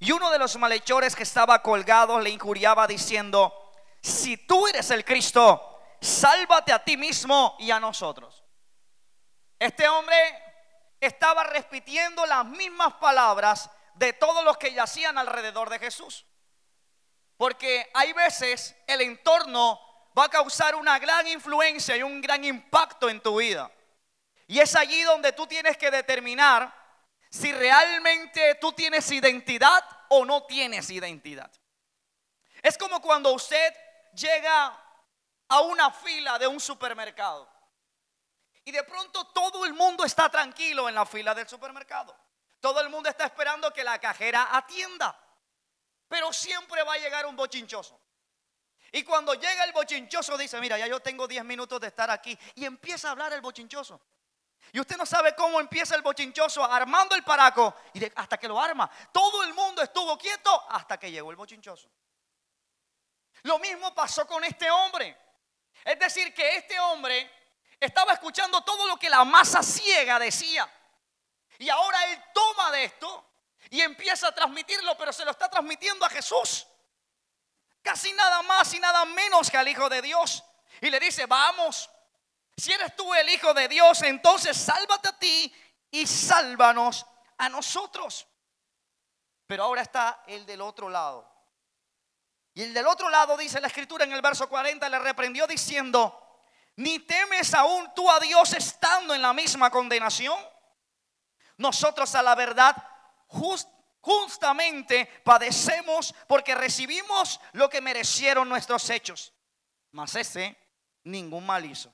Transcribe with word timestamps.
Y 0.00 0.12
uno 0.12 0.30
de 0.30 0.38
los 0.38 0.56
malhechores 0.56 1.14
que 1.14 1.24
estaba 1.24 1.62
colgado 1.62 2.18
le 2.18 2.30
injuriaba 2.30 2.86
diciendo, 2.86 3.54
si 4.00 4.38
tú 4.38 4.66
eres 4.66 4.90
el 4.90 5.04
Cristo, 5.04 5.78
sálvate 6.00 6.72
a 6.72 6.82
ti 6.82 6.96
mismo 6.96 7.54
y 7.58 7.70
a 7.70 7.78
nosotros. 7.78 8.42
Este 9.58 9.86
hombre 9.88 10.16
estaba 10.98 11.44
repitiendo 11.44 12.24
las 12.24 12.46
mismas 12.46 12.94
palabras 12.94 13.70
de 13.94 14.14
todos 14.14 14.42
los 14.42 14.56
que 14.56 14.72
yacían 14.72 15.18
alrededor 15.18 15.68
de 15.68 15.78
Jesús. 15.78 16.24
Porque 17.36 17.90
hay 17.92 18.14
veces 18.14 18.74
el 18.86 19.02
entorno 19.02 19.78
va 20.18 20.24
a 20.24 20.30
causar 20.30 20.76
una 20.76 20.98
gran 20.98 21.26
influencia 21.26 21.94
y 21.94 22.02
un 22.02 22.22
gran 22.22 22.42
impacto 22.42 23.10
en 23.10 23.20
tu 23.20 23.38
vida. 23.38 23.70
Y 24.46 24.60
es 24.60 24.74
allí 24.76 25.02
donde 25.02 25.32
tú 25.32 25.46
tienes 25.46 25.76
que 25.76 25.90
determinar 25.90 26.79
si 27.30 27.52
realmente 27.52 28.56
tú 28.56 28.72
tienes 28.72 29.10
identidad 29.10 29.82
o 30.08 30.24
no 30.24 30.44
tienes 30.44 30.90
identidad. 30.90 31.50
Es 32.62 32.76
como 32.76 33.00
cuando 33.00 33.32
usted 33.32 33.74
llega 34.12 34.78
a 35.48 35.60
una 35.60 35.90
fila 35.90 36.38
de 36.38 36.46
un 36.46 36.60
supermercado 36.60 37.48
y 38.64 38.72
de 38.72 38.82
pronto 38.82 39.24
todo 39.28 39.64
el 39.64 39.72
mundo 39.72 40.04
está 40.04 40.28
tranquilo 40.28 40.88
en 40.88 40.94
la 40.94 41.06
fila 41.06 41.34
del 41.34 41.48
supermercado. 41.48 42.16
Todo 42.60 42.80
el 42.80 42.90
mundo 42.90 43.08
está 43.08 43.24
esperando 43.24 43.72
que 43.72 43.82
la 43.82 43.98
cajera 43.98 44.48
atienda. 44.54 45.18
Pero 46.08 46.32
siempre 46.32 46.82
va 46.82 46.94
a 46.94 46.98
llegar 46.98 47.24
un 47.26 47.36
bochinchoso. 47.36 47.98
Y 48.92 49.02
cuando 49.04 49.34
llega 49.34 49.64
el 49.64 49.72
bochinchoso 49.72 50.36
dice, 50.36 50.60
mira, 50.60 50.76
ya 50.76 50.88
yo 50.88 51.00
tengo 51.00 51.26
10 51.26 51.44
minutos 51.44 51.80
de 51.80 51.86
estar 51.86 52.10
aquí. 52.10 52.36
Y 52.56 52.64
empieza 52.64 53.08
a 53.08 53.10
hablar 53.12 53.32
el 53.32 53.40
bochinchoso. 53.40 54.00
Y 54.72 54.80
usted 54.80 54.96
no 54.96 55.04
sabe 55.04 55.34
cómo 55.34 55.58
empieza 55.58 55.96
el 55.96 56.02
bochinchoso 56.02 56.64
armando 56.64 57.14
el 57.14 57.24
paraco 57.24 57.74
y 57.92 58.04
hasta 58.14 58.38
que 58.38 58.46
lo 58.46 58.60
arma. 58.60 58.90
Todo 59.12 59.42
el 59.42 59.52
mundo 59.52 59.82
estuvo 59.82 60.16
quieto 60.16 60.64
hasta 60.70 60.98
que 60.98 61.10
llegó 61.10 61.30
el 61.30 61.36
bochinchoso. 61.36 61.88
Lo 63.42 63.58
mismo 63.58 63.94
pasó 63.94 64.26
con 64.26 64.44
este 64.44 64.70
hombre. 64.70 65.16
Es 65.84 65.98
decir, 65.98 66.32
que 66.34 66.56
este 66.56 66.78
hombre 66.78 67.30
estaba 67.80 68.12
escuchando 68.12 68.60
todo 68.62 68.86
lo 68.86 68.96
que 68.96 69.10
la 69.10 69.24
masa 69.24 69.62
ciega 69.62 70.18
decía. 70.18 70.70
Y 71.58 71.68
ahora 71.68 72.04
él 72.06 72.22
toma 72.32 72.70
de 72.70 72.84
esto 72.84 73.26
y 73.70 73.80
empieza 73.80 74.28
a 74.28 74.34
transmitirlo, 74.34 74.96
pero 74.96 75.12
se 75.12 75.24
lo 75.24 75.30
está 75.30 75.48
transmitiendo 75.48 76.04
a 76.04 76.10
Jesús. 76.10 76.66
Casi 77.82 78.12
nada 78.12 78.42
más 78.42 78.72
y 78.74 78.80
nada 78.80 79.04
menos 79.06 79.50
que 79.50 79.56
al 79.56 79.68
Hijo 79.68 79.88
de 79.88 80.02
Dios. 80.02 80.44
Y 80.80 80.90
le 80.90 81.00
dice, 81.00 81.26
vamos, 81.26 81.90
si 82.60 82.72
eres 82.72 82.94
tú 82.94 83.12
el 83.14 83.28
Hijo 83.28 83.54
de 83.54 83.68
Dios, 83.68 84.02
entonces 84.02 84.56
sálvate 84.56 85.08
a 85.08 85.18
ti 85.18 85.52
y 85.90 86.06
sálvanos 86.06 87.06
a 87.38 87.48
nosotros. 87.48 88.26
Pero 89.46 89.64
ahora 89.64 89.82
está 89.82 90.22
el 90.26 90.44
del 90.46 90.60
otro 90.60 90.88
lado. 90.88 91.28
Y 92.54 92.62
el 92.62 92.74
del 92.74 92.86
otro 92.86 93.08
lado 93.08 93.36
dice 93.36 93.60
la 93.60 93.68
escritura 93.68 94.04
en 94.04 94.12
el 94.12 94.20
verso 94.20 94.48
40, 94.48 94.88
le 94.88 94.98
reprendió 94.98 95.46
diciendo, 95.46 96.44
ni 96.76 96.98
temes 96.98 97.54
aún 97.54 97.92
tú 97.94 98.10
a 98.10 98.20
Dios 98.20 98.52
estando 98.52 99.14
en 99.14 99.22
la 99.22 99.32
misma 99.32 99.70
condenación. 99.70 100.38
Nosotros 101.56 102.14
a 102.14 102.22
la 102.22 102.34
verdad 102.34 102.76
justamente 104.00 105.06
padecemos 105.24 106.14
porque 106.26 106.54
recibimos 106.54 107.40
lo 107.52 107.70
que 107.70 107.80
merecieron 107.80 108.48
nuestros 108.48 108.88
hechos. 108.90 109.32
Mas 109.92 110.14
ese 110.14 110.56
ningún 111.04 111.46
mal 111.46 111.64
hizo. 111.64 111.92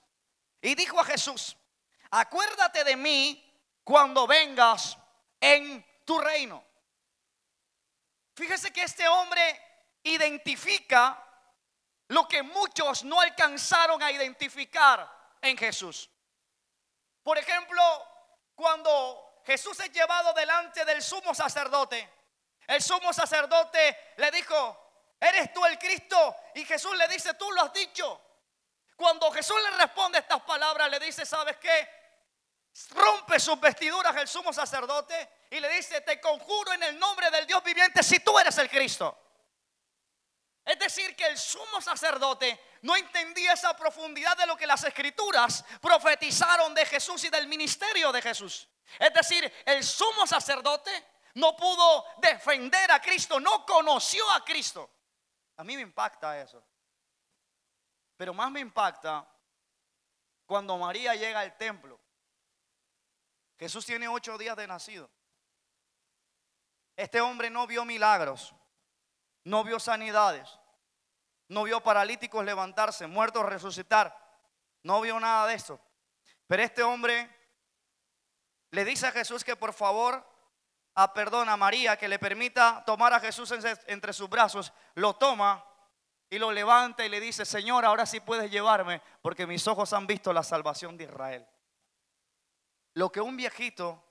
Y 0.66 0.74
dijo 0.74 0.98
a 0.98 1.04
Jesús, 1.04 1.56
acuérdate 2.10 2.82
de 2.82 2.96
mí 2.96 3.40
cuando 3.84 4.26
vengas 4.26 4.98
en 5.40 6.02
tu 6.04 6.18
reino. 6.18 6.64
Fíjese 8.34 8.72
que 8.72 8.82
este 8.82 9.06
hombre 9.06 9.94
identifica 10.02 11.24
lo 12.08 12.26
que 12.26 12.42
muchos 12.42 13.04
no 13.04 13.20
alcanzaron 13.20 14.02
a 14.02 14.10
identificar 14.10 15.08
en 15.40 15.56
Jesús. 15.56 16.10
Por 17.22 17.38
ejemplo, 17.38 17.80
cuando 18.56 19.42
Jesús 19.46 19.78
es 19.78 19.92
llevado 19.92 20.32
delante 20.32 20.84
del 20.84 21.00
sumo 21.00 21.32
sacerdote, 21.32 22.10
el 22.66 22.82
sumo 22.82 23.12
sacerdote 23.12 24.14
le 24.16 24.32
dijo, 24.32 25.14
¿eres 25.20 25.52
tú 25.52 25.64
el 25.64 25.78
Cristo? 25.78 26.34
Y 26.56 26.64
Jesús 26.64 26.96
le 26.96 27.06
dice, 27.06 27.34
tú 27.34 27.48
lo 27.52 27.62
has 27.62 27.72
dicho. 27.72 28.25
Cuando 28.96 29.30
Jesús 29.30 29.56
le 29.62 29.76
responde 29.76 30.18
estas 30.18 30.42
palabras, 30.42 30.90
le 30.90 30.98
dice, 30.98 31.26
¿sabes 31.26 31.56
qué? 31.58 31.88
Rompe 32.90 33.38
sus 33.38 33.58
vestiduras 33.60 34.16
el 34.16 34.28
sumo 34.28 34.52
sacerdote 34.52 35.46
y 35.50 35.60
le 35.60 35.68
dice, 35.68 36.00
te 36.00 36.20
conjuro 36.20 36.72
en 36.72 36.82
el 36.82 36.98
nombre 36.98 37.30
del 37.30 37.46
Dios 37.46 37.62
viviente 37.62 38.02
si 38.02 38.20
tú 38.20 38.38
eres 38.38 38.56
el 38.58 38.68
Cristo. 38.68 39.18
Es 40.64 40.78
decir, 40.78 41.14
que 41.14 41.26
el 41.26 41.38
sumo 41.38 41.80
sacerdote 41.80 42.60
no 42.82 42.96
entendía 42.96 43.52
esa 43.52 43.76
profundidad 43.76 44.36
de 44.36 44.46
lo 44.46 44.56
que 44.56 44.66
las 44.66 44.82
escrituras 44.82 45.64
profetizaron 45.80 46.74
de 46.74 46.84
Jesús 46.86 47.22
y 47.24 47.28
del 47.28 47.46
ministerio 47.46 48.10
de 48.10 48.20
Jesús. 48.20 48.68
Es 48.98 49.12
decir, 49.14 49.52
el 49.64 49.84
sumo 49.84 50.26
sacerdote 50.26 50.90
no 51.34 51.56
pudo 51.56 52.04
defender 52.18 52.90
a 52.90 53.00
Cristo, 53.00 53.38
no 53.38 53.64
conoció 53.64 54.28
a 54.32 54.44
Cristo. 54.44 54.90
A 55.56 55.64
mí 55.64 55.76
me 55.76 55.82
impacta 55.82 56.40
eso. 56.40 56.62
Pero 58.16 58.32
más 58.32 58.50
me 58.50 58.60
impacta 58.60 59.28
cuando 60.46 60.76
María 60.78 61.14
llega 61.14 61.40
al 61.40 61.56
templo. 61.56 62.00
Jesús 63.58 63.84
tiene 63.84 64.08
ocho 64.08 64.38
días 64.38 64.56
de 64.56 64.66
nacido. 64.66 65.10
Este 66.96 67.20
hombre 67.20 67.50
no 67.50 67.66
vio 67.66 67.84
milagros, 67.84 68.54
no 69.44 69.64
vio 69.64 69.78
sanidades, 69.78 70.58
no 71.48 71.64
vio 71.64 71.82
paralíticos 71.82 72.44
levantarse, 72.44 73.06
muertos 73.06 73.44
resucitar, 73.44 74.16
no 74.82 75.00
vio 75.00 75.20
nada 75.20 75.46
de 75.46 75.54
eso. 75.54 75.80
Pero 76.46 76.62
este 76.62 76.82
hombre 76.82 77.30
le 78.70 78.84
dice 78.84 79.06
a 79.06 79.12
Jesús 79.12 79.44
que 79.44 79.56
por 79.56 79.72
favor, 79.72 80.14
a 80.14 81.02
ah, 81.02 81.12
perdona 81.12 81.52
a 81.52 81.56
María, 81.58 81.98
que 81.98 82.08
le 82.08 82.18
permita 82.18 82.82
tomar 82.86 83.12
a 83.12 83.20
Jesús 83.20 83.52
entre 83.86 84.12
sus 84.14 84.30
brazos, 84.30 84.72
lo 84.94 85.16
toma 85.16 85.62
y 86.28 86.38
lo 86.38 86.50
levanta 86.50 87.04
y 87.04 87.08
le 87.08 87.20
dice, 87.20 87.44
Señor, 87.44 87.84
ahora 87.84 88.04
sí 88.06 88.20
puedes 88.20 88.50
llevarme 88.50 89.00
porque 89.22 89.46
mis 89.46 89.66
ojos 89.68 89.92
han 89.92 90.06
visto 90.06 90.32
la 90.32 90.42
salvación 90.42 90.96
de 90.96 91.04
Israel. 91.04 91.46
Lo 92.94 93.12
que 93.12 93.20
un 93.20 93.36
viejito 93.36 94.02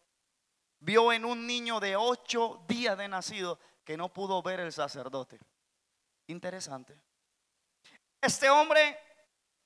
vio 0.80 1.12
en 1.12 1.26
un 1.26 1.46
niño 1.46 1.80
de 1.80 1.96
ocho 1.96 2.64
días 2.68 2.98
de 2.98 3.08
nacido 3.08 3.60
que 3.84 3.98
no 3.98 4.14
pudo 4.14 4.42
ver 4.42 4.60
el 4.60 4.72
sacerdote. 4.72 5.40
Interesante. 6.28 6.98
Este 8.22 8.50
hombre 8.50 8.98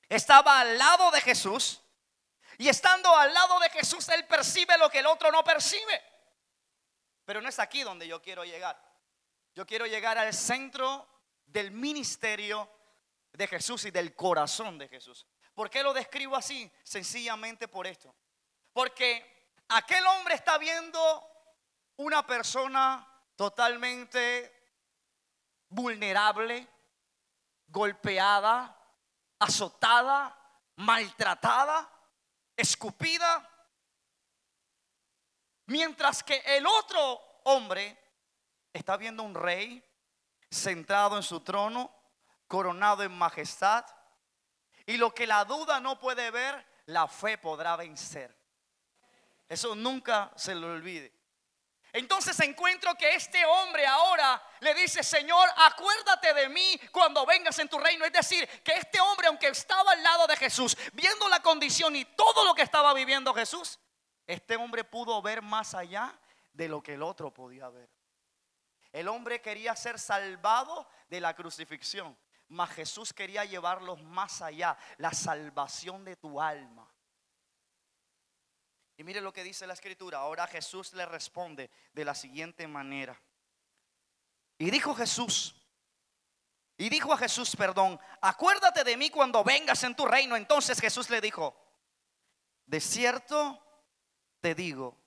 estaba 0.08 0.60
al 0.60 0.76
lado 0.76 1.10
de 1.10 1.20
Jesús 1.20 1.80
y 2.58 2.68
estando 2.68 3.14
al 3.16 3.32
lado 3.32 3.58
de 3.60 3.70
Jesús 3.70 4.08
él 4.08 4.26
percibe 4.26 4.76
lo 4.76 4.90
que 4.90 4.98
el 4.98 5.06
otro 5.06 5.30
no 5.30 5.44
percibe. 5.44 6.02
Pero 7.24 7.40
no 7.40 7.48
es 7.48 7.58
aquí 7.58 7.82
donde 7.82 8.08
yo 8.08 8.20
quiero 8.20 8.44
llegar. 8.44 8.78
Yo 9.54 9.66
quiero 9.66 9.86
llegar 9.86 10.18
al 10.18 10.34
centro 10.34 11.06
del 11.52 11.70
ministerio 11.70 12.68
de 13.32 13.46
Jesús 13.46 13.84
y 13.84 13.90
del 13.90 14.14
corazón 14.14 14.78
de 14.78 14.88
Jesús. 14.88 15.26
¿Por 15.54 15.68
qué 15.68 15.82
lo 15.82 15.92
describo 15.92 16.36
así? 16.36 16.70
Sencillamente 16.82 17.68
por 17.68 17.86
esto. 17.86 18.14
Porque 18.72 19.58
aquel 19.68 20.06
hombre 20.06 20.34
está 20.34 20.58
viendo 20.58 21.26
una 21.96 22.26
persona 22.26 23.06
totalmente 23.36 24.52
vulnerable, 25.68 26.66
golpeada, 27.66 28.76
azotada, 29.38 30.36
maltratada, 30.76 31.90
escupida. 32.56 33.46
Mientras 35.66 36.22
que 36.22 36.42
el 36.46 36.66
otro 36.66 37.20
hombre 37.44 37.96
está 38.72 38.96
viendo 38.96 39.22
un 39.22 39.34
rey 39.34 39.84
sentado 40.50 41.16
en 41.16 41.22
su 41.22 41.40
trono, 41.40 41.94
coronado 42.46 43.02
en 43.02 43.12
majestad. 43.12 43.84
Y 44.86 44.96
lo 44.96 45.14
que 45.14 45.26
la 45.26 45.44
duda 45.44 45.80
no 45.80 45.98
puede 45.98 46.30
ver, 46.30 46.66
la 46.86 47.06
fe 47.06 47.38
podrá 47.38 47.76
vencer. 47.76 48.36
Eso 49.48 49.74
nunca 49.74 50.32
se 50.36 50.54
lo 50.54 50.72
olvide. 50.72 51.12
Entonces 51.92 52.38
encuentro 52.40 52.94
que 52.94 53.14
este 53.14 53.44
hombre 53.44 53.84
ahora 53.84 54.40
le 54.60 54.74
dice, 54.74 55.02
Señor, 55.02 55.48
acuérdate 55.56 56.32
de 56.34 56.48
mí 56.48 56.80
cuando 56.92 57.26
vengas 57.26 57.58
en 57.58 57.68
tu 57.68 57.78
reino. 57.78 58.04
Es 58.04 58.12
decir, 58.12 58.46
que 58.62 58.72
este 58.72 59.00
hombre, 59.00 59.26
aunque 59.26 59.48
estaba 59.48 59.90
al 59.92 60.02
lado 60.02 60.26
de 60.28 60.36
Jesús, 60.36 60.76
viendo 60.92 61.28
la 61.28 61.40
condición 61.40 61.96
y 61.96 62.04
todo 62.04 62.44
lo 62.44 62.54
que 62.54 62.62
estaba 62.62 62.94
viviendo 62.94 63.34
Jesús, 63.34 63.80
este 64.26 64.56
hombre 64.56 64.84
pudo 64.84 65.20
ver 65.20 65.42
más 65.42 65.74
allá 65.74 66.16
de 66.52 66.68
lo 66.68 66.80
que 66.80 66.94
el 66.94 67.02
otro 67.02 67.32
podía 67.34 67.68
ver. 67.68 67.90
El 68.92 69.08
hombre 69.08 69.40
quería 69.40 69.76
ser 69.76 69.98
salvado 69.98 70.88
de 71.08 71.20
la 71.20 71.34
crucifixión, 71.34 72.16
mas 72.48 72.70
Jesús 72.70 73.12
quería 73.12 73.44
llevarlos 73.44 74.02
más 74.02 74.42
allá, 74.42 74.76
la 74.98 75.12
salvación 75.12 76.04
de 76.04 76.16
tu 76.16 76.40
alma. 76.40 76.92
Y 78.96 79.04
mire 79.04 79.20
lo 79.20 79.32
que 79.32 79.44
dice 79.44 79.66
la 79.66 79.72
escritura. 79.72 80.18
Ahora 80.18 80.46
Jesús 80.46 80.92
le 80.92 81.06
responde 81.06 81.70
de 81.92 82.04
la 82.04 82.14
siguiente 82.14 82.66
manera. 82.66 83.18
Y 84.58 84.70
dijo 84.70 84.94
Jesús, 84.94 85.56
y 86.76 86.88
dijo 86.88 87.12
a 87.12 87.16
Jesús, 87.16 87.54
perdón, 87.56 88.00
acuérdate 88.20 88.84
de 88.84 88.96
mí 88.96 89.10
cuando 89.10 89.44
vengas 89.44 89.84
en 89.84 89.94
tu 89.94 90.06
reino. 90.06 90.36
Entonces 90.36 90.80
Jesús 90.80 91.08
le 91.10 91.20
dijo, 91.20 91.54
de 92.66 92.80
cierto 92.80 93.62
te 94.40 94.54
digo 94.54 94.98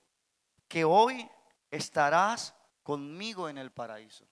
que 0.68 0.84
hoy 0.84 1.30
estarás 1.70 2.54
conmigo 2.84 3.48
en 3.48 3.58
el 3.58 3.72
paraíso. 3.72 4.24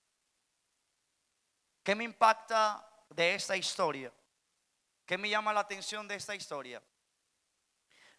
¿Qué 1.82 1.96
me 1.96 2.04
impacta 2.04 2.88
de 3.10 3.34
esta 3.34 3.56
historia? 3.56 4.12
¿Qué 5.04 5.18
me 5.18 5.28
llama 5.28 5.52
la 5.52 5.60
atención 5.60 6.06
de 6.06 6.14
esta 6.14 6.36
historia? 6.36 6.80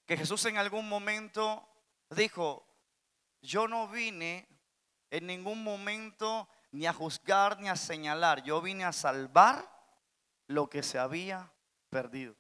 Que 0.06 0.18
Jesús 0.18 0.44
en 0.46 0.58
algún 0.58 0.90
momento 0.90 1.66
dijo, 2.10 2.68
yo 3.42 3.70
no 3.70 3.88
vine 3.88 4.50
en 5.10 5.28
ningún 5.28 5.64
momento 5.64 6.50
ni 6.72 6.88
a 6.88 6.94
juzgar 6.94 7.60
ni 7.60 7.70
a 7.70 7.76
señalar, 7.76 8.44
yo 8.44 8.62
vine 8.62 8.84
a 8.84 8.92
salvar 8.92 9.72
lo 10.48 10.70
que 10.70 10.84
se 10.84 11.00
había 11.00 11.54
perdido. 11.90 12.36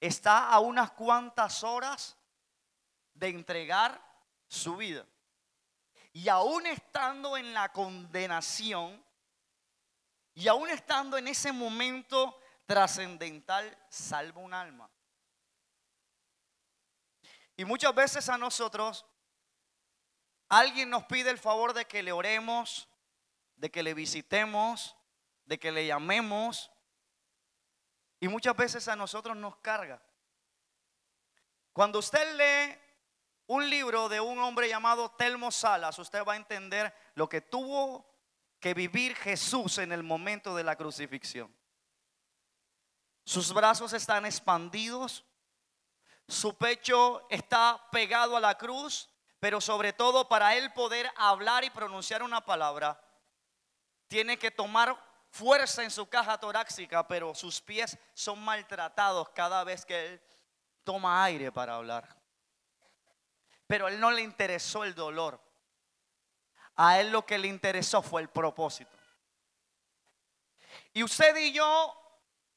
Está 0.00 0.50
a 0.50 0.58
unas 0.60 0.92
cuantas 0.92 1.62
horas 1.62 2.16
de 3.14 3.28
entregar 3.28 4.02
su 4.48 4.76
vida. 4.76 5.06
Y 6.12 6.28
aún 6.28 6.66
estando 6.66 7.36
en 7.36 7.52
la 7.54 7.72
condenación, 7.72 9.04
y 10.34 10.48
aún 10.48 10.70
estando 10.70 11.18
en 11.18 11.28
ese 11.28 11.52
momento 11.52 12.40
trascendental, 12.66 13.76
salva 13.88 14.40
un 14.40 14.54
alma. 14.54 14.90
Y 17.56 17.64
muchas 17.64 17.94
veces 17.94 18.28
a 18.28 18.38
nosotros, 18.38 19.04
alguien 20.48 20.88
nos 20.88 21.04
pide 21.04 21.30
el 21.30 21.38
favor 21.38 21.74
de 21.74 21.84
que 21.84 22.02
le 22.02 22.12
oremos, 22.12 22.88
de 23.56 23.70
que 23.70 23.82
le 23.82 23.92
visitemos, 23.92 24.96
de 25.44 25.58
que 25.58 25.70
le 25.70 25.86
llamemos. 25.86 26.70
Y 28.18 28.28
muchas 28.28 28.56
veces 28.56 28.88
a 28.88 28.96
nosotros 28.96 29.36
nos 29.36 29.56
carga. 29.58 30.02
Cuando 31.72 31.98
usted 31.98 32.36
lee 32.36 32.78
un 33.50 33.68
libro 33.68 34.08
de 34.08 34.20
un 34.20 34.38
hombre 34.38 34.68
llamado 34.68 35.10
Telmo 35.10 35.50
Salas, 35.50 35.98
usted 35.98 36.24
va 36.24 36.34
a 36.34 36.36
entender 36.36 36.94
lo 37.16 37.28
que 37.28 37.40
tuvo 37.40 38.08
que 38.60 38.74
vivir 38.74 39.16
Jesús 39.16 39.78
en 39.78 39.90
el 39.90 40.04
momento 40.04 40.54
de 40.54 40.62
la 40.62 40.76
crucifixión. 40.76 41.52
Sus 43.24 43.52
brazos 43.52 43.92
están 43.92 44.24
expandidos, 44.24 45.24
su 46.28 46.56
pecho 46.56 47.26
está 47.28 47.84
pegado 47.90 48.36
a 48.36 48.40
la 48.40 48.56
cruz, 48.56 49.08
pero 49.40 49.60
sobre 49.60 49.92
todo 49.92 50.28
para 50.28 50.54
él 50.54 50.72
poder 50.72 51.10
hablar 51.16 51.64
y 51.64 51.70
pronunciar 51.70 52.22
una 52.22 52.44
palabra, 52.44 53.02
tiene 54.06 54.38
que 54.38 54.52
tomar 54.52 54.96
fuerza 55.28 55.82
en 55.82 55.90
su 55.90 56.08
caja 56.08 56.38
torácica, 56.38 57.08
pero 57.08 57.34
sus 57.34 57.60
pies 57.60 57.98
son 58.14 58.40
maltratados 58.44 59.28
cada 59.30 59.64
vez 59.64 59.84
que 59.84 60.06
él 60.06 60.22
toma 60.84 61.24
aire 61.24 61.50
para 61.50 61.74
hablar. 61.74 62.19
Pero 63.70 63.86
a 63.86 63.90
él 63.90 64.00
no 64.00 64.10
le 64.10 64.20
interesó 64.20 64.82
el 64.82 64.96
dolor. 64.96 65.40
A 66.74 66.98
él 66.98 67.12
lo 67.12 67.24
que 67.24 67.38
le 67.38 67.46
interesó 67.46 68.02
fue 68.02 68.20
el 68.20 68.28
propósito. 68.28 68.90
Y 70.92 71.04
usted 71.04 71.36
y 71.36 71.52
yo 71.52 71.96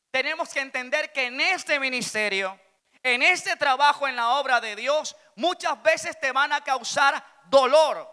tenemos 0.10 0.50
que 0.52 0.62
entender 0.62 1.12
que 1.12 1.28
en 1.28 1.40
este 1.40 1.80
ministerio, 1.80 2.60
en 3.04 3.22
este 3.22 3.56
trabajo 3.58 4.08
en 4.08 4.16
la 4.16 4.40
obra 4.40 4.60
de 4.60 4.76
Dios, 4.76 5.16
muchas 5.36 5.84
veces 5.84 6.20
te 6.20 6.32
van 6.32 6.52
a 6.52 6.64
causar 6.64 7.24
dolor. 7.46 8.12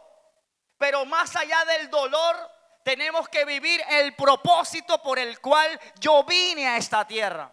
Pero 0.76 1.06
más 1.06 1.34
allá 1.36 1.64
del 1.64 1.88
dolor, 1.88 2.36
tenemos 2.84 3.30
que 3.30 3.46
vivir 3.46 3.82
el 3.88 4.14
propósito 4.14 5.00
por 5.00 5.18
el 5.18 5.40
cual 5.40 5.80
yo 5.98 6.22
vine 6.24 6.68
a 6.68 6.76
esta 6.76 7.06
tierra. 7.06 7.50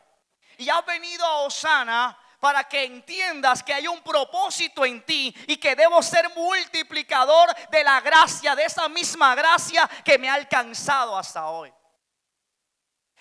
Y 0.57 0.67
has 0.67 0.85
venido 0.85 1.25
a 1.25 1.43
Osana 1.43 2.19
para 2.39 2.63
que 2.65 2.83
entiendas 2.83 3.63
que 3.63 3.73
hay 3.73 3.87
un 3.87 4.01
propósito 4.01 4.85
en 4.85 5.03
ti 5.05 5.35
y 5.47 5.57
que 5.57 5.75
debo 5.75 6.01
ser 6.03 6.29
multiplicador 6.35 7.53
de 7.69 7.83
la 7.83 8.01
gracia, 8.01 8.55
de 8.55 8.65
esa 8.65 8.87
misma 8.89 9.35
gracia 9.35 9.89
que 10.03 10.17
me 10.17 10.29
ha 10.29 10.35
alcanzado 10.35 11.17
hasta 11.17 11.47
hoy. 11.47 11.73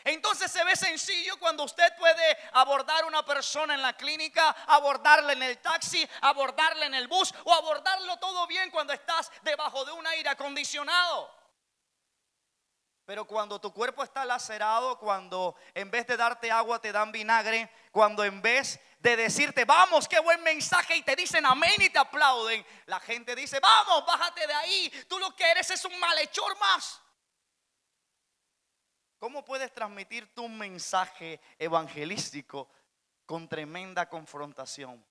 Entonces 0.05 0.53
se 0.53 0.63
ve 0.63 0.77
sencillo 0.77 1.37
cuando 1.39 1.65
usted 1.65 1.97
puede 1.99 2.39
abordar 2.53 3.05
una 3.07 3.25
persona 3.25 3.75
en 3.75 3.83
la 3.83 3.95
clínica, 3.95 4.51
abordarla 4.69 5.33
en 5.33 5.43
el 5.43 5.59
taxi, 5.59 6.09
abordarla 6.21 6.87
en 6.87 6.95
el 6.95 7.09
bus 7.09 7.35
o 7.43 7.53
abordarlo 7.53 8.17
todo 8.19 8.47
bien 8.47 8.71
cuando 8.71 8.93
estás 8.93 9.33
debajo 9.43 9.85
de 9.85 9.91
un 9.91 10.07
aire 10.07 10.29
acondicionado. 10.29 11.29
Pero 13.07 13.25
cuando 13.25 13.61
tu 13.61 13.73
cuerpo 13.73 14.03
está 14.03 14.25
lacerado, 14.25 14.99
cuando 14.99 15.55
en 15.73 15.93
vez 15.93 16.09
de 16.09 16.17
darte 16.17 16.51
agua 16.51 16.81
te 16.81 16.91
dan 16.91 17.13
vinagre, 17.13 17.71
cuando 17.93 18.25
en 18.25 18.43
vez 18.43 18.81
de 18.99 19.17
decirte, 19.17 19.65
vamos, 19.65 20.09
qué 20.09 20.19
buen 20.19 20.43
mensaje, 20.43 20.97
y 20.97 21.03
te 21.03 21.15
dicen 21.15 21.47
amén 21.47 21.81
y 21.81 21.89
te 21.89 22.01
aplauden, 22.01 22.67
la 22.87 22.99
gente 22.99 23.37
dice, 23.37 23.61
vamos, 23.61 24.05
bájate 24.05 24.45
de 24.45 24.53
ahí, 24.53 24.93
tú 25.09 25.21
lo 25.21 25.35
que 25.37 25.49
eres 25.49 25.71
es 25.71 25.85
un 25.85 25.97
malhechor 26.01 26.59
más. 26.59 27.01
¿Cómo 29.21 29.45
puedes 29.45 29.73
transmitir 29.73 30.35
tu 30.35 30.49
mensaje 30.49 31.41
evangelístico 31.61 32.69
con 33.25 33.49
tremenda 33.49 34.09
confrontación? 34.09 35.07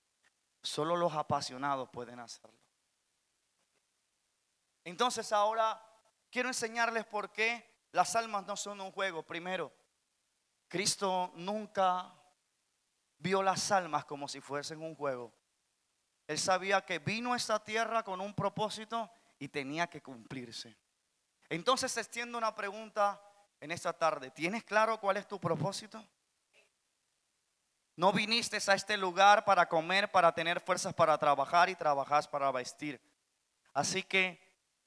Solo 0.62 0.96
los 0.96 1.14
apasionados 1.14 1.88
pueden 1.88 2.20
hacerlo. 2.20 2.58
Entonces 4.84 5.32
ahora 5.32 5.82
quiero 6.30 6.50
enseñarles 6.50 7.06
por 7.06 7.32
qué 7.32 7.75
las 7.92 8.14
almas 8.16 8.46
no 8.46 8.56
son 8.56 8.80
un 8.80 8.92
juego. 8.92 9.22
Primero, 9.24 9.72
Cristo 10.68 11.32
nunca 11.34 12.12
vio 13.18 13.42
las 13.42 13.70
almas 13.70 14.04
como 14.04 14.28
si 14.28 14.40
fuesen 14.40 14.82
un 14.82 14.94
juego. 14.94 15.32
Él 16.26 16.38
sabía 16.38 16.84
que 16.84 16.98
vino 16.98 17.32
a 17.32 17.36
esta 17.36 17.62
tierra 17.62 18.02
con 18.02 18.20
un 18.20 18.34
propósito 18.34 19.10
y 19.38 19.48
tenía 19.48 19.86
que 19.86 20.02
cumplirse. 20.02 20.76
Entonces 21.48 21.92
se 21.92 22.00
extiende 22.00 22.36
una 22.36 22.54
pregunta 22.54 23.20
en 23.60 23.70
esta 23.70 23.92
tarde. 23.92 24.30
¿Tienes 24.30 24.64
claro 24.64 24.98
cuál 24.98 25.16
es 25.16 25.28
tu 25.28 25.40
propósito? 25.40 26.04
No 27.94 28.12
viniste 28.12 28.58
a 28.70 28.74
este 28.74 28.96
lugar 28.96 29.44
para 29.44 29.68
comer, 29.68 30.10
para 30.10 30.32
tener 30.32 30.60
fuerzas 30.60 30.92
para 30.92 31.16
trabajar 31.16 31.70
y 31.70 31.76
trabajar 31.76 32.28
para 32.30 32.50
vestir. 32.50 33.00
Así 33.72 34.02
que 34.02 34.40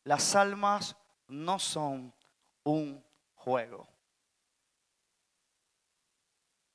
las 0.03 0.35
almas 0.35 0.95
no 1.27 1.57
son 1.57 2.13
un 2.63 3.05
juego. 3.35 3.87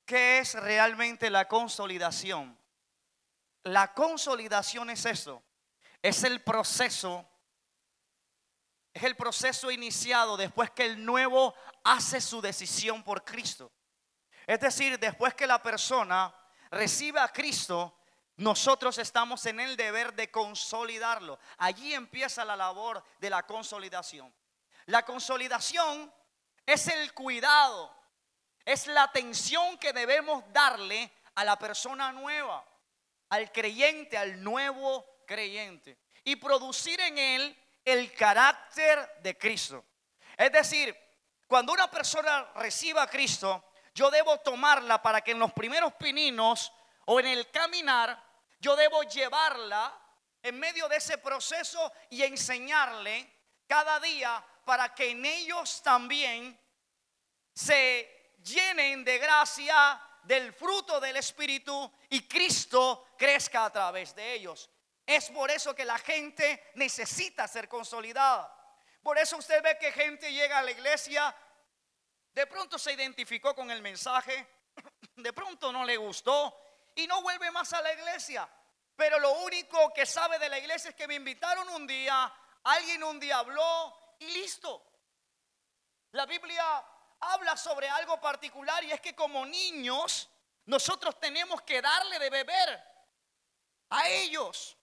¿Qué 0.05 0.39
es 0.39 0.55
realmente 0.55 1.31
la 1.31 1.49
consolidación? 1.49 2.59
La 3.65 3.95
consolidación 3.95 4.91
es 4.91 5.07
eso, 5.07 5.43
es 6.03 6.23
el 6.25 6.43
proceso, 6.43 7.27
es 8.93 9.03
el 9.03 9.17
proceso 9.17 9.71
iniciado 9.71 10.37
después 10.37 10.71
que 10.71 10.85
el 10.85 11.05
nuevo 11.05 11.55
hace 11.83 12.21
su 12.21 12.43
decisión 12.43 13.03
por 13.03 13.25
Cristo. 13.25 13.73
Es 14.47 14.61
decir, 14.61 14.99
después 14.99 15.35
que 15.35 15.47
la 15.47 15.63
persona 15.63 16.35
recibe 16.71 17.21
a 17.21 17.29
Cristo, 17.29 17.99
nosotros 18.37 18.99
estamos 18.99 19.47
en 19.47 19.61
el 19.61 19.77
deber 19.77 20.13
de 20.13 20.31
consolidarlo. 20.31 21.39
Allí 21.57 21.95
empieza 21.95 22.45
la 22.45 22.57
labor 22.57 23.03
de 23.21 23.31
la 23.31 23.47
consolidación. 23.47 24.35
La 24.87 25.05
consolidación 25.05 26.13
es 26.67 26.89
el 26.89 27.13
cuidado, 27.15 27.95
es 28.65 28.87
la 28.87 29.05
atención 29.05 29.79
que 29.79 29.93
debemos 29.93 30.45
darle 30.53 31.11
a 31.35 31.45
la 31.45 31.59
persona 31.59 32.13
nueva, 32.13 32.65
al 33.31 33.51
creyente, 33.51 34.17
al 34.17 34.43
nuevo 34.43 35.23
creyente, 35.27 35.99
y 36.25 36.37
producir 36.37 37.01
en 37.01 37.19
él 37.19 37.65
el 37.85 38.13
carácter 38.15 39.21
de 39.23 39.37
Cristo. 39.37 39.85
Es 40.37 40.53
decir, 40.53 40.97
cuando 41.47 41.73
una 41.73 41.91
persona 41.91 42.51
reciba 42.57 43.03
a 43.03 43.07
Cristo, 43.07 43.73
yo 43.95 44.11
debo 44.11 44.39
tomarla 44.39 45.03
para 45.03 45.21
que 45.21 45.33
en 45.33 45.39
los 45.39 45.53
primeros 45.53 45.95
pininos 45.95 46.73
o 47.07 47.21
en 47.21 47.27
el 47.27 47.51
caminar, 47.51 48.23
yo 48.59 48.75
debo 48.77 49.03
llevarla 49.03 49.97
en 50.43 50.59
medio 50.59 50.89
de 50.89 50.97
ese 50.97 51.19
proceso 51.19 51.93
y 52.11 52.23
enseñarle 52.23 53.31
cada 53.67 54.01
día 54.01 54.45
para 54.65 54.95
que 54.95 55.11
en 55.11 55.25
ellos 55.25 55.83
también 55.83 56.59
se 57.53 58.35
llenen 58.43 59.05
de 59.05 59.19
gracia 59.19 60.01
del 60.25 60.53
fruto 60.53 61.01
del 61.01 61.17
Espíritu 61.17 61.93
y 62.11 62.27
Cristo 62.27 63.09
crezca 63.17 63.67
a 63.67 63.71
través 63.71 64.15
de 64.15 64.35
ellos. 64.35 64.71
Es 65.07 65.31
por 65.31 65.51
eso 65.51 65.75
que 65.75 65.85
la 65.85 65.99
gente 65.99 66.73
necesita 66.75 67.47
ser 67.47 67.69
consolidada. 67.69 68.51
Por 69.03 69.19
eso 69.19 69.37
usted 69.37 69.63
ve 69.63 69.79
que 69.79 69.93
gente 69.93 70.33
llega 70.33 70.59
a 70.59 70.63
la 70.63 70.71
iglesia, 70.71 71.35
de 72.33 72.47
pronto 72.47 72.79
se 72.79 72.93
identificó 72.93 73.55
con 73.55 73.71
el 73.71 73.83
mensaje, 73.83 74.49
de 75.17 75.33
pronto 75.33 75.71
no 75.71 75.85
le 75.85 75.97
gustó 75.97 76.59
y 76.95 77.07
no 77.07 77.21
vuelve 77.23 77.51
más 77.51 77.73
a 77.75 77.83
la 77.83 77.93
iglesia. 77.93 78.49
Pero 78.97 79.19
lo 79.19 79.41
único 79.41 79.93
que 79.93 80.07
sabe 80.07 80.39
de 80.39 80.49
la 80.49 80.59
iglesia 80.59 80.91
es 80.91 80.97
que 80.97 81.09
me 81.09 81.17
invitaron 81.17 81.69
un 81.71 81.87
día, 81.87 82.33
alguien 82.63 83.03
un 83.05 83.21
día 83.21 83.39
habló 83.39 84.04
listo. 84.33 84.85
La 86.13 86.27
Biblia 86.27 86.85
habla 87.21 87.57
sobre 87.57 87.89
algo 87.89 88.21
particular 88.21 88.85
y 88.85 88.93
es 88.93 89.01
que 89.01 89.15
como 89.15 89.45
niños 89.47 90.29
nosotros 90.67 91.19
tenemos 91.19 91.63
que 91.63 91.83
darle 91.83 92.19
de 92.19 92.31
beber 92.31 92.85
a 93.91 94.09
ellos. 94.09 94.77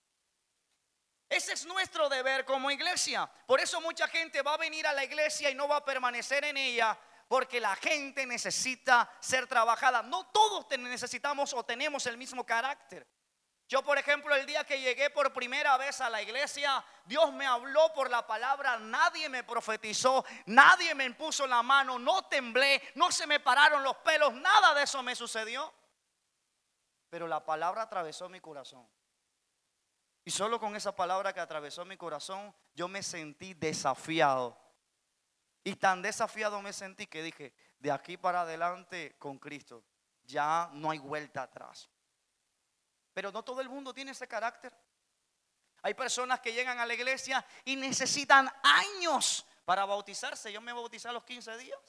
Ese 1.30 1.54
es 1.54 1.66
nuestro 1.66 2.10
deber 2.10 2.44
como 2.44 2.70
iglesia. 2.70 3.32
Por 3.48 3.62
eso 3.62 3.80
mucha 3.80 4.08
gente 4.08 4.42
va 4.42 4.56
a 4.56 4.58
venir 4.58 4.86
a 4.86 4.94
la 4.94 5.06
iglesia 5.06 5.50
y 5.50 5.56
no 5.56 5.68
va 5.68 5.78
a 5.78 5.86
permanecer 5.86 6.44
en 6.44 6.58
ella 6.58 7.00
porque 7.28 7.62
la 7.62 7.74
gente 7.78 8.26
necesita 8.26 9.10
ser 9.22 9.48
trabajada. 9.48 10.04
No 10.04 10.26
todos 10.28 10.68
necesitamos 10.78 11.54
o 11.54 11.64
tenemos 11.64 12.06
el 12.06 12.18
mismo 12.18 12.46
carácter. 12.46 13.08
Yo, 13.72 13.82
por 13.82 13.98
ejemplo, 13.98 14.36
el 14.36 14.46
día 14.46 14.66
que 14.66 14.82
llegué 14.82 15.10
por 15.12 15.32
primera 15.32 15.78
vez 15.78 16.02
a 16.02 16.10
la 16.10 16.22
iglesia, 16.22 16.84
Dios 17.06 17.32
me 17.32 17.48
habló 17.48 17.94
por 17.94 18.10
la 18.10 18.28
palabra, 18.28 18.78
nadie 18.78 19.30
me 19.30 19.46
profetizó, 19.46 20.26
nadie 20.48 20.94
me 20.94 21.06
impuso 21.06 21.48
la 21.48 21.64
mano, 21.64 21.98
no 21.98 22.24
temblé, 22.24 22.82
no 22.96 23.14
se 23.14 23.26
me 23.26 23.40
pararon 23.40 23.82
los 23.82 23.96
pelos, 24.00 24.34
nada 24.34 24.74
de 24.74 24.84
eso 24.84 25.02
me 25.02 25.16
sucedió. 25.16 25.74
Pero 27.10 27.30
la 27.30 27.46
palabra 27.46 27.84
atravesó 27.84 28.28
mi 28.28 28.42
corazón. 28.42 28.86
Y 30.26 30.32
solo 30.32 30.60
con 30.60 30.76
esa 30.76 30.94
palabra 30.94 31.32
que 31.32 31.40
atravesó 31.40 31.86
mi 31.86 31.96
corazón, 31.96 32.54
yo 32.76 32.90
me 32.90 33.02
sentí 33.02 33.54
desafiado. 33.54 34.60
Y 35.64 35.78
tan 35.78 36.02
desafiado 36.02 36.62
me 36.62 36.74
sentí 36.74 37.08
que 37.08 37.24
dije, 37.24 37.54
de 37.80 37.90
aquí 37.90 38.18
para 38.18 38.42
adelante 38.42 39.16
con 39.18 39.40
Cristo, 39.40 39.82
ya 40.26 40.70
no 40.74 40.92
hay 40.92 41.00
vuelta 41.00 41.44
atrás. 41.44 41.90
Pero 43.14 43.32
no 43.32 43.44
todo 43.44 43.62
el 43.62 43.70
mundo 43.70 43.94
tiene 43.94 44.12
ese 44.12 44.28
carácter. 44.28 44.74
Hay 45.84 45.94
personas 45.94 46.40
que 46.40 46.54
llegan 46.54 46.80
a 46.80 46.86
la 46.86 46.94
iglesia 46.94 47.46
y 47.66 47.76
necesitan 47.76 48.52
años 48.64 49.46
para 49.66 49.86
bautizarse. 49.86 50.52
Yo 50.52 50.62
me 50.62 50.74
bauticé 50.74 51.08
a 51.08 51.12
los 51.12 51.24
15 51.24 51.58
días. 51.58 51.80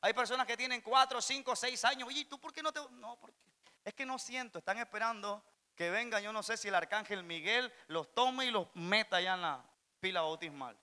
Hay 0.00 0.12
personas 0.12 0.46
que 0.46 0.56
tienen 0.56 0.80
4, 0.80 1.20
5, 1.20 1.56
6 1.56 1.84
años. 1.84 2.08
Oye, 2.08 2.24
¿tú 2.24 2.38
por 2.40 2.52
qué 2.52 2.62
no 2.62 2.72
te.? 2.72 2.80
No, 2.92 3.16
porque 3.16 3.36
es 3.84 3.94
que 3.94 4.04
no 4.04 4.18
siento. 4.18 4.58
Están 4.58 4.78
esperando 4.78 5.42
que 5.74 5.90
venga, 5.90 6.20
yo 6.20 6.32
no 6.32 6.42
sé 6.42 6.56
si 6.56 6.68
el 6.68 6.74
arcángel 6.74 7.22
Miguel 7.22 7.72
los 7.88 8.12
tome 8.14 8.46
y 8.46 8.50
los 8.50 8.68
meta 8.74 9.16
allá 9.16 9.34
en 9.34 9.42
la 9.42 9.64
pila 10.00 10.22
bautismal. 10.22 10.76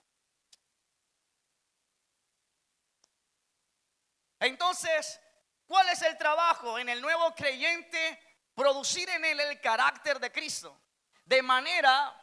Entonces, 4.39 5.19
¿cuál 5.65 5.89
es 5.89 6.01
el 6.01 6.17
trabajo 6.17 6.77
en 6.77 6.89
el 6.89 7.01
nuevo 7.01 7.33
creyente? 7.33 8.19
Producir 8.55 9.09
en 9.09 9.25
él 9.25 9.39
el 9.39 9.59
carácter 9.59 10.19
de 10.19 10.31
Cristo. 10.31 10.79
De 11.25 11.41
manera 11.41 12.13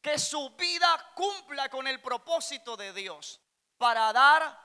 que 0.00 0.18
su 0.18 0.50
vida 0.56 1.12
cumpla 1.14 1.68
con 1.68 1.86
el 1.86 2.00
propósito 2.00 2.76
de 2.76 2.92
Dios 2.92 3.40
para 3.78 4.12
dar 4.12 4.58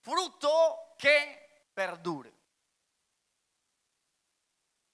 fruto 0.00 0.94
que 0.98 1.68
perdure. 1.74 2.32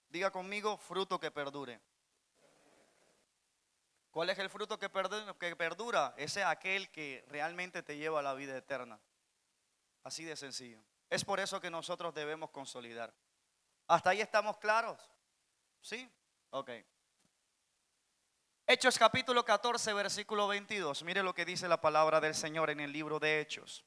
Diga 0.09 0.31
conmigo, 0.31 0.77
fruto 0.77 1.21
que 1.21 1.31
perdure. 1.31 1.81
¿Cuál 4.11 4.31
es 4.31 4.39
el 4.39 4.51
fruto 4.51 4.77
que 4.77 4.89
perdura? 4.89 6.15
Ese 6.17 6.41
es 6.41 6.47
aquel 6.47 6.91
que 6.91 7.25
realmente 7.29 7.83
te 7.83 7.97
lleva 7.97 8.19
a 8.19 8.23
la 8.23 8.35
vida 8.35 8.57
eterna. 8.57 8.99
Así 10.03 10.25
de 10.25 10.35
sencillo. 10.35 10.83
Es 11.09 11.25
por 11.25 11.39
eso 11.39 11.61
que 11.61 11.71
nosotros 11.71 12.13
debemos 12.13 12.51
consolidar. 12.51 13.15
¿Hasta 13.91 14.11
ahí 14.11 14.21
estamos 14.21 14.57
claros? 14.59 15.01
¿Sí? 15.81 16.09
Ok. 16.51 16.71
Hechos 18.65 18.97
capítulo 18.97 19.45
14, 19.45 19.93
versículo 19.95 20.47
22. 20.47 21.03
Mire 21.03 21.25
lo 21.25 21.35
que 21.35 21.45
dice 21.45 21.67
la 21.67 21.81
palabra 21.81 22.21
del 22.21 22.37
Señor 22.37 22.71
en 22.71 22.79
el 22.79 22.93
libro 22.93 23.19
de 23.19 23.41
Hechos. 23.41 23.85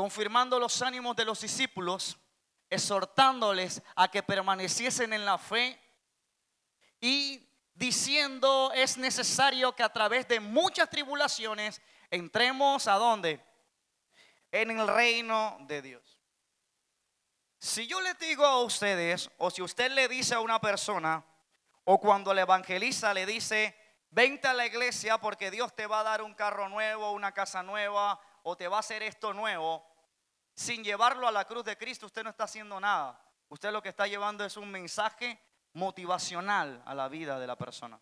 confirmando 0.00 0.58
los 0.58 0.80
ánimos 0.80 1.14
de 1.14 1.26
los 1.26 1.42
discípulos, 1.42 2.16
exhortándoles 2.70 3.82
a 3.94 4.10
que 4.10 4.22
permaneciesen 4.22 5.12
en 5.12 5.26
la 5.26 5.36
fe 5.36 5.78
y 7.02 7.46
diciendo 7.74 8.72
es 8.74 8.96
necesario 8.96 9.76
que 9.76 9.82
a 9.82 9.92
través 9.92 10.26
de 10.26 10.40
muchas 10.40 10.88
tribulaciones 10.88 11.82
entremos 12.10 12.86
a 12.86 12.94
dónde? 12.94 13.49
En 14.52 14.70
el 14.70 14.86
reino 14.88 15.56
de 15.60 15.82
Dios. 15.82 16.18
Si 17.58 17.86
yo 17.86 18.00
le 18.00 18.14
digo 18.14 18.44
a 18.44 18.62
ustedes, 18.62 19.30
o 19.36 19.50
si 19.50 19.60
usted 19.60 19.90
le 19.92 20.08
dice 20.08 20.34
a 20.34 20.40
una 20.40 20.60
persona, 20.60 21.24
o 21.84 22.00
cuando 22.00 22.32
le 22.32 22.42
evangeliza 22.42 23.12
le 23.12 23.26
dice, 23.26 23.76
vente 24.10 24.48
a 24.48 24.54
la 24.54 24.66
iglesia 24.66 25.18
porque 25.18 25.50
Dios 25.50 25.74
te 25.74 25.86
va 25.86 26.00
a 26.00 26.04
dar 26.04 26.22
un 26.22 26.34
carro 26.34 26.68
nuevo, 26.68 27.12
una 27.12 27.32
casa 27.32 27.62
nueva, 27.62 28.18
o 28.42 28.56
te 28.56 28.66
va 28.66 28.78
a 28.78 28.80
hacer 28.80 29.02
esto 29.02 29.34
nuevo, 29.34 29.86
sin 30.54 30.82
llevarlo 30.82 31.28
a 31.28 31.32
la 31.32 31.44
cruz 31.44 31.64
de 31.64 31.76
Cristo, 31.76 32.06
usted 32.06 32.24
no 32.24 32.30
está 32.30 32.44
haciendo 32.44 32.80
nada. 32.80 33.22
Usted 33.48 33.72
lo 33.72 33.82
que 33.82 33.88
está 33.88 34.06
llevando 34.06 34.44
es 34.44 34.56
un 34.56 34.70
mensaje 34.70 35.38
motivacional 35.72 36.82
a 36.86 36.94
la 36.94 37.08
vida 37.08 37.38
de 37.38 37.46
la 37.46 37.56
persona. 37.56 38.00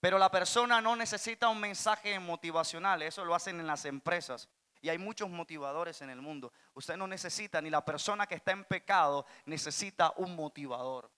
Pero 0.00 0.18
la 0.18 0.30
persona 0.30 0.80
no 0.80 0.96
necesita 0.96 1.48
un 1.48 1.60
mensaje 1.60 2.18
motivacional, 2.18 3.02
eso 3.02 3.24
lo 3.24 3.34
hacen 3.34 3.60
en 3.60 3.66
las 3.66 3.84
empresas. 3.84 4.48
Y 4.82 4.88
hay 4.88 4.98
muchos 4.98 5.28
motivadores 5.28 6.00
en 6.00 6.10
el 6.10 6.22
mundo. 6.22 6.52
Usted 6.74 6.96
no 6.96 7.06
necesita, 7.06 7.60
ni 7.60 7.68
la 7.68 7.84
persona 7.84 8.26
que 8.26 8.36
está 8.36 8.52
en 8.52 8.64
pecado 8.64 9.26
necesita 9.44 10.12
un 10.16 10.34
motivador. 10.34 11.10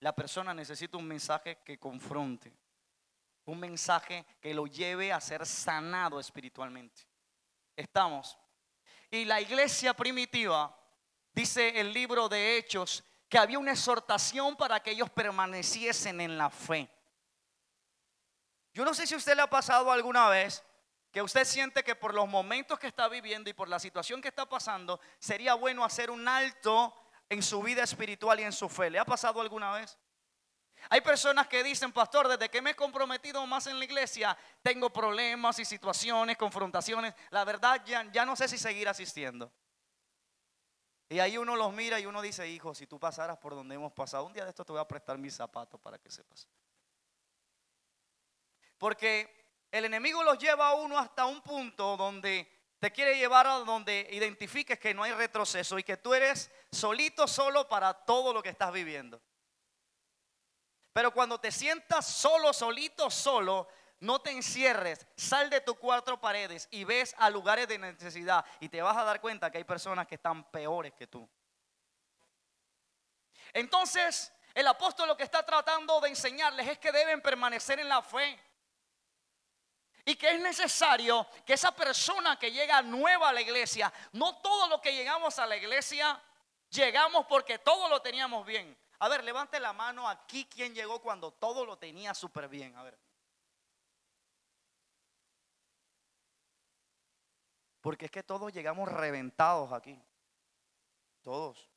La 0.00 0.14
persona 0.14 0.52
necesita 0.52 0.96
un 0.96 1.06
mensaje 1.06 1.58
que 1.64 1.78
confronte, 1.78 2.52
un 3.44 3.60
mensaje 3.60 4.24
que 4.40 4.54
lo 4.54 4.66
lleve 4.66 5.12
a 5.12 5.20
ser 5.20 5.46
sanado 5.46 6.18
espiritualmente. 6.18 7.02
Estamos. 7.76 8.36
Y 9.10 9.24
la 9.24 9.40
iglesia 9.40 9.94
primitiva, 9.94 10.76
dice 11.32 11.80
el 11.80 11.92
libro 11.92 12.28
de 12.28 12.56
Hechos, 12.56 13.04
que 13.28 13.38
había 13.38 13.58
una 13.58 13.72
exhortación 13.72 14.56
para 14.56 14.80
que 14.80 14.90
ellos 14.90 15.08
permaneciesen 15.10 16.20
en 16.20 16.36
la 16.36 16.50
fe. 16.50 16.90
Yo 18.72 18.84
no 18.84 18.94
sé 18.94 19.06
si 19.06 19.14
usted 19.14 19.36
le 19.36 19.42
ha 19.42 19.50
pasado 19.50 19.90
alguna 19.92 20.28
vez 20.28 20.64
que 21.10 21.22
usted 21.22 21.44
siente 21.44 21.82
que 21.82 21.96
por 21.96 22.14
los 22.14 22.28
momentos 22.28 22.78
que 22.78 22.86
está 22.86 23.08
viviendo 23.08 23.50
y 23.50 23.52
por 23.52 23.68
la 23.68 23.78
situación 23.78 24.22
que 24.22 24.28
está 24.28 24.48
pasando, 24.48 25.00
sería 25.18 25.54
bueno 25.54 25.84
hacer 25.84 26.10
un 26.10 26.26
alto 26.28 26.94
en 27.28 27.42
su 27.42 27.62
vida 27.62 27.82
espiritual 27.82 28.40
y 28.40 28.44
en 28.44 28.52
su 28.52 28.68
fe. 28.68 28.90
¿Le 28.90 28.98
ha 28.98 29.04
pasado 29.04 29.40
alguna 29.40 29.72
vez? 29.72 29.98
Hay 30.88 31.00
personas 31.00 31.46
que 31.46 31.62
dicen, 31.62 31.92
pastor, 31.92 32.28
desde 32.28 32.48
que 32.48 32.62
me 32.62 32.70
he 32.70 32.76
comprometido 32.76 33.44
más 33.46 33.66
en 33.66 33.78
la 33.78 33.84
iglesia, 33.84 34.36
tengo 34.62 34.90
problemas 34.90 35.58
y 35.58 35.64
situaciones, 35.64 36.36
confrontaciones. 36.36 37.14
La 37.30 37.44
verdad, 37.44 37.82
ya, 37.84 38.10
ya 38.12 38.24
no 38.24 38.34
sé 38.36 38.48
si 38.48 38.56
seguir 38.56 38.88
asistiendo. 38.88 39.52
Y 41.08 41.18
ahí 41.18 41.36
uno 41.36 41.56
los 41.56 41.72
mira 41.72 41.98
y 41.98 42.06
uno 42.06 42.22
dice, 42.22 42.48
hijo, 42.48 42.74
si 42.74 42.86
tú 42.86 42.98
pasaras 42.98 43.36
por 43.36 43.54
donde 43.54 43.74
hemos 43.74 43.92
pasado, 43.92 44.24
un 44.24 44.32
día 44.32 44.44
de 44.44 44.50
esto 44.50 44.64
te 44.64 44.72
voy 44.72 44.80
a 44.80 44.86
prestar 44.86 45.18
mis 45.18 45.34
zapatos 45.34 45.80
para 45.80 45.98
que 45.98 46.08
sepas. 46.08 46.48
Porque 48.78 49.39
el 49.70 49.84
enemigo 49.84 50.22
los 50.22 50.38
lleva 50.38 50.68
a 50.68 50.74
uno 50.74 50.98
hasta 50.98 51.26
un 51.26 51.40
punto 51.42 51.96
donde 51.96 52.50
te 52.78 52.90
quiere 52.90 53.16
llevar 53.16 53.46
a 53.46 53.58
donde 53.58 54.08
identifiques 54.10 54.78
que 54.78 54.94
no 54.94 55.02
hay 55.02 55.12
retroceso 55.12 55.78
y 55.78 55.82
que 55.82 55.98
tú 55.98 56.14
eres 56.14 56.50
solito 56.72 57.28
solo 57.28 57.68
para 57.68 57.92
todo 57.92 58.32
lo 58.32 58.42
que 58.42 58.48
estás 58.48 58.72
viviendo. 58.72 59.20
Pero 60.92 61.12
cuando 61.12 61.38
te 61.38 61.52
sientas 61.52 62.06
solo, 62.06 62.52
solito, 62.52 63.10
solo, 63.10 63.68
no 64.00 64.20
te 64.20 64.30
encierres, 64.30 65.06
sal 65.14 65.50
de 65.50 65.60
tus 65.60 65.76
cuatro 65.76 66.20
paredes 66.20 66.68
y 66.70 66.84
ves 66.84 67.14
a 67.18 67.28
lugares 67.28 67.68
de 67.68 67.78
necesidad 67.78 68.44
y 68.58 68.68
te 68.68 68.80
vas 68.80 68.96
a 68.96 69.04
dar 69.04 69.20
cuenta 69.20 69.50
que 69.50 69.58
hay 69.58 69.64
personas 69.64 70.06
que 70.06 70.14
están 70.14 70.50
peores 70.50 70.94
que 70.94 71.06
tú. 71.06 71.28
Entonces, 73.52 74.32
el 74.54 74.66
apóstol 74.66 75.08
lo 75.08 75.16
que 75.16 75.24
está 75.24 75.44
tratando 75.44 76.00
de 76.00 76.08
enseñarles 76.08 76.66
es 76.66 76.78
que 76.78 76.92
deben 76.92 77.20
permanecer 77.20 77.78
en 77.78 77.88
la 77.88 78.02
fe. 78.02 78.38
Y 80.04 80.16
que 80.16 80.30
es 80.30 80.40
necesario 80.40 81.26
que 81.44 81.54
esa 81.54 81.74
persona 81.74 82.38
que 82.38 82.50
llega 82.50 82.82
nueva 82.82 83.28
a 83.28 83.32
la 83.32 83.40
iglesia, 83.40 83.92
no 84.12 84.38
todo 84.38 84.68
lo 84.68 84.80
que 84.80 84.94
llegamos 84.94 85.38
a 85.38 85.46
la 85.46 85.56
iglesia, 85.56 86.20
llegamos 86.70 87.26
porque 87.26 87.58
todo 87.58 87.88
lo 87.88 88.00
teníamos 88.00 88.46
bien. 88.46 88.76
A 89.00 89.08
ver, 89.08 89.24
levante 89.24 89.58
la 89.58 89.72
mano 89.72 90.08
aquí 90.08 90.44
quien 90.44 90.74
llegó 90.74 91.00
cuando 91.00 91.32
todo 91.32 91.64
lo 91.64 91.78
tenía 91.78 92.14
súper 92.14 92.48
bien. 92.48 92.76
A 92.76 92.82
ver. 92.82 92.98
Porque 97.80 98.06
es 98.06 98.10
que 98.10 98.22
todos 98.22 98.52
llegamos 98.52 98.88
reventados 98.88 99.72
aquí. 99.72 99.98
Todos. 101.22 101.68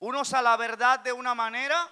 Unos 0.00 0.34
a 0.34 0.42
la 0.42 0.56
verdad 0.56 0.98
de 1.00 1.12
una 1.12 1.34
manera 1.34 1.88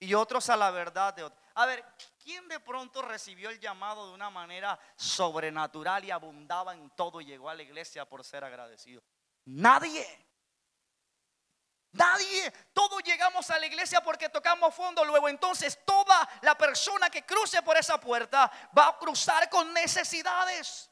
y 0.00 0.14
otros 0.14 0.48
a 0.48 0.56
la 0.56 0.70
verdad 0.70 1.14
de 1.14 1.24
otra. 1.24 1.40
A 1.54 1.66
ver, 1.66 1.84
¿quién 2.22 2.46
de 2.48 2.60
pronto 2.60 3.02
recibió 3.02 3.50
el 3.50 3.58
llamado 3.58 4.08
de 4.08 4.14
una 4.14 4.30
manera 4.30 4.78
sobrenatural 4.96 6.04
y 6.04 6.10
abundaba 6.10 6.74
en 6.74 6.90
todo 6.90 7.20
y 7.20 7.26
llegó 7.26 7.48
a 7.48 7.54
la 7.54 7.62
iglesia 7.62 8.04
por 8.04 8.24
ser 8.24 8.44
agradecido? 8.44 9.02
Nadie. 9.44 10.06
Nadie, 11.92 12.52
todos 12.74 13.02
llegamos 13.02 13.50
a 13.50 13.58
la 13.58 13.66
iglesia 13.66 14.02
porque 14.02 14.28
tocamos 14.28 14.74
fondo. 14.74 15.04
Luego 15.04 15.28
entonces 15.28 15.78
toda 15.84 16.28
la 16.42 16.56
persona 16.56 17.08
que 17.08 17.24
cruce 17.24 17.62
por 17.62 17.76
esa 17.76 17.98
puerta 17.98 18.50
va 18.76 18.88
a 18.88 18.98
cruzar 18.98 19.48
con 19.48 19.72
necesidades. 19.72 20.90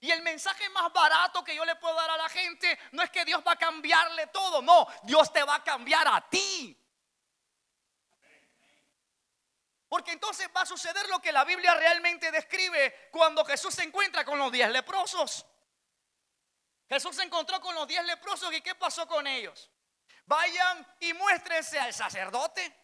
Y 0.00 0.10
el 0.10 0.22
mensaje 0.22 0.68
más 0.68 0.92
barato 0.92 1.42
que 1.42 1.56
yo 1.56 1.64
le 1.64 1.76
puedo 1.76 1.94
dar 1.94 2.10
a 2.10 2.16
la 2.18 2.28
gente 2.28 2.78
no 2.92 3.02
es 3.02 3.10
que 3.10 3.24
Dios 3.24 3.42
va 3.46 3.52
a 3.52 3.56
cambiarle 3.56 4.26
todo, 4.26 4.60
no, 4.60 4.86
Dios 5.04 5.32
te 5.32 5.42
va 5.42 5.54
a 5.54 5.64
cambiar 5.64 6.06
a 6.08 6.20
ti. 6.28 6.78
Porque 9.94 10.10
entonces 10.10 10.48
va 10.56 10.62
a 10.62 10.66
suceder 10.66 11.08
lo 11.08 11.20
que 11.20 11.30
la 11.30 11.44
Biblia 11.44 11.72
realmente 11.72 12.32
describe 12.32 13.10
cuando 13.12 13.44
Jesús 13.44 13.72
se 13.72 13.84
encuentra 13.84 14.24
con 14.24 14.40
los 14.40 14.50
diez 14.50 14.68
leprosos. 14.68 15.46
Jesús 16.88 17.14
se 17.14 17.22
encontró 17.22 17.60
con 17.60 17.76
los 17.76 17.86
diez 17.86 18.04
leprosos 18.04 18.52
y 18.52 18.60
¿qué 18.60 18.74
pasó 18.74 19.06
con 19.06 19.24
ellos? 19.24 19.70
Vayan 20.26 20.84
y 20.98 21.12
muéstrense 21.12 21.78
al 21.78 21.94
sacerdote. 21.94 22.76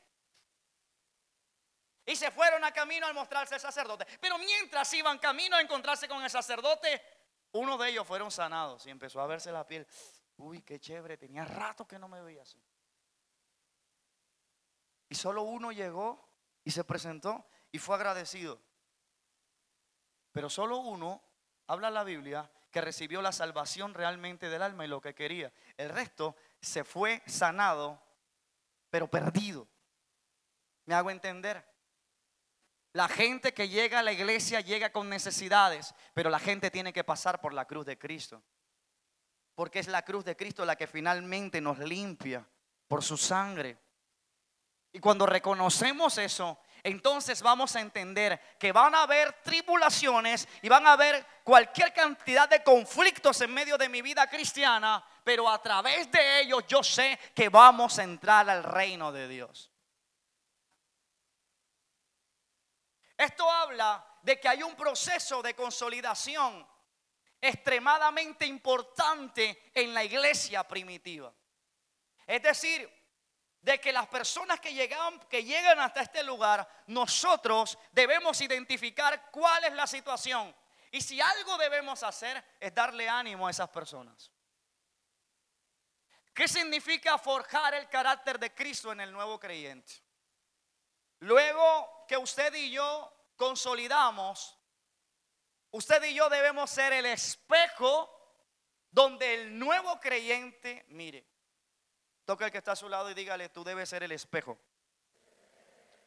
Y 2.06 2.14
se 2.14 2.30
fueron 2.30 2.62
a 2.62 2.70
camino 2.70 3.08
al 3.08 3.14
mostrarse 3.14 3.56
al 3.56 3.60
sacerdote. 3.60 4.06
Pero 4.20 4.38
mientras 4.38 4.94
iban 4.94 5.18
camino 5.18 5.56
a 5.56 5.60
encontrarse 5.60 6.06
con 6.06 6.22
el 6.22 6.30
sacerdote, 6.30 7.02
uno 7.50 7.76
de 7.76 7.88
ellos 7.88 8.06
fueron 8.06 8.30
sanados 8.30 8.86
y 8.86 8.90
empezó 8.90 9.20
a 9.20 9.26
verse 9.26 9.50
la 9.50 9.66
piel. 9.66 9.84
Uy, 10.36 10.62
qué 10.62 10.78
chévere, 10.78 11.16
tenía 11.16 11.44
rato 11.44 11.88
que 11.88 11.98
no 11.98 12.06
me 12.06 12.22
veía 12.22 12.42
así. 12.42 12.62
Y 15.08 15.16
solo 15.16 15.42
uno 15.42 15.72
llegó 15.72 16.29
y 16.64 16.70
se 16.70 16.84
presentó 16.84 17.46
y 17.72 17.78
fue 17.78 17.96
agradecido. 17.96 18.60
Pero 20.32 20.48
solo 20.48 20.78
uno, 20.78 21.22
habla 21.66 21.90
la 21.90 22.04
Biblia, 22.04 22.50
que 22.70 22.80
recibió 22.80 23.20
la 23.20 23.32
salvación 23.32 23.94
realmente 23.94 24.48
del 24.48 24.62
alma 24.62 24.84
y 24.84 24.88
lo 24.88 25.00
que 25.00 25.14
quería. 25.14 25.52
El 25.76 25.90
resto 25.90 26.36
se 26.60 26.84
fue 26.84 27.22
sanado, 27.26 28.00
pero 28.90 29.08
perdido. 29.08 29.68
¿Me 30.86 30.94
hago 30.94 31.10
entender? 31.10 31.64
La 32.92 33.08
gente 33.08 33.54
que 33.54 33.68
llega 33.68 34.00
a 34.00 34.02
la 34.02 34.12
iglesia 34.12 34.60
llega 34.60 34.90
con 34.90 35.08
necesidades, 35.08 35.94
pero 36.14 36.30
la 36.30 36.40
gente 36.40 36.70
tiene 36.70 36.92
que 36.92 37.04
pasar 37.04 37.40
por 37.40 37.52
la 37.52 37.66
cruz 37.66 37.86
de 37.86 37.98
Cristo. 37.98 38.42
Porque 39.54 39.78
es 39.78 39.88
la 39.88 40.02
cruz 40.02 40.24
de 40.24 40.36
Cristo 40.36 40.64
la 40.64 40.76
que 40.76 40.86
finalmente 40.86 41.60
nos 41.60 41.78
limpia 41.78 42.46
por 42.88 43.04
su 43.04 43.16
sangre. 43.16 43.78
Y 44.92 44.98
cuando 44.98 45.24
reconocemos 45.24 46.18
eso, 46.18 46.58
entonces 46.82 47.42
vamos 47.42 47.76
a 47.76 47.80
entender 47.80 48.40
que 48.58 48.72
van 48.72 48.94
a 48.94 49.02
haber 49.02 49.32
tribulaciones 49.42 50.48
y 50.62 50.68
van 50.68 50.86
a 50.86 50.94
haber 50.94 51.24
cualquier 51.44 51.92
cantidad 51.92 52.48
de 52.48 52.62
conflictos 52.62 53.40
en 53.40 53.52
medio 53.52 53.76
de 53.76 53.88
mi 53.88 54.02
vida 54.02 54.26
cristiana, 54.28 55.04
pero 55.22 55.48
a 55.48 55.60
través 55.62 56.10
de 56.10 56.40
ellos 56.40 56.64
yo 56.66 56.82
sé 56.82 57.18
que 57.34 57.48
vamos 57.48 57.98
a 57.98 58.02
entrar 58.02 58.48
al 58.48 58.64
reino 58.64 59.12
de 59.12 59.28
Dios. 59.28 59.70
Esto 63.16 63.50
habla 63.50 64.04
de 64.22 64.40
que 64.40 64.48
hay 64.48 64.62
un 64.62 64.74
proceso 64.74 65.42
de 65.42 65.54
consolidación 65.54 66.66
extremadamente 67.40 68.46
importante 68.46 69.70
en 69.74 69.94
la 69.94 70.02
iglesia 70.02 70.66
primitiva. 70.66 71.32
Es 72.26 72.42
decir, 72.42 72.99
de 73.62 73.78
que 73.78 73.92
las 73.92 74.06
personas 74.06 74.60
que 74.60 74.72
llegan, 74.72 75.18
que 75.28 75.44
llegan 75.44 75.78
hasta 75.80 76.02
este 76.02 76.22
lugar, 76.22 76.66
nosotros 76.86 77.78
debemos 77.92 78.40
identificar 78.40 79.30
cuál 79.30 79.64
es 79.64 79.72
la 79.74 79.86
situación. 79.86 80.54
Y 80.90 81.00
si 81.00 81.20
algo 81.20 81.56
debemos 81.58 82.02
hacer 82.02 82.42
es 82.58 82.74
darle 82.74 83.08
ánimo 83.08 83.46
a 83.46 83.50
esas 83.50 83.68
personas. 83.68 84.30
¿Qué 86.32 86.48
significa 86.48 87.18
forjar 87.18 87.74
el 87.74 87.88
carácter 87.88 88.38
de 88.38 88.54
Cristo 88.54 88.92
en 88.92 89.00
el 89.00 89.12
nuevo 89.12 89.38
creyente? 89.38 89.92
Luego 91.20 92.06
que 92.08 92.16
usted 92.16 92.54
y 92.54 92.70
yo 92.70 93.12
consolidamos, 93.36 94.58
usted 95.70 96.02
y 96.04 96.14
yo 96.14 96.30
debemos 96.30 96.70
ser 96.70 96.94
el 96.94 97.06
espejo 97.06 98.08
donde 98.90 99.34
el 99.34 99.58
nuevo 99.58 100.00
creyente 100.00 100.86
mire. 100.88 101.29
Toca 102.30 102.44
el 102.44 102.52
que 102.52 102.58
está 102.58 102.70
a 102.70 102.76
su 102.76 102.88
lado 102.88 103.10
y 103.10 103.14
dígale, 103.14 103.48
tú 103.48 103.64
debes 103.64 103.88
ser 103.88 104.04
el 104.04 104.12
espejo. 104.12 104.56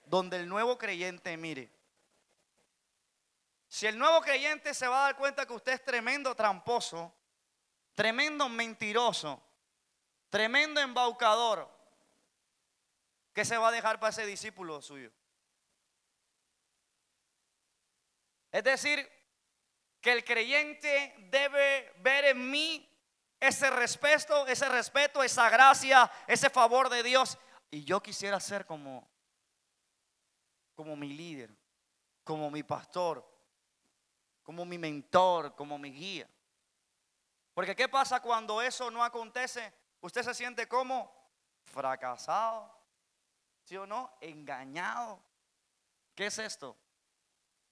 Donde 0.06 0.38
el 0.38 0.48
nuevo 0.48 0.78
creyente 0.78 1.36
mire. 1.36 1.70
Si 3.68 3.88
el 3.88 4.00
nuevo 4.00 4.22
creyente 4.22 4.74
se 4.74 4.88
va 4.88 5.02
a 5.02 5.04
dar 5.08 5.18
cuenta 5.18 5.46
que 5.46 5.52
usted 5.52 5.74
es 5.74 5.84
tremendo 5.84 6.34
tramposo, 6.34 7.14
tremendo 7.94 8.48
mentiroso, 8.48 9.44
tremendo 10.30 10.80
embaucador, 10.80 11.70
¿qué 13.34 13.44
se 13.44 13.58
va 13.58 13.68
a 13.68 13.72
dejar 13.74 14.00
para 14.00 14.12
ese 14.12 14.26
discípulo 14.26 14.82
suyo? 14.82 15.12
Es 18.50 18.64
decir, 18.64 19.12
que 20.00 20.14
el 20.14 20.24
creyente 20.24 21.16
debe 21.30 21.92
ver 21.98 22.24
en 22.24 22.50
mí 22.50 22.93
ese 23.44 23.70
respeto, 23.70 24.48
ese 24.48 24.70
respeto, 24.70 25.22
esa 25.22 25.50
gracia, 25.50 26.10
ese 26.28 26.50
favor 26.50 26.88
de 26.90 27.04
Dios. 27.04 27.38
Y 27.70 27.84
yo 27.84 28.02
quisiera 28.02 28.40
ser 28.40 28.66
como, 28.66 29.06
como 30.76 30.96
mi 30.96 31.10
líder, 31.10 31.54
como 32.24 32.50
mi 32.50 32.64
pastor, 32.64 33.30
como 34.44 34.64
mi 34.64 34.78
mentor, 34.78 35.56
como 35.56 35.78
mi 35.78 35.92
guía. 35.92 36.30
Porque 37.54 37.76
¿qué 37.76 37.90
pasa 37.90 38.22
cuando 38.22 38.62
eso 38.62 38.90
no 38.90 39.04
acontece? 39.04 39.74
Usted 40.00 40.24
se 40.24 40.34
siente 40.34 40.70
como 40.70 41.14
fracasado, 41.64 42.74
¿sí 43.66 43.76
o 43.76 43.86
no? 43.86 44.18
Engañado. 44.22 45.22
¿Qué 46.16 46.28
es 46.28 46.40
esto? 46.40 46.78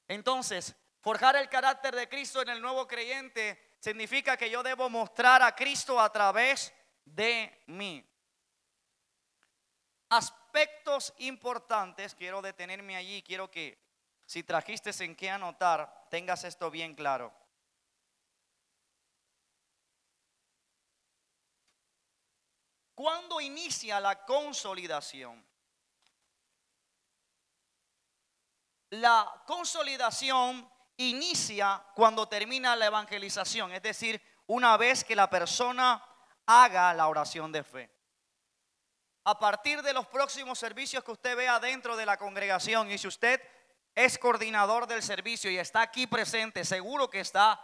Entonces, 0.10 0.76
forjar 1.00 1.38
el 1.38 1.48
carácter 1.48 1.96
de 1.96 2.10
Cristo 2.10 2.42
en 2.42 2.50
el 2.50 2.62
nuevo 2.62 2.86
creyente 2.90 3.71
significa 3.82 4.38
que 4.38 4.50
yo 4.50 4.62
debo 4.62 4.90
mostrar 4.90 5.42
a 5.42 5.56
Cristo 5.56 6.00
a 6.00 6.12
través 6.12 6.72
de 7.04 7.64
mí. 7.66 8.08
Aspectos 10.10 11.14
importantes, 11.18 12.14
quiero 12.14 12.42
detenerme 12.42 12.96
allí, 12.96 13.24
quiero 13.24 13.50
que 13.50 13.82
si 14.26 14.44
trajiste 14.44 14.92
en 15.04 15.16
qué 15.16 15.32
anotar, 15.32 16.08
tengas 16.10 16.44
esto 16.44 16.70
bien 16.70 16.94
claro. 16.94 17.34
¿Cuándo 22.94 23.42
inicia 23.42 24.00
la 24.00 24.26
consolidación? 24.26 25.44
La 28.92 29.44
consolidación 29.48 30.70
inicia 31.10 31.84
cuando 31.96 32.28
termina 32.28 32.76
la 32.76 32.88
evangelización, 32.88 33.72
es 33.74 33.82
decir, 33.82 34.22
una 34.48 34.78
vez 34.78 35.04
que 35.04 35.16
la 35.16 35.30
persona 35.30 36.04
haga 36.46 36.94
la 36.94 37.08
oración 37.08 37.52
de 37.52 37.64
fe. 37.64 37.90
A 39.24 39.38
partir 39.38 39.82
de 39.82 39.94
los 39.94 40.08
próximos 40.08 40.58
servicios 40.58 41.04
que 41.04 41.12
usted 41.12 41.36
vea 41.36 41.60
dentro 41.60 41.96
de 41.96 42.06
la 42.06 42.18
congregación 42.18 42.92
y 42.92 42.98
si 42.98 43.08
usted 43.08 43.42
es 43.94 44.18
coordinador 44.18 44.88
del 44.88 45.04
servicio 45.04 45.52
y 45.52 45.58
está 45.58 45.82
aquí 45.82 46.08
presente, 46.08 46.66
seguro 46.66 47.10
que 47.10 47.20
está, 47.20 47.62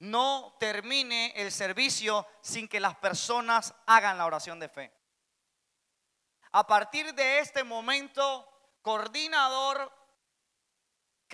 no 0.00 0.56
termine 0.60 1.32
el 1.36 1.50
servicio 1.50 2.26
sin 2.42 2.68
que 2.68 2.80
las 2.80 2.96
personas 2.96 3.74
hagan 3.86 4.18
la 4.18 4.26
oración 4.26 4.60
de 4.60 4.68
fe. 4.68 4.92
A 6.52 6.66
partir 6.66 7.14
de 7.14 7.38
este 7.38 7.64
momento, 7.64 8.48
coordinador 8.82 9.90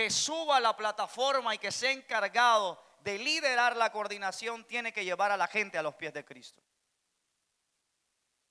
que 0.01 0.09
suba 0.09 0.57
a 0.57 0.61
la 0.61 0.75
plataforma 0.75 1.55
y 1.55 1.59
que 1.59 1.71
sea 1.71 1.91
encargado 1.91 2.83
de 3.01 3.19
liderar 3.19 3.77
la 3.77 3.93
coordinación 3.93 4.65
tiene 4.65 4.95
que 4.95 5.05
llevar 5.05 5.31
a 5.31 5.37
la 5.37 5.47
gente 5.47 5.77
a 5.77 5.83
los 5.83 5.95
pies 5.95 6.15
de 6.15 6.25
Cristo. 6.25 6.63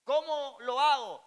¿Cómo 0.03 0.57
lo 0.59 0.79
hago? 0.79 1.25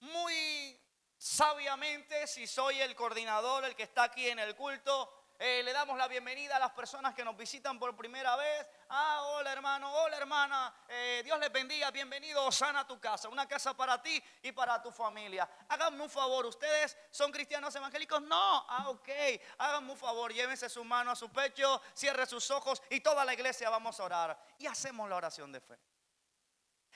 Muy 0.00 0.80
sabiamente, 1.18 2.26
si 2.26 2.46
soy 2.46 2.80
el 2.80 2.94
coordinador, 2.94 3.66
el 3.66 3.76
que 3.76 3.82
está 3.82 4.04
aquí 4.04 4.26
en 4.26 4.38
el 4.38 4.56
culto, 4.56 5.15
eh, 5.38 5.62
le 5.62 5.72
damos 5.72 5.96
la 5.98 6.08
bienvenida 6.08 6.56
a 6.56 6.58
las 6.58 6.72
personas 6.72 7.14
que 7.14 7.24
nos 7.24 7.36
visitan 7.36 7.78
por 7.78 7.96
primera 7.96 8.36
vez. 8.36 8.66
Ah, 8.88 9.22
hola 9.24 9.52
hermano, 9.52 9.92
hola 9.92 10.16
hermana, 10.16 10.74
eh, 10.88 11.22
Dios 11.24 11.38
les 11.38 11.52
bendiga, 11.52 11.90
bienvenido, 11.90 12.50
sana 12.50 12.86
tu 12.86 12.98
casa, 13.00 13.28
una 13.28 13.46
casa 13.46 13.76
para 13.76 14.00
ti 14.00 14.22
y 14.42 14.52
para 14.52 14.82
tu 14.82 14.90
familia. 14.90 15.48
Háganme 15.68 16.02
un 16.02 16.10
favor, 16.10 16.46
¿ustedes 16.46 16.96
son 17.10 17.30
cristianos 17.32 17.74
evangélicos? 17.74 18.22
No, 18.22 18.66
ah, 18.68 18.88
ok, 18.88 19.08
háganme 19.58 19.92
un 19.92 19.98
favor, 19.98 20.32
llévense 20.32 20.68
su 20.68 20.84
mano 20.84 21.10
a 21.10 21.16
su 21.16 21.30
pecho, 21.30 21.82
cierre 21.94 22.26
sus 22.26 22.50
ojos 22.50 22.82
y 22.90 23.00
toda 23.00 23.24
la 23.24 23.34
iglesia 23.34 23.70
vamos 23.70 23.98
a 24.00 24.04
orar. 24.04 24.38
Y 24.58 24.66
hacemos 24.66 25.08
la 25.08 25.16
oración 25.16 25.52
de 25.52 25.60
fe. 25.60 25.78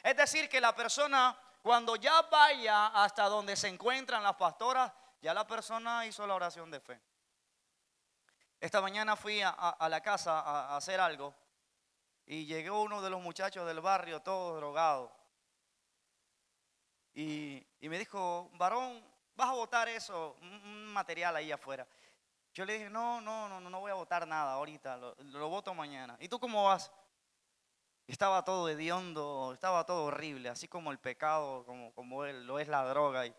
Es 0.02 0.16
decir, 0.16 0.48
que 0.48 0.60
la 0.60 0.74
persona 0.74 1.36
cuando 1.62 1.96
ya 1.96 2.22
vaya 2.22 2.86
hasta 2.86 3.24
donde 3.24 3.54
se 3.54 3.68
encuentran 3.68 4.22
las 4.22 4.36
pastoras, 4.36 4.90
ya 5.20 5.34
la 5.34 5.46
persona 5.46 6.06
hizo 6.06 6.26
la 6.26 6.34
oración 6.34 6.70
de 6.70 6.80
fe. 6.80 7.00
Esta 8.60 8.82
mañana 8.82 9.16
fui 9.16 9.40
a, 9.42 9.88
la 9.88 10.02
casa 10.02 10.38
a, 10.40 10.76
hacer 10.76 11.00
algo 11.00 11.34
y 12.26 12.44
llegó 12.44 12.82
uno 12.82 13.00
de 13.00 13.08
los 13.08 13.22
muchachos 13.22 13.66
del 13.66 13.80
barrio 13.80 14.20
todo 14.20 14.56
drogado. 14.56 15.10
Y, 17.14 17.66
me 17.80 17.98
dijo, 17.98 18.50
varón, 18.52 19.02
vas 19.34 19.48
a 19.48 19.54
votar 19.54 19.88
eso, 19.88 20.36
un, 20.42 20.92
material 20.92 21.36
ahí 21.36 21.50
afuera. 21.50 21.86
Yo 22.52 22.66
le 22.66 22.74
dije, 22.74 22.90
no, 22.90 23.22
no, 23.22 23.48
no, 23.48 23.60
no 23.60 23.80
voy 23.80 23.92
a 23.92 23.94
votar 23.94 24.28
nada 24.28 24.52
ahorita, 24.52 24.98
lo, 24.98 25.14
lo 25.14 25.48
voto 25.48 25.72
mañana. 25.72 26.18
¿Y 26.20 26.28
tú 26.28 26.38
cómo 26.38 26.64
vas? 26.64 26.92
Estaba 28.06 28.44
todo 28.44 28.68
hediondo, 28.68 29.52
estaba 29.54 29.86
todo 29.86 30.04
horrible, 30.04 30.50
así 30.50 30.68
como 30.68 30.92
el 30.92 30.98
pecado, 30.98 31.64
como, 31.64 31.94
como 31.94 32.26
lo 32.26 32.58
es 32.58 32.68
la 32.68 32.84
droga. 32.84 33.26
Y 33.26 33.34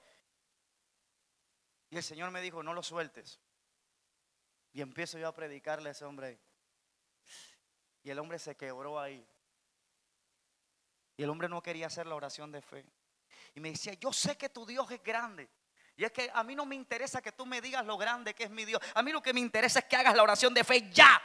el 1.91 2.01
Señor 2.01 2.31
me 2.31 2.41
dijo, 2.41 2.63
no 2.63 2.73
lo 2.73 2.81
sueltes. 2.81 3.39
Y 4.73 4.81
empiezo 4.81 5.17
yo 5.17 5.27
a 5.27 5.35
predicarle 5.35 5.89
a 5.89 5.91
ese 5.91 6.05
hombre. 6.05 6.39
Y 8.03 8.09
el 8.09 8.19
hombre 8.19 8.39
se 8.39 8.55
quebró 8.55 8.99
ahí. 8.99 9.25
Y 11.17 11.23
el 11.23 11.29
hombre 11.29 11.49
no 11.49 11.61
quería 11.61 11.87
hacer 11.87 12.07
la 12.07 12.15
oración 12.15 12.51
de 12.51 12.61
fe. 12.61 12.85
Y 13.53 13.59
me 13.59 13.71
decía, 13.71 13.93
yo 13.93 14.13
sé 14.13 14.37
que 14.37 14.49
tu 14.49 14.65
Dios 14.65 14.89
es 14.91 15.03
grande. 15.03 15.49
Y 15.95 16.05
es 16.05 16.11
que 16.11 16.31
a 16.33 16.43
mí 16.43 16.55
no 16.55 16.65
me 16.65 16.75
interesa 16.75 17.21
que 17.21 17.31
tú 17.31 17.45
me 17.45 17.61
digas 17.61 17.85
lo 17.85 17.97
grande 17.97 18.33
que 18.33 18.45
es 18.45 18.49
mi 18.49 18.65
Dios. 18.65 18.81
A 18.95 19.03
mí 19.03 19.11
lo 19.11 19.21
que 19.21 19.33
me 19.33 19.39
interesa 19.39 19.79
es 19.79 19.85
que 19.85 19.95
hagas 19.97 20.15
la 20.15 20.23
oración 20.23 20.53
de 20.53 20.63
fe 20.63 20.89
ya. 20.91 21.21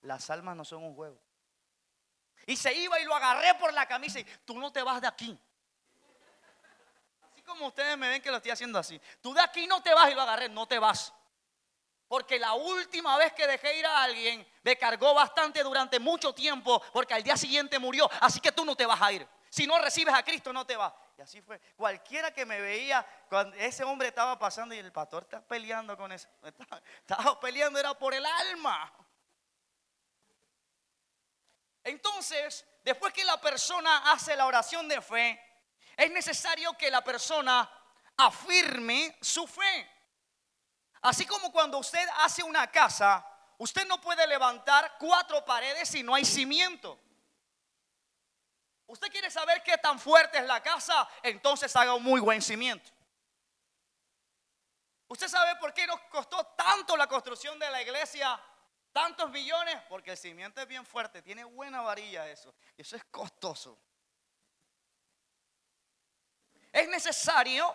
Las 0.00 0.28
almas 0.30 0.56
no 0.56 0.64
son 0.64 0.82
un 0.82 0.94
juego. 0.94 1.20
Y 2.46 2.56
se 2.56 2.74
iba 2.74 2.98
y 3.00 3.04
lo 3.04 3.14
agarré 3.14 3.54
por 3.58 3.72
la 3.72 3.86
camisa 3.86 4.20
y 4.20 4.24
tú 4.44 4.58
no 4.58 4.72
te 4.72 4.82
vas 4.82 5.00
de 5.00 5.06
aquí. 5.06 5.38
Como 7.44 7.66
ustedes 7.66 7.96
me 7.98 8.08
ven 8.08 8.22
que 8.22 8.30
lo 8.30 8.38
estoy 8.38 8.52
haciendo 8.52 8.78
así. 8.78 9.00
Tú 9.20 9.34
de 9.34 9.40
aquí 9.40 9.66
no 9.66 9.82
te 9.82 9.92
vas 9.92 10.10
y 10.10 10.14
lo 10.14 10.22
agarré, 10.22 10.48
no 10.48 10.66
te 10.66 10.78
vas. 10.78 11.12
Porque 12.08 12.38
la 12.38 12.54
última 12.54 13.16
vez 13.16 13.32
que 13.32 13.46
dejé 13.46 13.78
ir 13.78 13.86
a 13.86 14.02
alguien 14.02 14.46
me 14.62 14.76
cargó 14.76 15.14
bastante 15.14 15.62
durante 15.62 15.98
mucho 15.98 16.32
tiempo 16.32 16.82
porque 16.92 17.14
al 17.14 17.22
día 17.22 17.36
siguiente 17.36 17.78
murió. 17.78 18.10
Así 18.20 18.40
que 18.40 18.52
tú 18.52 18.64
no 18.64 18.76
te 18.76 18.86
vas 18.86 19.00
a 19.00 19.12
ir. 19.12 19.26
Si 19.50 19.66
no 19.66 19.78
recibes 19.78 20.14
a 20.14 20.22
Cristo, 20.22 20.52
no 20.52 20.66
te 20.66 20.76
vas. 20.76 20.92
Y 21.16 21.22
así 21.22 21.40
fue. 21.40 21.60
Cualquiera 21.76 22.32
que 22.32 22.44
me 22.44 22.60
veía, 22.60 23.06
cuando 23.28 23.56
ese 23.56 23.84
hombre 23.84 24.08
estaba 24.08 24.38
pasando 24.38 24.74
y 24.74 24.78
el 24.78 24.90
pastor 24.90 25.22
está 25.22 25.40
peleando 25.40 25.96
con 25.96 26.10
eso. 26.12 26.28
estaba 26.98 27.38
peleando, 27.38 27.78
era 27.78 27.94
por 27.94 28.14
el 28.14 28.26
alma. 28.26 28.92
Entonces, 31.84 32.66
después 32.82 33.12
que 33.12 33.24
la 33.24 33.40
persona 33.40 34.10
hace 34.10 34.34
la 34.34 34.46
oración 34.46 34.88
de 34.88 35.00
fe, 35.00 35.40
es 35.96 36.10
necesario 36.10 36.76
que 36.76 36.90
la 36.90 37.02
persona 37.02 37.70
afirme 38.16 39.16
su 39.20 39.46
fe. 39.46 39.90
Así 41.02 41.26
como 41.26 41.52
cuando 41.52 41.78
usted 41.78 42.06
hace 42.18 42.42
una 42.42 42.70
casa, 42.70 43.26
usted 43.58 43.86
no 43.86 44.00
puede 44.00 44.26
levantar 44.26 44.96
cuatro 44.98 45.44
paredes 45.44 45.88
si 45.88 46.02
no 46.02 46.14
hay 46.14 46.24
cimiento. 46.24 46.98
Usted 48.86 49.10
quiere 49.10 49.30
saber 49.30 49.62
qué 49.62 49.78
tan 49.78 49.98
fuerte 49.98 50.38
es 50.38 50.44
la 50.44 50.62
casa, 50.62 51.08
entonces 51.22 51.74
haga 51.76 51.94
un 51.94 52.02
muy 52.02 52.20
buen 52.20 52.42
cimiento. 52.42 52.90
¿Usted 55.08 55.28
sabe 55.28 55.56
por 55.56 55.72
qué 55.72 55.86
nos 55.86 56.00
costó 56.02 56.44
tanto 56.56 56.96
la 56.96 57.06
construcción 57.06 57.58
de 57.58 57.70
la 57.70 57.82
iglesia 57.82 58.40
tantos 58.94 59.28
millones, 59.30 59.76
porque 59.88 60.12
el 60.12 60.16
cimiento 60.16 60.60
es 60.60 60.68
bien 60.68 60.86
fuerte, 60.86 61.20
tiene 61.20 61.42
buena 61.42 61.82
varilla 61.82 62.28
eso. 62.28 62.54
Y 62.76 62.82
eso 62.82 62.96
es 62.96 63.04
costoso. 63.06 63.76
Es 66.74 66.88
necesario, 66.88 67.72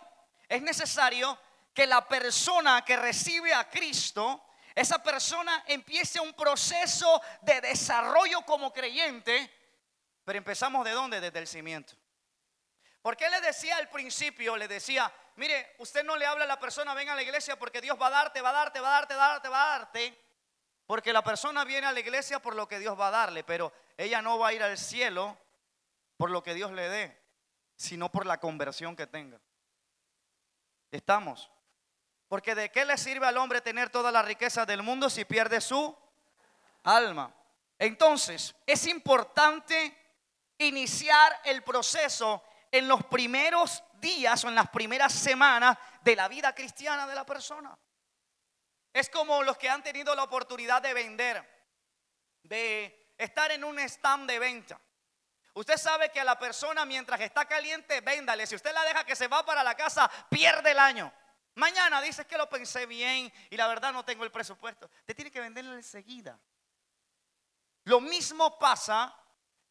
es 0.50 0.62
necesario 0.62 1.40
que 1.74 1.88
la 1.88 2.06
persona 2.06 2.84
que 2.84 2.98
recibe 2.98 3.54
a 3.54 3.70
Cristo, 3.70 4.44
esa 4.76 5.02
persona 5.02 5.64
empiece 5.68 6.20
un 6.20 6.34
proceso 6.34 7.22
de 7.40 7.62
desarrollo 7.62 8.42
como 8.42 8.74
creyente, 8.74 9.50
pero 10.26 10.38
empezamos 10.38 10.84
de 10.84 10.92
dónde? 10.92 11.22
Desde 11.22 11.40
el 11.40 11.48
cimiento. 11.48 11.94
Porque 13.02 13.30
le 13.30 13.40
decía 13.40 13.78
al 13.78 13.88
principio, 13.88 14.58
le 14.58 14.68
decía, 14.68 15.10
mire, 15.38 15.76
usted 15.78 16.04
no 16.04 16.18
le 16.18 16.26
habla 16.26 16.44
a 16.44 16.48
la 16.48 16.60
persona, 16.60 16.94
venga 16.94 17.14
a 17.14 17.16
la 17.16 17.24
iglesia 17.24 17.58
porque 17.58 17.80
Dios 17.80 17.98
va 18.00 18.08
a 18.08 18.10
darte, 18.10 18.42
va 18.42 18.50
a 18.50 18.54
darte, 18.54 18.82
va 18.82 18.90
a 18.90 19.00
darte, 19.00 19.16
va 19.16 19.26
a 19.26 19.30
darte, 19.30 19.48
va 19.48 19.76
a 19.76 19.80
darte. 19.80 20.26
Porque 20.86 21.14
la 21.14 21.24
persona 21.24 21.64
viene 21.64 21.88
a 21.88 21.94
la 21.94 22.02
iglesia 22.02 22.42
por 22.42 22.54
lo 22.54 22.68
que 22.68 22.80
Dios 22.80 23.00
va 23.00 23.08
a 23.08 23.12
darle, 23.12 23.46
pero 23.46 23.72
ella 23.96 24.22
no 24.22 24.38
va 24.38 24.50
a 24.50 24.54
ir 24.54 24.62
al 24.62 24.78
cielo 24.78 25.38
por 26.18 26.32
lo 26.32 26.44
que 26.44 26.54
Dios 26.54 26.74
le 26.74 26.90
dé, 26.90 27.29
sino 27.80 28.12
por 28.12 28.26
la 28.26 28.40
conversión 28.42 28.94
que 28.94 29.08
tenga. 29.08 29.40
¿Estamos? 30.92 31.50
Porque 32.28 32.54
de 32.54 32.70
qué 32.70 32.84
le 32.84 32.98
sirve 32.98 33.26
al 33.26 33.38
hombre 33.38 33.62
tener 33.62 33.90
toda 33.90 34.12
la 34.12 34.22
riqueza 34.22 34.66
del 34.66 34.84
mundo 34.84 35.10
si 35.10 35.24
pierde 35.24 35.62
su 35.62 35.98
alma. 36.84 37.34
Entonces, 37.78 38.54
es 38.66 38.86
importante 38.86 39.96
iniciar 40.58 41.40
el 41.46 41.64
proceso 41.64 42.44
en 42.70 42.90
los 42.90 43.06
primeros 43.06 43.82
días 43.94 44.44
o 44.44 44.50
en 44.50 44.56
las 44.56 44.70
primeras 44.70 45.14
semanas 45.14 45.78
de 46.02 46.18
la 46.18 46.28
vida 46.28 46.54
cristiana 46.54 47.08
de 47.08 47.16
la 47.16 47.26
persona. 47.26 47.80
Es 48.92 49.10
como 49.10 49.42
los 49.42 49.58
que 49.58 49.70
han 49.70 49.84
tenido 49.84 50.14
la 50.16 50.24
oportunidad 50.24 50.82
de 50.82 50.94
vender, 50.94 51.50
de 52.44 53.14
estar 53.18 53.52
en 53.52 53.64
un 53.64 53.80
stand 53.80 54.30
de 54.30 54.38
venta. 54.38 54.82
Usted 55.60 55.76
sabe 55.76 56.08
que 56.10 56.22
a 56.22 56.24
la 56.24 56.40
persona 56.40 56.86
mientras 56.86 57.20
está 57.20 57.44
caliente, 57.44 58.00
véndale. 58.00 58.48
Si 58.48 58.56
usted 58.56 58.74
la 58.74 58.82
deja 58.86 59.04
que 59.04 59.14
se 59.14 59.28
va 59.28 59.46
para 59.46 59.62
la 59.62 59.76
casa, 59.76 60.10
pierde 60.30 60.72
el 60.72 60.80
año. 60.80 61.12
Mañana 61.56 62.02
dices 62.02 62.26
que 62.26 62.38
lo 62.38 62.48
pensé 62.48 62.86
bien 62.86 63.30
y 63.50 63.58
la 63.58 63.68
verdad 63.68 63.92
no 63.92 64.06
tengo 64.06 64.24
el 64.24 64.32
presupuesto. 64.32 64.90
Usted 65.02 65.14
tiene 65.14 65.30
que 65.30 65.42
venderle 65.42 65.76
enseguida. 65.76 66.40
Lo 67.84 68.00
mismo 68.00 68.58
pasa 68.58 69.14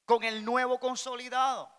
con 0.04 0.22
el 0.24 0.44
nuevo 0.44 0.78
consolidado. 0.78 1.72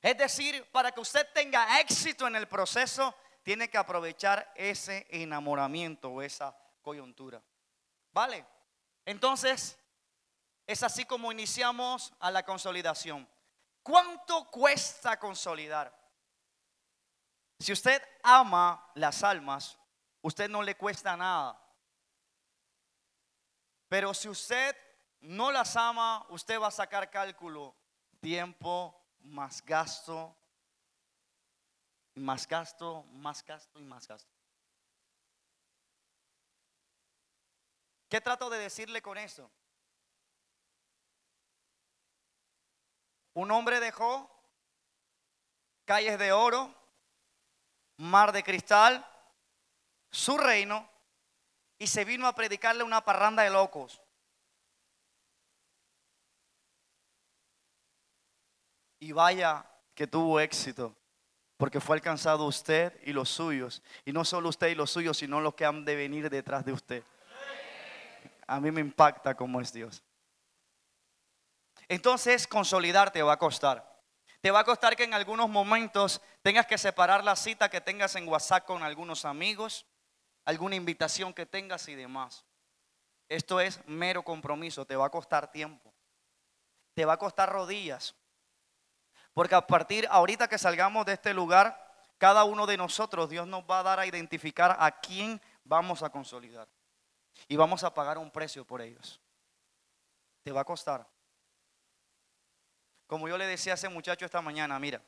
Es 0.00 0.16
decir, 0.16 0.64
para 0.72 0.90
que 0.92 1.00
usted 1.00 1.28
tenga 1.34 1.78
éxito 1.78 2.26
en 2.26 2.36
el 2.36 2.48
proceso, 2.48 3.14
tiene 3.42 3.68
que 3.68 3.76
aprovechar 3.76 4.50
ese 4.54 5.06
enamoramiento 5.10 6.08
o 6.08 6.22
esa 6.22 6.56
coyuntura. 6.80 7.42
¿Vale? 8.12 8.46
Entonces, 9.04 9.78
es 10.66 10.82
así 10.82 11.04
como 11.04 11.30
iniciamos 11.30 12.12
a 12.18 12.30
la 12.30 12.44
consolidación. 12.44 13.28
¿Cuánto 13.82 14.50
cuesta 14.50 15.18
consolidar? 15.18 15.94
Si 17.58 17.72
usted 17.72 18.02
ama 18.22 18.90
las 18.94 19.22
almas, 19.22 19.78
usted 20.22 20.50
no 20.50 20.62
le 20.62 20.76
cuesta 20.76 21.16
nada. 21.16 21.62
Pero 23.88 24.12
si 24.12 24.28
usted 24.28 24.76
no 25.20 25.52
las 25.52 25.76
ama, 25.76 26.26
usted 26.30 26.60
va 26.60 26.66
a 26.66 26.72
sacar 26.72 27.10
cálculo, 27.10 27.76
tiempo, 28.20 29.00
más 29.20 29.64
gasto, 29.64 30.36
más 32.14 32.46
gasto, 32.48 33.04
más 33.12 33.44
gasto 33.44 33.78
y 33.78 33.84
más 33.84 34.06
gasto. 34.08 34.34
¿Qué 38.08 38.20
trato 38.20 38.50
de 38.50 38.58
decirle 38.58 39.00
con 39.00 39.18
eso? 39.18 39.50
Un 43.36 43.50
hombre 43.50 43.80
dejó 43.80 44.30
calles 45.84 46.18
de 46.18 46.32
oro, 46.32 46.74
mar 47.98 48.32
de 48.32 48.42
cristal, 48.42 49.06
su 50.10 50.38
reino, 50.38 50.88
y 51.78 51.86
se 51.86 52.06
vino 52.06 52.26
a 52.26 52.34
predicarle 52.34 52.82
una 52.82 53.04
parranda 53.04 53.42
de 53.42 53.50
locos. 53.50 54.00
Y 59.00 59.12
vaya 59.12 59.66
que 59.94 60.06
tuvo 60.06 60.40
éxito 60.40 60.96
porque 61.58 61.78
fue 61.78 61.96
alcanzado 61.96 62.46
usted 62.46 62.98
y 63.04 63.12
los 63.12 63.28
suyos. 63.28 63.82
Y 64.06 64.12
no 64.14 64.24
solo 64.24 64.48
usted 64.48 64.68
y 64.68 64.74
los 64.74 64.90
suyos, 64.90 65.18
sino 65.18 65.42
los 65.42 65.54
que 65.54 65.66
han 65.66 65.84
de 65.84 65.94
venir 65.94 66.30
detrás 66.30 66.64
de 66.64 66.72
usted. 66.72 67.04
A 68.46 68.60
mí 68.60 68.70
me 68.70 68.80
impacta 68.80 69.34
cómo 69.34 69.60
es 69.60 69.74
Dios. 69.74 70.05
Entonces, 71.88 72.46
consolidar 72.46 73.10
te 73.12 73.22
va 73.22 73.34
a 73.34 73.38
costar. 73.38 73.96
Te 74.40 74.50
va 74.50 74.60
a 74.60 74.64
costar 74.64 74.96
que 74.96 75.04
en 75.04 75.14
algunos 75.14 75.48
momentos 75.48 76.20
tengas 76.42 76.66
que 76.66 76.78
separar 76.78 77.24
la 77.24 77.36
cita 77.36 77.68
que 77.68 77.80
tengas 77.80 78.14
en 78.16 78.28
WhatsApp 78.28 78.64
con 78.64 78.82
algunos 78.82 79.24
amigos, 79.24 79.86
alguna 80.44 80.76
invitación 80.76 81.32
que 81.32 81.46
tengas 81.46 81.88
y 81.88 81.94
demás. 81.94 82.44
Esto 83.28 83.60
es 83.60 83.80
mero 83.86 84.22
compromiso, 84.22 84.86
te 84.86 84.96
va 84.96 85.06
a 85.06 85.10
costar 85.10 85.50
tiempo. 85.50 85.92
Te 86.94 87.04
va 87.04 87.14
a 87.14 87.18
costar 87.18 87.50
rodillas. 87.50 88.14
Porque 89.34 89.54
a 89.54 89.66
partir, 89.66 90.06
ahorita 90.10 90.48
que 90.48 90.58
salgamos 90.58 91.04
de 91.06 91.14
este 91.14 91.34
lugar, 91.34 91.86
cada 92.18 92.44
uno 92.44 92.66
de 92.66 92.76
nosotros, 92.76 93.28
Dios 93.28 93.46
nos 93.46 93.64
va 93.64 93.80
a 93.80 93.82
dar 93.82 94.00
a 94.00 94.06
identificar 94.06 94.76
a 94.78 95.00
quién 95.00 95.40
vamos 95.64 96.02
a 96.02 96.10
consolidar. 96.10 96.68
Y 97.48 97.56
vamos 97.56 97.84
a 97.84 97.92
pagar 97.92 98.16
un 98.16 98.30
precio 98.30 98.64
por 98.64 98.80
ellos. 98.80 99.20
Te 100.42 100.52
va 100.52 100.62
a 100.62 100.64
costar. 100.64 101.06
Como 103.06 103.28
yo 103.28 103.38
le 103.38 103.46
decía 103.46 103.72
a 103.72 103.74
ese 103.74 103.88
muchacho 103.88 104.24
esta 104.24 104.40
mañana, 104.40 104.78
mira, 104.78 105.02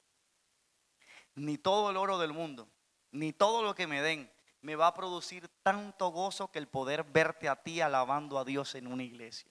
ni 1.35 1.59
todo 1.59 1.91
el 1.91 1.97
oro 1.97 2.19
del 2.19 2.33
mundo, 2.33 2.69
ni 3.11 3.33
todo 3.33 3.63
lo 3.63 3.75
que 3.75 3.87
me 3.87 4.03
den, 4.03 4.31
me 4.61 4.77
va 4.77 4.89
a 4.89 4.95
producir 4.95 5.49
tanto 5.63 6.09
gozo 6.09 6.51
que 6.51 6.59
el 6.59 6.69
poder 6.69 7.05
verte 7.05 7.49
a 7.49 7.57
ti 7.57 7.81
alabando 7.81 8.39
a 8.39 8.45
Dios 8.45 8.75
en 8.75 8.87
una 8.87 9.03
iglesia. 9.03 9.51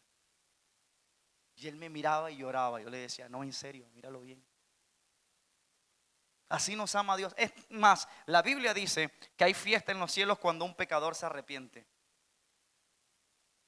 Y 1.56 1.68
él 1.68 1.76
me 1.76 1.90
miraba 1.90 2.30
y 2.30 2.38
lloraba. 2.38 2.82
Yo 2.82 2.90
le 2.90 3.00
decía, 3.00 3.28
no, 3.30 3.44
en 3.44 3.54
serio, 3.54 3.88
míralo 3.94 4.22
bien. 4.22 4.44
Así 6.50 6.76
nos 6.76 6.94
ama 6.96 7.18
Dios. 7.18 7.34
Es 7.38 7.52
más, 7.70 8.08
la 8.26 8.42
Biblia 8.42 8.74
dice 8.74 9.12
que 9.36 9.44
hay 9.44 9.54
fiesta 9.54 9.92
en 9.92 10.00
los 10.00 10.12
cielos 10.12 10.38
cuando 10.38 10.66
un 10.66 10.76
pecador 10.76 11.16
se 11.16 11.26
arrepiente. 11.26 11.86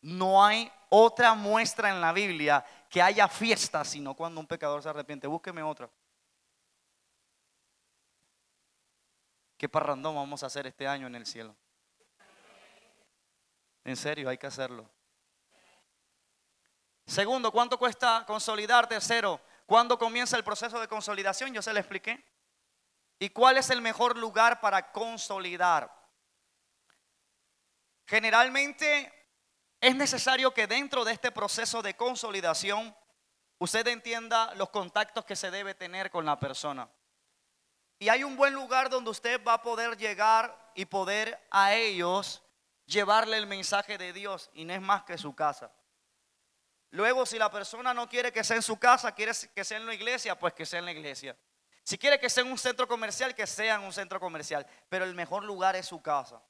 No 0.02 0.46
hay 0.46 0.72
otra 0.90 1.34
muestra 1.34 1.90
en 1.90 2.00
la 2.00 2.14
Biblia 2.14 2.66
que 2.90 3.02
haya 3.02 3.28
fiesta, 3.28 3.86
sino 3.86 4.16
cuando 4.16 4.42
un 4.42 4.48
pecador 4.48 4.82
se 4.82 4.90
arrepiente. 4.90 5.28
Búsqueme 5.28 5.62
otra. 5.62 5.90
¿Qué 9.58 9.70
parrandón 9.70 10.16
vamos 10.16 10.42
a 10.42 10.48
hacer 10.48 10.66
este 10.66 10.88
año 10.88 11.06
en 11.06 11.16
el 11.16 11.26
cielo? 11.26 11.56
En 13.84 13.96
serio, 13.96 14.30
hay 14.30 14.38
que 14.38 14.48
hacerlo. 14.48 14.90
Segundo, 17.06 17.52
¿cuánto 17.52 17.78
cuesta 17.78 18.24
consolidar? 18.26 18.88
Tercero, 18.88 19.42
¿cuándo 19.66 19.98
comienza 19.98 20.38
el 20.38 20.44
proceso 20.44 20.80
de 20.80 20.88
consolidación? 20.88 21.54
Yo 21.54 21.62
se 21.62 21.74
le 21.74 21.80
expliqué. 21.80 22.24
¿Y 23.20 23.30
cuál 23.30 23.58
es 23.58 23.70
el 23.70 23.82
mejor 23.82 24.18
lugar 24.18 24.62
para 24.62 24.92
consolidar? 24.92 25.94
Generalmente 28.06 29.19
es 29.82 29.96
necesario 29.96 30.54
que 30.54 30.68
dentro 30.68 31.06
de 31.06 31.14
este 31.14 31.32
proceso 31.32 31.82
de 31.82 31.96
consolidación 31.96 32.96
usted 33.60 33.88
entienda 33.88 34.54
los 34.56 34.70
contactos 34.70 35.26
que 35.26 35.36
se 35.36 35.52
debe 35.52 35.74
tener 35.74 36.12
con 36.12 36.26
la 36.26 36.40
persona. 36.40 36.90
Y 37.98 38.10
hay 38.10 38.24
un 38.24 38.38
buen 38.38 38.54
lugar 38.54 38.90
donde 38.90 39.10
usted 39.10 39.42
va 39.46 39.56
a 39.56 39.62
poder 39.62 39.98
llegar 39.98 40.72
y 40.74 40.86
poder 40.86 41.40
a 41.52 41.74
ellos 41.76 42.42
llevarle 42.86 43.38
el 43.38 43.48
mensaje 43.48 43.98
de 43.98 44.14
Dios 44.14 44.50
y 44.54 44.66
no 44.66 44.74
es 44.74 44.82
más 44.82 45.04
que 45.04 45.18
su 45.18 45.36
casa. 45.36 45.72
Luego, 46.92 47.26
si 47.26 47.38
la 47.38 47.52
persona 47.52 47.94
no 47.94 48.10
quiere 48.10 48.32
que 48.32 48.44
sea 48.44 48.56
en 48.56 48.64
su 48.64 48.78
casa, 48.78 49.14
quiere 49.14 49.34
que 49.54 49.64
sea 49.64 49.78
en 49.78 49.86
la 49.86 49.94
iglesia, 49.94 50.38
pues 50.38 50.54
que 50.54 50.66
sea 50.66 50.80
en 50.80 50.86
la 50.86 50.92
iglesia. 50.92 51.38
Si 51.84 51.98
quiere 51.98 52.20
que 52.20 52.30
sea 52.30 52.44
en 52.44 52.52
un 52.52 52.58
centro 52.58 52.88
comercial, 52.88 53.36
que 53.36 53.46
sea 53.46 53.76
en 53.76 53.82
un 53.82 53.94
centro 53.94 54.20
comercial. 54.20 54.66
Pero 54.90 55.06
el 55.06 55.14
mejor 55.14 55.44
lugar 55.44 55.76
es 55.76 55.86
su 55.86 56.02
casa. 56.02 56.42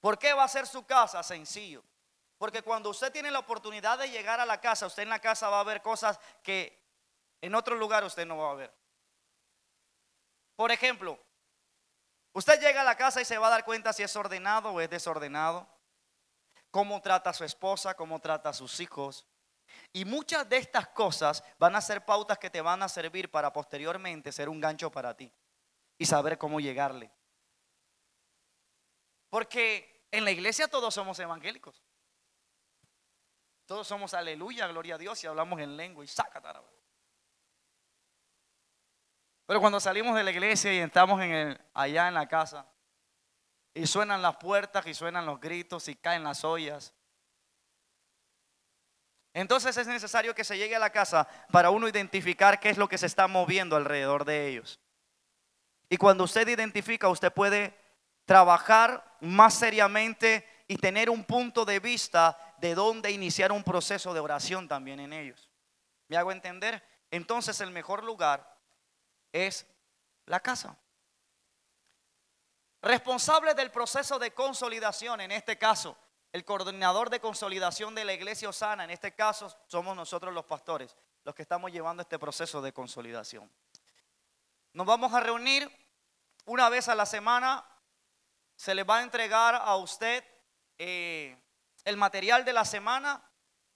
¿Por 0.00 0.18
qué 0.18 0.32
va 0.32 0.44
a 0.44 0.48
ser 0.48 0.66
su 0.66 0.84
casa? 0.84 1.22
Sencillo. 1.22 1.82
Porque 2.42 2.62
cuando 2.62 2.90
usted 2.90 3.12
tiene 3.12 3.30
la 3.30 3.38
oportunidad 3.38 3.96
de 4.00 4.10
llegar 4.10 4.40
a 4.40 4.44
la 4.44 4.60
casa, 4.60 4.88
usted 4.88 5.04
en 5.04 5.10
la 5.10 5.20
casa 5.20 5.48
va 5.48 5.60
a 5.60 5.62
ver 5.62 5.80
cosas 5.80 6.18
que 6.42 6.76
en 7.40 7.54
otro 7.54 7.76
lugar 7.76 8.02
usted 8.02 8.26
no 8.26 8.36
va 8.36 8.50
a 8.50 8.54
ver. 8.54 8.74
Por 10.56 10.72
ejemplo, 10.72 11.20
usted 12.32 12.60
llega 12.60 12.80
a 12.80 12.84
la 12.84 12.96
casa 12.96 13.20
y 13.20 13.24
se 13.24 13.38
va 13.38 13.46
a 13.46 13.50
dar 13.50 13.64
cuenta 13.64 13.92
si 13.92 14.02
es 14.02 14.16
ordenado 14.16 14.72
o 14.72 14.80
es 14.80 14.90
desordenado, 14.90 15.68
cómo 16.72 17.00
trata 17.00 17.30
a 17.30 17.32
su 17.32 17.44
esposa, 17.44 17.94
cómo 17.94 18.18
trata 18.18 18.48
a 18.48 18.54
sus 18.54 18.80
hijos. 18.80 19.24
Y 19.92 20.04
muchas 20.04 20.48
de 20.48 20.56
estas 20.56 20.88
cosas 20.88 21.44
van 21.60 21.76
a 21.76 21.80
ser 21.80 22.04
pautas 22.04 22.38
que 22.38 22.50
te 22.50 22.60
van 22.60 22.82
a 22.82 22.88
servir 22.88 23.30
para 23.30 23.52
posteriormente 23.52 24.32
ser 24.32 24.48
un 24.48 24.60
gancho 24.60 24.90
para 24.90 25.16
ti 25.16 25.32
y 25.96 26.06
saber 26.06 26.38
cómo 26.38 26.58
llegarle. 26.58 27.08
Porque 29.30 30.08
en 30.10 30.24
la 30.24 30.32
iglesia 30.32 30.66
todos 30.66 30.92
somos 30.92 31.16
evangélicos. 31.20 31.80
Todos 33.66 33.86
somos 33.86 34.14
aleluya, 34.14 34.66
gloria 34.66 34.96
a 34.96 34.98
Dios 34.98 35.22
y 35.24 35.26
hablamos 35.26 35.60
en 35.60 35.76
lengua 35.76 36.04
y 36.04 36.08
saca 36.08 36.40
pero 39.46 39.60
cuando 39.60 39.80
salimos 39.80 40.16
de 40.16 40.22
la 40.22 40.30
iglesia 40.30 40.72
y 40.72 40.78
estamos 40.78 41.20
en 41.20 41.30
el, 41.32 41.60
allá 41.74 42.08
en 42.08 42.14
la 42.14 42.26
casa, 42.26 42.66
y 43.74 43.86
suenan 43.86 44.22
las 44.22 44.36
puertas, 44.36 44.86
y 44.86 44.94
suenan 44.94 45.26
los 45.26 45.40
gritos, 45.40 45.88
y 45.88 45.96
caen 45.96 46.24
las 46.24 46.42
ollas, 46.42 46.94
entonces 49.34 49.76
es 49.76 49.86
necesario 49.86 50.34
que 50.34 50.44
se 50.44 50.58
llegue 50.58 50.76
a 50.76 50.78
la 50.78 50.90
casa 50.90 51.26
para 51.50 51.70
uno 51.70 51.88
identificar 51.88 52.60
qué 52.60 52.70
es 52.70 52.78
lo 52.78 52.88
que 52.88 52.98
se 52.98 53.06
está 53.06 53.26
moviendo 53.28 53.76
alrededor 53.76 54.24
de 54.24 54.48
ellos. 54.48 54.78
Y 55.88 55.96
cuando 55.96 56.24
usted 56.24 56.48
identifica, 56.48 57.08
usted 57.08 57.32
puede 57.32 57.74
trabajar 58.24 59.16
más 59.20 59.54
seriamente 59.54 60.46
y 60.68 60.76
tener 60.76 61.10
un 61.10 61.24
punto 61.24 61.64
de 61.64 61.80
vista 61.80 62.51
de 62.62 62.76
dónde 62.76 63.10
iniciar 63.10 63.50
un 63.50 63.64
proceso 63.64 64.14
de 64.14 64.20
oración 64.20 64.68
también 64.68 65.00
en 65.00 65.12
ellos. 65.12 65.50
¿Me 66.06 66.16
hago 66.16 66.30
entender? 66.30 66.80
Entonces 67.10 67.60
el 67.60 67.72
mejor 67.72 68.04
lugar 68.04 68.56
es 69.32 69.66
la 70.26 70.38
casa. 70.38 70.78
Responsable 72.80 73.54
del 73.54 73.72
proceso 73.72 74.16
de 74.20 74.32
consolidación, 74.32 75.20
en 75.20 75.32
este 75.32 75.58
caso, 75.58 75.98
el 76.30 76.44
coordinador 76.44 77.10
de 77.10 77.18
consolidación 77.18 77.96
de 77.96 78.04
la 78.04 78.12
iglesia 78.12 78.48
Osana, 78.48 78.84
en 78.84 78.90
este 78.90 79.12
caso 79.12 79.52
somos 79.66 79.96
nosotros 79.96 80.32
los 80.32 80.44
pastores, 80.44 80.96
los 81.24 81.34
que 81.34 81.42
estamos 81.42 81.72
llevando 81.72 82.02
este 82.02 82.20
proceso 82.20 82.62
de 82.62 82.72
consolidación. 82.72 83.50
Nos 84.72 84.86
vamos 84.86 85.12
a 85.12 85.18
reunir 85.18 85.68
una 86.44 86.68
vez 86.68 86.88
a 86.88 86.94
la 86.94 87.06
semana, 87.06 87.66
se 88.54 88.72
le 88.72 88.84
va 88.84 88.98
a 88.98 89.02
entregar 89.02 89.56
a 89.56 89.74
usted 89.74 90.24
eh, 90.78 91.36
el 91.84 91.96
material 91.96 92.44
de 92.44 92.52
la 92.52 92.64
semana 92.64 93.22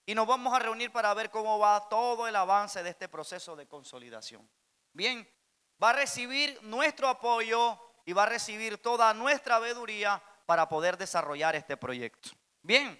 y 0.05 0.15
nos 0.15 0.25
vamos 0.25 0.53
a 0.53 0.59
reunir 0.59 0.91
para 0.91 1.13
ver 1.13 1.29
cómo 1.29 1.59
va 1.59 1.89
todo 1.89 2.27
el 2.27 2.35
avance 2.35 2.81
de 2.81 2.89
este 2.89 3.09
proceso 3.09 3.55
de 3.55 3.67
consolidación. 3.67 4.49
Bien, 4.93 5.29
va 5.81 5.89
a 5.89 5.93
recibir 5.93 6.57
nuestro 6.63 7.09
apoyo 7.09 7.79
y 8.05 8.13
va 8.13 8.23
a 8.23 8.27
recibir 8.27 8.81
toda 8.81 9.13
nuestra 9.13 9.59
veeduría 9.59 10.21
para 10.45 10.69
poder 10.69 10.97
desarrollar 10.97 11.55
este 11.55 11.75
proyecto. 11.75 12.29
Bien, 12.61 12.97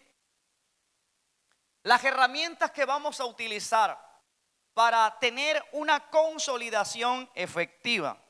las 1.83 2.03
herramientas 2.03 2.71
que 2.71 2.83
vamos 2.83 3.21
a 3.21 3.25
utilizar 3.25 3.97
para 4.73 5.17
tener 5.19 5.63
una 5.71 6.09
consolidación 6.09 7.29
efectiva. 7.33 8.21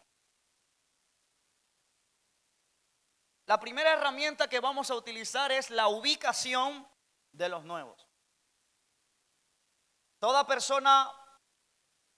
La 3.48 3.58
primera 3.58 3.94
herramienta 3.94 4.50
que 4.50 4.60
vamos 4.60 4.92
a 4.92 4.96
utilizar 4.96 5.54
es 5.54 5.70
la 5.70 5.88
ubicación 5.88 6.86
de 7.32 7.48
los 7.48 7.64
nuevos. 7.64 8.06
Toda 10.20 10.46
persona 10.46 11.10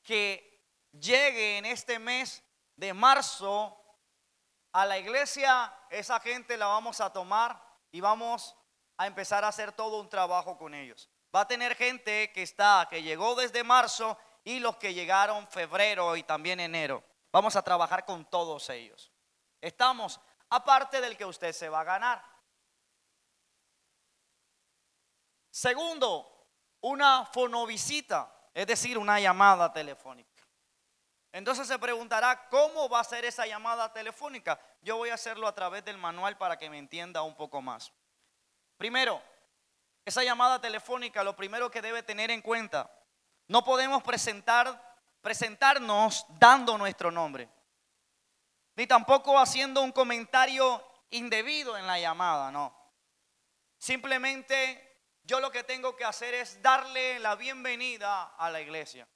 que 0.01 0.65
llegue 0.91 1.59
en 1.59 1.65
este 1.67 1.99
mes 1.99 2.43
de 2.75 2.95
marzo 2.95 3.79
a 4.71 4.87
la 4.87 4.97
iglesia, 4.97 5.71
esa 5.91 6.19
gente 6.19 6.57
la 6.57 6.65
vamos 6.65 6.99
a 6.99 7.13
tomar 7.13 7.63
y 7.91 8.01
vamos 8.01 8.55
a 8.97 9.05
empezar 9.05 9.45
a 9.45 9.49
hacer 9.49 9.71
todo 9.71 9.99
un 9.99 10.09
trabajo 10.09 10.57
con 10.57 10.73
ellos. 10.73 11.11
Va 11.33 11.41
a 11.41 11.47
tener 11.47 11.75
gente 11.75 12.31
que 12.31 12.41
está, 12.41 12.87
que 12.89 13.03
llegó 13.03 13.35
desde 13.35 13.63
marzo 13.63 14.17
y 14.43 14.59
los 14.59 14.77
que 14.77 14.95
llegaron 14.95 15.47
febrero 15.47 16.15
y 16.15 16.23
también 16.23 16.59
enero. 16.59 17.03
Vamos 17.31 17.55
a 17.55 17.61
trabajar 17.61 18.03
con 18.03 18.25
todos 18.25 18.67
ellos. 18.71 19.11
Estamos, 19.61 20.19
aparte 20.49 21.01
del 21.01 21.17
que 21.17 21.25
usted 21.25 21.51
se 21.53 21.69
va 21.69 21.81
a 21.81 21.85
ganar. 21.85 22.23
Segundo, 25.49 26.47
una 26.81 27.25
fonovisita, 27.25 28.49
es 28.53 28.67
decir, 28.67 28.97
una 28.97 29.19
llamada 29.19 29.71
telefónica. 29.73 30.29
Entonces 31.31 31.67
se 31.67 31.77
preguntará, 31.77 32.47
¿cómo 32.49 32.89
va 32.89 33.01
a 33.01 33.03
ser 33.03 33.25
esa 33.25 33.45
llamada 33.45 33.93
telefónica? 33.93 34.59
Yo 34.81 34.97
voy 34.97 35.09
a 35.09 35.15
hacerlo 35.15 35.47
a 35.47 35.53
través 35.53 35.85
del 35.85 35.97
manual 35.97 36.37
para 36.37 36.57
que 36.57 36.69
me 36.69 36.77
entienda 36.77 37.21
un 37.21 37.35
poco 37.35 37.61
más. 37.61 37.91
Primero, 38.77 39.21
esa 40.05 40.23
llamada 40.23 40.59
telefónica, 40.59 41.23
lo 41.23 41.35
primero 41.35 41.69
que 41.69 41.81
debe 41.81 42.01
tener 42.01 42.31
en 42.31 42.41
cuenta, 42.41 42.89
no 43.47 43.63
podemos 43.63 44.01
presentar, 44.01 44.97
presentarnos 45.21 46.25
dando 46.39 46.77
nuestro 46.77 47.11
nombre, 47.11 47.49
ni 48.75 48.87
tampoco 48.87 49.37
haciendo 49.37 49.81
un 49.81 49.91
comentario 49.91 50.83
indebido 51.09 51.77
en 51.77 51.87
la 51.87 51.99
llamada, 51.99 52.51
no. 52.51 52.75
Simplemente 53.77 54.89
yo 55.23 55.39
lo 55.39 55.51
que 55.51 55.63
tengo 55.63 55.95
que 55.95 56.05
hacer 56.05 56.33
es 56.33 56.61
darle 56.61 57.19
la 57.19 57.35
bienvenida 57.35 58.35
a 58.35 58.49
la 58.49 58.61
iglesia. 58.61 59.07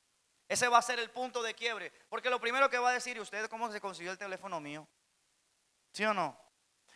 Ese 0.47 0.67
va 0.67 0.77
a 0.77 0.81
ser 0.81 0.99
el 0.99 1.09
punto 1.09 1.41
de 1.41 1.55
quiebre. 1.55 1.91
Porque 2.09 2.29
lo 2.29 2.39
primero 2.39 2.69
que 2.69 2.77
va 2.77 2.91
a 2.91 2.93
decir, 2.93 3.17
¿y 3.17 3.19
usted 3.19 3.47
cómo 3.47 3.71
se 3.71 3.81
consiguió 3.81 4.11
el 4.11 4.17
teléfono 4.17 4.59
mío? 4.59 4.87
¿Sí 5.91 6.05
o 6.05 6.13
no? 6.13 6.39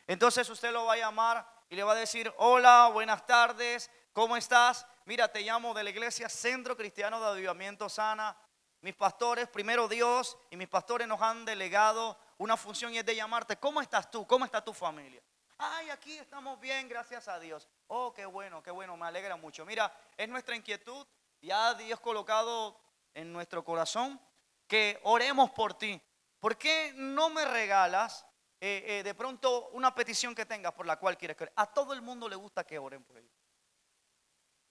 Entonces 0.06 0.50
usted 0.50 0.72
lo 0.72 0.86
va 0.86 0.94
a 0.94 0.98
llamar 0.98 1.48
y 1.70 1.76
le 1.76 1.84
va 1.84 1.94
a 1.94 1.96
decir, 1.96 2.32
hola, 2.38 2.90
buenas 2.94 3.26
tardes, 3.26 3.90
¿cómo 4.14 4.38
estás? 4.38 4.86
Mira, 5.06 5.32
te 5.32 5.42
llamo 5.42 5.74
de 5.74 5.84
la 5.84 5.90
iglesia 5.90 6.30
Centro 6.30 6.78
Cristiano 6.78 7.20
de 7.20 7.28
Avivamiento 7.28 7.90
Sana. 7.90 8.38
Mis 8.82 8.96
pastores, 8.96 9.50
primero 9.50 9.88
Dios 9.88 10.38
y 10.52 10.56
mis 10.56 10.68
pastores 10.68 11.08
nos 11.08 11.22
han 11.22 11.44
delegado 11.44 12.20
una 12.38 12.58
función 12.58 12.94
y 12.94 12.98
es 12.98 13.06
de 13.06 13.16
llamarte, 13.16 13.58
¿cómo 13.58 13.82
estás 13.82 14.10
tú? 14.10 14.26
¿Cómo 14.28 14.46
está 14.46 14.64
tu 14.64 14.74
familia? 14.74 15.22
Ay, 15.58 15.90
aquí 15.90 16.18
estamos 16.18 16.60
bien, 16.60 16.88
gracias 16.88 17.28
a 17.28 17.40
Dios. 17.40 17.68
Oh, 17.88 18.14
qué 18.14 18.26
bueno, 18.26 18.62
qué 18.62 18.70
bueno, 18.70 18.96
me 18.96 19.08
alegra 19.08 19.36
mucho. 19.36 19.66
Mira, 19.66 19.92
es 20.16 20.30
nuestra 20.30 20.56
inquietud. 20.56 21.06
Ya 21.42 21.74
Dios 21.74 22.00
colocado 22.00 22.80
en 23.14 23.34
nuestro 23.34 23.64
corazón 23.64 24.22
que 24.68 25.00
oremos 25.04 25.50
por 25.52 25.74
ti. 25.74 26.02
¿Por 26.40 26.58
qué 26.58 26.94
no 26.96 27.30
me 27.30 27.46
regalas 27.46 28.26
eh, 28.60 28.84
eh, 28.88 29.04
de 29.04 29.14
pronto 29.14 29.70
una 29.70 29.94
petición 29.94 30.34
que 30.34 30.46
tengas 30.46 30.74
por 30.74 30.86
la 30.86 30.98
cual 30.98 31.18
quieres 31.18 31.38
que 31.38 31.52
A 31.56 31.68
todo 31.68 31.94
el 31.94 32.02
mundo 32.02 32.28
le 32.28 32.36
gusta 32.36 32.64
que 32.66 32.78
oren 32.80 33.04
por 33.04 33.18
él. 33.18 33.30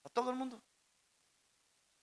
A 0.04 0.08
todo 0.08 0.30
el 0.30 0.36
mundo. 0.36 0.60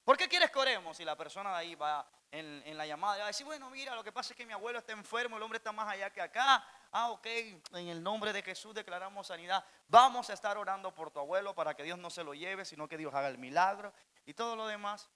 ¿Por 0.03 0.17
qué 0.17 0.27
quieres 0.27 0.51
que 0.51 0.59
oremos? 0.59 0.97
Si 0.97 1.05
la 1.05 1.15
persona 1.15 1.51
de 1.51 1.57
ahí 1.57 1.75
va 1.75 2.05
en, 2.29 2.77
la 2.77 2.85
llamada, 2.85 3.19
va 3.19 3.23
a 3.25 3.27
decir, 3.27 3.45
bueno, 3.45 3.69
mira, 3.69 3.95
lo 3.95 4.03
que 4.03 4.11
pasa 4.11 4.33
es 4.33 4.37
que 4.37 4.45
mi 4.45 4.53
abuelo 4.53 4.79
está 4.79 4.91
enfermo, 4.91 5.37
el 5.37 5.43
hombre 5.43 5.57
está 5.57 5.71
más 5.71 5.87
allá 5.87 6.09
que 6.09 6.21
acá. 6.21 6.65
Ah, 6.91 7.11
ok, 7.11 7.25
en 7.25 7.87
el 7.87 8.03
nombre 8.03 8.33
de 8.33 8.41
Jesús 8.41 8.73
declaramos 8.73 9.27
sanidad. 9.27 9.63
Vamos 9.87 10.29
a 10.29 10.33
estar 10.33 10.57
orando 10.57 10.93
por 10.93 11.11
tu 11.11 11.19
abuelo 11.19 11.55
para 11.55 11.73
que 11.73 11.83
Dios 11.83 11.97
no 11.97 12.09
se 12.09 12.23
lo 12.23 12.33
lleve, 12.33 12.65
sino 12.65 12.87
que 12.87 12.97
Dios 12.97 13.13
haga 13.13 13.29
el 13.29 13.37
milagro 13.37 13.93
y 14.25 14.33
todo 14.33 14.55
lo 14.55 14.67
demás. 14.67 15.09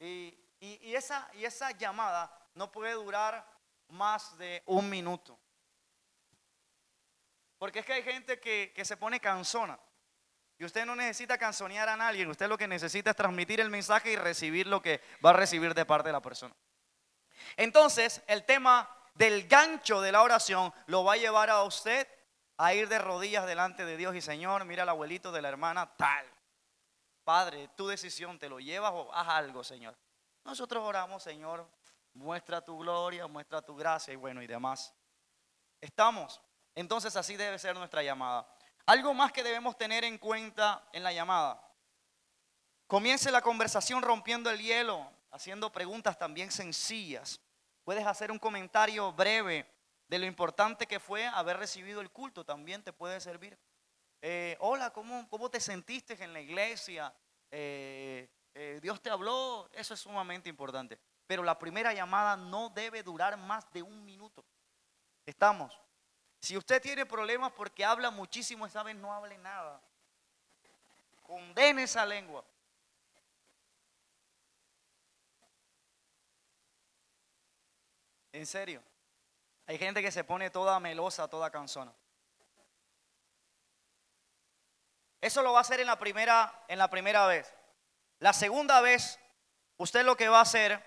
Y, 0.00 0.38
esa, 0.94 1.28
y 1.34 1.44
esa 1.44 1.72
llamada 1.72 2.32
no 2.54 2.72
puede 2.72 2.92
durar 2.92 3.46
más 3.88 4.38
de 4.38 4.62
un 4.66 4.88
minuto. 4.88 5.38
Porque 7.58 7.80
es 7.80 7.86
que 7.86 7.94
hay 7.94 8.02
gente 8.02 8.40
que, 8.40 8.72
que 8.74 8.84
se 8.84 8.96
pone 8.96 9.20
cansona. 9.20 9.78
Y 10.58 10.64
usted 10.64 10.84
no 10.84 10.96
necesita 10.96 11.38
canzonear 11.38 11.88
a 11.88 11.96
nadie, 11.96 12.26
usted 12.26 12.48
lo 12.48 12.58
que 12.58 12.66
necesita 12.66 13.10
es 13.10 13.16
transmitir 13.16 13.60
el 13.60 13.70
mensaje 13.70 14.12
y 14.12 14.16
recibir 14.16 14.66
lo 14.66 14.82
que 14.82 15.00
va 15.24 15.30
a 15.30 15.34
recibir 15.34 15.72
de 15.72 15.86
parte 15.86 16.08
de 16.08 16.12
la 16.12 16.20
persona. 16.20 16.54
Entonces, 17.56 18.22
el 18.26 18.44
tema 18.44 18.88
del 19.14 19.46
gancho 19.46 20.00
de 20.00 20.12
la 20.12 20.22
oración 20.22 20.72
lo 20.86 21.04
va 21.04 21.14
a 21.14 21.16
llevar 21.16 21.50
a 21.50 21.62
usted 21.62 22.08
a 22.56 22.74
ir 22.74 22.88
de 22.88 22.98
rodillas 22.98 23.46
delante 23.46 23.84
de 23.84 23.96
Dios 23.96 24.16
y 24.16 24.20
Señor, 24.20 24.64
mira 24.64 24.82
al 24.82 24.88
abuelito 24.88 25.30
de 25.30 25.42
la 25.42 25.48
hermana 25.48 25.94
tal. 25.96 26.26
Padre, 27.22 27.68
tu 27.76 27.86
decisión, 27.86 28.38
¿te 28.38 28.48
lo 28.48 28.58
llevas 28.58 28.92
o 28.94 29.14
haz 29.14 29.28
algo, 29.28 29.62
Señor? 29.62 29.96
Nosotros 30.44 30.82
oramos, 30.82 31.22
Señor, 31.22 31.68
muestra 32.14 32.64
tu 32.64 32.78
gloria, 32.78 33.28
muestra 33.28 33.62
tu 33.62 33.76
gracia 33.76 34.12
y 34.12 34.16
bueno, 34.16 34.42
y 34.42 34.48
demás. 34.48 34.92
Estamos. 35.80 36.40
Entonces 36.74 37.14
así 37.14 37.36
debe 37.36 37.58
ser 37.58 37.76
nuestra 37.76 38.02
llamada. 38.02 38.48
Algo 38.88 39.12
más 39.12 39.32
que 39.32 39.42
debemos 39.42 39.76
tener 39.76 40.02
en 40.04 40.16
cuenta 40.16 40.82
en 40.92 41.02
la 41.02 41.12
llamada. 41.12 41.62
Comience 42.86 43.30
la 43.30 43.42
conversación 43.42 44.00
rompiendo 44.00 44.48
el 44.48 44.58
hielo, 44.60 45.06
haciendo 45.30 45.70
preguntas 45.70 46.16
también 46.16 46.50
sencillas. 46.50 47.38
Puedes 47.84 48.06
hacer 48.06 48.32
un 48.32 48.38
comentario 48.38 49.12
breve 49.12 49.70
de 50.06 50.18
lo 50.18 50.24
importante 50.24 50.86
que 50.86 51.00
fue 51.00 51.26
haber 51.26 51.58
recibido 51.58 52.00
el 52.00 52.10
culto, 52.10 52.46
también 52.46 52.82
te 52.82 52.94
puede 52.94 53.20
servir. 53.20 53.58
Eh, 54.22 54.56
hola, 54.60 54.88
¿cómo, 54.88 55.28
¿cómo, 55.28 55.50
te 55.50 55.60
sentiste 55.60 56.16
en 56.24 56.32
la 56.32 56.40
iglesia? 56.40 57.14
Eh, 57.50 58.26
eh, 58.54 58.78
Dios 58.80 59.02
te 59.02 59.10
habló, 59.10 59.68
eso 59.74 59.92
es 59.92 60.00
sumamente 60.00 60.48
importante. 60.48 60.98
Pero 61.26 61.42
la 61.42 61.58
primera 61.58 61.92
llamada 61.92 62.38
no 62.38 62.70
debe 62.70 63.02
durar 63.02 63.36
más 63.36 63.70
de 63.70 63.82
un 63.82 64.02
minuto. 64.06 64.42
¿Estamos? 65.26 65.78
Si 66.40 66.56
usted 66.56 66.80
tiene 66.80 67.04
problemas 67.04 67.52
porque 67.52 67.84
habla 67.84 68.10
muchísimo, 68.10 68.66
esa 68.66 68.82
vez 68.82 68.96
no 68.96 69.12
hable 69.12 69.36
nada. 69.38 69.80
Condene 71.22 71.82
esa 71.82 72.06
lengua. 72.06 72.44
En 78.32 78.46
serio. 78.46 78.82
Hay 79.66 79.76
gente 79.76 80.00
que 80.00 80.10
se 80.10 80.24
pone 80.24 80.48
toda 80.48 80.80
melosa, 80.80 81.28
toda 81.28 81.50
cansona. 81.50 81.92
Eso 85.20 85.42
lo 85.42 85.52
va 85.52 85.58
a 85.58 85.62
hacer 85.62 85.80
en 85.80 85.86
la 85.86 85.98
primera, 85.98 86.64
en 86.68 86.78
la 86.78 86.88
primera 86.88 87.26
vez. 87.26 87.52
La 88.20 88.32
segunda 88.32 88.80
vez, 88.80 89.18
usted 89.76 90.04
lo 90.04 90.16
que 90.16 90.28
va 90.28 90.38
a 90.38 90.42
hacer, 90.42 90.82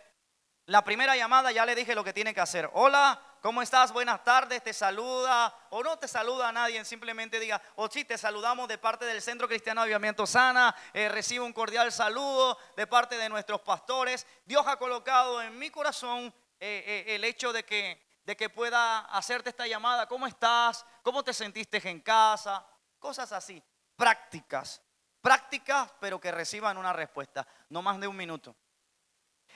la 0.65 0.83
primera 0.83 1.15
llamada 1.15 1.51
ya 1.51 1.65
le 1.65 1.75
dije 1.75 1.93
lo 1.93 2.03
que 2.03 2.13
tiene 2.13 2.33
que 2.33 2.41
hacer. 2.41 2.69
Hola, 2.73 3.21
¿Cómo 3.41 3.63
estás? 3.63 3.91
Buenas 3.91 4.23
tardes, 4.23 4.63
te 4.63 4.71
saluda 4.71 5.51
o 5.71 5.81
no 5.81 5.97
te 5.97 6.07
saluda 6.07 6.49
a 6.49 6.51
nadie, 6.51 6.85
simplemente 6.85 7.39
diga, 7.39 7.59
o 7.73 7.85
oh, 7.85 7.89
sí, 7.89 8.05
te 8.05 8.15
saludamos 8.15 8.67
de 8.67 8.77
parte 8.77 9.03
del 9.03 9.19
Centro 9.19 9.47
Cristiano 9.47 9.81
de 9.81 9.85
Avivamiento 9.85 10.27
Sana, 10.27 10.75
eh, 10.93 11.09
recibe 11.09 11.43
un 11.43 11.51
cordial 11.51 11.91
saludo 11.91 12.55
de 12.77 12.85
parte 12.85 13.17
de 13.17 13.29
nuestros 13.29 13.61
pastores. 13.61 14.27
Dios 14.45 14.63
ha 14.67 14.77
colocado 14.77 15.41
en 15.41 15.57
mi 15.57 15.71
corazón 15.71 16.31
eh, 16.59 16.83
eh, 16.85 17.15
el 17.15 17.23
hecho 17.23 17.51
de 17.51 17.65
que, 17.65 17.99
de 18.25 18.37
que 18.37 18.51
pueda 18.51 18.99
hacerte 18.99 19.49
esta 19.49 19.65
llamada. 19.65 20.05
¿Cómo 20.05 20.27
estás? 20.27 20.85
¿Cómo 21.01 21.23
te 21.23 21.33
sentiste 21.33 21.81
en 21.89 21.99
casa? 22.01 22.63
Cosas 22.99 23.31
así, 23.31 23.59
prácticas, 23.95 24.83
prácticas, 25.19 25.91
pero 25.99 26.21
que 26.21 26.31
reciban 26.31 26.77
una 26.77 26.93
respuesta, 26.93 27.47
no 27.69 27.81
más 27.81 27.99
de 27.99 28.07
un 28.07 28.15
minuto. 28.15 28.55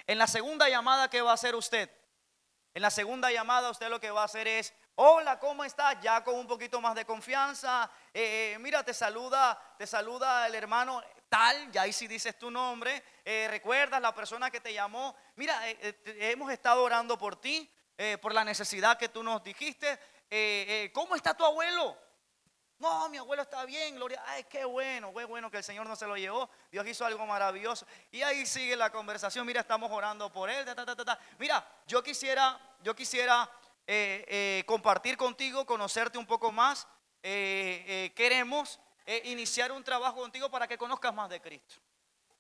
En 0.07 0.17
la 0.17 0.25
segunda 0.25 0.67
llamada, 0.69 1.07
¿qué 1.07 1.21
va 1.21 1.29
a 1.29 1.35
hacer 1.35 1.53
usted? 1.53 1.87
En 2.75 2.81
la 2.81 2.91
segunda 2.91 3.31
llamada 3.31 3.69
usted 3.69 3.87
lo 3.87 4.01
que 4.01 4.11
va 4.11 4.23
a 4.23 4.25
hacer 4.25 4.49
es, 4.49 4.73
hola, 4.95 5.39
¿cómo 5.39 5.63
estás? 5.63 5.95
Ya 6.01 6.21
con 6.25 6.35
un 6.35 6.45
poquito 6.45 6.81
más 6.81 6.93
de 6.93 7.05
confianza. 7.05 7.89
Eh, 8.13 8.51
eh, 8.51 8.59
mira, 8.59 8.83
te 8.83 8.93
saluda, 8.93 9.57
te 9.77 9.87
saluda 9.87 10.45
el 10.45 10.55
hermano 10.55 11.01
tal, 11.29 11.71
ya 11.71 11.83
ahí 11.83 11.93
sí 11.93 12.05
dices 12.05 12.37
tu 12.37 12.51
nombre. 12.51 13.01
Eh, 13.23 13.47
recuerdas 13.49 14.01
la 14.01 14.13
persona 14.13 14.51
que 14.51 14.59
te 14.59 14.73
llamó. 14.73 15.15
Mira, 15.37 15.57
hemos 15.69 16.51
estado 16.51 16.83
orando 16.83 17.17
por 17.17 17.39
ti, 17.39 17.73
por 18.21 18.33
la 18.33 18.43
necesidad 18.43 18.97
que 18.97 19.07
tú 19.07 19.23
nos 19.23 19.41
dijiste. 19.41 19.97
¿Cómo 20.93 21.15
está 21.15 21.33
tu 21.33 21.45
abuelo? 21.45 21.97
No, 22.77 23.07
mi 23.07 23.17
abuelo 23.17 23.43
está 23.43 23.63
bien, 23.65 23.95
gloria. 23.95 24.21
Ay, 24.27 24.43
qué 24.45 24.65
bueno, 24.65 25.13
qué 25.13 25.23
bueno 25.23 25.49
que 25.49 25.57
el 25.57 25.63
Señor 25.63 25.87
no 25.87 25.95
se 25.95 26.05
lo 26.05 26.17
llevó. 26.17 26.49
Dios 26.69 26.85
hizo 26.85 27.05
algo 27.05 27.25
maravilloso. 27.25 27.85
Y 28.11 28.21
ahí 28.21 28.45
sigue 28.45 28.75
la 28.75 28.91
conversación. 28.91 29.45
Mira, 29.45 29.61
estamos 29.61 29.89
orando 29.91 30.31
por 30.31 30.49
él. 30.49 30.65
Mira, 31.39 31.65
yo 31.87 32.03
quisiera, 32.03 32.59
yo 32.81 32.93
quisiera 32.93 33.49
eh, 33.87 34.25
eh, 34.27 34.63
compartir 34.65 35.15
contigo, 35.15 35.65
conocerte 35.65 36.17
un 36.17 36.25
poco 36.25 36.51
más. 36.51 36.85
Eh, 37.23 38.11
queremos 38.15 38.79
iniciar 39.23 39.71
un 39.71 39.83
trabajo 39.83 40.17
contigo 40.17 40.49
para 40.49 40.67
que 40.67 40.77
conozcas 40.77 41.13
más 41.13 41.29
de 41.29 41.41
Cristo. 41.41 41.75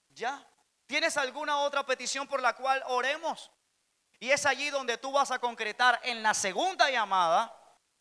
¿Ya? 0.09 0.45
¿Tienes 0.85 1.15
alguna 1.15 1.59
otra 1.59 1.85
petición 1.85 2.27
por 2.27 2.41
la 2.41 2.55
cual 2.55 2.83
oremos? 2.87 3.51
Y 4.19 4.31
es 4.31 4.45
allí 4.45 4.69
donde 4.69 4.97
tú 4.97 5.11
vas 5.11 5.31
a 5.31 5.39
concretar 5.39 5.99
en 6.03 6.23
la 6.23 6.33
segunda 6.33 6.89
llamada, 6.89 7.55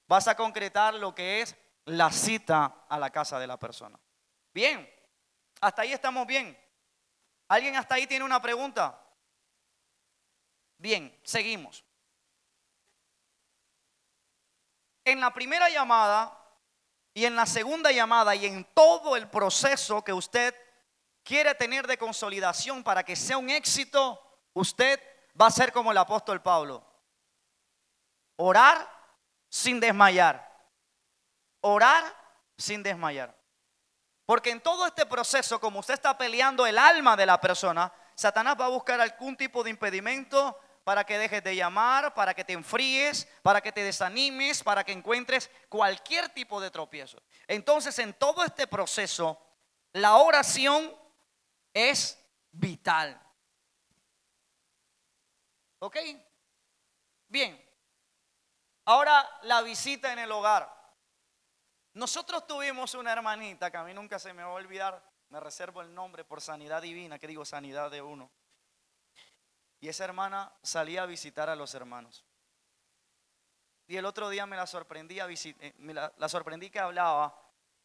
vas 0.06 0.28
a 0.28 0.34
concretar 0.34 0.94
lo 0.94 1.14
que 1.14 1.42
es 1.42 1.56
la 1.86 2.10
cita 2.10 2.86
a 2.88 2.98
la 2.98 3.10
casa 3.10 3.38
de 3.38 3.46
la 3.46 3.58
persona. 3.58 3.98
Bien, 4.52 4.88
hasta 5.60 5.82
ahí 5.82 5.92
estamos 5.92 6.26
bien. 6.26 6.58
¿Alguien 7.48 7.76
hasta 7.76 7.96
ahí 7.96 8.06
tiene 8.06 8.24
una 8.24 8.40
pregunta? 8.40 9.00
Bien, 10.78 11.18
seguimos. 11.22 11.84
En 15.04 15.20
la 15.20 15.32
primera 15.32 15.68
llamada 15.68 16.40
y 17.12 17.26
en 17.26 17.36
la 17.36 17.46
segunda 17.46 17.92
llamada 17.92 18.34
y 18.34 18.46
en 18.46 18.64
todo 18.74 19.16
el 19.16 19.28
proceso 19.28 20.02
que 20.02 20.12
usted 20.12 20.54
quiere 21.22 21.54
tener 21.54 21.86
de 21.86 21.98
consolidación 21.98 22.82
para 22.82 23.02
que 23.04 23.14
sea 23.14 23.36
un 23.36 23.50
éxito, 23.50 24.20
usted 24.54 25.00
va 25.40 25.46
a 25.46 25.50
ser 25.50 25.72
como 25.72 25.92
el 25.92 25.98
apóstol 25.98 26.40
Pablo. 26.42 26.84
Orar 28.36 28.90
sin 29.48 29.78
desmayar 29.78 30.53
orar 31.66 32.04
sin 32.58 32.82
desmayar. 32.82 33.34
Porque 34.26 34.50
en 34.50 34.60
todo 34.60 34.86
este 34.86 35.06
proceso, 35.06 35.58
como 35.60 35.80
usted 35.80 35.94
está 35.94 36.16
peleando 36.16 36.66
el 36.66 36.78
alma 36.78 37.16
de 37.16 37.26
la 37.26 37.40
persona, 37.40 37.92
Satanás 38.14 38.56
va 38.60 38.66
a 38.66 38.70
buscar 38.70 39.00
algún 39.00 39.36
tipo 39.36 39.64
de 39.64 39.70
impedimento 39.70 40.58
para 40.84 41.04
que 41.04 41.16
dejes 41.16 41.42
de 41.42 41.56
llamar, 41.56 42.12
para 42.12 42.34
que 42.34 42.44
te 42.44 42.52
enfríes, 42.52 43.26
para 43.42 43.62
que 43.62 43.72
te 43.72 43.82
desanimes, 43.82 44.62
para 44.62 44.84
que 44.84 44.92
encuentres 44.92 45.50
cualquier 45.70 46.28
tipo 46.28 46.60
de 46.60 46.70
tropiezo. 46.70 47.22
Entonces, 47.48 47.98
en 47.98 48.12
todo 48.12 48.44
este 48.44 48.66
proceso, 48.66 49.40
la 49.92 50.16
oración 50.16 50.94
es 51.72 52.22
vital. 52.52 53.18
¿Ok? 55.78 55.96
Bien. 57.28 57.60
Ahora 58.84 59.26
la 59.42 59.62
visita 59.62 60.12
en 60.12 60.18
el 60.18 60.30
hogar. 60.30 60.83
Nosotros 61.94 62.46
tuvimos 62.46 62.94
una 62.94 63.12
hermanita 63.12 63.70
que 63.70 63.76
a 63.76 63.84
mí 63.84 63.94
nunca 63.94 64.18
se 64.18 64.32
me 64.32 64.42
va 64.42 64.50
a 64.50 64.54
olvidar, 64.54 65.00
me 65.28 65.38
reservo 65.38 65.80
el 65.80 65.94
nombre 65.94 66.24
por 66.24 66.40
sanidad 66.40 66.82
divina, 66.82 67.18
que 67.18 67.28
digo 67.28 67.44
sanidad 67.44 67.90
de 67.90 68.02
uno. 68.02 68.30
Y 69.80 69.88
esa 69.88 70.04
hermana 70.04 70.52
salía 70.62 71.04
a 71.04 71.06
visitar 71.06 71.48
a 71.48 71.54
los 71.54 71.72
hermanos. 71.74 72.24
Y 73.86 73.96
el 73.96 74.04
otro 74.06 74.28
día 74.28 74.44
me 74.44 74.56
la 74.56 74.66
sorprendí, 74.66 75.20
eh, 75.20 75.74
la, 75.78 76.12
la 76.16 76.28
sorprendí 76.28 76.68
que 76.68 76.80
hablaba 76.80 77.38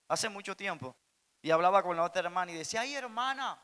hace 0.08 0.28
mucho 0.28 0.56
tiempo. 0.56 0.96
Y 1.42 1.52
hablaba 1.52 1.84
con 1.84 1.96
la 1.96 2.04
otra 2.04 2.22
hermana 2.22 2.52
y 2.52 2.56
decía, 2.56 2.82
ay 2.82 2.96
hermana, 2.96 3.62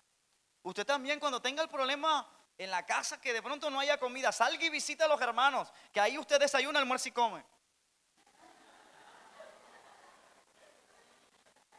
usted 0.62 0.86
también 0.86 1.20
cuando 1.20 1.42
tenga 1.42 1.64
el 1.64 1.70
problema 1.70 2.30
en 2.58 2.70
la 2.70 2.86
casa 2.86 3.20
que 3.20 3.34
de 3.34 3.42
pronto 3.42 3.70
no 3.72 3.80
haya 3.80 3.98
comida, 4.00 4.32
salga 4.32 4.64
y 4.64 4.70
visita 4.70 5.06
a 5.06 5.08
los 5.08 5.20
hermanos, 5.20 5.74
que 5.92 6.00
ahí 6.00 6.18
usted 6.18 6.40
desayuna, 6.40 6.80
almuerza 6.80 7.10
y 7.10 7.12
come. 7.12 7.44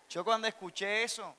Yo 0.08 0.24
cuando 0.24 0.46
escuché 0.48 1.02
eso, 1.02 1.36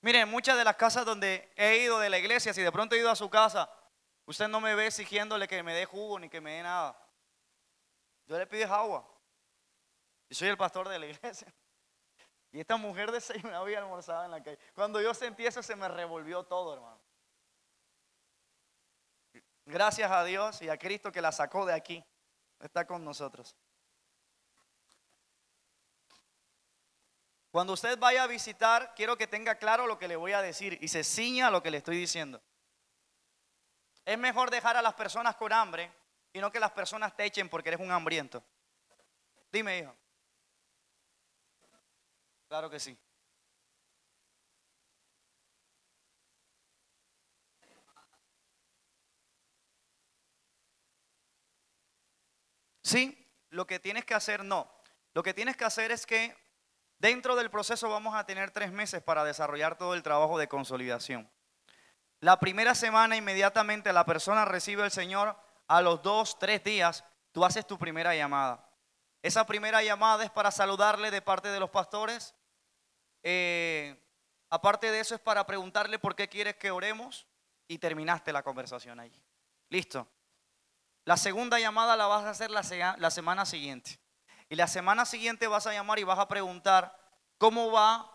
miren, 0.00 0.28
muchas 0.28 0.56
de 0.56 0.64
las 0.64 0.76
casas 0.76 1.04
donde 1.04 1.52
he 1.56 1.78
ido 1.78 1.98
de 1.98 2.10
la 2.10 2.18
iglesia, 2.18 2.52
si 2.52 2.62
de 2.62 2.72
pronto 2.72 2.94
he 2.94 2.98
ido 2.98 3.10
a 3.10 3.16
su 3.16 3.30
casa, 3.30 3.70
Usted 4.26 4.48
no 4.48 4.60
me 4.60 4.74
ve 4.74 4.86
exigiéndole 4.86 5.48
que 5.48 5.62
me 5.62 5.74
dé 5.74 5.84
jugo 5.84 6.18
ni 6.18 6.28
que 6.28 6.40
me 6.40 6.52
dé 6.52 6.62
nada. 6.62 6.96
Yo 8.26 8.38
le 8.38 8.46
pido 8.46 8.72
agua. 8.72 9.06
Yo 10.28 10.36
soy 10.36 10.48
el 10.48 10.56
pastor 10.56 10.88
de 10.88 10.98
la 10.98 11.06
iglesia. 11.08 11.52
Y 12.52 12.60
esta 12.60 12.76
mujer 12.76 13.10
desayunaba 13.10 13.70
y 13.70 13.74
almorzaba 13.74 14.26
en 14.26 14.30
la 14.30 14.42
calle. 14.42 14.58
Cuando 14.74 15.00
yo 15.00 15.12
sentí 15.14 15.46
eso 15.46 15.62
se 15.62 15.74
me 15.74 15.88
revolvió 15.88 16.44
todo, 16.44 16.74
hermano. 16.74 17.00
Gracias 19.64 20.10
a 20.10 20.24
Dios 20.24 20.60
y 20.62 20.68
a 20.68 20.76
Cristo 20.76 21.10
que 21.10 21.22
la 21.22 21.32
sacó 21.32 21.64
de 21.66 21.74
aquí. 21.74 22.04
Está 22.62 22.86
con 22.86 23.04
nosotros. 23.04 23.56
Cuando 27.50 27.74
usted 27.74 27.98
vaya 27.98 28.22
a 28.22 28.26
visitar, 28.26 28.94
quiero 28.94 29.18
que 29.18 29.26
tenga 29.26 29.56
claro 29.56 29.86
lo 29.86 29.98
que 29.98 30.08
le 30.08 30.16
voy 30.16 30.32
a 30.32 30.40
decir 30.40 30.78
y 30.80 30.88
se 30.88 31.04
ciña 31.04 31.48
a 31.48 31.50
lo 31.50 31.62
que 31.62 31.70
le 31.70 31.78
estoy 31.78 31.98
diciendo. 31.98 32.40
Es 34.06 34.16
mejor 34.16 34.50
dejar 34.50 34.76
a 34.76 34.82
las 34.82 34.94
personas 34.94 35.36
con 35.36 35.52
hambre 35.52 35.92
y 36.32 36.40
no 36.40 36.50
que 36.50 36.60
las 36.60 36.70
personas 36.70 37.14
te 37.14 37.24
echen 37.24 37.48
porque 37.48 37.68
eres 37.68 37.80
un 37.80 37.90
hambriento. 37.90 38.42
Dime, 39.50 39.78
hijo. 39.80 39.94
Claro 42.48 42.70
que 42.70 42.80
sí. 42.80 42.96
Sí, 52.92 53.26
lo 53.48 53.66
que 53.66 53.78
tienes 53.80 54.04
que 54.04 54.12
hacer 54.12 54.44
no. 54.44 54.70
Lo 55.14 55.22
que 55.22 55.32
tienes 55.32 55.56
que 55.56 55.64
hacer 55.64 55.90
es 55.92 56.04
que 56.04 56.36
dentro 56.98 57.36
del 57.36 57.48
proceso 57.48 57.88
vamos 57.88 58.14
a 58.14 58.26
tener 58.26 58.50
tres 58.50 58.70
meses 58.70 59.02
para 59.02 59.24
desarrollar 59.24 59.78
todo 59.78 59.94
el 59.94 60.02
trabajo 60.02 60.36
de 60.36 60.46
consolidación. 60.46 61.30
La 62.20 62.38
primera 62.38 62.74
semana 62.74 63.16
inmediatamente 63.16 63.94
la 63.94 64.04
persona 64.04 64.44
recibe 64.44 64.82
al 64.82 64.90
Señor, 64.90 65.34
a 65.68 65.80
los 65.80 66.02
dos, 66.02 66.38
tres 66.38 66.62
días, 66.64 67.02
tú 67.32 67.46
haces 67.46 67.66
tu 67.66 67.78
primera 67.78 68.14
llamada. 68.14 68.68
Esa 69.22 69.46
primera 69.46 69.82
llamada 69.82 70.22
es 70.22 70.30
para 70.30 70.50
saludarle 70.50 71.10
de 71.10 71.22
parte 71.22 71.48
de 71.48 71.60
los 71.60 71.70
pastores. 71.70 72.34
Eh, 73.22 73.96
aparte 74.50 74.90
de 74.90 75.00
eso 75.00 75.14
es 75.14 75.20
para 75.22 75.46
preguntarle 75.46 75.98
por 75.98 76.14
qué 76.14 76.28
quieres 76.28 76.56
que 76.56 76.70
oremos 76.70 77.26
y 77.68 77.78
terminaste 77.78 78.34
la 78.34 78.42
conversación 78.42 79.00
allí. 79.00 79.18
Listo. 79.70 80.06
La 81.04 81.16
segunda 81.16 81.58
llamada 81.58 81.96
la 81.96 82.06
vas 82.06 82.24
a 82.24 82.30
hacer 82.30 82.50
la, 82.50 82.62
semana 83.10 83.44
siguiente. 83.44 83.98
Y 84.48 84.54
la 84.54 84.68
semana 84.68 85.04
siguiente 85.04 85.46
vas 85.46 85.66
a 85.66 85.72
llamar 85.72 85.98
y 85.98 86.04
vas 86.04 86.18
a 86.18 86.28
preguntar 86.28 86.96
cómo 87.38 87.72
va 87.72 88.08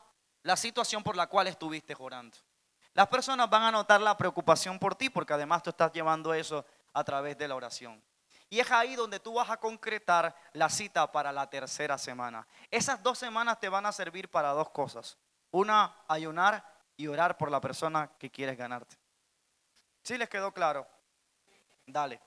la 0.43 0.55
situación 0.55 1.03
por 1.03 1.15
la 1.17 1.27
cual 1.27 1.47
estuviste 1.47 1.95
orando. 1.97 2.37
Las 2.93 3.07
personas 3.07 3.49
van 3.49 3.63
a 3.63 3.71
notar 3.71 3.99
la 4.01 4.15
preocupación 4.15 4.79
por 4.79 4.95
ti 4.95 5.09
porque 5.09 5.33
además 5.33 5.63
tú 5.63 5.71
estás 5.71 5.91
llevando 5.91 6.33
eso 6.33 6.65
a 6.93 7.03
través 7.03 7.37
de 7.37 7.47
la 7.47 7.55
oración. 7.55 8.01
Y 8.49 8.59
es 8.59 8.71
ahí 8.71 8.95
donde 8.95 9.19
tú 9.19 9.33
vas 9.33 9.49
a 9.49 9.57
concretar 9.57 10.33
la 10.53 10.69
cita 10.69 11.11
para 11.11 11.33
la 11.33 11.49
tercera 11.49 11.97
semana. 11.97 12.47
Esas 12.71 13.03
dos 13.03 13.17
semanas 13.17 13.59
te 13.59 13.67
van 13.67 13.85
a 13.85 13.91
servir 13.91 14.29
para 14.29 14.51
dos 14.51 14.69
cosas. 14.69 15.17
Una, 15.51 15.93
ayunar 16.07 16.63
y 16.95 17.07
orar 17.07 17.37
por 17.37 17.51
la 17.51 17.59
persona 17.59 18.09
que 18.17 18.31
quieres 18.31 18.57
ganarte. 18.57 18.97
¿Sí 20.01 20.17
les 20.17 20.29
quedó 20.29 20.53
claro? 20.53 20.87
Dale. 21.85 22.21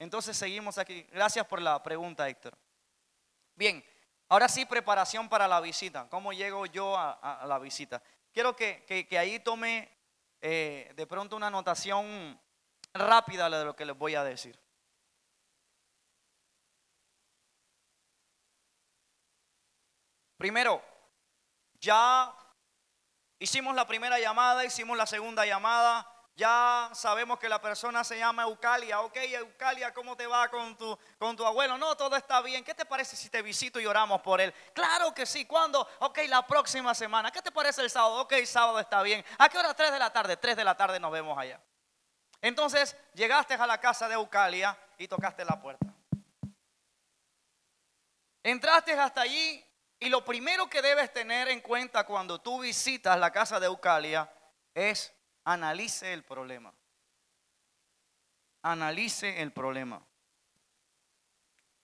Entonces 0.00 0.36
seguimos 0.36 0.78
aquí. 0.78 1.02
Gracias 1.12 1.46
por 1.46 1.60
la 1.60 1.80
pregunta, 1.82 2.26
Héctor. 2.26 2.56
Bien, 3.54 3.84
ahora 4.30 4.48
sí, 4.48 4.64
preparación 4.64 5.28
para 5.28 5.46
la 5.46 5.60
visita. 5.60 6.08
¿Cómo 6.08 6.32
llego 6.32 6.64
yo 6.64 6.96
a, 6.96 7.44
la 7.46 7.58
visita? 7.58 8.02
Quiero 8.32 8.56
que, 8.56 8.84
que 9.08 9.18
ahí 9.18 9.38
tome 9.40 9.88
eh, 10.40 10.90
de 10.96 11.06
pronto 11.06 11.36
una 11.36 11.48
anotación 11.48 12.40
rápida 12.94 13.50
de 13.50 13.64
lo 13.64 13.76
que 13.76 13.84
les 13.84 13.96
voy 13.96 14.14
a 14.14 14.24
decir. 14.24 14.58
Primero, 20.38 20.82
ya 21.78 22.34
hicimos 23.38 23.74
la 23.74 23.86
primera 23.86 24.18
llamada, 24.18 24.64
hicimos 24.64 24.96
la 24.96 25.06
segunda 25.06 25.44
llamada, 25.44 26.10
ya 26.40 26.88
sabemos 26.94 27.38
que 27.38 27.50
la 27.50 27.60
persona 27.60 28.02
se 28.02 28.16
llama 28.16 28.44
Eucalia. 28.44 29.02
Ok, 29.02 29.16
Eucalia, 29.16 29.92
¿cómo 29.92 30.16
te 30.16 30.26
va 30.26 30.48
con 30.48 30.74
tu, 30.74 30.98
con 31.18 31.36
tu 31.36 31.44
abuelo? 31.44 31.76
No, 31.76 31.94
todo 31.98 32.16
está 32.16 32.40
bien. 32.40 32.64
¿Qué 32.64 32.72
te 32.74 32.86
parece 32.86 33.14
si 33.14 33.28
te 33.28 33.42
visito 33.42 33.78
y 33.78 33.84
oramos 33.84 34.22
por 34.22 34.40
él? 34.40 34.54
Claro 34.72 35.12
que 35.12 35.26
sí. 35.26 35.44
¿Cuándo? 35.44 35.86
Ok, 35.98 36.20
la 36.28 36.46
próxima 36.46 36.94
semana. 36.94 37.30
¿Qué 37.30 37.42
te 37.42 37.52
parece 37.52 37.82
el 37.82 37.90
sábado? 37.90 38.22
Ok, 38.22 38.32
sábado 38.46 38.80
está 38.80 39.02
bien. 39.02 39.22
¿A 39.36 39.50
qué 39.50 39.58
hora? 39.58 39.74
Tres 39.74 39.92
de 39.92 39.98
la 39.98 40.10
tarde. 40.10 40.38
Tres 40.38 40.56
de 40.56 40.64
la 40.64 40.74
tarde 40.74 40.98
nos 40.98 41.12
vemos 41.12 41.36
allá. 41.36 41.60
Entonces, 42.40 42.96
llegaste 43.12 43.52
a 43.52 43.66
la 43.66 43.78
casa 43.78 44.08
de 44.08 44.14
Eucalia 44.14 44.74
y 44.96 45.06
tocaste 45.06 45.44
la 45.44 45.60
puerta. 45.60 45.86
Entraste 48.42 48.94
hasta 48.94 49.20
allí 49.20 49.62
y 49.98 50.08
lo 50.08 50.24
primero 50.24 50.70
que 50.70 50.80
debes 50.80 51.12
tener 51.12 51.48
en 51.48 51.60
cuenta 51.60 52.06
cuando 52.06 52.40
tú 52.40 52.60
visitas 52.60 53.18
la 53.18 53.30
casa 53.30 53.60
de 53.60 53.66
Eucalia 53.66 54.32
es 54.72 55.12
analice 55.44 56.12
el 56.12 56.24
problema. 56.24 56.72
Analice 58.62 59.40
el 59.40 59.52
problema. 59.52 60.02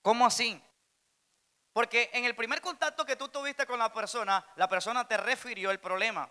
¿Cómo 0.03 0.27
así? 0.27 0.63
Porque 1.73 2.11
en 2.13 2.25
el 2.25 2.35
primer 2.35 2.61
contacto 2.61 3.05
que 3.05 3.17
tú 3.17 3.29
tuviste 3.29 3.67
con 3.67 3.79
la 3.79 3.93
persona, 3.93 4.45
la 4.57 4.69
persona 4.69 5.07
te 5.07 5.17
refirió 5.17 5.71
el 5.71 5.81
problema. 5.81 6.31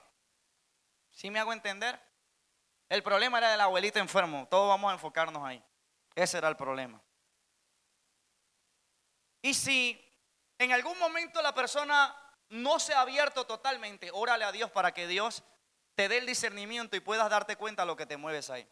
¿Sí 1.11 1.30
me 1.30 1.39
hago 1.39 1.53
entender? 1.53 1.99
El 2.89 3.03
problema 3.03 3.38
era 3.38 3.51
del 3.51 3.61
abuelito 3.61 3.99
enfermo. 3.99 4.47
Todos 4.49 4.69
vamos 4.69 4.89
a 4.89 4.93
enfocarnos 4.93 5.43
ahí. 5.43 5.63
Ese 6.13 6.38
era 6.38 6.47
el 6.47 6.55
problema. 6.55 7.01
Y 9.41 9.53
si 9.53 10.01
en 10.57 10.71
algún 10.71 10.97
momento 10.97 11.41
la 11.41 11.53
persona 11.53 12.15
no 12.49 12.80
se 12.80 12.93
ha 12.93 13.01
abierto 13.01 13.45
totalmente, 13.45 14.09
órale 14.13 14.45
a 14.45 14.51
Dios 14.51 14.71
para 14.71 14.93
que 14.93 15.07
Dios 15.07 15.43
te 15.96 16.10
dé 16.10 16.18
el 16.18 16.26
discernimiento 16.26 16.96
y 16.96 17.00
puedas 17.00 17.30
darte 17.30 17.56
cuenta 17.56 17.84
de 17.84 17.88
lo 17.88 17.96
que 17.96 18.06
te 18.06 18.18
mueves 18.18 18.50
ahí. 18.50 18.68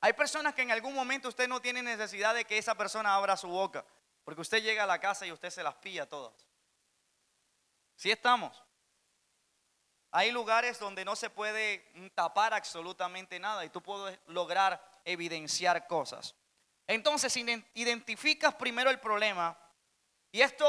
Hay 0.00 0.12
personas 0.14 0.54
que 0.54 0.62
en 0.62 0.70
algún 0.70 0.94
momento 0.94 1.28
usted 1.28 1.48
no 1.48 1.60
tiene 1.60 1.82
necesidad 1.82 2.34
de 2.34 2.44
que 2.44 2.58
esa 2.58 2.74
persona 2.74 3.14
abra 3.14 3.36
su 3.36 3.48
boca, 3.48 3.84
porque 4.24 4.40
usted 4.40 4.62
llega 4.62 4.84
a 4.84 4.86
la 4.86 5.00
casa 5.00 5.26
y 5.26 5.32
usted 5.32 5.50
se 5.50 5.62
las 5.62 5.74
pilla 5.76 6.06
todas. 6.06 6.34
¿Sí 7.94 8.10
estamos? 8.10 8.62
Hay 10.10 10.30
lugares 10.30 10.78
donde 10.78 11.04
no 11.04 11.16
se 11.16 11.28
puede 11.28 11.92
tapar 12.14 12.54
absolutamente 12.54 13.38
nada 13.38 13.64
y 13.64 13.70
tú 13.70 13.82
puedes 13.82 14.18
lograr 14.26 14.82
evidenciar 15.04 15.86
cosas. 15.86 16.34
Entonces 16.86 17.36
identificas 17.74 18.54
primero 18.54 18.90
el 18.90 19.00
problema 19.00 19.58
y 20.30 20.40
esto 20.40 20.64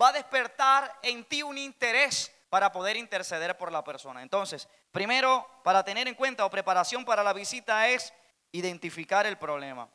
va 0.00 0.08
a 0.08 0.12
despertar 0.12 0.98
en 1.02 1.24
ti 1.24 1.42
un 1.42 1.56
interés 1.56 2.35
para 2.56 2.72
poder 2.72 2.96
interceder 2.96 3.58
por 3.58 3.70
la 3.70 3.84
persona. 3.84 4.22
Entonces, 4.22 4.66
primero, 4.90 5.46
para 5.62 5.84
tener 5.84 6.08
en 6.08 6.14
cuenta 6.14 6.46
o 6.46 6.48
preparación 6.48 7.04
para 7.04 7.22
la 7.22 7.34
visita 7.34 7.86
es 7.86 8.14
identificar 8.50 9.26
el 9.26 9.36
problema. 9.36 9.90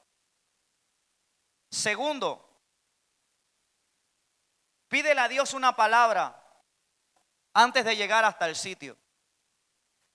Segundo, 1.72 2.47
pídele 4.88 5.22
a 5.22 5.28
Dios 5.28 5.55
una 5.55 5.76
palabra 5.76 6.39
antes 7.55 7.84
de 7.84 7.95
llegar 7.95 8.24
hasta 8.26 8.47
el 8.47 8.55
sitio. 8.55 8.95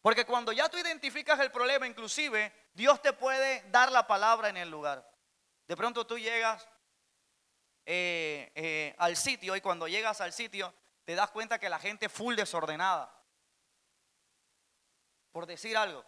Porque 0.01 0.25
cuando 0.25 0.53
ya 0.53 0.69
tú 0.69 0.79
identificas 0.79 1.41
el 1.41 1.51
problema, 1.51 1.89
inclusive, 1.89 2.53
Dios 2.75 3.03
te 3.03 3.13
puede 3.13 3.69
dar 3.73 3.91
la 3.91 4.07
palabra 4.07 4.51
en 4.51 4.57
el 4.57 4.71
lugar. 4.71 5.05
De 5.67 5.77
pronto 5.77 6.07
tú 6.07 6.17
llegas 6.17 6.69
eh, 7.85 8.53
eh, 8.55 8.95
al 8.99 9.17
sitio 9.17 9.57
y 9.57 9.61
cuando 9.61 9.89
llegas 9.89 10.21
al 10.21 10.33
sitio 10.33 10.73
te 11.07 11.15
das 11.15 11.31
cuenta 11.31 11.61
que 11.61 11.69
la 11.69 11.79
gente 11.79 12.09
full 12.09 12.35
desordenada. 12.35 13.09
Por 15.31 15.47
decir 15.47 15.77
algo. 15.77 16.05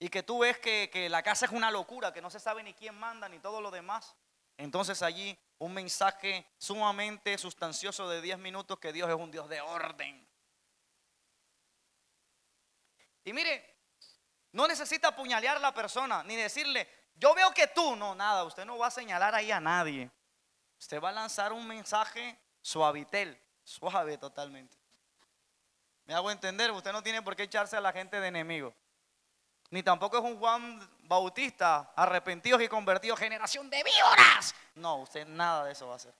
Y 0.00 0.08
que 0.08 0.24
tú 0.24 0.40
ves 0.40 0.58
que, 0.58 0.90
que 0.92 1.08
la 1.08 1.22
casa 1.22 1.46
es 1.46 1.52
una 1.52 1.70
locura, 1.70 2.12
que 2.12 2.20
no 2.20 2.28
se 2.28 2.40
sabe 2.40 2.64
ni 2.64 2.74
quién 2.74 2.98
manda 2.98 3.28
ni 3.28 3.38
todo 3.38 3.60
lo 3.60 3.70
demás. 3.70 4.16
Entonces 4.56 5.00
allí 5.00 5.38
un 5.58 5.72
mensaje 5.72 6.44
sumamente 6.58 7.38
sustancioso 7.38 8.08
de 8.08 8.20
10 8.20 8.38
minutos 8.38 8.80
que 8.80 8.92
Dios 8.92 9.08
es 9.08 9.14
un 9.14 9.30
Dios 9.30 9.48
de 9.48 9.60
orden. 9.60 10.28
Y 13.22 13.32
mire, 13.32 13.76
no 14.50 14.66
necesita 14.66 15.08
apuñalear 15.08 15.58
a 15.58 15.60
la 15.60 15.72
persona 15.72 16.24
ni 16.24 16.34
decirle, 16.34 16.88
yo 17.14 17.32
veo 17.32 17.52
que 17.52 17.68
tú, 17.68 17.94
no, 17.94 18.16
nada, 18.16 18.42
usted 18.42 18.64
no 18.64 18.76
va 18.76 18.88
a 18.88 18.90
señalar 18.90 19.36
ahí 19.36 19.52
a 19.52 19.60
nadie. 19.60 20.10
Usted 20.80 21.00
va 21.00 21.10
a 21.10 21.12
lanzar 21.12 21.52
un 21.52 21.64
mensaje 21.64 22.36
suavitel. 22.60 23.40
Suave 23.64 24.18
totalmente. 24.18 24.76
Me 26.06 26.14
hago 26.14 26.30
entender, 26.30 26.70
usted 26.70 26.92
no 26.92 27.02
tiene 27.02 27.22
por 27.22 27.34
qué 27.34 27.44
echarse 27.44 27.76
a 27.76 27.80
la 27.80 27.92
gente 27.92 28.20
de 28.20 28.28
enemigo. 28.28 28.74
Ni 29.70 29.82
tampoco 29.82 30.18
es 30.18 30.24
un 30.24 30.38
Juan 30.38 30.88
Bautista, 31.04 31.92
arrepentidos 31.96 32.62
y 32.62 32.68
convertidos, 32.68 33.18
generación 33.18 33.68
de 33.70 33.82
víboras. 33.82 34.54
No, 34.74 34.96
usted 34.96 35.26
nada 35.26 35.64
de 35.64 35.72
eso 35.72 35.86
va 35.86 35.94
a 35.94 35.96
hacer. 35.96 36.14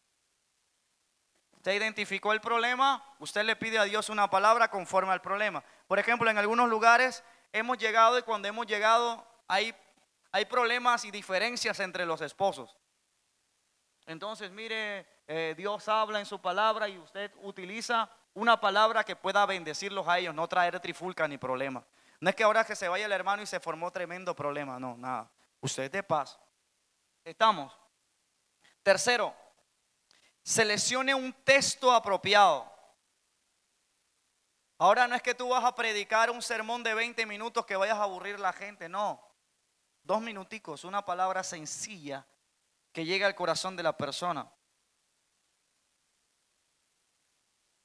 Usted 1.53 1.73
identificó 1.73 2.33
el 2.33 2.41
problema, 2.41 3.05
usted 3.19 3.43
le 3.45 3.57
pide 3.57 3.79
a 3.79 3.85
Dios 3.85 4.09
una 4.09 4.29
palabra 4.29 4.69
conforme 4.71 5.13
al 5.13 5.21
problema. 5.21 5.63
Por 5.87 5.99
ejemplo, 5.99 6.31
en 6.31 6.39
algunos 6.39 6.69
lugares 6.69 7.23
hemos 7.53 7.79
llegado 7.79 8.19
y 8.19 8.23
cuando 8.23 8.49
hemos 8.49 8.67
llegado 8.67 9.27
hay, 9.49 9.75
hay 10.33 10.45
problemas 10.47 11.05
y 11.05 11.11
diferencias 11.11 11.81
entre 11.81 12.07
los 12.07 12.21
esposos. 12.21 12.77
Entonces, 14.07 14.51
mire, 14.51 15.07
eh, 15.27 15.55
Dios 15.57 15.89
habla 15.89 16.21
en 16.21 16.27
su 16.27 16.41
palabra 16.41 16.89
y 16.89 16.99
usted 16.99 17.33
utiliza 17.43 18.11
una 18.35 18.61
palabra 18.61 19.05
que 19.05 19.17
pueda 19.17 19.47
bendecirlos 19.47 20.07
a 20.09 20.19
ellos, 20.19 20.35
no 20.35 20.49
traer 20.49 20.79
trifulca 20.81 21.27
ni 21.27 21.39
problema. 21.39 21.85
No 22.21 22.31
es 22.31 22.37
que 22.37 22.43
ahora 22.43 22.65
que 22.65 22.77
se 22.77 22.89
vaya 22.89 23.07
el 23.07 23.13
hermano 23.13 23.43
y 23.43 23.47
se 23.47 23.61
formó 23.61 23.91
tremendo 23.91 24.35
problema, 24.35 24.79
no, 24.79 24.97
nada. 24.97 25.31
Usted 25.61 25.91
de 25.91 26.03
paz. 26.03 26.39
Estamos. 27.25 27.73
Tercero, 28.83 29.35
seleccione 30.43 31.15
un 31.15 31.33
texto 31.45 31.91
apropiado. 31.91 32.71
Ahora 34.79 35.07
no 35.07 35.15
es 35.15 35.23
que 35.23 35.35
tú 35.35 35.49
vas 35.49 35.65
a 35.65 35.75
predicar 35.75 36.31
un 36.31 36.43
sermón 36.43 36.83
de 36.83 36.93
20 36.93 37.25
minutos 37.25 37.65
que 37.65 37.77
vayas 37.77 37.97
a 37.97 38.03
aburrir 38.03 38.35
a 38.35 38.39
la 38.39 38.53
gente, 38.53 38.89
no. 38.89 39.23
Dos 40.03 40.21
minuticos, 40.21 40.85
una 40.85 41.05
palabra 41.05 41.43
sencilla 41.43 42.27
que 42.93 43.05
llegue 43.05 43.25
al 43.25 43.35
corazón 43.35 43.77
de 43.77 43.83
la 43.83 43.97
persona. 43.97 44.51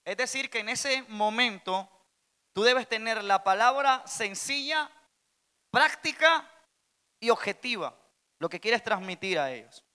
Es 0.10 0.18
decir, 0.18 0.50
que 0.50 0.58
en 0.58 0.70
ese 0.70 1.04
momento 1.04 1.88
tú 2.52 2.64
debes 2.64 2.90
tener 2.90 3.24
la 3.24 3.44
palabra 3.44 4.02
sencilla, 4.08 4.90
práctica 5.70 6.50
y 7.20 7.30
objetiva, 7.30 7.96
lo 8.40 8.50
que 8.50 8.60
quieres 8.60 8.84
transmitir 8.84 9.38
a 9.38 9.52
ellos. 9.52 9.86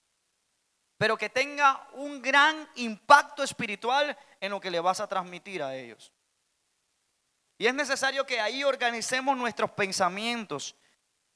Pero 0.99 1.17
que 1.17 1.31
tenga 1.31 1.89
un 1.95 2.23
gran 2.23 2.71
impacto 2.77 3.43
espiritual 3.43 4.17
en 4.39 4.53
lo 4.53 4.61
que 4.61 4.71
le 4.71 4.79
vas 4.79 5.01
a 5.01 5.09
transmitir 5.09 5.65
a 5.65 5.75
ellos. 5.75 6.13
Y 7.59 7.67
es 7.67 7.75
necesario 7.75 8.25
que 8.25 8.41
ahí 8.41 8.63
organicemos 8.63 9.37
nuestros 9.37 9.73
pensamientos 9.73 10.77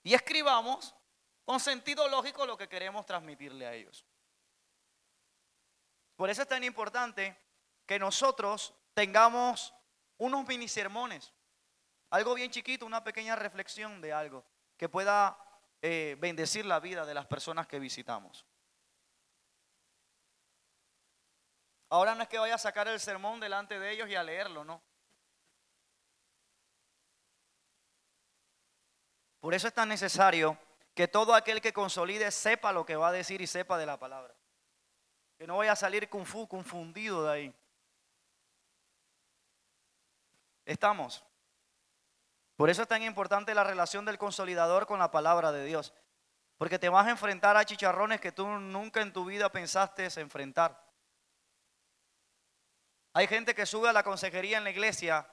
y 0.04 0.14
escribamos 0.14 0.94
con 1.44 1.58
sentido 1.58 2.06
lógico 2.06 2.46
lo 2.46 2.56
que 2.56 2.68
queremos 2.68 3.04
transmitirle 3.04 3.66
a 3.66 3.74
ellos. 3.74 4.06
Por 6.14 6.30
eso 6.30 6.42
es 6.42 6.48
tan 6.48 6.62
importante 6.62 7.47
que 7.88 7.98
nosotros 7.98 8.74
tengamos 8.92 9.74
unos 10.18 10.46
mini 10.46 10.68
sermones, 10.68 11.32
algo 12.10 12.34
bien 12.34 12.50
chiquito, 12.50 12.84
una 12.84 13.02
pequeña 13.02 13.34
reflexión 13.34 14.02
de 14.02 14.12
algo 14.12 14.44
que 14.76 14.90
pueda 14.90 15.38
eh, 15.80 16.14
bendecir 16.20 16.66
la 16.66 16.80
vida 16.80 17.06
de 17.06 17.14
las 17.14 17.24
personas 17.24 17.66
que 17.66 17.78
visitamos. 17.78 18.44
Ahora 21.88 22.14
no 22.14 22.22
es 22.22 22.28
que 22.28 22.36
vaya 22.36 22.56
a 22.56 22.58
sacar 22.58 22.88
el 22.88 23.00
sermón 23.00 23.40
delante 23.40 23.78
de 23.78 23.90
ellos 23.90 24.10
y 24.10 24.16
a 24.16 24.22
leerlo, 24.22 24.64
no. 24.64 24.82
Por 29.40 29.54
eso 29.54 29.66
es 29.66 29.72
tan 29.72 29.88
necesario 29.88 30.58
que 30.94 31.08
todo 31.08 31.34
aquel 31.34 31.62
que 31.62 31.72
consolide 31.72 32.30
sepa 32.32 32.70
lo 32.70 32.84
que 32.84 32.96
va 32.96 33.08
a 33.08 33.12
decir 33.12 33.40
y 33.40 33.46
sepa 33.46 33.78
de 33.78 33.86
la 33.86 33.98
palabra. 33.98 34.34
Que 35.38 35.46
no 35.46 35.56
vaya 35.56 35.72
a 35.72 35.76
salir 35.76 36.10
confundido 36.10 37.24
de 37.24 37.32
ahí. 37.32 37.54
Estamos. 40.68 41.24
Por 42.54 42.68
eso 42.68 42.82
es 42.82 42.88
tan 42.88 43.02
importante 43.02 43.54
la 43.54 43.64
relación 43.64 44.04
del 44.04 44.18
consolidador 44.18 44.86
con 44.86 44.98
la 44.98 45.10
palabra 45.10 45.50
de 45.50 45.64
Dios. 45.64 45.94
Porque 46.58 46.78
te 46.78 46.90
vas 46.90 47.06
a 47.06 47.10
enfrentar 47.10 47.56
a 47.56 47.64
chicharrones 47.64 48.20
que 48.20 48.32
tú 48.32 48.46
nunca 48.46 49.00
en 49.00 49.14
tu 49.14 49.24
vida 49.24 49.50
pensaste 49.50 50.06
enfrentar. 50.20 50.78
Hay 53.14 53.26
gente 53.26 53.54
que 53.54 53.64
sube 53.64 53.88
a 53.88 53.94
la 53.94 54.02
consejería 54.02 54.58
en 54.58 54.64
la 54.64 54.70
iglesia 54.70 55.26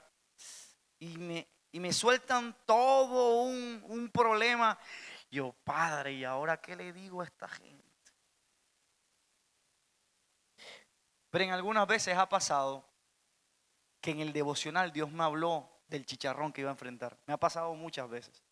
y 0.99 1.17
me, 1.17 1.45
y 1.73 1.81
me 1.81 1.91
sueltan 1.91 2.55
todo 2.65 3.41
un, 3.41 3.83
un 3.89 4.09
problema. 4.11 4.79
Yo, 5.29 5.51
padre, 5.65 6.13
¿y 6.13 6.23
ahora 6.23 6.61
qué 6.61 6.77
le 6.77 6.93
digo 6.93 7.19
a 7.19 7.25
esta 7.25 7.49
gente? 7.49 7.83
Pero 11.29 11.43
en 11.43 11.51
algunas 11.51 11.85
veces 11.87 12.17
ha 12.17 12.29
pasado 12.29 12.94
que 14.05 14.11
en 14.11 14.19
el 14.19 14.33
devocional 14.33 14.91
Dios 14.91 15.11
me 15.11 15.23
habló 15.23 15.67
del 15.87 16.05
chicharrón 16.05 16.53
que 16.53 16.61
iba 16.61 16.69
a 16.69 16.73
enfrentar. 16.73 17.17
Me 17.25 17.33
ha 17.33 17.37
pasado 17.37 17.73
muchas 17.73 18.07
veces. 18.07 18.43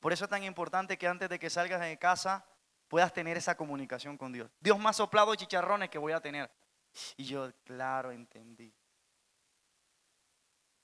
Por 0.00 0.12
eso 0.12 0.24
es 0.24 0.30
tan 0.30 0.42
importante 0.42 0.98
que 0.98 1.06
antes 1.06 1.28
de 1.28 1.38
que 1.38 1.48
salgas 1.50 1.80
de 1.80 1.96
casa 2.00 2.44
puedas 2.88 3.12
tener 3.12 3.36
esa 3.36 3.56
comunicación 3.56 4.18
con 4.18 4.32
Dios. 4.32 4.50
Dios 4.58 4.76
me 4.80 4.88
ha 4.88 4.92
soplado 4.92 5.36
chicharrones 5.36 5.88
que 5.88 5.98
voy 5.98 6.10
a 6.10 6.20
tener. 6.20 6.50
Y 7.16 7.24
yo, 7.26 7.52
claro, 7.62 8.10
entendí. 8.10 8.74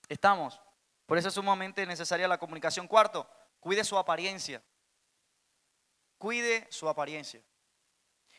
Estamos. 0.08 0.60
Por 1.04 1.18
eso 1.18 1.26
es 1.26 1.34
sumamente 1.34 1.84
necesaria 1.84 2.28
la 2.28 2.38
comunicación. 2.38 2.86
Cuarto, 2.86 3.28
cuide 3.58 3.82
su 3.82 3.98
apariencia. 3.98 4.62
Cuide 6.18 6.68
su 6.70 6.88
apariencia. 6.88 7.42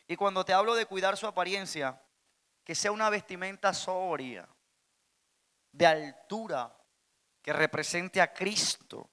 Y 0.08 0.16
cuando 0.16 0.42
te 0.42 0.54
hablo 0.54 0.74
de 0.74 0.86
cuidar 0.86 1.18
su 1.18 1.26
apariencia, 1.26 2.02
que 2.64 2.74
sea 2.74 2.92
una 2.92 3.10
vestimenta 3.10 3.74
sobria, 3.74 4.48
de 5.72 5.86
altura 5.86 6.74
que 7.42 7.52
represente 7.52 8.20
a 8.20 8.32
Cristo. 8.32 9.08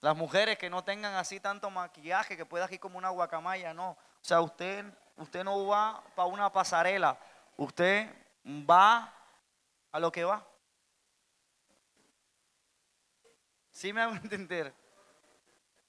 Las 0.00 0.16
mujeres 0.16 0.58
que 0.58 0.68
no 0.68 0.82
tengan 0.82 1.14
así 1.14 1.38
tanto 1.38 1.70
maquillaje, 1.70 2.36
que 2.36 2.44
pueda 2.44 2.66
ir 2.70 2.80
como 2.80 2.98
una 2.98 3.10
guacamaya, 3.10 3.72
no. 3.72 3.90
O 3.90 3.98
sea, 4.20 4.40
usted, 4.40 4.84
usted 5.16 5.44
no 5.44 5.66
va 5.66 6.02
para 6.16 6.26
una 6.26 6.50
pasarela, 6.50 7.18
usted 7.56 8.12
va 8.44 9.14
a 9.92 10.00
lo 10.00 10.10
que 10.10 10.24
va. 10.24 10.44
¿Sí 13.70 13.92
me 13.92 14.02
hago 14.02 14.14
entender? 14.22 14.74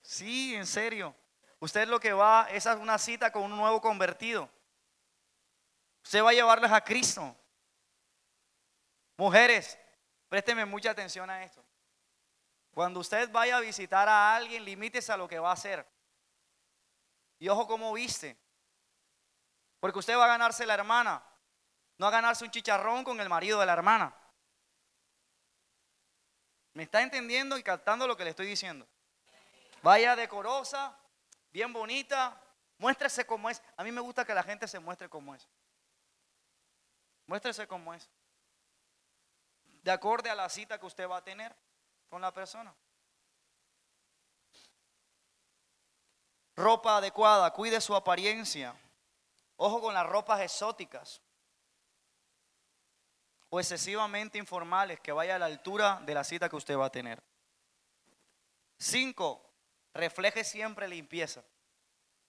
Sí, 0.01 0.55
en 0.55 0.67
serio. 0.67 1.15
Usted 1.59 1.87
lo 1.87 1.99
que 1.99 2.13
va, 2.13 2.49
es 2.51 2.65
una 2.65 2.97
cita 2.97 3.31
con 3.31 3.43
un 3.43 3.57
nuevo 3.57 3.81
convertido. 3.81 4.49
Usted 6.03 6.23
va 6.23 6.29
a 6.29 6.33
llevarles 6.33 6.71
a 6.71 6.81
Cristo. 6.81 7.35
Mujeres, 9.17 9.77
présteme 10.27 10.65
mucha 10.65 10.91
atención 10.91 11.29
a 11.29 11.43
esto. 11.43 11.63
Cuando 12.73 12.99
usted 12.99 13.31
vaya 13.31 13.57
a 13.57 13.61
visitar 13.61 14.09
a 14.09 14.35
alguien, 14.35 14.65
limítese 14.65 15.11
a 15.11 15.17
lo 15.17 15.27
que 15.27 15.39
va 15.39 15.51
a 15.51 15.53
hacer. 15.53 15.87
Y 17.39 17.47
ojo 17.47 17.67
cómo 17.67 17.93
viste. 17.93 18.37
Porque 19.79 19.99
usted 19.99 20.17
va 20.17 20.25
a 20.25 20.29
ganarse 20.29 20.65
la 20.65 20.73
hermana, 20.73 21.23
no 21.97 22.07
a 22.07 22.11
ganarse 22.11 22.43
un 22.43 22.51
chicharrón 22.51 23.03
con 23.03 23.19
el 23.19 23.29
marido 23.29 23.59
de 23.59 23.65
la 23.65 23.73
hermana. 23.73 24.15
¿Me 26.73 26.83
está 26.83 27.01
entendiendo 27.01 27.57
y 27.57 27.63
captando 27.63 28.07
lo 28.07 28.17
que 28.17 28.23
le 28.23 28.31
estoy 28.31 28.47
diciendo? 28.47 28.87
Vaya 29.83 30.15
decorosa, 30.15 30.97
bien 31.51 31.71
bonita, 31.71 32.41
muéstrese 32.77 33.25
como 33.25 33.49
es. 33.49 33.61
A 33.77 33.83
mí 33.83 33.91
me 33.91 34.01
gusta 34.01 34.25
que 34.25 34.33
la 34.33 34.41
gente 34.41 34.67
se 34.67 34.79
muestre 34.79 35.09
como 35.09 35.35
es. 35.35 35.47
Muéstrese 37.27 37.67
como 37.67 37.93
es. 37.93 38.09
De 39.81 39.91
acorde 39.91 40.29
a 40.29 40.35
la 40.35 40.49
cita 40.49 40.79
que 40.79 40.85
usted 40.85 41.07
va 41.07 41.17
a 41.17 41.23
tener 41.23 41.55
con 42.09 42.21
la 42.21 42.33
persona. 42.33 42.73
Ropa 46.55 46.97
adecuada, 46.97 47.51
cuide 47.51 47.81
su 47.81 47.95
apariencia. 47.95 48.75
Ojo 49.57 49.81
con 49.81 49.93
las 49.93 50.05
ropas 50.05 50.41
exóticas 50.41 51.21
o 53.49 53.59
excesivamente 53.59 54.37
informales 54.37 54.99
que 54.99 55.11
vaya 55.11 55.35
a 55.35 55.39
la 55.39 55.45
altura 55.45 56.01
de 56.05 56.13
la 56.13 56.23
cita 56.23 56.49
que 56.49 56.55
usted 56.55 56.77
va 56.77 56.85
a 56.85 56.91
tener. 56.91 57.21
Cinco, 58.77 59.47
refleje 59.93 60.43
siempre 60.43 60.87
limpieza. 60.87 61.43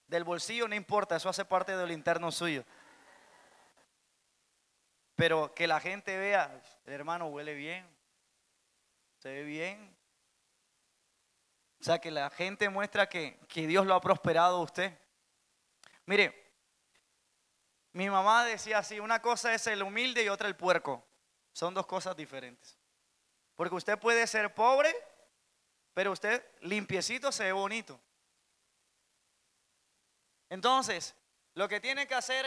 Del 0.06 0.22
bolsillo 0.22 0.68
no 0.68 0.74
importa, 0.74 1.16
eso 1.16 1.30
hace 1.30 1.44
parte 1.44 1.76
del 1.76 1.92
interno 1.92 2.30
suyo. 2.30 2.64
Pero 5.16 5.54
que 5.54 5.66
la 5.66 5.80
gente 5.80 6.18
vea, 6.18 6.60
el 6.84 6.92
hermano 6.92 7.26
huele 7.26 7.54
bien, 7.54 7.86
se 9.18 9.32
ve 9.32 9.42
bien. 9.42 9.96
O 11.80 11.84
sea, 11.84 12.00
que 12.00 12.10
la 12.10 12.30
gente 12.30 12.68
muestra 12.68 13.08
que, 13.08 13.38
que 13.48 13.66
Dios 13.66 13.86
lo 13.86 13.94
ha 13.94 14.00
prosperado 14.00 14.56
a 14.56 14.62
usted. 14.62 14.98
Mire, 16.06 16.44
mi 17.92 18.10
mamá 18.10 18.44
decía 18.44 18.78
así, 18.78 18.98
una 18.98 19.22
cosa 19.22 19.54
es 19.54 19.66
el 19.66 19.82
humilde 19.82 20.24
y 20.24 20.28
otra 20.28 20.48
el 20.48 20.56
puerco. 20.56 21.04
Son 21.52 21.72
dos 21.72 21.86
cosas 21.86 22.16
diferentes. 22.16 22.76
Porque 23.54 23.76
usted 23.76 23.98
puede 23.98 24.26
ser 24.26 24.52
pobre, 24.52 24.92
pero 25.94 26.10
usted 26.10 26.44
limpiecito 26.62 27.30
se 27.30 27.44
ve 27.44 27.52
bonito. 27.52 28.00
Entonces, 30.50 31.14
lo 31.54 31.68
que 31.68 31.80
tiene 31.80 32.08
que 32.08 32.14
hacer 32.14 32.46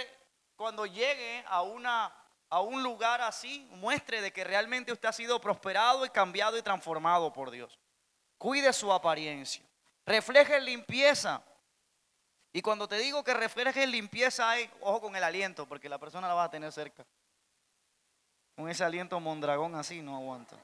cuando 0.58 0.86
llegue 0.86 1.44
a 1.48 1.62
una 1.62 2.14
a 2.50 2.62
un 2.62 2.82
lugar 2.82 3.22
así, 3.22 3.68
muestre 3.72 4.22
de 4.22 4.32
que 4.32 4.44
realmente 4.44 4.92
usted 4.92 5.10
ha 5.10 5.14
sido 5.14 5.40
prosperado 5.42 6.06
y 6.06 6.10
cambiado 6.10 6.58
y 6.58 6.62
transformado 6.62 7.34
por 7.34 7.52
Dios. 7.52 7.78
Cuide 8.38 8.72
su 8.72 8.92
apariencia. 8.92 9.64
Refleje 10.06 10.60
limpieza. 10.62 11.42
Y 12.54 12.62
cuando 12.62 12.88
te 12.88 12.98
digo 12.98 13.24
que 13.24 13.34
refleje 13.34 13.86
limpieza, 13.86 14.50
hay, 14.50 14.70
ojo 14.80 15.02
con 15.02 15.16
el 15.16 15.24
aliento, 15.24 15.68
porque 15.68 15.90
la 15.90 15.98
persona 15.98 16.28
la 16.28 16.34
va 16.34 16.46
a 16.46 16.50
tener 16.50 16.72
cerca. 16.72 17.06
Con 18.56 18.70
ese 18.70 18.84
aliento 18.84 19.20
mondragón 19.20 19.76
así 19.76 20.02
no 20.02 20.16
aguanta. 20.16 20.56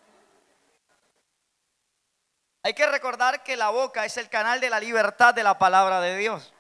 Hay 2.64 2.74
que 2.74 2.88
recordar 2.88 3.44
que 3.44 3.58
la 3.58 3.70
boca 3.70 4.06
es 4.06 4.16
el 4.16 4.30
canal 4.30 4.62
de 4.62 4.70
la 4.70 4.80
libertad 4.80 5.34
de 5.34 5.44
la 5.44 5.60
palabra 5.60 6.00
de 6.00 6.18
Dios. 6.18 6.54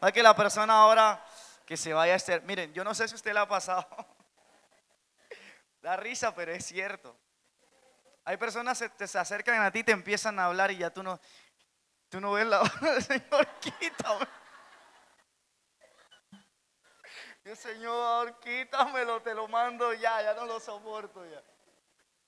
Es 0.00 0.12
que 0.12 0.22
la 0.22 0.36
persona 0.36 0.80
ahora 0.80 1.22
que 1.66 1.76
se 1.76 1.92
vaya 1.92 2.12
a 2.12 2.16
hacer, 2.16 2.42
miren, 2.42 2.72
yo 2.72 2.84
no 2.84 2.94
sé 2.94 3.08
si 3.08 3.16
usted 3.16 3.32
le 3.34 3.40
ha 3.40 3.48
pasado. 3.48 3.86
Da 5.88 5.96
risa, 5.96 6.34
pero 6.34 6.52
es 6.52 6.66
cierto. 6.66 7.18
Hay 8.26 8.36
personas 8.36 8.84
que 8.98 9.06
se 9.06 9.18
acercan 9.18 9.62
a 9.62 9.72
ti, 9.72 9.82
te 9.82 9.92
empiezan 9.92 10.38
a 10.38 10.44
hablar 10.44 10.70
y 10.70 10.76
ya 10.76 10.90
tú 10.90 11.02
no, 11.02 11.18
tú 12.10 12.20
no 12.20 12.32
ves 12.32 12.46
la 12.46 12.60
hora 12.60 12.92
del 12.92 13.02
Señor, 13.02 13.48
quítame. 13.58 14.26
Señor, 17.56 18.38
quítamelo, 18.38 19.22
te 19.22 19.32
lo 19.34 19.48
mando 19.48 19.94
ya, 19.94 20.20
ya 20.20 20.34
no 20.34 20.44
lo 20.44 20.60
soporto 20.60 21.24
ya. 21.24 21.42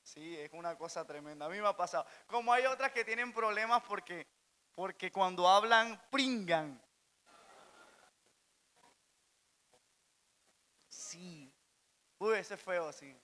Sí, 0.05 0.39
es 0.39 0.51
una 0.55 0.79
cosa 0.79 1.07
tremenda. 1.07 1.45
A 1.45 1.51
mí 1.51 1.61
me 1.61 1.69
ha 1.69 1.77
pasado. 1.77 2.07
Como 2.29 2.55
hay 2.55 2.65
otras 2.65 2.93
que 2.93 3.05
tienen 3.05 3.31
problemas 3.31 3.83
porque, 3.83 4.27
porque 4.75 5.13
cuando 5.13 5.47
hablan, 5.47 6.01
pringan. 6.11 6.83
Sí. 10.89 11.55
Uy, 12.17 12.39
ese 12.39 12.55
es 12.55 12.63
feo, 12.63 12.91
sí. 12.91 13.15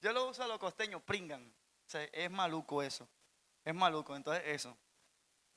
Yo 0.00 0.12
lo 0.12 0.28
uso 0.28 0.42
a 0.42 0.46
los 0.46 0.58
costeños, 0.58 1.02
pringan. 1.02 1.52
es 2.12 2.30
maluco 2.30 2.82
eso. 2.82 3.08
Es 3.64 3.74
maluco, 3.74 4.14
entonces 4.14 4.42
eso. 4.46 4.76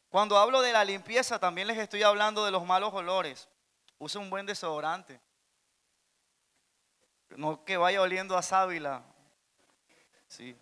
Cuando 0.09 0.37
hablo 0.37 0.61
de 0.61 0.73
la 0.73 0.83
limpieza, 0.83 1.39
también 1.39 1.67
les 1.67 1.77
estoy 1.77 2.01
hablando 2.03 2.43
de 2.43 2.51
los 2.51 2.65
malos 2.65 2.93
olores. 2.93 3.47
Usa 3.99 4.19
un 4.19 4.29
buen 4.29 4.45
desodorante. 4.45 5.21
No 7.29 7.63
que 7.63 7.77
vaya 7.77 8.01
oliendo 8.01 8.35
a 8.35 8.41
sábila. 8.41 9.03
Sí. 10.27 10.57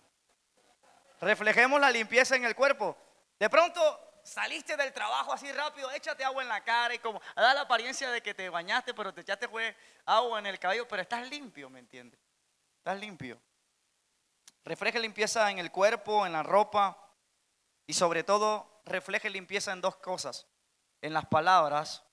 Reflejemos 1.22 1.80
la 1.80 1.90
limpieza 1.90 2.36
en 2.36 2.44
el 2.44 2.56
cuerpo. 2.56 2.98
De 3.40 3.50
pronto 3.50 3.82
saliste 4.24 4.76
del 4.76 4.92
trabajo 4.92 5.32
así 5.32 5.50
rápido, 5.54 5.90
échate 5.92 6.26
agua 6.26 6.44
en 6.44 6.50
la 6.50 6.62
cara 6.62 6.94
y 6.94 7.00
como 7.00 7.22
da 7.34 7.54
la 7.54 7.62
apariencia 7.62 8.12
de 8.12 8.22
que 8.22 8.34
te 8.34 8.50
bañaste, 8.50 8.94
pero 8.94 9.14
te 9.14 9.22
echaste 9.22 9.48
agua 10.06 10.40
en 10.40 10.46
el 10.48 10.60
cabello, 10.60 10.86
pero 10.86 11.02
estás 11.02 11.30
limpio, 11.30 11.70
¿me 11.70 11.80
entiendes? 11.80 12.20
Estás 12.88 13.02
limpio. 13.02 13.38
Refleje 14.64 14.98
limpieza 14.98 15.52
en 15.52 15.60
el 15.60 15.74
cuerpo, 15.74 16.26
en 16.26 16.32
la 16.32 16.42
ropa 16.42 16.98
y 17.86 17.92
sobre 17.92 18.24
todo 18.24 18.82
refleje 18.86 19.30
limpieza 19.30 19.74
en 19.74 19.82
dos 19.82 19.98
cosas, 19.98 20.48
en 21.02 21.12
las 21.12 21.26
palabras 21.26 22.06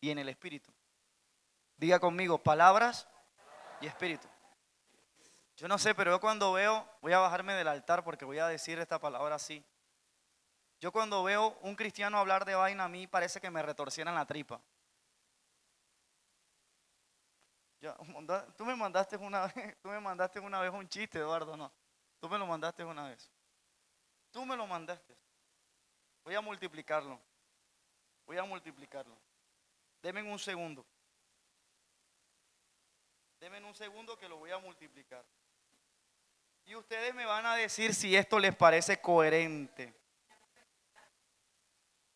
y 0.00 0.10
en 0.10 0.18
el 0.18 0.28
espíritu. 0.28 0.72
Diga 1.76 2.00
conmigo, 2.00 2.42
palabras 2.42 3.06
y 3.80 3.86
espíritu. 3.86 4.26
Yo 5.56 5.68
no 5.68 5.78
sé, 5.78 5.94
pero 5.94 6.10
yo 6.10 6.20
cuando 6.20 6.52
veo, 6.52 6.84
voy 7.00 7.12
a 7.12 7.20
bajarme 7.20 7.54
del 7.54 7.68
altar 7.68 8.02
porque 8.02 8.24
voy 8.24 8.40
a 8.40 8.48
decir 8.48 8.80
esta 8.80 8.98
palabra 8.98 9.36
así. 9.36 9.64
Yo 10.80 10.90
cuando 10.90 11.22
veo 11.22 11.56
un 11.62 11.76
cristiano 11.76 12.18
hablar 12.18 12.44
de 12.44 12.56
vaina, 12.56 12.86
a 12.86 12.88
mí 12.88 13.06
parece 13.06 13.40
que 13.40 13.52
me 13.52 13.62
retorcieran 13.62 14.16
la 14.16 14.26
tripa. 14.26 14.60
tú 18.56 18.64
me 18.64 18.74
mandaste 18.74 19.16
una 19.16 19.46
vez, 19.46 19.76
tú 19.82 19.88
me 19.88 20.00
mandaste 20.00 20.40
una 20.40 20.60
vez 20.60 20.72
un 20.72 20.88
chiste, 20.88 21.18
Eduardo, 21.18 21.56
no. 21.56 21.72
Tú 22.20 22.28
me 22.28 22.38
lo 22.38 22.46
mandaste 22.46 22.84
una 22.84 23.08
vez. 23.08 23.30
Tú 24.30 24.44
me 24.44 24.56
lo 24.56 24.66
mandaste. 24.66 25.16
Voy 26.24 26.34
a 26.34 26.40
multiplicarlo. 26.40 27.20
Voy 28.26 28.36
a 28.36 28.44
multiplicarlo. 28.44 29.16
Deme 30.02 30.22
un 30.22 30.38
segundo. 30.38 30.84
Deme 33.38 33.62
un 33.62 33.74
segundo 33.74 34.16
que 34.18 34.28
lo 34.28 34.36
voy 34.36 34.50
a 34.50 34.58
multiplicar. 34.58 35.24
Y 36.64 36.74
ustedes 36.74 37.14
me 37.14 37.24
van 37.24 37.46
a 37.46 37.54
decir 37.54 37.94
si 37.94 38.14
esto 38.14 38.38
les 38.38 38.54
parece 38.54 39.00
coherente. 39.00 39.94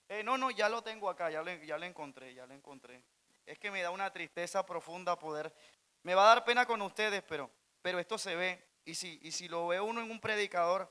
Eh, 0.08 0.22
no, 0.22 0.36
no, 0.36 0.50
ya 0.50 0.68
lo 0.68 0.82
tengo 0.82 1.08
acá, 1.08 1.30
ya 1.30 1.42
lo, 1.42 1.50
ya 1.54 1.78
lo 1.78 1.86
encontré, 1.86 2.34
ya 2.34 2.44
lo 2.44 2.52
encontré. 2.52 3.02
Es 3.46 3.58
que 3.58 3.70
me 3.70 3.82
da 3.82 3.90
una 3.90 4.12
tristeza 4.12 4.64
profunda 4.64 5.18
poder. 5.18 5.54
Me 6.02 6.14
va 6.14 6.24
a 6.24 6.34
dar 6.34 6.44
pena 6.44 6.66
con 6.66 6.80
ustedes, 6.82 7.22
pero, 7.22 7.50
pero 7.80 7.98
esto 7.98 8.18
se 8.18 8.36
ve. 8.36 8.72
Y 8.84 8.94
si, 8.94 9.18
y 9.22 9.32
si 9.32 9.48
lo 9.48 9.68
ve 9.68 9.80
uno 9.80 10.00
en 10.00 10.10
un 10.10 10.20
predicador, 10.20 10.90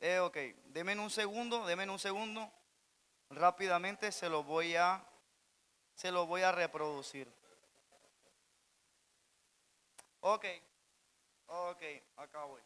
eh, 0.00 0.18
ok, 0.20 0.36
denme 0.66 0.98
un 0.98 1.10
segundo, 1.10 1.66
denme 1.66 1.88
un 1.90 1.98
segundo. 1.98 2.52
Rápidamente 3.30 4.12
se 4.12 4.28
lo 4.28 4.42
voy 4.42 4.76
a, 4.76 5.04
se 5.94 6.10
lo 6.10 6.26
voy 6.26 6.42
a 6.42 6.52
reproducir. 6.52 7.30
Ok, 10.20 10.44
ok, 11.46 11.82
acá 12.16 12.44
voy. 12.44 12.62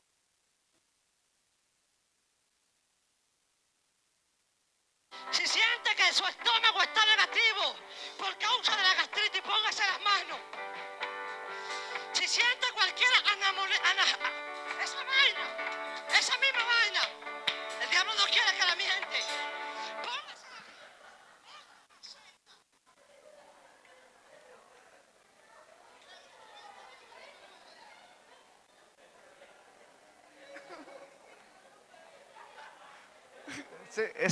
Si 5.31 5.47
siente 5.47 5.95
que 5.97 6.13
su 6.13 6.25
estómago 6.27 6.62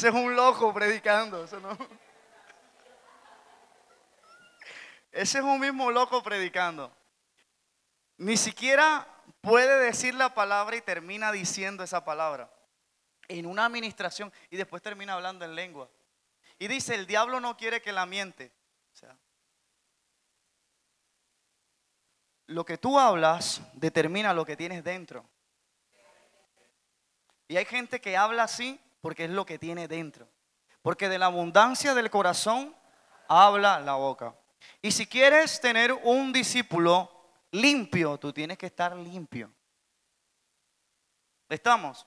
Ese, 0.01 0.09
es 0.09 0.15
un 0.15 0.35
loco 0.35 0.73
predicando, 0.73 1.47
no. 1.61 1.77
Ese 5.13 5.39
es 5.41 5.45
un 5.45 5.61
mismo 5.61 5.91
loco 5.91 6.23
predicando. 6.23 6.91
Ni 8.17 8.39
siquiera 8.39 9.07
puede 9.43 9.79
decir 9.85 10.15
la 10.15 10.33
palabra 10.33 10.75
y 10.77 10.81
termina 10.81 11.31
diciendo 11.33 11.85
esa 11.85 12.03
palabra. 12.03 12.51
En 13.29 13.45
una 13.45 13.67
administración 13.67 14.33
y 14.49 14.57
después 14.57 14.81
termina 14.81 15.13
hablando 15.13 15.45
en 15.45 15.55
lengua. 15.55 15.91
Y 16.59 16.67
dice, 16.69 16.95
el 16.95 17.07
diablo 17.07 17.39
no 17.39 17.59
quiere 17.59 17.83
que 17.83 17.93
la 17.93 18.07
miente. 18.07 18.51
O 18.95 18.97
sea, 18.97 19.15
lo 22.47 22.65
que 22.65 22.79
tú 22.79 22.99
hablas 22.99 23.61
determina 23.75 24.33
lo 24.33 24.47
que 24.47 24.57
tienes 24.57 24.83
dentro. 24.83 25.29
Y 27.49 27.59
hay 27.59 27.67
gente 27.67 28.01
que 28.01 28.17
habla 28.17 28.45
así 28.45 28.81
porque 29.01 29.25
es 29.25 29.31
lo 29.31 29.47
que 29.47 29.59
tiene 29.59 29.89
dentro. 29.89 30.29
Porque 30.83 31.09
de 31.09 31.19
la 31.19 31.27
abundancia 31.27 31.95
del 31.95 32.11
corazón 32.11 32.75
habla 33.29 33.81
la 33.81 33.95
boca. 33.95 34.35
Y 34.83 34.93
si 34.93 35.07
quieres 35.07 35.61
tener 35.61 35.93
un 35.93 36.33
discípulo 36.33 37.11
limpio, 37.53 38.19
tú 38.19 38.33
tienes 38.33 38.59
que 38.59 38.67
estar 38.67 38.97
limpio. 38.97 39.53
¿Estamos? 41.49 42.07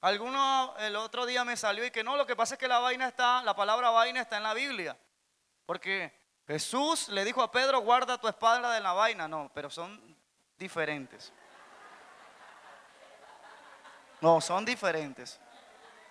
Alguno 0.00 0.74
el 0.78 0.96
otro 0.96 1.26
día 1.26 1.44
me 1.44 1.56
salió 1.56 1.86
y 1.86 1.92
que 1.92 2.02
no, 2.02 2.16
lo 2.16 2.26
que 2.26 2.34
pasa 2.34 2.54
es 2.54 2.58
que 2.58 2.66
la 2.66 2.80
vaina 2.80 3.06
está, 3.06 3.42
la 3.44 3.54
palabra 3.54 3.90
vaina 3.90 4.20
está 4.20 4.36
en 4.36 4.42
la 4.42 4.54
Biblia. 4.54 4.98
Porque 5.64 6.12
Jesús 6.46 7.08
le 7.08 7.24
dijo 7.24 7.42
a 7.42 7.52
Pedro, 7.52 7.80
guarda 7.80 8.18
tu 8.18 8.26
espada 8.26 8.74
de 8.74 8.80
la 8.80 8.92
vaina. 8.92 9.28
No, 9.28 9.50
pero 9.54 9.70
son 9.70 10.16
diferentes. 10.58 11.32
No, 14.22 14.40
son 14.40 14.64
diferentes. 14.64 15.40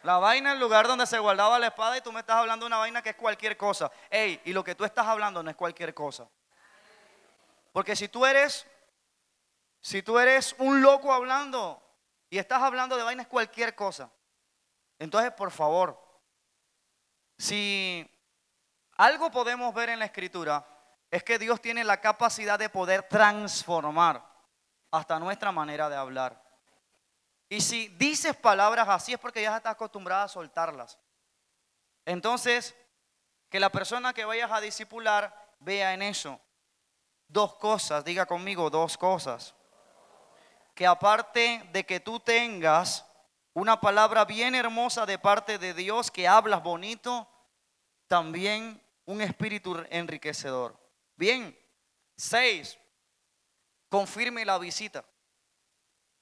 La 0.03 0.17
vaina 0.17 0.49
es 0.49 0.55
el 0.55 0.59
lugar 0.59 0.85
donde 0.85 1.07
se 1.07 1.17
guardaba 1.17 1.57
la 1.57 1.67
espada 1.67 1.97
y 1.97 2.01
tú 2.01 2.11
me 2.11 2.19
estás 2.19 2.35
hablando 2.35 2.65
de 2.65 2.67
una 2.67 2.77
vaina 2.77 3.01
que 3.01 3.11
es 3.11 3.15
cualquier 3.15 3.55
cosa. 3.55 3.89
Ey, 4.09 4.41
y 4.43 4.51
lo 4.51 4.65
que 4.65 4.75
tú 4.75 4.83
estás 4.83 5.07
hablando 5.07 5.41
no 5.41 5.49
es 5.49 5.55
cualquier 5.55 5.93
cosa. 5.93 6.27
Porque 7.71 7.95
si 7.95 8.09
tú 8.09 8.25
eres, 8.25 8.67
si 9.79 10.03
tú 10.03 10.19
eres 10.19 10.53
un 10.57 10.81
loco 10.81 11.13
hablando 11.13 11.81
y 12.29 12.37
estás 12.37 12.61
hablando 12.61 12.97
de 12.97 13.03
vainas 13.03 13.27
cualquier 13.27 13.75
cosa, 13.75 14.11
entonces 14.99 15.31
por 15.31 15.49
favor, 15.49 15.97
si 17.37 18.05
algo 18.97 19.31
podemos 19.31 19.73
ver 19.73 19.87
en 19.87 19.99
la 19.99 20.05
escritura, 20.05 20.67
es 21.09 21.23
que 21.23 21.39
Dios 21.39 21.61
tiene 21.61 21.85
la 21.85 22.01
capacidad 22.01 22.59
de 22.59 22.67
poder 22.67 23.03
transformar 23.03 24.21
hasta 24.91 25.17
nuestra 25.17 25.53
manera 25.53 25.87
de 25.89 25.95
hablar. 25.95 26.50
Y 27.51 27.59
si 27.59 27.89
dices 27.89 28.33
palabras 28.37 28.87
así 28.87 29.11
es 29.11 29.19
porque 29.19 29.41
ya 29.41 29.57
estás 29.57 29.73
acostumbrada 29.73 30.23
a 30.23 30.29
soltarlas. 30.29 30.97
Entonces, 32.05 32.73
que 33.49 33.59
la 33.59 33.69
persona 33.69 34.13
que 34.13 34.23
vayas 34.23 34.49
a 34.49 34.61
discipular 34.61 35.35
vea 35.59 35.93
en 35.93 36.01
eso 36.01 36.39
dos 37.27 37.55
cosas, 37.55 38.05
diga 38.05 38.25
conmigo 38.25 38.69
dos 38.69 38.97
cosas. 38.97 39.53
Que 40.73 40.87
aparte 40.87 41.69
de 41.73 41.85
que 41.85 41.99
tú 41.99 42.21
tengas 42.21 43.05
una 43.51 43.81
palabra 43.81 44.23
bien 44.23 44.55
hermosa 44.55 45.05
de 45.05 45.19
parte 45.19 45.57
de 45.57 45.73
Dios, 45.73 46.09
que 46.09 46.29
hablas 46.29 46.63
bonito, 46.63 47.27
también 48.07 48.81
un 49.03 49.19
espíritu 49.19 49.77
enriquecedor. 49.89 50.79
Bien, 51.17 51.53
seis, 52.15 52.77
confirme 53.89 54.45
la 54.45 54.57
visita. 54.57 55.03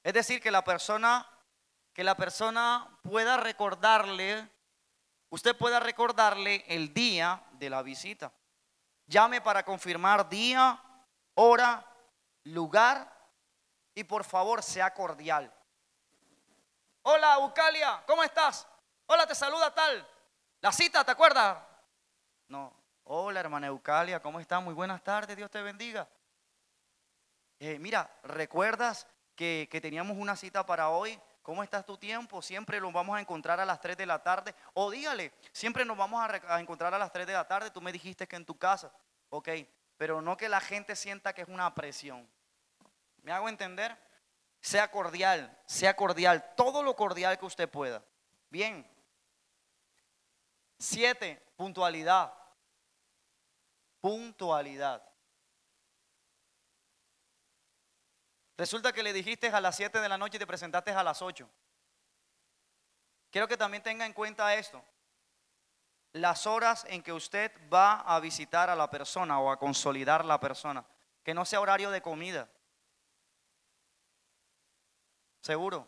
Es 0.09 0.13
decir, 0.15 0.41
que 0.41 0.49
la 0.49 0.63
persona 0.63 1.23
que 1.93 2.03
la 2.03 2.15
persona 2.15 2.97
pueda 3.03 3.37
recordarle, 3.37 4.49
usted 5.29 5.55
pueda 5.55 5.79
recordarle 5.79 6.65
el 6.67 6.95
día 6.95 7.43
de 7.59 7.69
la 7.69 7.83
visita. 7.83 8.31
Llame 9.05 9.39
para 9.39 9.63
confirmar 9.63 10.27
día, 10.27 10.81
hora, 11.35 11.85
lugar 12.45 13.15
y 13.93 14.03
por 14.03 14.23
favor 14.23 14.63
sea 14.63 14.95
cordial. 14.95 15.53
Hola, 17.03 17.35
Eucalia, 17.35 18.01
¿cómo 18.07 18.23
estás? 18.23 18.67
Hola, 19.05 19.27
te 19.27 19.35
saluda 19.35 19.71
tal. 19.75 20.07
La 20.61 20.71
cita, 20.71 21.03
¿te 21.03 21.11
acuerdas? 21.11 21.55
No. 22.47 22.73
Hola, 23.03 23.41
hermana 23.41 23.67
Eucalia, 23.67 24.19
¿cómo 24.19 24.39
estás? 24.39 24.63
Muy 24.63 24.73
buenas 24.73 25.03
tardes, 25.03 25.37
Dios 25.37 25.51
te 25.51 25.61
bendiga. 25.61 26.09
Eh, 27.59 27.77
mira, 27.77 28.09
¿recuerdas 28.23 29.05
que, 29.39 29.79
teníamos 29.81 30.17
una 30.17 30.35
cita 30.35 30.65
para 30.65 30.89
hoy? 30.89 31.17
¿Cómo 31.41 31.63
estás 31.63 31.85
tu 31.85 31.97
tiempo? 31.97 32.41
Siempre 32.41 32.81
nos 32.81 32.91
vamos 32.91 33.17
a 33.17 33.21
encontrar 33.21 33.57
a 33.61 33.65
las 33.65 33.79
3 33.79 33.95
de 33.95 34.05
la 34.05 34.21
tarde. 34.21 34.53
O 34.73 34.91
dígale, 34.91 35.31
siempre 35.53 35.85
nos 35.85 35.97
vamos 35.97 36.21
a, 36.21 36.55
a 36.55 36.59
encontrar 36.59 36.93
a 36.93 36.99
las 36.99 37.11
3 37.13 37.25
de 37.25 37.33
la 37.33 37.47
tarde. 37.47 37.71
Tú 37.71 37.79
me 37.79 37.93
dijiste 37.93 38.27
que 38.27 38.35
en 38.35 38.45
tu 38.45 38.57
casa. 38.57 38.91
Ok, 39.29 39.47
pero 39.97 40.21
no 40.21 40.35
que 40.35 40.49
la 40.49 40.59
gente 40.59 40.93
sienta 40.93 41.33
que 41.33 41.43
es 41.43 41.47
una 41.47 41.73
presión. 41.73 42.29
¿Me 43.23 43.31
hago 43.31 43.47
entender? 43.47 43.97
Sea 44.59 44.91
cordial, 44.91 45.57
sea 45.65 45.95
cordial, 45.95 46.53
todo 46.57 46.83
lo 46.83 46.97
cordial 46.97 47.39
que 47.39 47.45
usted 47.45 47.69
pueda. 47.69 48.03
Bien. 48.49 48.85
Siete, 50.77 51.41
puntualidad. 51.55 52.33
Puntualidad. 54.01 55.01
Resulta 58.59 58.91
que 58.91 59.01
le 59.01 59.13
dijiste 59.13 59.47
a 59.47 59.61
las 59.61 59.77
7 59.77 60.01
de 60.01 60.09
la 60.09 60.17
noche 60.17 60.35
y 60.35 60.39
te 60.39 60.45
presentaste 60.45 60.91
a 60.91 61.01
las 61.01 61.21
8. 61.21 61.49
Quiero 63.31 63.47
que 63.47 63.55
también 63.55 63.81
tenga 63.81 64.05
en 64.05 64.11
cuenta 64.11 64.53
esto. 64.53 64.83
Las 66.11 66.45
horas 66.45 66.85
en 66.89 67.01
que 67.01 67.13
usted 67.13 67.53
va 67.73 68.01
a 68.01 68.19
visitar 68.19 68.69
a 68.69 68.75
la 68.75 68.89
persona 68.89 69.39
o 69.39 69.49
a 69.49 69.57
consolidar 69.57 70.25
la 70.25 70.41
persona. 70.41 70.85
Que 71.23 71.33
no 71.33 71.45
sea 71.45 71.61
horario 71.61 71.89
de 71.89 72.01
comida. 72.01 72.49
Seguro. 75.39 75.87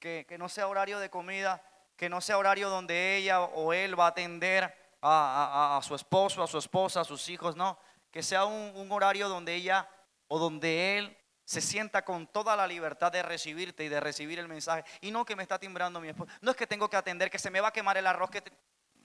Que, 0.00 0.26
no 0.36 0.48
sea 0.48 0.66
horario 0.66 0.98
de 0.98 1.08
comida, 1.08 1.62
que 1.96 2.08
no 2.08 2.20
sea 2.20 2.36
horario 2.36 2.68
donde 2.68 3.16
ella 3.16 3.42
o 3.42 3.72
él 3.72 3.96
va 3.96 4.06
a 4.06 4.08
atender 4.08 4.96
a, 5.00 5.78
su 5.84 5.94
esposo, 5.94 6.42
a 6.42 6.48
su 6.48 6.58
esposa, 6.58 7.02
a 7.02 7.04
sus 7.04 7.28
hijos, 7.28 7.54
no. 7.54 7.78
Que 8.10 8.24
sea 8.24 8.44
un, 8.44 8.90
horario 8.90 9.28
donde 9.28 9.54
ella 9.54 9.88
o 10.28 10.38
donde 10.38 10.98
él 10.98 11.18
se 11.44 11.60
sienta 11.60 12.04
con 12.04 12.26
toda 12.26 12.56
la 12.56 12.66
libertad 12.66 13.12
de 13.12 13.22
recibirte 13.22 13.84
y 13.84 13.88
de 13.88 14.00
recibir 14.00 14.38
el 14.38 14.48
mensaje. 14.48 14.84
Y 15.00 15.10
no 15.10 15.24
que 15.24 15.36
me 15.36 15.42
está 15.42 15.58
timbrando 15.58 16.00
mi 16.00 16.08
esposo. 16.08 16.30
No 16.40 16.50
es 16.50 16.56
que 16.56 16.66
tengo 16.66 16.88
que 16.88 16.96
atender, 16.96 17.30
que 17.30 17.38
se 17.38 17.50
me 17.50 17.60
va 17.60 17.68
a 17.68 17.72
quemar 17.72 17.96
el 17.96 18.06
arroz. 18.06 18.30
Que 18.30 18.42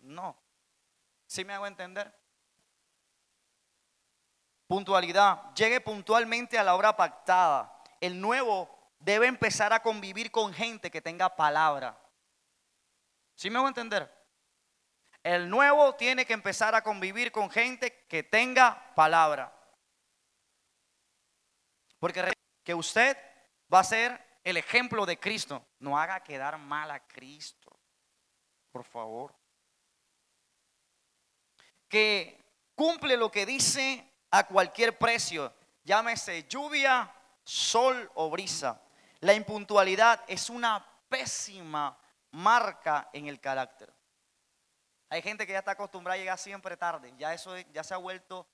No. 0.01 0.37
¿Sí 1.27 1.43
me 1.43 1.53
hago 1.53 1.67
entender? 1.67 2.13
Puntualidad. 4.67 5.53
Llegue 5.53 5.81
puntualmente 5.81 6.57
a 6.57 6.63
la 6.63 6.75
hora 6.75 6.95
pactada 6.95 7.79
el 8.01 8.19
nuevo 8.19 8.69
debe 8.99 9.27
empezar 9.27 9.73
a 9.73 9.81
convivir 9.81 10.31
con 10.31 10.53
gente 10.53 10.91
que 10.91 11.01
tenga 11.01 11.35
palabra. 11.35 11.97
¿Sí 13.35 13.49
me 13.49 13.59
a 13.59 13.67
entender? 13.67 14.13
El 15.23 15.49
nuevo 15.49 15.95
tiene 15.95 16.25
que 16.25 16.33
empezar 16.33 16.75
a 16.75 16.83
convivir 16.83 17.31
con 17.31 17.49
gente 17.49 18.05
que 18.07 18.23
tenga 18.23 18.93
palabra. 18.95 19.53
Porque 21.99 22.33
que 22.63 22.73
usted 22.73 23.17
va 23.71 23.79
a 23.79 23.83
ser 23.83 24.39
el 24.43 24.57
ejemplo 24.57 25.05
de 25.05 25.19
Cristo. 25.19 25.65
No 25.79 25.97
haga 25.97 26.23
quedar 26.23 26.57
mal 26.57 26.91
a 26.91 27.05
Cristo. 27.07 27.77
Por 28.71 28.83
favor. 28.83 29.35
Que 31.87 32.43
cumple 32.75 33.17
lo 33.17 33.29
que 33.29 33.45
dice 33.45 34.11
a 34.31 34.45
cualquier 34.45 34.97
precio. 34.97 35.53
Llámese 35.83 36.47
lluvia, 36.47 37.13
sol 37.43 38.09
o 38.15 38.29
brisa. 38.29 38.81
La 39.21 39.33
impuntualidad 39.33 40.23
es 40.27 40.49
una 40.49 40.85
pésima 41.09 41.97
marca 42.31 43.09
en 43.11 43.27
el 43.27 43.39
carácter. 43.39 43.93
Hay 45.09 45.21
gente 45.21 45.45
que 45.47 45.53
ya 45.53 45.59
está 45.59 45.71
acostumbrada 45.71 46.15
a 46.15 46.19
llegar 46.19 46.37
siempre 46.37 46.77
tarde. 46.77 47.13
Ya 47.17 47.33
eso 47.33 47.57
ya 47.73 47.83
se 47.83 47.95
ha 47.95 47.97
vuelto 47.97 48.47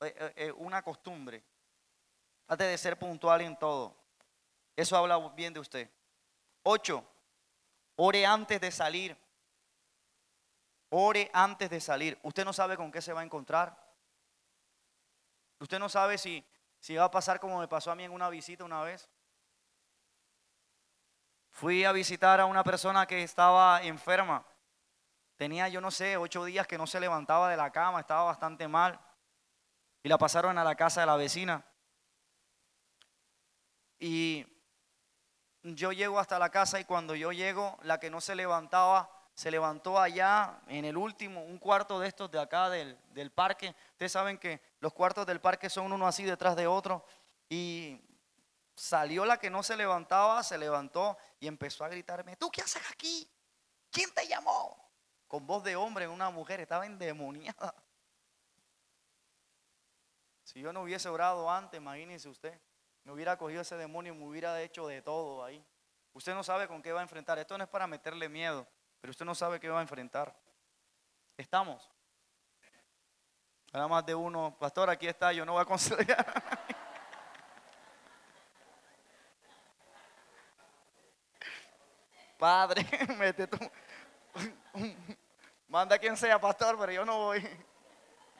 eh, 0.00 0.14
eh, 0.16 0.32
eh, 0.36 0.52
una 0.52 0.82
costumbre. 0.82 1.42
Trate 2.46 2.64
de 2.64 2.78
ser 2.78 2.98
puntual 2.98 3.40
en 3.42 3.56
todo. 3.58 3.94
Eso 4.74 4.96
habla 4.96 5.18
bien 5.30 5.52
de 5.52 5.60
usted. 5.60 5.90
Ocho, 6.62 7.04
ore 7.96 8.24
antes 8.24 8.60
de 8.60 8.70
salir. 8.70 9.16
Ore 10.90 11.30
antes 11.32 11.68
de 11.68 11.80
salir. 11.80 12.18
Usted 12.22 12.44
no 12.44 12.52
sabe 12.52 12.76
con 12.76 12.90
qué 12.92 13.02
se 13.02 13.12
va 13.12 13.20
a 13.20 13.24
encontrar. 13.24 13.76
Usted 15.58 15.78
no 15.78 15.88
sabe 15.88 16.18
si 16.18 16.44
si 16.86 16.94
va 16.94 17.04
a 17.04 17.10
pasar 17.10 17.40
como 17.40 17.58
me 17.58 17.68
pasó 17.68 17.90
a 17.90 17.96
mí 17.96 18.04
en 18.04 18.12
una 18.12 18.28
visita 18.28 18.64
una 18.64 18.82
vez. 18.82 19.08
Fui 21.50 21.84
a 21.84 21.92
visitar 21.92 22.40
a 22.40 22.46
una 22.46 22.62
persona 22.62 23.06
que 23.06 23.24
estaba 23.24 23.82
enferma. 23.82 24.44
Tenía, 25.36 25.68
yo 25.68 25.80
no 25.80 25.90
sé, 25.90 26.16
ocho 26.16 26.44
días 26.44 26.66
que 26.66 26.78
no 26.78 26.86
se 26.86 27.00
levantaba 27.00 27.50
de 27.50 27.56
la 27.56 27.72
cama, 27.72 28.00
estaba 28.00 28.24
bastante 28.24 28.68
mal. 28.68 29.00
Y 30.02 30.08
la 30.08 30.16
pasaron 30.16 30.58
a 30.58 30.64
la 30.64 30.76
casa 30.76 31.00
de 31.00 31.06
la 31.06 31.16
vecina. 31.16 31.64
Y 33.98 34.46
yo 35.62 35.92
llego 35.92 36.18
hasta 36.18 36.38
la 36.38 36.50
casa 36.50 36.78
y 36.80 36.84
cuando 36.84 37.14
yo 37.14 37.32
llego, 37.32 37.78
la 37.82 37.98
que 37.98 38.10
no 38.10 38.20
se 38.20 38.34
levantaba, 38.34 39.10
se 39.34 39.50
levantó 39.50 39.98
allá 39.98 40.60
en 40.66 40.84
el 40.84 40.96
último, 40.96 41.44
un 41.44 41.58
cuarto 41.58 42.00
de 42.00 42.08
estos 42.08 42.30
de 42.30 42.40
acá 42.40 42.70
del, 42.70 42.98
del 43.12 43.30
parque. 43.30 43.74
Ustedes 43.92 44.12
saben 44.12 44.38
que 44.38 44.60
los 44.80 44.92
cuartos 44.92 45.26
del 45.26 45.40
parque 45.40 45.68
son 45.68 45.92
uno 45.92 46.06
así 46.06 46.24
detrás 46.24 46.56
de 46.56 46.66
otro. 46.66 47.04
Y 47.48 48.00
salió 48.74 49.24
la 49.24 49.38
que 49.38 49.50
no 49.50 49.62
se 49.62 49.76
levantaba, 49.76 50.42
se 50.42 50.58
levantó 50.58 51.16
y 51.40 51.46
empezó 51.46 51.84
a 51.84 51.88
gritarme, 51.88 52.36
¿tú 52.36 52.50
qué 52.50 52.62
haces 52.62 52.82
aquí? 52.90 53.28
¿Quién 53.90 54.12
te 54.14 54.26
llamó? 54.26 54.90
Con 55.26 55.46
voz 55.46 55.64
de 55.64 55.74
hombre, 55.74 56.06
una 56.06 56.30
mujer, 56.30 56.60
estaba 56.60 56.86
endemoniada. 56.86 57.74
Si 60.44 60.60
yo 60.60 60.72
no 60.72 60.82
hubiese 60.82 61.08
orado 61.08 61.50
antes, 61.50 61.80
imagínese 61.80 62.28
usted, 62.28 62.60
me 63.06 63.12
hubiera 63.12 63.38
cogido 63.38 63.62
ese 63.62 63.76
demonio 63.76 64.12
y 64.12 64.16
me 64.16 64.26
hubiera 64.26 64.60
hecho 64.60 64.88
de 64.88 65.00
todo 65.00 65.44
ahí. 65.44 65.64
Usted 66.12 66.34
no 66.34 66.42
sabe 66.42 66.66
con 66.66 66.82
qué 66.82 66.90
va 66.90 66.98
a 66.98 67.02
enfrentar. 67.02 67.38
Esto 67.38 67.56
no 67.56 67.62
es 67.62 67.70
para 67.70 67.86
meterle 67.86 68.28
miedo, 68.28 68.66
pero 69.00 69.12
usted 69.12 69.24
no 69.24 69.32
sabe 69.32 69.60
qué 69.60 69.68
va 69.68 69.78
a 69.78 69.82
enfrentar. 69.82 70.36
¿Estamos? 71.36 71.88
Nada 73.72 73.86
más 73.86 74.04
de 74.04 74.12
uno, 74.12 74.56
pastor, 74.58 74.90
aquí 74.90 75.06
está, 75.06 75.32
yo 75.32 75.44
no 75.44 75.52
voy 75.52 75.62
a 75.62 75.64
conciliar. 75.64 76.26
Padre, 82.36 82.84
mete 83.18 83.46
tú. 83.46 83.58
Manda 85.68 85.96
quien 85.96 86.16
sea, 86.16 86.40
pastor, 86.40 86.76
pero 86.76 86.90
yo 86.90 87.04
no 87.04 87.18
voy. 87.18 87.48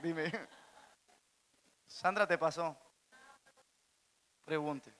Dime. 0.02 0.32
Sandra, 1.86 2.26
¿te 2.26 2.36
pasó? 2.36 2.76
Pregunte. 4.46 4.94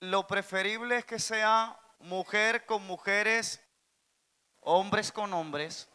Lo 0.00 0.26
preferible 0.26 0.98
es 0.98 1.06
que 1.06 1.18
sea 1.18 1.76
mujer 2.00 2.66
con 2.66 2.86
mujeres, 2.86 3.60
hombres 4.60 5.10
con 5.10 5.32
hombres. 5.32 5.88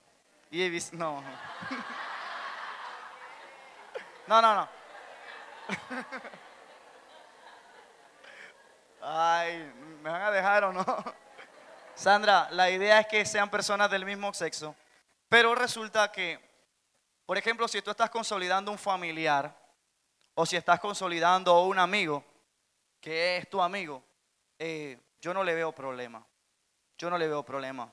Y 0.49 0.63
he 0.63 0.69
visto, 0.69 0.97
no. 0.97 1.23
No, 4.25 4.41
no, 4.41 4.55
no. 4.55 4.69
Ay, 9.01 9.71
¿me 10.01 10.09
van 10.09 10.21
a 10.23 10.31
dejar 10.31 10.63
o 10.63 10.73
no? 10.73 10.83
Sandra, 11.95 12.49
la 12.51 12.71
idea 12.71 13.01
es 13.01 13.07
que 13.07 13.23
sean 13.23 13.51
personas 13.51 13.91
del 13.91 14.03
mismo 14.03 14.33
sexo, 14.33 14.75
pero 15.33 15.55
resulta 15.55 16.11
que, 16.11 16.39
por 17.25 17.39
ejemplo, 17.39 17.67
si 17.67 17.81
tú 17.81 17.89
estás 17.89 18.11
consolidando 18.11 18.71
un 18.71 18.77
familiar 18.77 19.57
o 20.35 20.45
si 20.45 20.55
estás 20.55 20.79
consolidando 20.79 21.59
un 21.63 21.79
amigo, 21.79 22.23
que 23.01 23.37
es 23.37 23.49
tu 23.49 23.59
amigo, 23.59 24.03
eh, 24.59 25.01
yo 25.19 25.33
no 25.33 25.43
le 25.43 25.55
veo 25.55 25.71
problema. 25.71 26.23
Yo 26.99 27.09
no 27.09 27.17
le 27.17 27.27
veo 27.27 27.41
problema. 27.41 27.91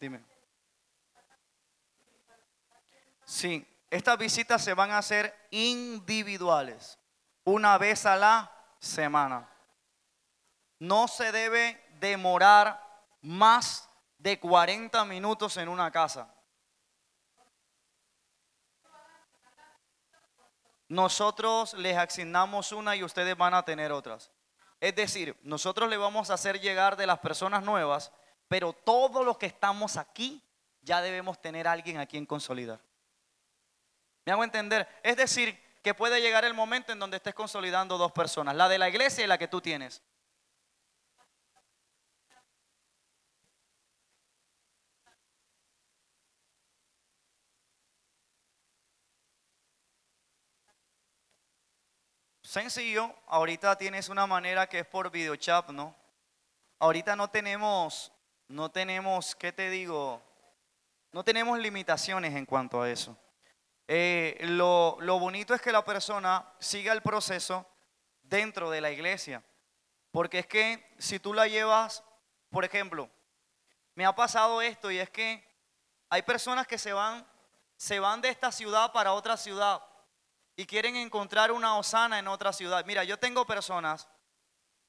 Dime. 0.00 0.24
Sí, 3.26 3.62
estas 3.90 4.16
visitas 4.16 4.64
se 4.64 4.72
van 4.72 4.92
a 4.92 4.96
hacer 4.96 5.46
individuales, 5.50 6.98
una 7.44 7.76
vez 7.76 8.06
a 8.06 8.16
la 8.16 8.50
semana. 8.78 9.46
No 10.78 11.06
se 11.06 11.30
debe 11.30 11.86
demorar 12.00 12.82
más 13.20 13.89
de 14.20 14.38
40 14.38 15.04
minutos 15.04 15.56
en 15.56 15.68
una 15.68 15.90
casa. 15.90 16.34
nosotros 20.90 21.74
les 21.74 21.96
asignamos 21.96 22.72
una 22.72 22.96
y 22.96 23.04
ustedes 23.04 23.36
van 23.36 23.54
a 23.54 23.64
tener 23.64 23.92
otras. 23.92 24.32
Es 24.80 24.96
decir, 24.96 25.38
nosotros 25.42 25.88
le 25.88 25.96
vamos 25.96 26.30
a 26.30 26.34
hacer 26.34 26.60
llegar 26.60 26.96
de 26.96 27.06
las 27.06 27.20
personas 27.20 27.62
nuevas, 27.62 28.10
pero 28.48 28.72
todos 28.72 29.24
los 29.24 29.38
que 29.38 29.46
estamos 29.46 29.96
aquí 29.96 30.42
ya 30.82 31.00
debemos 31.00 31.40
tener 31.40 31.68
a 31.68 31.72
alguien 31.72 31.98
a 31.98 32.06
quien 32.06 32.26
consolidar. 32.26 32.80
¿Me 34.24 34.32
hago 34.32 34.42
entender? 34.42 34.88
Es 35.04 35.16
decir, 35.16 35.56
que 35.80 35.94
puede 35.94 36.20
llegar 36.20 36.44
el 36.44 36.54
momento 36.54 36.90
en 36.90 36.98
donde 36.98 37.18
estés 37.18 37.34
consolidando 37.34 37.96
dos 37.96 38.10
personas, 38.10 38.56
la 38.56 38.68
de 38.68 38.78
la 38.78 38.88
iglesia 38.88 39.22
y 39.22 39.28
la 39.28 39.38
que 39.38 39.46
tú 39.46 39.60
tienes. 39.60 40.02
Sencillo, 52.50 53.14
ahorita 53.28 53.78
tienes 53.78 54.08
una 54.08 54.26
manera 54.26 54.68
que 54.68 54.80
es 54.80 54.86
por 54.88 55.08
videochat, 55.08 55.68
¿no? 55.68 55.94
Ahorita 56.80 57.14
no 57.14 57.30
tenemos, 57.30 58.10
no 58.48 58.72
tenemos, 58.72 59.36
¿qué 59.36 59.52
te 59.52 59.70
digo? 59.70 60.20
No 61.12 61.22
tenemos 61.22 61.60
limitaciones 61.60 62.34
en 62.34 62.44
cuanto 62.44 62.82
a 62.82 62.90
eso. 62.90 63.16
Eh, 63.86 64.36
lo, 64.40 64.96
lo 64.98 65.20
bonito 65.20 65.54
es 65.54 65.62
que 65.62 65.70
la 65.70 65.84
persona 65.84 66.44
siga 66.58 66.92
el 66.92 67.02
proceso 67.02 67.64
dentro 68.24 68.68
de 68.68 68.80
la 68.80 68.90
iglesia. 68.90 69.44
Porque 70.10 70.40
es 70.40 70.46
que 70.48 70.92
si 70.98 71.20
tú 71.20 71.32
la 71.32 71.46
llevas, 71.46 72.02
por 72.50 72.64
ejemplo, 72.64 73.08
me 73.94 74.04
ha 74.04 74.12
pasado 74.16 74.60
esto 74.60 74.90
y 74.90 74.98
es 74.98 75.08
que 75.08 75.48
hay 76.08 76.22
personas 76.22 76.66
que 76.66 76.78
se 76.78 76.92
van, 76.92 77.24
se 77.76 78.00
van 78.00 78.20
de 78.20 78.30
esta 78.30 78.50
ciudad 78.50 78.90
para 78.90 79.12
otra 79.12 79.36
ciudad 79.36 79.80
y 80.60 80.66
quieren 80.66 80.94
encontrar 80.94 81.52
una 81.52 81.78
osana 81.78 82.18
en 82.18 82.28
otra 82.28 82.52
ciudad. 82.52 82.84
Mira, 82.84 83.02
yo 83.02 83.18
tengo 83.18 83.46
personas 83.46 84.06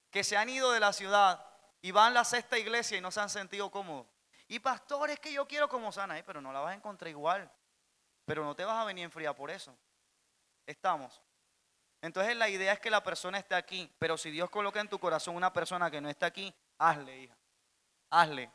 que 0.10 0.22
se 0.22 0.36
han 0.36 0.50
ido 0.50 0.70
de 0.74 0.82
la 0.82 0.92
ciudad 0.92 1.48
y 1.82 1.92
van 1.92 2.08
a 2.08 2.16
la 2.16 2.24
sexta 2.26 2.60
iglesia 2.60 2.98
y 2.98 3.02
no 3.02 3.10
se 3.10 3.22
han 3.22 3.30
sentido 3.30 3.72
cómodos. 3.72 4.06
Y 4.50 4.60
pastores 4.60 5.18
que 5.22 5.32
yo 5.32 5.48
quiero 5.48 5.70
como 5.70 5.88
osana, 5.88 6.22
pero 6.26 6.42
no 6.42 6.52
la 6.52 6.60
vas 6.60 6.74
a 6.74 6.76
encontrar 6.76 7.08
igual. 7.08 7.50
Pero 8.26 8.44
no 8.44 8.54
te 8.54 8.66
vas 8.66 8.82
a 8.82 8.84
venir 8.84 9.06
enfriar 9.06 9.34
por 9.34 9.50
eso. 9.50 9.74
Estamos. 10.66 11.22
Entonces 12.02 12.36
la 12.36 12.50
idea 12.50 12.74
es 12.74 12.82
que 12.82 12.90
la 12.90 13.02
persona 13.02 13.38
esté 13.38 13.56
aquí, 13.56 13.90
pero 13.98 14.18
si 14.18 14.30
Dios 14.30 14.50
coloca 14.50 14.82
en 14.82 14.90
tu 14.90 15.00
corazón 15.00 15.38
una 15.38 15.54
persona 15.54 15.90
que 15.90 16.02
no 16.02 16.10
está 16.10 16.26
aquí, 16.26 16.54
hazle, 16.80 17.18
hija. 17.18 17.38
Hazle. 18.10 18.52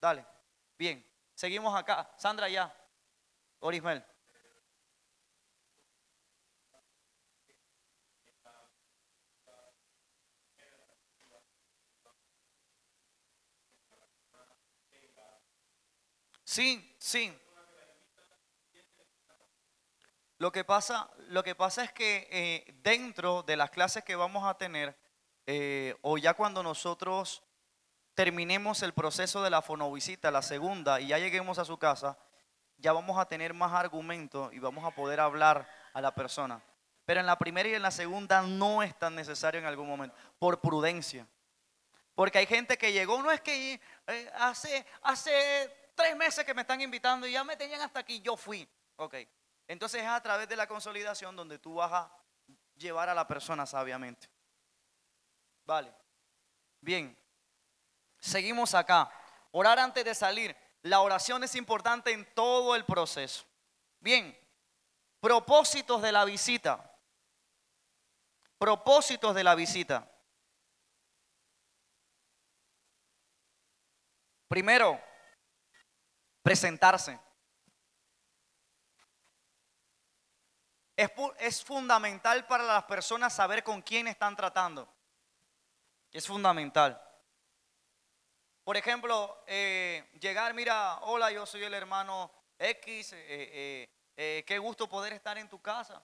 Dale. 0.00 0.26
Bien. 0.76 1.08
Seguimos 1.36 1.78
acá. 1.78 2.10
Sandra 2.16 2.48
ya. 2.48 2.74
Orismel. 3.60 4.04
Sí, 16.48 16.96
sí. 16.96 17.38
Lo 20.38 20.50
que 20.50 20.64
pasa, 20.64 21.10
lo 21.28 21.44
que 21.44 21.54
pasa 21.54 21.84
es 21.84 21.92
que 21.92 22.26
eh, 22.30 22.74
dentro 22.82 23.42
de 23.42 23.54
las 23.54 23.70
clases 23.70 24.02
que 24.02 24.16
vamos 24.16 24.46
a 24.46 24.56
tener, 24.56 24.96
eh, 25.46 25.94
o 26.00 26.16
ya 26.16 26.32
cuando 26.32 26.62
nosotros 26.62 27.42
terminemos 28.14 28.82
el 28.82 28.94
proceso 28.94 29.42
de 29.42 29.50
la 29.50 29.60
fonovisita, 29.60 30.30
la 30.30 30.40
segunda, 30.40 31.02
y 31.02 31.08
ya 31.08 31.18
lleguemos 31.18 31.58
a 31.58 31.66
su 31.66 31.76
casa, 31.76 32.16
ya 32.78 32.94
vamos 32.94 33.18
a 33.18 33.26
tener 33.26 33.52
más 33.52 33.74
argumentos 33.74 34.50
y 34.54 34.58
vamos 34.58 34.86
a 34.86 34.92
poder 34.92 35.20
hablar 35.20 35.68
a 35.92 36.00
la 36.00 36.14
persona. 36.14 36.62
Pero 37.04 37.20
en 37.20 37.26
la 37.26 37.36
primera 37.36 37.68
y 37.68 37.74
en 37.74 37.82
la 37.82 37.90
segunda 37.90 38.40
no 38.40 38.82
es 38.82 38.98
tan 38.98 39.14
necesario 39.14 39.60
en 39.60 39.66
algún 39.66 39.86
momento, 39.86 40.16
por 40.38 40.62
prudencia. 40.62 41.26
Porque 42.14 42.38
hay 42.38 42.46
gente 42.46 42.78
que 42.78 42.94
llegó, 42.94 43.22
no 43.22 43.30
es 43.30 43.42
que 43.42 43.78
eh, 44.06 44.32
hace, 44.34 44.86
hace 45.02 45.77
tres 45.98 46.16
meses 46.16 46.44
que 46.44 46.54
me 46.54 46.62
están 46.62 46.80
invitando 46.80 47.26
y 47.26 47.32
ya 47.32 47.42
me 47.42 47.56
tenían 47.56 47.80
hasta 47.80 47.98
aquí, 47.98 48.20
yo 48.20 48.36
fui. 48.36 48.66
Ok. 48.96 49.16
Entonces 49.66 50.00
es 50.00 50.08
a 50.08 50.22
través 50.22 50.48
de 50.48 50.54
la 50.54 50.68
consolidación 50.68 51.34
donde 51.34 51.58
tú 51.58 51.74
vas 51.74 51.92
a 51.92 52.12
llevar 52.76 53.08
a 53.08 53.14
la 53.14 53.26
persona 53.26 53.66
sabiamente. 53.66 54.30
Vale. 55.64 55.92
Bien. 56.80 57.18
Seguimos 58.20 58.74
acá. 58.74 59.10
Orar 59.50 59.80
antes 59.80 60.04
de 60.04 60.14
salir. 60.14 60.56
La 60.82 61.00
oración 61.00 61.42
es 61.42 61.56
importante 61.56 62.12
en 62.12 62.24
todo 62.32 62.76
el 62.76 62.84
proceso. 62.84 63.44
Bien. 63.98 64.38
Propósitos 65.20 66.00
de 66.00 66.12
la 66.12 66.24
visita. 66.24 66.96
Propósitos 68.56 69.34
de 69.34 69.42
la 69.42 69.56
visita. 69.56 70.08
Primero, 74.46 75.07
presentarse. 76.48 77.20
Es, 80.96 81.62
fundamental 81.62 82.46
para 82.46 82.64
las 82.64 82.84
personas 82.84 83.34
saber 83.34 83.62
con 83.62 83.82
quién 83.82 84.08
están 84.08 84.34
tratando. 84.34 84.88
Es 86.10 86.26
fundamental. 86.26 86.98
Por 88.64 88.78
ejemplo, 88.78 89.44
eh, 89.46 90.08
llegar, 90.18 90.54
mira, 90.54 91.00
hola, 91.02 91.30
yo 91.30 91.44
soy 91.44 91.64
el 91.64 91.74
hermano 91.74 92.32
X, 92.58 93.12
eh, 93.12 93.90
eh, 94.16 94.44
qué 94.46 94.58
gusto 94.58 94.88
poder 94.88 95.12
estar 95.12 95.36
en 95.36 95.50
tu 95.50 95.60
casa. 95.60 96.02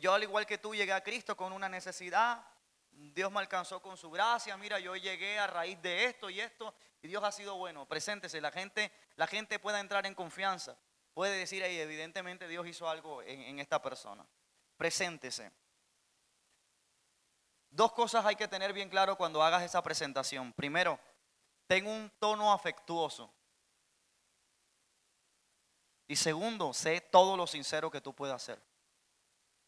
yo 0.00 0.12
al 0.12 0.22
igual 0.22 0.44
que 0.44 0.58
tú 0.58 0.74
llegué 0.74 0.92
a 0.92 1.02
Cristo 1.02 1.34
con 1.34 1.54
una 1.54 1.68
necesidad, 1.68 2.44
Dios 2.90 3.32
me 3.32 3.40
alcanzó 3.40 3.80
con 3.80 3.96
su 3.96 4.10
gracia, 4.10 4.54
mira, 4.58 4.78
yo 4.78 4.94
llegué 4.96 5.38
a 5.38 5.46
raíz 5.46 5.80
de 5.80 6.04
esto 6.04 6.28
y 6.28 6.40
esto, 6.42 6.74
y 7.02 7.08
Dios 7.08 7.22
ha 7.24 7.32
sido 7.32 7.56
bueno. 7.56 7.86
Preséntese, 7.86 8.40
la 8.40 8.50
gente, 8.50 8.92
la 9.16 9.26
gente 9.26 9.58
pueda 9.58 9.80
entrar 9.80 10.06
en 10.06 10.14
confianza. 10.14 10.76
Puede 11.14 11.36
decir 11.36 11.62
ahí, 11.62 11.78
evidentemente 11.78 12.48
Dios 12.48 12.66
hizo 12.66 12.88
algo 12.88 13.22
en, 13.22 13.40
en 13.40 13.58
esta 13.58 13.80
persona. 13.82 14.26
Preséntese. 14.76 15.50
Dos 17.70 17.92
cosas 17.92 18.24
hay 18.26 18.36
que 18.36 18.48
tener 18.48 18.72
bien 18.72 18.88
claro 18.88 19.16
cuando 19.16 19.42
hagas 19.42 19.62
esa 19.62 19.82
presentación. 19.82 20.52
Primero, 20.52 20.98
ten 21.66 21.86
un 21.86 22.10
tono 22.18 22.52
afectuoso. 22.52 23.32
Y 26.08 26.16
segundo, 26.16 26.74
sé 26.74 27.00
todo 27.00 27.36
lo 27.36 27.46
sincero 27.46 27.90
que 27.90 28.00
tú 28.00 28.12
puedas 28.12 28.42
hacer. 28.42 28.60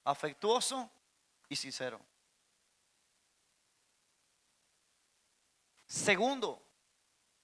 Afectuoso 0.04 0.90
y 1.48 1.54
sincero. 1.54 2.00
Segundo, 5.86 6.60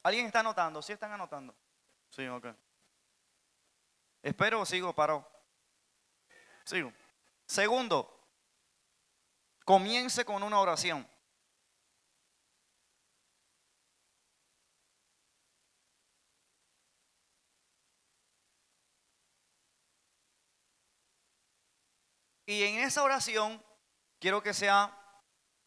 ¿alguien 0.09 0.27
está 0.27 0.41
anotando? 0.41 0.81
¿Sí 0.83 0.93
están 0.93 1.13
anotando? 1.13 1.55
Sí, 2.11 2.27
ok. 2.27 2.47
Espero 4.23 4.65
sigo 4.65 4.95
parado. 4.95 5.31
Sigo. 6.65 6.93
Segundo, 7.47 8.29
comience 9.65 10.25
con 10.25 10.43
una 10.43 10.61
oración. 10.61 11.09
Y 22.47 22.63
en 22.63 22.79
esa 22.79 23.03
oración 23.03 23.63
quiero 24.19 24.43
que 24.43 24.55
sea 24.55 24.95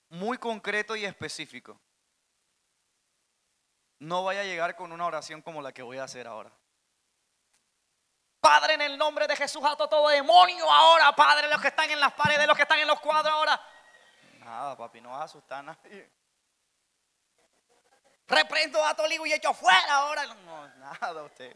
muy 0.09 0.39
concreto 0.39 0.95
y 0.95 1.05
específico 1.05 1.79
no 4.01 4.23
vaya 4.23 4.41
a 4.41 4.43
llegar 4.43 4.75
con 4.75 4.91
una 4.91 5.05
oración 5.05 5.43
como 5.43 5.61
la 5.61 5.71
que 5.71 5.83
voy 5.83 5.99
a 5.99 6.05
hacer 6.05 6.25
ahora. 6.25 6.51
Padre, 8.39 8.73
en 8.73 8.81
el 8.81 8.97
nombre 8.97 9.27
de 9.27 9.35
Jesús, 9.35 9.63
ato 9.63 9.87
todo 9.87 10.09
demonio 10.09 10.69
ahora, 10.69 11.15
Padre, 11.15 11.47
los 11.47 11.61
que 11.61 11.67
están 11.67 11.87
en 11.91 11.99
las 11.99 12.11
paredes, 12.13 12.47
los 12.47 12.55
que 12.55 12.63
están 12.63 12.79
en 12.79 12.87
los 12.87 12.99
cuadros 12.99 13.31
ahora. 13.31 13.61
Nada, 14.39 14.75
papi, 14.75 15.01
no 15.01 15.11
vas 15.11 15.21
a 15.21 15.23
asustar 15.25 15.59
a 15.59 15.61
nadie. 15.61 16.11
Reprendo 18.27 18.83
a 18.83 18.95
Toligo 18.95 19.27
y 19.27 19.33
echo 19.33 19.53
fuera 19.53 19.93
ahora. 19.93 20.25
No, 20.25 20.67
nada, 20.67 21.21
usted. 21.21 21.55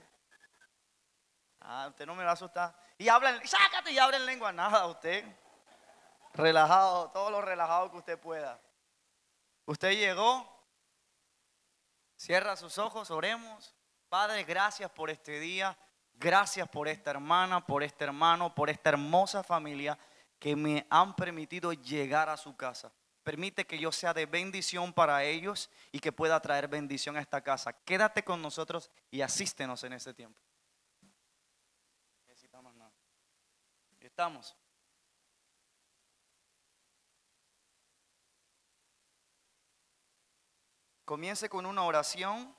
Ah, 1.62 1.88
usted 1.90 2.06
no 2.06 2.14
me 2.14 2.24
va 2.24 2.30
a 2.30 2.34
asustar. 2.34 2.76
Y 3.00 3.10
habla, 3.10 3.42
sácate 3.44 3.92
y 3.92 3.98
abre 3.98 4.18
en 4.18 4.26
lengua. 4.28 4.52
Nada, 4.52 4.86
usted. 4.86 5.26
Relajado, 6.34 7.10
todo 7.10 7.32
lo 7.32 7.42
relajado 7.42 7.90
que 7.90 7.98
usted 7.98 8.20
pueda. 8.20 8.60
Usted 9.66 9.94
llegó, 9.94 10.55
Cierra 12.16 12.56
sus 12.56 12.78
ojos, 12.78 13.12
oremos. 13.12 13.76
Padre, 14.10 14.44
gracias 14.44 14.90
por 14.92 15.10
este 15.10 15.40
día. 15.40 15.78
Gracias 16.14 16.68
por 16.70 16.88
esta 16.88 17.12
hermana, 17.12 17.66
por 17.66 17.84
este 17.84 18.06
hermano, 18.06 18.56
por 18.56 18.70
esta 18.70 18.90
hermosa 18.90 19.44
familia 19.44 19.98
que 20.40 20.56
me 20.56 20.88
han 20.90 21.16
permitido 21.16 21.74
llegar 21.74 22.30
a 22.30 22.38
su 22.38 22.56
casa. 22.56 22.92
Permite 23.24 23.66
que 23.66 23.80
yo 23.80 23.92
sea 23.92 24.14
de 24.14 24.26
bendición 24.26 24.94
para 24.94 25.24
ellos 25.24 25.70
y 25.92 26.00
que 26.00 26.12
pueda 26.12 26.40
traer 26.40 26.68
bendición 26.68 27.18
a 27.18 27.22
esta 27.22 27.42
casa. 27.42 27.74
Quédate 27.74 28.24
con 28.24 28.42
nosotros 28.42 28.90
y 29.12 29.22
asístenos 29.22 29.84
en 29.84 29.94
este 29.94 30.14
tiempo. 30.14 30.40
Estamos. 34.00 34.56
Comience 41.06 41.48
con 41.48 41.66
una 41.66 41.84
oración. 41.84 42.54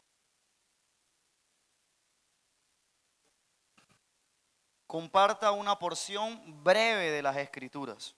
Comparta 4.87 5.51
una 5.51 5.79
porción 5.79 6.63
breve 6.63 7.11
de 7.11 7.21
las 7.21 7.37
escrituras. 7.37 8.15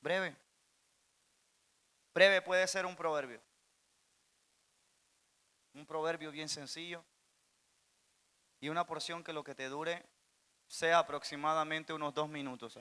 Breve. 0.00 0.36
Breve 2.14 2.42
puede 2.42 2.68
ser 2.68 2.84
un 2.86 2.94
proverbio. 2.94 3.40
Un 5.72 5.86
proverbio 5.86 6.30
bien 6.30 6.48
sencillo. 6.48 7.02
Y 8.60 8.68
una 8.68 8.86
porción 8.86 9.24
que 9.24 9.32
lo 9.32 9.42
que 9.42 9.54
te 9.54 9.68
dure 9.68 10.06
sea 10.68 10.98
aproximadamente 10.98 11.92
unos 11.92 12.14
dos 12.14 12.28
minutos. 12.28 12.78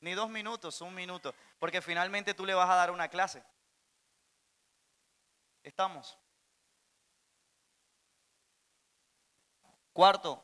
Ni 0.00 0.12
dos 0.12 0.28
minutos, 0.28 0.80
un 0.82 0.94
minuto. 0.94 1.34
Porque 1.58 1.82
finalmente 1.82 2.34
tú 2.34 2.44
le 2.44 2.54
vas 2.54 2.68
a 2.68 2.74
dar 2.74 2.90
una 2.90 3.08
clase. 3.08 3.42
¿Estamos? 5.62 6.18
Cuarto, 9.92 10.42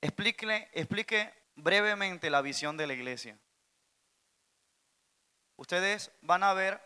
explique, 0.00 0.68
explique 0.72 1.32
brevemente 1.54 2.28
la 2.28 2.42
visión 2.42 2.76
de 2.76 2.86
la 2.86 2.92
iglesia. 2.92 3.38
Ustedes 5.56 6.10
van 6.20 6.42
a 6.42 6.52
ver, 6.52 6.80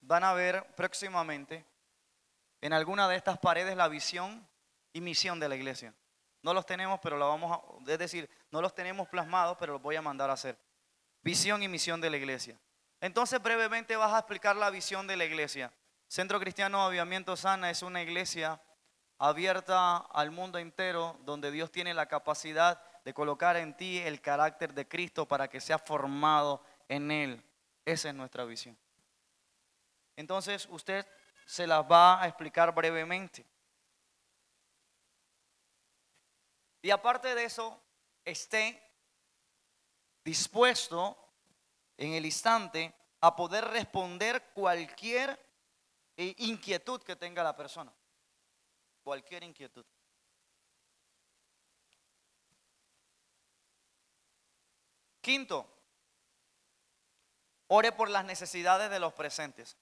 van 0.00 0.24
a 0.24 0.32
ver 0.32 0.74
próximamente 0.74 1.66
en 2.60 2.72
alguna 2.72 3.08
de 3.08 3.16
estas 3.16 3.38
paredes 3.38 3.76
la 3.76 3.88
visión 3.88 4.48
y 4.92 5.00
misión 5.00 5.38
de 5.38 5.48
la 5.48 5.56
iglesia. 5.56 5.94
No 6.42 6.54
los 6.54 6.66
tenemos, 6.66 6.98
pero 7.00 7.18
lo 7.18 7.28
vamos 7.28 7.52
a, 7.52 7.92
es 7.92 7.98
decir, 7.98 8.28
no 8.50 8.60
los 8.62 8.74
tenemos 8.74 9.08
plasmados, 9.08 9.56
pero 9.58 9.74
los 9.74 9.82
voy 9.82 9.96
a 9.96 10.02
mandar 10.02 10.30
a 10.30 10.34
hacer. 10.34 10.58
Visión 11.22 11.62
y 11.62 11.68
misión 11.68 12.00
de 12.00 12.10
la 12.10 12.16
iglesia. 12.16 12.58
Entonces 13.04 13.42
brevemente 13.42 13.96
vas 13.96 14.14
a 14.14 14.20
explicar 14.20 14.56
la 14.56 14.70
visión 14.70 15.06
de 15.06 15.18
la 15.18 15.26
iglesia. 15.26 15.70
Centro 16.08 16.40
Cristiano 16.40 16.82
Avivamiento 16.82 17.36
Sana 17.36 17.68
es 17.68 17.82
una 17.82 18.00
iglesia 18.00 18.58
abierta 19.18 19.98
al 19.98 20.30
mundo 20.30 20.56
entero, 20.56 21.14
donde 21.20 21.50
Dios 21.50 21.70
tiene 21.70 21.92
la 21.92 22.06
capacidad 22.06 22.82
de 23.04 23.12
colocar 23.12 23.58
en 23.58 23.76
ti 23.76 23.98
el 23.98 24.22
carácter 24.22 24.72
de 24.72 24.88
Cristo 24.88 25.28
para 25.28 25.48
que 25.48 25.60
sea 25.60 25.78
formado 25.78 26.64
en 26.88 27.10
Él. 27.10 27.44
Esa 27.84 28.08
es 28.08 28.14
nuestra 28.14 28.46
visión. 28.46 28.74
Entonces 30.16 30.66
usted 30.70 31.06
se 31.44 31.66
las 31.66 31.84
va 31.84 32.22
a 32.22 32.26
explicar 32.26 32.74
brevemente. 32.74 33.44
Y 36.80 36.90
aparte 36.90 37.34
de 37.34 37.44
eso, 37.44 37.78
esté 38.24 38.82
dispuesto 40.24 41.18
en 41.96 42.14
el 42.14 42.24
instante 42.24 42.94
a 43.20 43.34
poder 43.34 43.64
responder 43.64 44.50
cualquier 44.52 45.38
eh, 46.16 46.34
inquietud 46.38 47.02
que 47.02 47.16
tenga 47.16 47.42
la 47.42 47.56
persona. 47.56 47.92
Cualquier 49.02 49.44
inquietud. 49.44 49.84
Quinto, 55.20 55.66
ore 57.68 57.92
por 57.92 58.10
las 58.10 58.24
necesidades 58.24 58.90
de 58.90 59.00
los 59.00 59.14
presentes. 59.14 59.76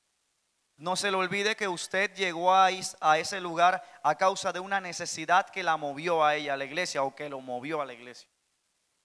No 0.76 0.96
se 0.96 1.10
le 1.10 1.16
olvide 1.16 1.56
que 1.56 1.68
usted 1.68 2.14
llegó 2.14 2.54
a, 2.54 2.70
ese 2.70 3.40
lugar 3.40 3.82
a 4.02 4.16
causa 4.16 4.52
de 4.52 4.60
una 4.60 4.80
necesidad 4.80 5.50
que 5.50 5.62
la 5.62 5.76
movió 5.76 6.24
a 6.24 6.36
ella, 6.36 6.54
a 6.54 6.56
la 6.56 6.64
iglesia, 6.64 7.02
o 7.02 7.14
que 7.14 7.28
lo 7.28 7.40
movió 7.40 7.80
a 7.80 7.86
la 7.86 7.92
iglesia. 7.92 8.28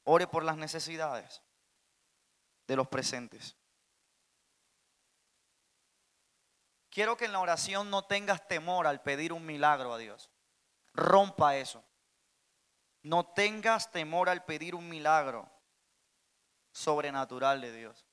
Ore 0.03 0.28
por 0.28 0.43
las 0.43 0.58
necesidades 0.58 1.41
de 2.68 2.76
los 2.76 2.88
presentes. 2.88 3.55
Quiero 6.89 7.15
que 7.15 7.26
en 7.26 7.32
la 7.32 7.39
oración 7.39 7.89
no 7.89 8.05
tengas 8.05 8.47
temor 8.47 8.88
al 8.88 9.01
pedir 9.01 9.32
un 9.32 9.45
milagro 9.45 9.93
a 9.93 9.97
Dios. 9.97 10.30
Rompa 10.93 11.55
eso. 11.55 11.84
No 13.03 13.26
tengas 13.28 13.91
temor 13.91 14.30
al 14.30 14.43
pedir 14.45 14.76
un 14.76 14.89
milagro 14.89 15.49
sobrenatural 16.72 17.61
de 17.61 17.72
Dios. 17.72 18.05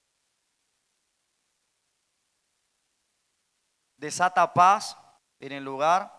Desata 3.97 4.53
paz 4.53 4.99
en 5.41 5.53
el 5.53 5.65
lugar 5.65 6.13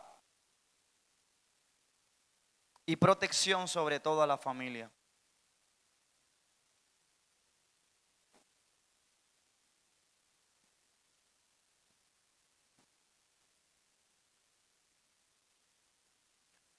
y 2.86 2.95
protección 2.95 3.67
sobre 3.67 3.99
toda 3.99 4.25
la 4.25 4.38
familia. 4.38 4.91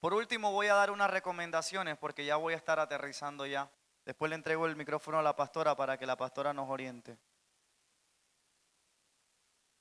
Por 0.01 0.14
último, 0.14 0.53
voy 0.53 0.68
a 0.68 0.74
dar 0.74 0.90
unas 0.90 1.11
recomendaciones 1.11 1.97
porque 1.97 2.24
ya 2.24 2.36
voy 2.36 2.55
a 2.55 2.57
estar 2.57 2.78
aterrizando 2.78 3.47
ya. 3.47 3.70
Después 4.05 4.28
le 4.28 4.36
entrego 4.36 4.66
el 4.66 4.76
micrófono 4.76 5.18
a 5.18 5.22
la 5.22 5.34
pastora 5.34 5.74
para 5.74 5.99
que 5.99 6.07
la 6.07 6.16
pastora 6.16 6.53
nos 6.53 6.68
oriente. 6.70 7.18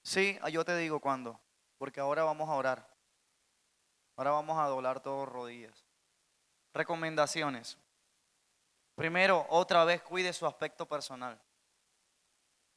Sí, 0.02 0.40
yo 0.52 0.64
te 0.64 0.76
digo 0.78 1.00
cuándo, 1.00 1.40
porque 1.78 2.00
ahora 2.00 2.24
vamos 2.24 2.50
a 2.50 2.54
orar. 2.54 2.88
Ahora 4.16 4.32
vamos 4.32 4.58
a 4.58 4.68
doblar 4.68 5.00
todos 5.02 5.28
rodillas. 5.28 5.86
Recomendaciones. 6.74 7.78
Primero, 8.96 9.46
otra 9.50 9.84
vez 9.84 10.02
cuide 10.02 10.32
su 10.32 10.48
aspecto 10.48 10.88
personal. 10.88 11.40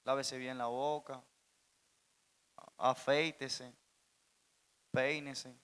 Lávese 0.04 0.36
bien 0.38 0.58
la 0.58 0.66
boca, 0.66 1.22
afeítese, 2.76 3.72
peínese. 4.90 5.54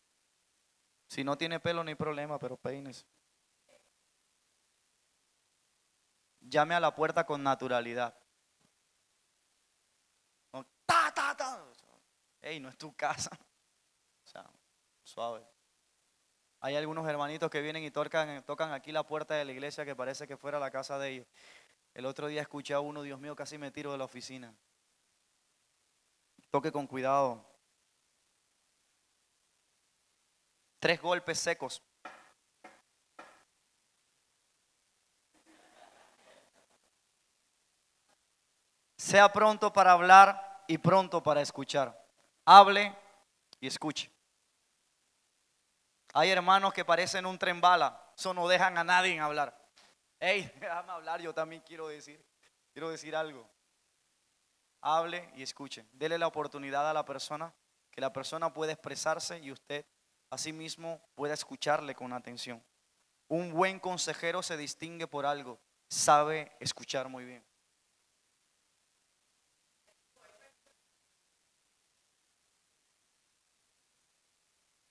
Si 1.14 1.22
no 1.22 1.38
tiene 1.38 1.60
pelo, 1.60 1.84
no 1.84 1.90
hay 1.90 1.94
problema, 1.94 2.40
pero 2.40 2.56
peines. 2.56 3.06
Llame 6.40 6.74
a 6.74 6.80
la 6.80 6.92
puerta 6.92 7.24
con 7.24 7.40
naturalidad. 7.40 8.18
Ta, 10.84 11.12
ta, 11.14 11.36
ta. 11.36 11.64
Ey, 12.42 12.58
no 12.58 12.68
es 12.68 12.76
tu 12.76 12.92
casa. 12.96 13.30
O 14.24 14.26
sea, 14.26 14.50
suave. 15.04 15.46
Hay 16.58 16.74
algunos 16.74 17.06
hermanitos 17.08 17.48
que 17.48 17.60
vienen 17.60 17.84
y 17.84 17.92
tocan, 17.92 18.42
tocan 18.42 18.72
aquí 18.72 18.90
la 18.90 19.06
puerta 19.06 19.34
de 19.34 19.44
la 19.44 19.52
iglesia 19.52 19.84
que 19.84 19.94
parece 19.94 20.26
que 20.26 20.36
fuera 20.36 20.58
la 20.58 20.72
casa 20.72 20.98
de 20.98 21.10
ellos. 21.10 21.26
El 21.94 22.06
otro 22.06 22.26
día 22.26 22.42
escuché 22.42 22.74
a 22.74 22.80
uno, 22.80 23.02
Dios 23.02 23.20
mío, 23.20 23.36
casi 23.36 23.56
me 23.56 23.70
tiro 23.70 23.92
de 23.92 23.98
la 23.98 24.04
oficina. 24.04 24.52
Toque 26.50 26.72
con 26.72 26.88
cuidado. 26.88 27.53
Tres 30.84 31.00
golpes 31.00 31.38
secos. 31.38 31.82
Sea 38.98 39.32
pronto 39.32 39.72
para 39.72 39.92
hablar 39.92 40.62
y 40.68 40.76
pronto 40.76 41.22
para 41.22 41.40
escuchar. 41.40 41.98
Hable 42.44 42.94
y 43.60 43.66
escuche. 43.66 44.12
Hay 46.12 46.28
hermanos 46.28 46.74
que 46.74 46.84
parecen 46.84 47.24
un 47.24 47.38
tren 47.38 47.62
bala, 47.62 48.12
eso 48.14 48.34
no 48.34 48.46
dejan 48.46 48.76
a 48.76 48.84
nadie 48.84 49.18
hablar. 49.18 49.58
Hey, 50.20 50.52
déjame 50.60 50.92
hablar, 50.92 51.22
yo 51.22 51.32
también 51.32 51.62
quiero 51.62 51.88
decir, 51.88 52.22
quiero 52.74 52.90
decir 52.90 53.16
algo. 53.16 53.48
Hable 54.82 55.32
y 55.34 55.44
escuche. 55.44 55.86
Dele 55.92 56.18
la 56.18 56.26
oportunidad 56.26 56.90
a 56.90 56.92
la 56.92 57.06
persona, 57.06 57.54
que 57.90 58.02
la 58.02 58.12
persona 58.12 58.52
pueda 58.52 58.72
expresarse 58.72 59.38
y 59.38 59.50
usted 59.50 59.86
asimismo 60.34 61.00
pueda 61.14 61.34
escucharle 61.34 61.94
con 61.94 62.12
atención. 62.12 62.62
Un 63.28 63.52
buen 63.52 63.80
consejero 63.80 64.42
se 64.42 64.56
distingue 64.56 65.06
por 65.06 65.24
algo, 65.24 65.58
sabe 65.88 66.52
escuchar 66.60 67.08
muy 67.08 67.24
bien. 67.24 67.44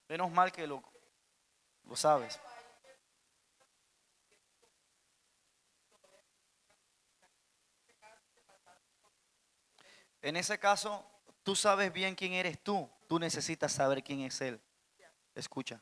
Menos 0.08 0.32
mal 0.32 0.52
que 0.52 0.68
lo, 0.68 0.84
lo 1.86 1.96
sabes. 1.96 2.39
En 10.22 10.38
ese 10.38 10.58
caso, 10.58 11.06
tú 11.44 11.56
sabes 11.56 11.91
bien 11.91 12.16
quién 12.16 12.34
eres 12.34 12.64
tú. 12.64 12.89
Tú 13.08 13.20
necesitas 13.20 13.74
saber 13.74 14.04
quién 14.04 14.22
es 14.22 14.39
Él. 14.39 14.62
Escucha. 15.36 15.82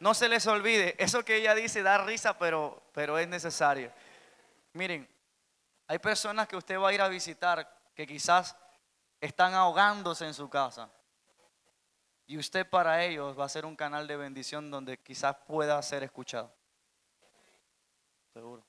No 0.00 0.14
se 0.14 0.28
les 0.28 0.46
olvide, 0.46 0.94
eso 0.98 1.24
que 1.24 1.36
ella 1.36 1.54
dice 1.54 1.82
da 1.82 1.98
risa, 1.98 2.38
pero, 2.38 2.82
pero 2.92 3.18
es 3.18 3.26
necesario. 3.26 3.92
Miren, 4.72 5.08
hay 5.88 5.98
personas 5.98 6.46
que 6.46 6.56
usted 6.56 6.78
va 6.78 6.90
a 6.90 6.92
ir 6.92 7.00
a 7.00 7.08
visitar 7.08 7.68
que 7.94 8.06
quizás 8.06 8.56
están 9.20 9.54
ahogándose 9.54 10.24
en 10.24 10.34
su 10.34 10.48
casa. 10.48 10.88
Y 12.26 12.38
usted 12.38 12.68
para 12.68 13.02
ellos 13.04 13.38
va 13.38 13.46
a 13.46 13.48
ser 13.48 13.66
un 13.66 13.74
canal 13.74 14.06
de 14.06 14.16
bendición 14.16 14.70
donde 14.70 14.98
quizás 14.98 15.34
pueda 15.46 15.82
ser 15.82 16.04
escuchado. 16.04 16.57
Seguro. 18.38 18.64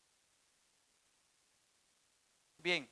Bien. 2.58 2.90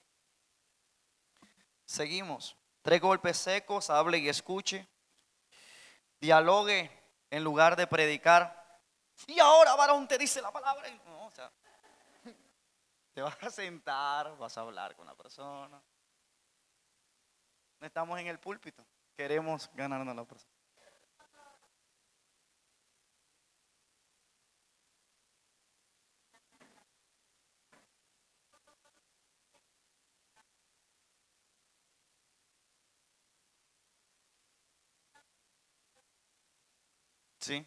Seguimos. 1.86 2.56
Tres 2.84 3.02
golpes 3.02 3.36
secos, 3.36 3.90
hable 3.90 4.20
y 4.20 4.30
escuche. 4.30 4.88
Dialogue 6.22 6.92
en 7.32 7.44
lugar 7.44 7.76
de 7.76 7.88
predicar. 7.88 8.80
Y 9.26 9.40
ahora, 9.40 9.74
varón, 9.74 10.08
te 10.08 10.20
dice 10.20 10.40
la 10.40 10.52
palabra. 10.52 10.88
No, 11.08 11.32
te 13.16 13.22
vas 13.24 13.42
a 13.42 13.50
sentar, 13.50 14.38
vas 14.38 14.56
a 14.56 14.62
hablar 14.62 14.96
con 14.96 15.08
la 15.08 15.16
persona. 15.16 15.82
Estamos 17.82 18.20
en 18.20 18.28
el 18.28 18.38
púlpito. 18.38 18.86
Queremos 19.16 19.68
ganarnos 19.74 20.12
a 20.12 20.14
la 20.14 20.26
persona. 20.26 20.57
¿Sí? 37.48 37.66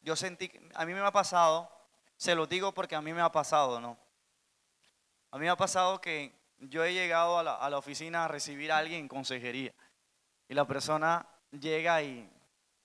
Yo 0.00 0.16
sentí, 0.16 0.50
a 0.74 0.86
mí 0.86 0.94
me 0.94 1.00
ha 1.00 1.12
pasado, 1.12 1.70
se 2.16 2.34
lo 2.34 2.46
digo 2.46 2.72
porque 2.72 2.94
a 2.94 3.02
mí 3.02 3.12
me 3.12 3.20
ha 3.20 3.30
pasado, 3.30 3.78
¿no? 3.78 3.98
A 5.30 5.36
mí 5.36 5.44
me 5.44 5.50
ha 5.50 5.56
pasado 5.56 6.00
que 6.00 6.34
yo 6.56 6.82
he 6.82 6.94
llegado 6.94 7.38
a 7.38 7.42
la, 7.42 7.76
oficina 7.76 8.24
a 8.24 8.28
recibir 8.28 8.72
a 8.72 8.78
alguien 8.78 9.00
en 9.00 9.08
consejería 9.08 9.74
y 10.48 10.54
la 10.54 10.66
persona 10.66 11.28
llega 11.50 12.02
y, 12.02 12.30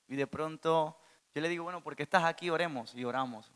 de 0.08 0.28
pronto 0.28 1.00
yo 1.34 1.41
le 1.41 1.47
digo, 1.47 1.64
bueno, 1.64 1.82
¿por 1.82 1.95
qué 1.95 2.04
estás 2.04 2.26
aquí? 2.26 2.50
Oremos 2.50 2.93
y 2.93 3.06
oramos. 3.06 3.50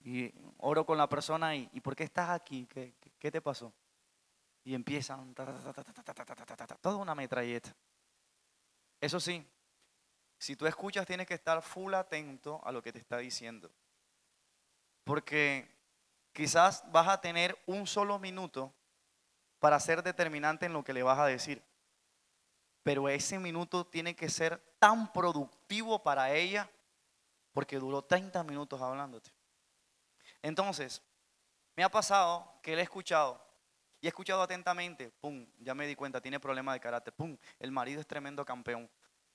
Y 0.00 0.34
oro 0.56 0.84
con 0.84 0.98
la 0.98 1.08
persona 1.08 1.54
y, 1.54 1.70
¿y 1.72 1.80
por 1.80 1.94
qué 1.94 2.02
estás 2.02 2.30
aquí? 2.30 2.66
¿Qué, 2.66 2.94
qué, 3.20 3.30
te 3.30 3.40
pasó? 3.40 3.72
Y 4.64 4.74
empiezan, 4.74 5.32
toda 6.80 6.96
una 6.96 7.14
metralleta. 7.14 7.72
Eso 9.00 9.20
sí, 9.20 9.46
si 10.38 10.56
tú 10.56 10.66
escuchas 10.66 11.06
tienes 11.06 11.26
que 11.26 11.34
estar 11.34 11.60
full 11.62 11.94
atento 11.94 12.60
a 12.64 12.72
lo 12.72 12.82
que 12.82 12.92
te 12.92 12.98
está 12.98 13.18
diciendo. 13.18 13.70
Porque 15.04 15.76
quizás 16.32 16.84
vas 16.92 17.08
a 17.08 17.20
tener 17.20 17.58
un 17.66 17.86
solo 17.86 18.18
minuto 18.18 18.72
para 19.58 19.80
ser 19.80 20.02
determinante 20.02 20.66
en 20.66 20.72
lo 20.72 20.84
que 20.84 20.92
le 20.92 21.02
vas 21.02 21.18
a 21.18 21.26
decir. 21.26 21.62
Pero 22.82 23.08
ese 23.08 23.38
minuto 23.38 23.86
tiene 23.86 24.14
que 24.14 24.28
ser 24.28 24.58
tan 24.78 25.12
productivo 25.12 26.02
para 26.02 26.32
ella 26.32 26.70
porque 27.52 27.78
duró 27.78 28.02
30 28.02 28.44
minutos 28.44 28.80
hablándote. 28.80 29.32
Entonces, 30.42 31.02
me 31.74 31.82
ha 31.82 31.88
pasado 31.88 32.60
que 32.62 32.76
le 32.76 32.82
he 32.82 32.84
escuchado 32.84 33.44
y 34.00 34.06
he 34.06 34.08
escuchado 34.08 34.42
atentamente, 34.42 35.10
pum, 35.20 35.44
ya 35.58 35.74
me 35.74 35.86
di 35.86 35.96
cuenta, 35.96 36.20
tiene 36.20 36.38
problemas 36.38 36.74
de 36.74 36.80
carácter, 36.80 37.12
pum, 37.12 37.36
el 37.58 37.72
marido 37.72 38.00
es 38.00 38.06
tremendo 38.06 38.44
campeón. 38.44 38.88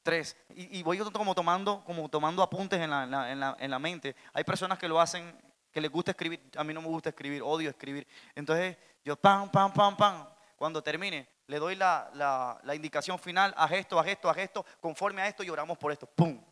Tres, 0.04 0.36
y, 0.50 0.80
y 0.80 0.84
voy 0.84 1.00
como 1.12 1.34
tomando, 1.34 1.84
como 1.86 2.10
tomando 2.10 2.44
apuntes 2.44 2.80
en 2.80 2.90
la, 2.90 3.04
en 3.04 3.12
la- 3.12 3.32
en 3.32 3.40
la- 3.40 3.56
en 3.58 3.72
la 3.72 3.80
mente. 3.80 4.16
Hay 4.34 4.44
personas 4.44 4.78
que 4.78 4.88
lo 4.90 5.00
hacen, 5.00 5.34
que 5.72 5.80
les 5.80 5.90
gusta 5.90 6.12
escribir, 6.12 6.42
a 6.58 6.64
mí 6.64 6.74
no 6.74 6.82
me 6.82 6.90
gusta 6.90 7.10
escribir, 7.10 7.42
odio 7.42 7.70
escribir. 7.70 8.06
Entonces, 8.36 8.78
yo 9.06 9.16
pam, 9.16 9.50
pam, 9.50 9.74
pam, 9.74 9.96
pam, 9.96 10.28
cuando 10.58 10.84
termine, 10.84 11.28
le 11.48 11.58
doy 11.58 11.76
la, 11.76 12.60
indicación 12.74 13.18
final, 13.18 13.54
haz 13.58 13.72
esto, 13.72 13.98
haz 13.98 14.08
esto, 14.08 14.30
haz 14.30 14.38
esto, 14.38 14.66
conforme 14.82 15.22
a 15.22 15.28
esto 15.28 15.42
y 15.44 15.50
oramos 15.50 15.78
por 15.78 15.92
esto, 15.92 16.06
pum. 16.06 16.44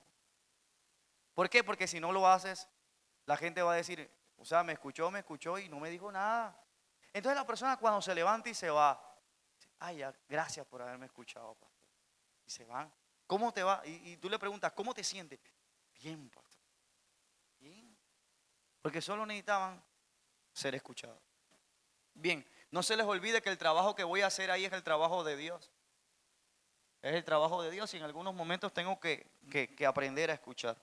¿Por 1.33 1.49
qué? 1.49 1.63
Porque 1.63 1.87
si 1.87 1.99
no 1.99 2.11
lo 2.11 2.27
haces, 2.27 2.67
la 3.25 3.35
gente 3.35 3.61
va 3.61 3.73
a 3.73 3.75
decir, 3.75 4.09
o 4.37 4.45
sea, 4.45 4.63
me 4.63 4.73
escuchó, 4.73 5.11
me 5.11 5.19
escuchó 5.19 5.57
y 5.59 5.69
no 5.69 5.79
me 5.79 5.89
dijo 5.89 6.11
nada. 6.11 6.57
Entonces 7.13 7.37
la 7.37 7.45
persona 7.45 7.77
cuando 7.77 8.01
se 8.01 8.15
levanta 8.15 8.49
y 8.49 8.53
se 8.53 8.69
va, 8.69 8.99
ay, 9.79 10.03
gracias 10.29 10.65
por 10.65 10.81
haberme 10.81 11.05
escuchado, 11.05 11.53
pastor. 11.55 11.77
Y 12.45 12.49
se 12.49 12.65
van. 12.65 12.91
¿Cómo 13.31 13.53
te 13.53 13.63
va? 13.63 13.81
Y, 13.85 14.17
tú 14.17 14.29
le 14.29 14.37
preguntas, 14.37 14.73
¿cómo 14.73 14.93
te 14.93 15.05
sientes? 15.05 15.39
Bien. 16.01 16.29
Bien. 17.61 17.97
Porque 18.81 19.01
solo 19.01 19.25
necesitaban 19.25 19.81
ser 20.51 20.75
escuchados. 20.75 21.17
Bien, 22.13 22.45
no 22.71 22.83
se 22.83 22.97
les 22.97 23.05
olvide 23.05 23.41
que 23.41 23.47
el 23.47 23.57
trabajo 23.57 23.95
que 23.95 24.03
voy 24.03 24.19
a 24.19 24.27
hacer 24.27 24.51
ahí 24.51 24.65
es 24.65 24.73
el 24.73 24.83
trabajo 24.83 25.23
de 25.23 25.37
Dios. 25.37 25.71
Es 27.01 27.13
el 27.15 27.23
trabajo 27.23 27.63
de 27.63 27.71
Dios 27.71 27.93
y 27.93 27.97
en 27.97 28.03
algunos 28.03 28.33
momentos 28.33 28.73
tengo 28.73 28.99
que, 28.99 29.31
que- 29.49 29.73
que 29.77 29.85
aprender 29.85 30.29
a 30.29 30.33
escuchar. 30.33 30.75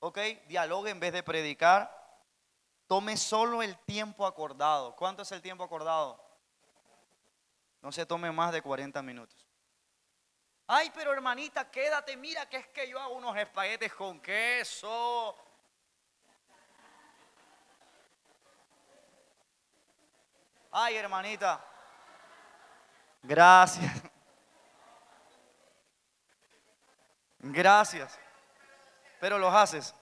¿Ok? 0.00 0.18
Dialogue 0.46 0.90
en 0.90 1.00
vez 1.00 1.14
de 1.14 1.22
predicar. 1.22 1.90
Tome 2.86 3.16
solo 3.16 3.62
el 3.62 3.78
tiempo 3.86 4.26
acordado. 4.26 4.94
¿Cuánto 4.94 5.22
es 5.22 5.32
el 5.32 5.40
tiempo 5.40 5.64
acordado? 5.64 6.22
No 7.80 7.90
se 7.92 8.04
tome 8.04 8.30
más 8.30 8.52
de 8.52 8.60
40 8.60 9.00
minutos. 9.00 9.47
Ay, 10.70 10.90
pero 10.94 11.14
hermanita, 11.14 11.70
quédate, 11.70 12.14
mira 12.14 12.46
que 12.46 12.58
es 12.58 12.66
que 12.68 12.86
yo 12.86 13.00
hago 13.00 13.14
unos 13.14 13.34
espaguetes 13.38 13.90
con 13.94 14.20
queso. 14.20 15.34
Ay, 20.70 20.96
hermanita. 20.96 21.64
Gracias. 23.22 23.90
Gracias. 27.38 28.18
Pero 29.20 29.38
los 29.38 29.54
haces. 29.54 29.94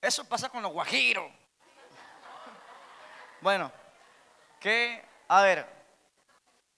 Eso 0.00 0.24
pasa 0.26 0.48
con 0.48 0.62
los 0.62 0.72
guajiros. 0.72 1.43
Bueno, 3.44 3.70
que, 4.58 5.04
a 5.28 5.42
ver, 5.42 5.66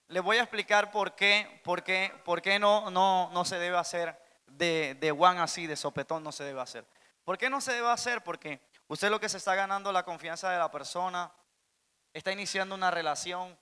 les 0.09 0.21
voy 0.21 0.39
a 0.39 0.41
explicar 0.41 0.91
por 0.91 1.15
qué, 1.15 1.61
por 1.63 1.85
qué, 1.85 2.13
por 2.25 2.43
qué 2.43 2.59
no, 2.59 2.91
no, 2.91 3.31
no 3.33 3.45
se 3.45 3.57
debe 3.57 3.79
hacer 3.79 4.21
de, 4.49 4.97
de 4.99 5.13
one 5.13 5.39
así, 5.39 5.69
de 5.69 5.77
sopetón, 5.77 6.25
no 6.25 6.33
se 6.33 6.43
debe 6.43 6.61
hacer. 6.61 6.85
¿Por 7.23 7.39
qué 7.39 7.49
no 7.49 7.61
se 7.61 7.73
debe 7.73 7.89
hacer? 7.89 8.25
Porque 8.25 8.59
usted 8.89 9.11
lo 9.11 9.21
que 9.21 9.29
se 9.29 9.37
está 9.37 9.55
ganando 9.55 9.93
la 9.93 10.03
confianza 10.03 10.51
de 10.51 10.59
la 10.59 10.69
persona, 10.69 11.31
está 12.13 12.33
iniciando 12.33 12.75
una 12.75 12.91
relación, 12.91 13.57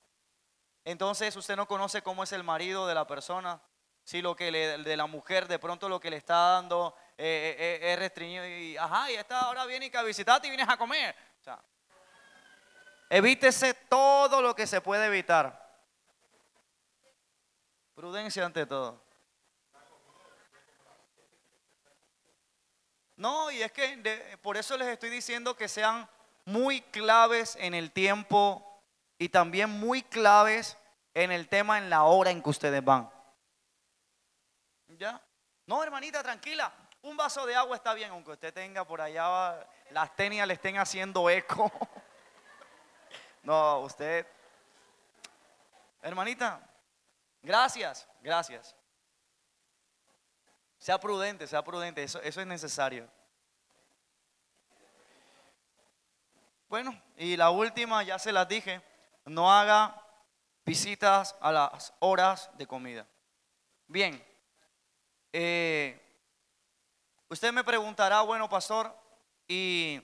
entonces 0.86 1.36
usted 1.36 1.56
no 1.56 1.68
conoce 1.68 2.00
cómo 2.00 2.24
es 2.24 2.32
el 2.32 2.42
marido 2.42 2.86
de 2.86 2.94
la 2.94 3.06
persona, 3.06 3.60
si 4.02 4.22
lo 4.22 4.34
que 4.34 4.50
le, 4.50 4.78
de 4.78 4.96
la 4.96 5.04
mujer 5.04 5.46
de 5.46 5.58
pronto 5.58 5.90
lo 5.90 6.00
que 6.00 6.08
le 6.08 6.16
está 6.16 6.52
dando 6.52 6.96
eh, 7.18 7.54
eh, 7.58 7.80
eh, 7.82 7.92
es 7.92 7.98
restringido 7.98 8.46
y 8.46 8.78
ajá, 8.78 9.10
y 9.10 9.16
esta 9.16 9.40
ahora 9.40 9.66
viene 9.66 9.84
y 9.84 9.90
que 9.90 9.98
a 9.98 10.02
visitarte 10.02 10.46
y 10.46 10.50
vienes 10.50 10.70
a 10.70 10.78
comer. 10.78 11.14
O 11.38 11.44
sea, 11.44 11.60
evítese 13.08 13.74
todo 13.74 14.42
lo 14.42 14.54
que 14.54 14.66
se 14.66 14.80
puede 14.80 15.06
evitar. 15.06 15.64
Prudencia 17.94 18.44
ante 18.44 18.66
todo. 18.66 19.02
No, 23.16 23.50
y 23.50 23.62
es 23.62 23.70
que 23.70 24.38
por 24.42 24.56
eso 24.56 24.76
les 24.76 24.88
estoy 24.88 25.10
diciendo 25.10 25.56
que 25.56 25.68
sean 25.68 26.08
muy 26.44 26.80
claves 26.80 27.56
en 27.60 27.74
el 27.74 27.92
tiempo 27.92 28.82
y 29.18 29.28
también 29.28 29.70
muy 29.70 30.02
claves 30.02 30.76
en 31.14 31.30
el 31.30 31.48
tema 31.48 31.78
en 31.78 31.88
la 31.88 32.02
hora 32.02 32.30
en 32.30 32.42
que 32.42 32.50
ustedes 32.50 32.84
van. 32.84 33.08
¿Ya? 34.88 35.22
No, 35.66 35.82
hermanita, 35.82 36.22
tranquila. 36.22 36.72
Un 37.02 37.16
vaso 37.16 37.46
de 37.46 37.54
agua 37.54 37.76
está 37.76 37.94
bien, 37.94 38.10
aunque 38.10 38.32
usted 38.32 38.52
tenga 38.52 38.84
por 38.84 39.00
allá 39.00 39.66
las 39.90 40.16
tenias 40.16 40.46
le 40.48 40.54
estén 40.54 40.78
haciendo 40.78 41.30
eco. 41.30 41.70
No, 43.44 43.80
usted. 43.80 44.26
Hermanita, 46.02 46.60
gracias, 47.42 48.08
gracias. 48.22 48.74
Sea 50.78 50.98
prudente, 50.98 51.46
sea 51.46 51.62
prudente, 51.62 52.02
eso, 52.02 52.20
eso 52.22 52.40
es 52.40 52.46
necesario. 52.46 53.08
Bueno, 56.68 56.98
y 57.16 57.36
la 57.36 57.50
última, 57.50 58.02
ya 58.02 58.18
se 58.18 58.32
las 58.32 58.48
dije, 58.48 58.82
no 59.26 59.52
haga 59.52 60.02
visitas 60.64 61.36
a 61.40 61.52
las 61.52 61.94
horas 62.00 62.50
de 62.54 62.66
comida. 62.66 63.06
Bien, 63.86 64.24
eh, 65.32 66.00
usted 67.28 67.52
me 67.52 67.62
preguntará, 67.62 68.22
bueno, 68.22 68.48
pastor, 68.48 68.94
¿y 69.46 70.02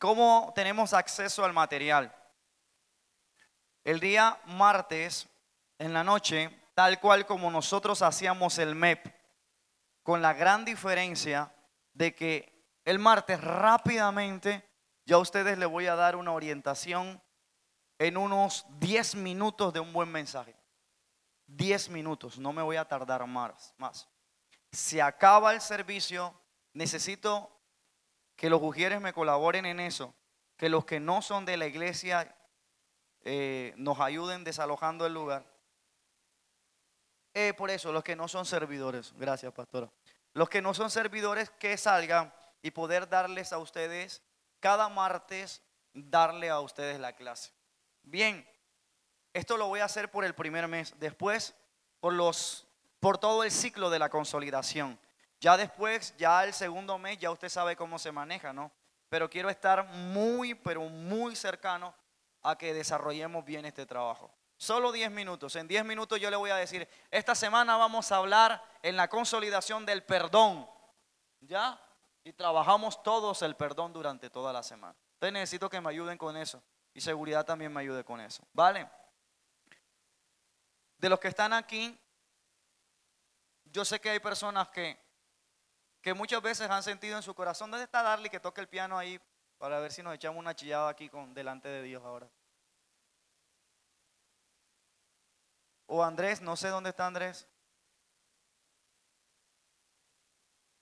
cómo 0.00 0.52
tenemos 0.54 0.92
acceso 0.92 1.44
al 1.44 1.52
material? 1.52 2.14
El 3.84 4.00
día 4.00 4.38
martes, 4.46 5.28
en 5.78 5.92
la 5.92 6.04
noche, 6.04 6.50
tal 6.74 7.00
cual 7.00 7.26
como 7.26 7.50
nosotros 7.50 8.02
hacíamos 8.02 8.58
el 8.58 8.74
MEP, 8.74 9.06
con 10.02 10.20
la 10.20 10.34
gran 10.34 10.64
diferencia 10.64 11.54
de 11.92 12.14
que 12.14 12.80
el 12.84 12.98
martes 12.98 13.40
rápidamente 13.40 14.68
Ya 15.04 15.16
a 15.16 15.18
ustedes 15.18 15.58
les 15.58 15.68
voy 15.68 15.88
a 15.88 15.96
dar 15.96 16.14
una 16.14 16.32
orientación 16.32 17.20
en 17.98 18.16
unos 18.16 18.64
10 18.78 19.16
minutos 19.16 19.72
de 19.72 19.80
un 19.80 19.92
buen 19.92 20.10
mensaje. 20.10 20.54
10 21.46 21.88
minutos, 21.90 22.38
no 22.38 22.52
me 22.52 22.62
voy 22.62 22.76
a 22.76 22.84
tardar 22.84 23.26
más. 23.26 23.74
más. 23.78 24.08
Se 24.70 25.02
acaba 25.02 25.52
el 25.52 25.60
servicio, 25.60 26.34
necesito 26.72 27.61
que 28.42 28.50
los 28.50 28.60
ujieres 28.60 29.00
me 29.00 29.12
colaboren 29.12 29.66
en 29.66 29.78
eso, 29.78 30.12
que 30.56 30.68
los 30.68 30.84
que 30.84 30.98
no 30.98 31.22
son 31.22 31.44
de 31.44 31.56
la 31.56 31.68
iglesia 31.68 32.34
eh, 33.22 33.72
nos 33.76 34.00
ayuden 34.00 34.42
desalojando 34.42 35.06
el 35.06 35.14
lugar. 35.14 35.46
Eh, 37.34 37.54
por 37.56 37.70
eso, 37.70 37.92
los 37.92 38.02
que 38.02 38.16
no 38.16 38.26
son 38.26 38.44
servidores, 38.44 39.14
gracias 39.16 39.52
pastora. 39.52 39.92
Los 40.34 40.48
que 40.48 40.60
no 40.60 40.74
son 40.74 40.90
servidores, 40.90 41.50
que 41.50 41.76
salgan 41.76 42.34
y 42.62 42.72
poder 42.72 43.08
darles 43.08 43.52
a 43.52 43.58
ustedes, 43.58 44.24
cada 44.58 44.88
martes, 44.88 45.62
darle 45.94 46.50
a 46.50 46.58
ustedes 46.58 46.98
la 46.98 47.12
clase. 47.12 47.52
Bien, 48.02 48.44
esto 49.34 49.56
lo 49.56 49.68
voy 49.68 49.78
a 49.78 49.84
hacer 49.84 50.10
por 50.10 50.24
el 50.24 50.34
primer 50.34 50.66
mes. 50.66 50.94
Después, 50.98 51.54
por, 52.00 52.12
los, 52.12 52.66
por 52.98 53.18
todo 53.18 53.44
el 53.44 53.52
ciclo 53.52 53.88
de 53.88 54.00
la 54.00 54.08
consolidación. 54.08 54.98
Ya 55.42 55.56
después, 55.56 56.16
ya 56.16 56.44
el 56.44 56.54
segundo 56.54 56.96
mes, 56.98 57.18
ya 57.18 57.32
usted 57.32 57.48
sabe 57.48 57.74
cómo 57.74 57.98
se 57.98 58.12
maneja, 58.12 58.52
¿no? 58.52 58.70
Pero 59.08 59.28
quiero 59.28 59.50
estar 59.50 59.84
muy, 59.88 60.54
pero 60.54 60.82
muy 60.82 61.34
cercano 61.34 61.92
a 62.42 62.56
que 62.56 62.72
desarrollemos 62.72 63.44
bien 63.44 63.64
este 63.64 63.84
trabajo. 63.84 64.32
Solo 64.56 64.92
10 64.92 65.10
minutos. 65.10 65.56
En 65.56 65.66
10 65.66 65.84
minutos 65.84 66.20
yo 66.20 66.30
le 66.30 66.36
voy 66.36 66.50
a 66.50 66.56
decir, 66.56 66.88
esta 67.10 67.34
semana 67.34 67.76
vamos 67.76 68.12
a 68.12 68.18
hablar 68.18 68.62
en 68.82 68.96
la 68.96 69.08
consolidación 69.08 69.84
del 69.84 70.04
perdón. 70.04 70.70
¿Ya? 71.40 71.76
Y 72.22 72.32
trabajamos 72.34 73.02
todos 73.02 73.42
el 73.42 73.56
perdón 73.56 73.92
durante 73.92 74.30
toda 74.30 74.52
la 74.52 74.62
semana. 74.62 74.94
Entonces 75.14 75.32
necesito 75.32 75.68
que 75.68 75.80
me 75.80 75.90
ayuden 75.90 76.16
con 76.16 76.36
eso. 76.36 76.62
Y 76.94 77.00
seguridad 77.00 77.44
también 77.44 77.72
me 77.72 77.80
ayude 77.80 78.04
con 78.04 78.20
eso. 78.20 78.46
¿Vale? 78.52 78.88
De 80.98 81.08
los 81.08 81.18
que 81.18 81.26
están 81.26 81.52
aquí, 81.52 81.98
yo 83.64 83.84
sé 83.84 84.00
que 84.00 84.10
hay 84.10 84.20
personas 84.20 84.68
que, 84.68 85.02
que 86.02 86.14
muchas 86.14 86.42
veces 86.42 86.68
han 86.68 86.82
sentido 86.82 87.16
en 87.16 87.22
su 87.22 87.34
corazón, 87.34 87.70
¿dónde 87.70 87.84
está 87.84 88.02
Darly 88.02 88.28
que 88.28 88.40
toque 88.40 88.60
el 88.60 88.68
piano 88.68 88.98
ahí 88.98 89.20
para 89.56 89.78
ver 89.78 89.92
si 89.92 90.02
nos 90.02 90.14
echamos 90.14 90.38
una 90.40 90.54
chillada 90.54 90.88
aquí 90.88 91.08
con, 91.08 91.32
delante 91.32 91.68
de 91.68 91.82
Dios 91.82 92.02
ahora? 92.04 92.28
O 95.86 96.02
Andrés, 96.02 96.40
no 96.40 96.56
sé 96.56 96.68
dónde 96.68 96.90
está 96.90 97.06
Andrés. 97.06 97.46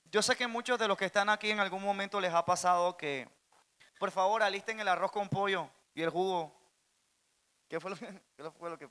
Yo 0.05 0.23
sé 0.23 0.35
que 0.37 0.47
muchos 0.47 0.79
de 0.79 0.89
los 0.89 0.97
que 0.97 1.05
están 1.05 1.29
aquí 1.29 1.51
en 1.51 1.61
algún 1.61 1.83
momento 1.83 2.21
les 2.21 2.33
ha 2.33 2.45
pasado 2.45 2.97
que, 2.97 3.29
por 3.99 4.11
favor, 4.11 4.43
alisten 4.43 4.81
el 4.81 4.89
arroz 4.89 5.13
con 5.13 5.29
pollo 5.29 5.71
y 5.95 6.03
el 6.03 6.11
jugo. 6.11 6.59
¿Qué 7.69 7.79
fue 7.79 7.91
lo 7.91 7.97
que, 7.97 8.07
qué 8.37 8.51
fue 8.51 8.71
lo 8.71 8.79
que 8.79 8.89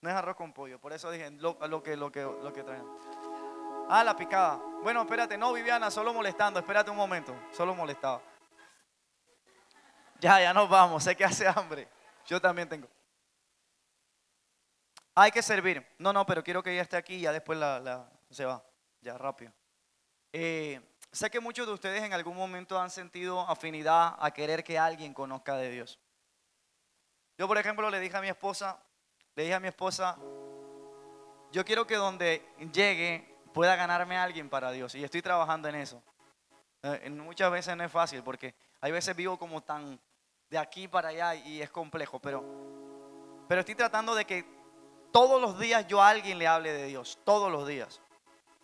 No 0.00 0.10
es 0.10 0.16
arroz 0.16 0.36
con 0.36 0.52
pollo, 0.52 0.80
por 0.80 0.92
eso 0.92 1.10
dije 1.10 1.30
lo, 1.30 1.56
que, 1.82 1.96
lo, 1.96 2.10
que, 2.10 2.22
lo 2.22 2.52
que 2.52 2.64
traen. 2.64 2.84
Ah, 3.90 4.04
la 4.04 4.14
picada. 4.14 4.60
Bueno, 4.82 5.00
espérate, 5.00 5.38
no, 5.38 5.52
Viviana, 5.52 5.90
solo 5.90 6.12
molestando, 6.12 6.60
espérate 6.60 6.90
un 6.90 6.96
momento, 6.96 7.34
solo 7.52 7.74
molestaba. 7.74 8.20
Ya, 10.20 10.40
ya 10.40 10.52
nos 10.52 10.68
vamos, 10.68 11.02
sé 11.02 11.16
que 11.16 11.24
hace 11.24 11.48
hambre. 11.48 11.88
Yo 12.26 12.40
también 12.40 12.68
tengo. 12.68 12.86
Hay 15.14 15.30
que 15.30 15.42
servir. 15.42 15.84
No, 15.98 16.12
no, 16.12 16.26
pero 16.26 16.44
quiero 16.44 16.62
que 16.62 16.72
ella 16.72 16.82
esté 16.82 16.96
aquí 16.96 17.14
y 17.14 17.20
ya 17.22 17.32
después 17.32 17.58
la, 17.58 18.10
se 18.30 18.44
va. 18.44 18.62
Ya, 19.00 19.16
rápido. 19.16 19.52
Eh, 20.32 20.80
sé 21.10 21.30
que 21.30 21.40
muchos 21.40 21.66
de 21.66 21.72
ustedes 21.72 22.02
en 22.02 22.12
algún 22.12 22.36
momento 22.36 22.78
han 22.78 22.90
sentido 22.90 23.40
afinidad 23.48 24.16
a 24.18 24.30
querer 24.32 24.62
que 24.62 24.78
alguien 24.78 25.14
conozca 25.14 25.56
de 25.56 25.70
Dios. 25.70 25.98
Yo, 27.38 27.48
por 27.48 27.56
ejemplo, 27.56 27.88
le 27.88 28.00
dije 28.00 28.16
a 28.16 28.20
mi 28.20 28.28
esposa, 28.28 28.78
le 29.34 29.44
dije 29.44 29.54
a 29.54 29.60
mi 29.60 29.68
esposa, 29.68 30.18
yo 31.52 31.64
quiero 31.64 31.86
que 31.86 31.96
donde 31.96 32.46
llegue 32.72 33.37
pueda 33.52 33.76
ganarme 33.76 34.16
a 34.16 34.22
alguien 34.22 34.48
para 34.48 34.70
Dios. 34.70 34.94
Y 34.94 35.04
estoy 35.04 35.22
trabajando 35.22 35.68
en 35.68 35.76
eso. 35.76 36.02
Eh, 36.82 37.10
muchas 37.10 37.50
veces 37.50 37.76
no 37.76 37.84
es 37.84 37.90
fácil 37.90 38.22
porque 38.22 38.54
hay 38.80 38.92
veces 38.92 39.14
vivo 39.16 39.38
como 39.38 39.62
tan 39.62 39.98
de 40.48 40.58
aquí 40.58 40.88
para 40.88 41.08
allá 41.08 41.34
y 41.34 41.60
es 41.60 41.70
complejo, 41.70 42.20
pero, 42.20 42.42
pero 43.48 43.60
estoy 43.60 43.74
tratando 43.74 44.14
de 44.14 44.24
que 44.24 44.44
todos 45.12 45.40
los 45.40 45.58
días 45.58 45.86
yo 45.86 46.00
a 46.00 46.08
alguien 46.08 46.38
le 46.38 46.46
hable 46.46 46.72
de 46.72 46.86
Dios, 46.86 47.18
todos 47.24 47.50
los 47.50 47.66
días. 47.66 48.00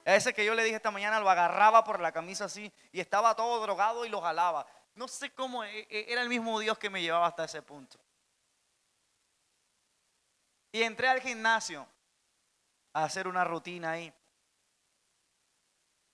Ese 0.05 0.35
que 0.35 0.45
yo 0.45 0.55
le 0.55 0.63
dije 0.63 0.77
esta 0.77 0.91
mañana 0.91 1.19
lo 1.19 1.29
agarraba 1.31 1.83
por 1.83 2.01
la 2.01 2.13
camisa 2.13 2.45
así 2.45 2.73
y 2.93 3.01
estaba 3.01 3.35
todo 3.35 3.61
drogado 3.63 4.05
y 4.05 4.09
lo 4.09 4.21
jalaba. 4.21 4.67
No 4.95 5.09
sé 5.09 5.31
cómo, 5.31 5.65
e, 5.65 5.87
e, 5.91 6.13
era 6.13 6.23
el 6.23 6.29
mismo 6.29 6.59
Dios 6.61 6.79
que 6.79 6.91
me 6.91 7.03
llevaba 7.03 7.27
hasta 7.27 7.45
ese 7.45 7.63
punto. 7.63 7.99
Y 10.73 10.83
entré 10.83 11.09
al 11.09 11.21
gimnasio 11.21 11.87
a 12.93 13.05
hacer 13.05 13.27
una 13.27 13.45
rutina 13.45 13.93
ahí. 13.93 14.13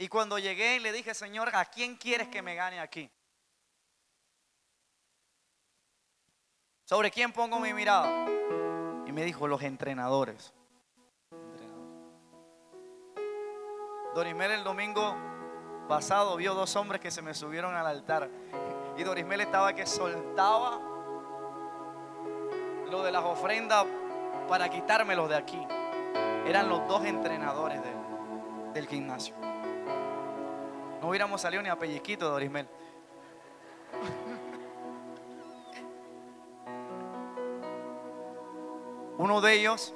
Y 0.01 0.09
cuando 0.09 0.39
llegué 0.39 0.81
le 0.81 0.93
dije, 0.93 1.13
Señor, 1.13 1.55
¿a 1.55 1.67
quién 1.67 1.95
quieres 1.95 2.29
que 2.29 2.41
me 2.41 2.55
gane 2.55 2.81
aquí? 2.81 3.11
¿Sobre 6.87 7.11
quién 7.11 7.35
pongo 7.35 7.61
mi 7.61 7.75
mirada? 7.75 8.27
Y 9.07 9.13
me 9.13 9.25
dijo, 9.25 9.47
los 9.47 9.61
entrenadores. 9.61 10.55
Dorismel 14.15 14.53
el 14.53 14.65
domingo 14.65 15.15
pasado 15.87 16.35
vio 16.37 16.55
dos 16.55 16.75
hombres 16.77 17.03
que 17.03 17.11
se 17.11 17.21
me 17.21 17.35
subieron 17.35 17.77
al 17.77 17.87
altar. 17.87 18.31
Y 18.97 19.03
Dorismel 19.03 19.43
estaba 19.43 19.75
que 19.75 19.85
soltaba 19.85 20.81
lo 22.91 23.03
de 23.03 23.13
las 23.13 23.23
ofrendas 23.23 23.85
para 24.49 24.71
quitármelos 24.71 25.29
de 25.29 25.37
aquí. 25.37 25.63
Eran 26.47 26.71
los 26.71 26.89
dos 26.89 27.05
entrenadores 27.05 27.83
del 28.73 28.89
gimnasio. 28.89 29.50
No 31.01 31.09
hubiéramos 31.09 31.41
salido 31.41 31.63
ni 31.63 31.69
a 31.69 31.79
pellizquito, 31.79 32.29
Dorismel. 32.29 32.69
Uno 39.19 39.41
de 39.41 39.53
ellos, 39.53 39.95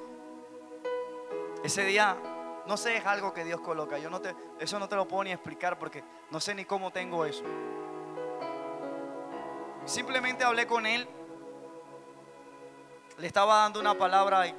ese 1.63 1.83
día, 1.85 2.15
no 2.67 2.77
sé, 2.77 2.97
es 2.97 3.05
algo 3.05 3.33
que 3.33 3.43
Dios 3.43 3.59
coloca. 3.61 3.97
Yo 3.97 4.09
no 4.09 4.21
te, 4.21 4.35
eso 4.59 4.77
no 4.79 4.87
te 4.87 4.95
lo 4.95 5.07
puedo 5.07 5.23
ni 5.23 5.31
explicar 5.31 5.79
porque 5.79 6.03
no 6.29 6.39
sé 6.39 6.53
ni 6.53 6.65
cómo 6.65 6.91
tengo 6.91 7.25
eso. 7.25 7.43
Simplemente 9.85 10.43
hablé 10.43 10.67
con 10.67 10.85
él 10.85 11.07
le 13.17 13.27
estaba 13.27 13.61
dando 13.61 13.79
una 13.79 13.97
palabra 13.97 14.47
y, 14.47 14.55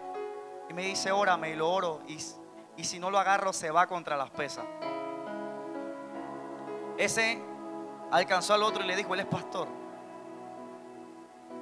me 0.72 0.82
dice, 0.82 1.12
órame 1.12 1.50
y 1.50 1.54
lo 1.54 1.70
oro. 1.70 2.00
Y, 2.08 2.18
y 2.76 2.84
si 2.84 2.98
no 2.98 3.10
lo 3.10 3.18
agarro, 3.18 3.52
se 3.52 3.70
va 3.70 3.86
contra 3.86 4.16
las 4.16 4.30
pesas. 4.30 4.64
Ese 6.98 7.40
alcanzó 8.10 8.54
al 8.54 8.62
otro 8.62 8.84
y 8.84 8.86
le 8.86 8.96
dijo, 8.96 9.14
él 9.14 9.20
es 9.20 9.26
pastor. 9.26 9.68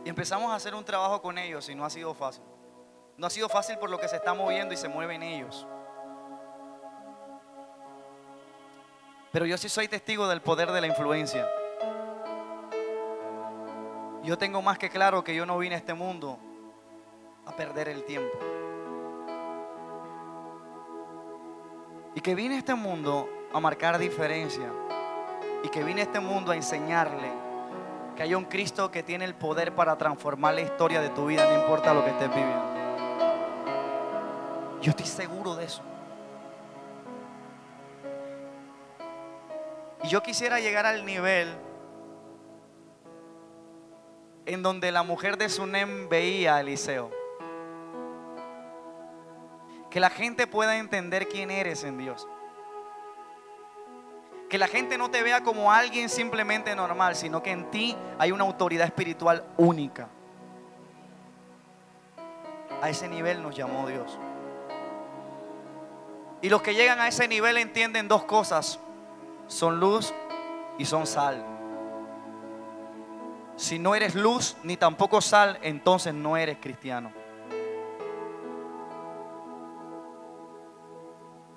Y 0.04 0.08
empezamos 0.08 0.50
a 0.52 0.56
hacer 0.56 0.74
un 0.74 0.84
trabajo 0.84 1.22
con 1.22 1.38
ellos 1.38 1.68
y 1.68 1.74
no 1.74 1.84
ha 1.84 1.90
sido 1.90 2.14
fácil. 2.14 2.44
No 3.16 3.26
ha 3.26 3.30
sido 3.30 3.48
fácil 3.48 3.78
por 3.78 3.90
lo 3.90 3.98
que 3.98 4.08
se 4.08 4.16
está 4.16 4.34
moviendo 4.34 4.74
y 4.74 4.76
se 4.76 4.88
mueven 4.88 5.22
ellos. 5.22 5.66
Pero 9.32 9.46
yo 9.46 9.56
sí 9.56 9.68
soy 9.68 9.88
testigo 9.88 10.28
del 10.28 10.42
poder 10.42 10.70
de 10.70 10.80
la 10.80 10.86
influencia. 10.86 11.48
Yo 14.22 14.38
tengo 14.38 14.62
más 14.62 14.78
que 14.78 14.90
claro 14.90 15.24
que 15.24 15.34
yo 15.34 15.44
no 15.44 15.58
vine 15.58 15.74
a 15.74 15.78
este 15.78 15.94
mundo 15.94 16.38
a 17.46 17.56
perder 17.56 17.88
el 17.88 18.04
tiempo. 18.04 18.38
Y 22.14 22.20
que 22.20 22.34
vine 22.34 22.54
a 22.54 22.58
este 22.58 22.74
mundo 22.74 23.28
a 23.52 23.60
marcar 23.60 23.98
diferencia. 23.98 24.70
Y 25.64 25.68
que 25.70 25.82
vine 25.82 26.02
a 26.02 26.04
este 26.04 26.20
mundo 26.20 26.52
a 26.52 26.56
enseñarle 26.56 27.32
que 28.14 28.22
hay 28.22 28.34
un 28.34 28.44
Cristo 28.44 28.90
que 28.90 29.02
tiene 29.02 29.24
el 29.24 29.34
poder 29.34 29.74
para 29.74 29.98
transformar 29.98 30.54
la 30.54 30.60
historia 30.60 31.00
de 31.00 31.08
tu 31.08 31.26
vida, 31.26 31.44
no 31.50 31.60
importa 31.60 31.92
lo 31.92 32.04
que 32.04 32.10
estés 32.10 32.28
viviendo. 32.28 32.74
Yo 34.80 34.90
estoy 34.90 35.06
seguro 35.06 35.56
de 35.56 35.64
eso. 35.64 35.82
Y 40.04 40.08
yo 40.08 40.22
quisiera 40.22 40.60
llegar 40.60 40.86
al 40.86 41.04
nivel 41.04 41.56
en 44.46 44.62
donde 44.62 44.92
la 44.92 45.02
mujer 45.02 45.38
de 45.38 45.48
Sunem 45.48 46.08
veía 46.08 46.56
a 46.56 46.60
Eliseo 46.60 47.10
que 49.90 50.00
la 50.00 50.10
gente 50.10 50.46
pueda 50.46 50.76
entender 50.76 51.28
quién 51.28 51.50
eres 51.50 51.84
en 51.84 51.96
Dios. 51.96 52.28
Que 54.54 54.58
la 54.58 54.68
gente 54.68 54.96
no 54.96 55.10
te 55.10 55.20
vea 55.24 55.42
como 55.42 55.72
alguien 55.72 56.08
simplemente 56.08 56.76
normal, 56.76 57.16
sino 57.16 57.42
que 57.42 57.50
en 57.50 57.72
ti 57.72 57.96
hay 58.20 58.30
una 58.30 58.44
autoridad 58.44 58.86
espiritual 58.86 59.44
única. 59.56 60.08
A 62.80 62.88
ese 62.88 63.08
nivel 63.08 63.42
nos 63.42 63.56
llamó 63.56 63.84
Dios. 63.88 64.16
Y 66.40 66.50
los 66.50 66.62
que 66.62 66.72
llegan 66.72 67.00
a 67.00 67.08
ese 67.08 67.26
nivel 67.26 67.56
entienden 67.56 68.06
dos 68.06 68.22
cosas. 68.26 68.78
Son 69.48 69.80
luz 69.80 70.14
y 70.78 70.84
son 70.84 71.08
sal. 71.08 71.44
Si 73.56 73.80
no 73.80 73.96
eres 73.96 74.14
luz 74.14 74.56
ni 74.62 74.76
tampoco 74.76 75.20
sal, 75.20 75.58
entonces 75.62 76.14
no 76.14 76.36
eres 76.36 76.58
cristiano. 76.58 77.10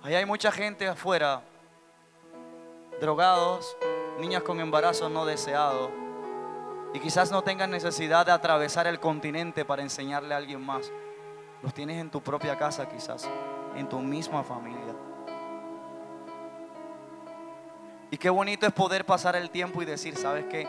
Ahí 0.02 0.16
hay 0.16 0.26
mucha 0.26 0.52
gente 0.52 0.88
afuera, 0.88 1.44
drogados, 3.00 3.78
niñas 4.20 4.44
con 4.44 4.60
embarazo 4.60 5.10
no 5.10 5.26
deseado, 5.26 5.92
y 6.94 7.00
quizás 7.00 7.32
no 7.32 7.44
tengan 7.44 7.70
necesidad 7.70 8.26
de 8.26 8.32
atravesar 8.32 8.88
el 8.88 9.00
continente 9.00 9.66
para 9.66 9.82
enseñarle 9.82 10.34
a 10.34 10.38
alguien 10.38 10.66
más. 10.66 10.92
Los 11.62 11.74
tienes 11.74 12.00
en 12.00 12.10
tu 12.10 12.22
propia 12.22 12.58
casa 12.58 12.88
quizás, 12.88 13.30
en 13.76 13.88
tu 13.88 14.00
misma 14.00 14.44
familia. 14.44 14.96
Y 18.10 18.18
qué 18.18 18.30
bonito 18.30 18.66
es 18.66 18.74
poder 18.74 19.06
pasar 19.06 19.36
el 19.36 19.50
tiempo 19.50 19.82
y 19.82 19.86
decir, 19.86 20.16
¿sabes 20.16 20.46
qué? 20.46 20.68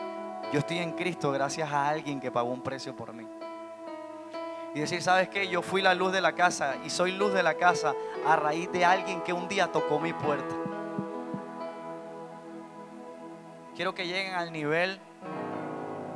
Yo 0.51 0.59
estoy 0.59 0.79
en 0.79 0.91
Cristo 0.91 1.31
gracias 1.31 1.71
a 1.71 1.87
alguien 1.87 2.19
que 2.19 2.31
pagó 2.31 2.49
un 2.49 2.61
precio 2.61 2.95
por 2.95 3.13
mí. 3.13 3.25
Y 4.75 4.81
decir, 4.81 5.01
¿sabes 5.01 5.29
qué? 5.29 5.47
Yo 5.47 5.61
fui 5.61 5.81
la 5.81 5.95
luz 5.95 6.11
de 6.11 6.21
la 6.21 6.33
casa 6.33 6.75
y 6.85 6.89
soy 6.89 7.13
luz 7.13 7.33
de 7.33 7.41
la 7.41 7.55
casa 7.55 7.95
a 8.27 8.35
raíz 8.35 8.71
de 8.71 8.85
alguien 8.85 9.21
que 9.21 9.33
un 9.33 9.47
día 9.47 9.71
tocó 9.71 9.99
mi 9.99 10.13
puerta. 10.13 10.58
Quiero 13.79 13.95
que 13.95 14.05
lleguen 14.05 14.33
al 14.33 14.51
nivel 14.51 14.99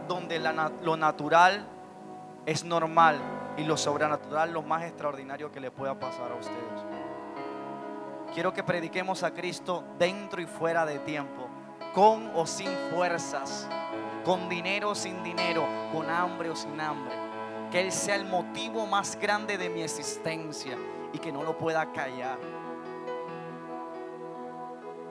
donde 0.10 0.38
lo 0.38 0.98
natural 0.98 1.66
es 2.46 2.66
normal 2.66 3.22
y 3.56 3.64
lo 3.64 3.78
sobrenatural 3.78 4.52
lo 4.52 4.64
más 4.64 4.84
extraordinario 4.84 5.50
que 5.50 5.62
le 5.62 5.72
pueda 5.72 5.98
pasar 5.98 6.34
a 6.34 6.36
ustedes. 6.36 6.86
Quiero 8.34 8.52
que 8.52 8.64
prediquemos 8.64 9.24
a 9.24 9.34
Cristo 9.34 9.82
dentro 9.98 10.42
y 10.42 10.46
fuera 10.46 10.86
de 10.86 11.00
tiempo, 11.00 11.48
con 11.94 12.32
o 12.36 12.46
sin 12.46 12.70
fuerzas, 12.94 13.70
con 14.26 14.50
dinero 14.50 14.90
o 14.90 14.96
sin 14.96 15.24
dinero, 15.24 15.66
con 15.94 16.10
hambre 16.10 16.50
o 16.50 16.58
sin 16.58 16.82
hambre. 16.82 17.16
Que 17.72 17.80
Él 17.80 17.94
sea 17.94 18.18
el 18.18 18.26
motivo 18.26 18.86
más 18.88 19.18
grande 19.18 19.58
de 19.58 19.70
mi 19.70 19.84
existencia 19.84 20.78
y 21.14 21.18
que 21.18 21.32
no 21.32 21.44
lo 21.44 21.58
pueda 21.58 21.94
callar. 21.94 22.40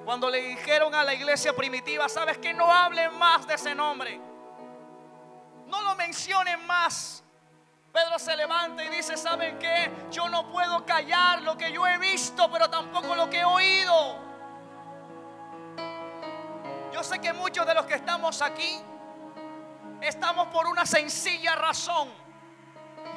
Cuando 0.04 0.28
le 0.28 0.42
dijeron 0.42 0.94
a 0.94 1.04
la 1.04 1.14
iglesia 1.14 1.52
primitiva, 1.54 2.08
sabes 2.08 2.38
que 2.38 2.52
no 2.52 2.72
hablen 2.72 3.16
más 3.18 3.46
de 3.46 3.54
ese 3.54 3.74
nombre, 3.74 4.20
no 5.66 5.82
lo 5.82 5.94
mencionen 5.94 6.66
más. 6.66 7.22
Pedro 7.92 8.18
se 8.18 8.34
levanta 8.36 8.82
y 8.84 8.88
dice, 8.88 9.16
¿saben 9.16 9.58
qué? 9.58 9.90
Yo 10.10 10.28
no 10.28 10.50
puedo 10.50 10.84
callar 10.84 11.42
lo 11.42 11.56
que 11.56 11.70
yo 11.70 11.86
he 11.86 11.98
visto, 11.98 12.50
pero 12.50 12.68
tampoco 12.68 13.14
lo 13.14 13.28
que 13.28 13.40
he 13.40 13.44
oído. 13.44 14.16
Yo 16.92 17.02
sé 17.02 17.18
que 17.20 17.32
muchos 17.32 17.66
de 17.66 17.74
los 17.74 17.86
que 17.86 17.94
estamos 17.94 18.42
aquí 18.42 18.80
estamos 20.00 20.48
por 20.48 20.66
una 20.66 20.84
sencilla 20.84 21.54
razón. 21.54 22.10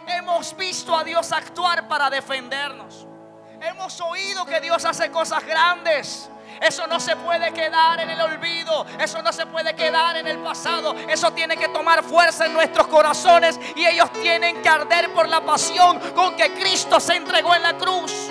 Hemos 0.08 0.56
visto 0.56 0.96
a 0.96 1.04
Dios 1.04 1.32
actuar 1.32 1.88
para 1.88 2.10
defendernos. 2.10 3.08
Hemos 3.62 4.00
oído 4.02 4.46
que 4.46 4.60
Dios 4.62 4.86
hace 4.86 5.10
cosas 5.10 5.44
grandes. 5.46 6.30
Eso 6.62 6.88
no 6.88 7.00
se 7.00 7.16
puede 7.16 7.52
quedar 7.52 8.00
en 8.00 8.10
el 8.10 8.22
olvido. 8.22 8.86
Eso 9.00 9.22
no 9.22 9.32
se 9.32 9.46
puede 9.46 9.76
quedar 9.76 10.18
en 10.18 10.28
el 10.28 10.40
pasado. 10.40 10.94
Eso 11.08 11.32
tiene 11.32 11.58
que 11.58 11.70
tomar 11.70 12.04
fuerza 12.04 12.46
en 12.46 12.54
nuestros 12.54 12.88
corazones. 12.88 13.60
Y 13.76 13.86
ellos 13.86 14.12
tienen 14.14 14.62
que 14.62 14.70
arder 14.70 15.12
por 15.14 15.28
la 15.28 15.42
pasión 15.42 16.00
con 16.14 16.36
que 16.36 16.54
Cristo 16.54 17.00
se 17.00 17.16
entregó 17.16 17.56
en 17.56 17.64
la 17.64 17.78
cruz. 17.78 18.30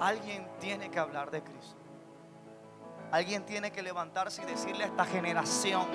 Alguien 0.00 0.46
tiene 0.60 0.90
que 0.90 0.98
hablar 0.98 1.30
de 1.30 1.42
Cristo. 1.42 1.76
Alguien 3.10 3.46
tiene 3.46 3.70
que 3.70 3.82
levantarse 3.82 4.42
y 4.42 4.44
decirle 4.44 4.84
a 4.84 4.88
esta 4.88 5.04
generación, 5.04 5.86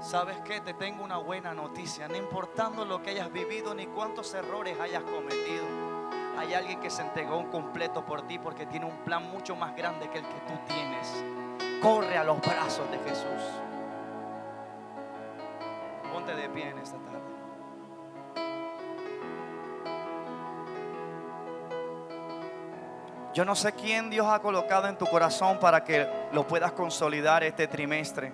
¿sabes 0.00 0.38
qué? 0.44 0.60
Te 0.60 0.72
tengo 0.72 1.02
una 1.02 1.18
buena 1.18 1.52
noticia. 1.52 2.08
No 2.08 2.16
importando 2.16 2.84
lo 2.84 3.02
que 3.02 3.10
hayas 3.10 3.30
vivido 3.32 3.74
ni 3.74 3.86
cuántos 3.86 4.32
errores 4.34 4.78
hayas 4.80 5.02
cometido. 5.02 5.91
Hay 6.38 6.54
alguien 6.54 6.80
que 6.80 6.90
se 6.90 7.02
entregó 7.02 7.36
un 7.36 7.50
completo 7.50 8.04
por 8.04 8.22
ti 8.26 8.38
porque 8.38 8.66
tiene 8.66 8.86
un 8.86 8.96
plan 9.04 9.30
mucho 9.30 9.54
más 9.54 9.76
grande 9.76 10.08
que 10.08 10.18
el 10.18 10.24
que 10.24 10.40
tú 10.46 10.54
tienes. 10.66 11.24
Corre 11.82 12.16
a 12.16 12.24
los 12.24 12.40
brazos 12.40 12.90
de 12.90 12.98
Jesús. 12.98 13.42
Ponte 16.12 16.34
de 16.34 16.48
pie 16.48 16.68
en 16.70 16.78
esta 16.78 16.96
tarde. 16.96 17.12
Yo 23.34 23.46
no 23.46 23.54
sé 23.54 23.72
quién 23.72 24.10
Dios 24.10 24.26
ha 24.26 24.40
colocado 24.40 24.88
en 24.88 24.98
tu 24.98 25.06
corazón 25.06 25.58
para 25.58 25.82
que 25.84 26.06
lo 26.32 26.46
puedas 26.46 26.72
consolidar 26.72 27.42
este 27.42 27.66
trimestre, 27.66 28.32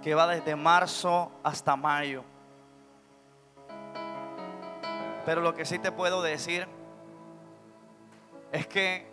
que 0.00 0.14
va 0.14 0.28
desde 0.28 0.54
marzo 0.54 1.32
hasta 1.42 1.74
mayo. 1.74 2.22
Pero 5.24 5.40
lo 5.40 5.54
que 5.54 5.64
sí 5.64 5.78
te 5.80 5.90
puedo 5.90 6.22
decir 6.22 6.68
es 8.52 8.66
que 8.66 9.10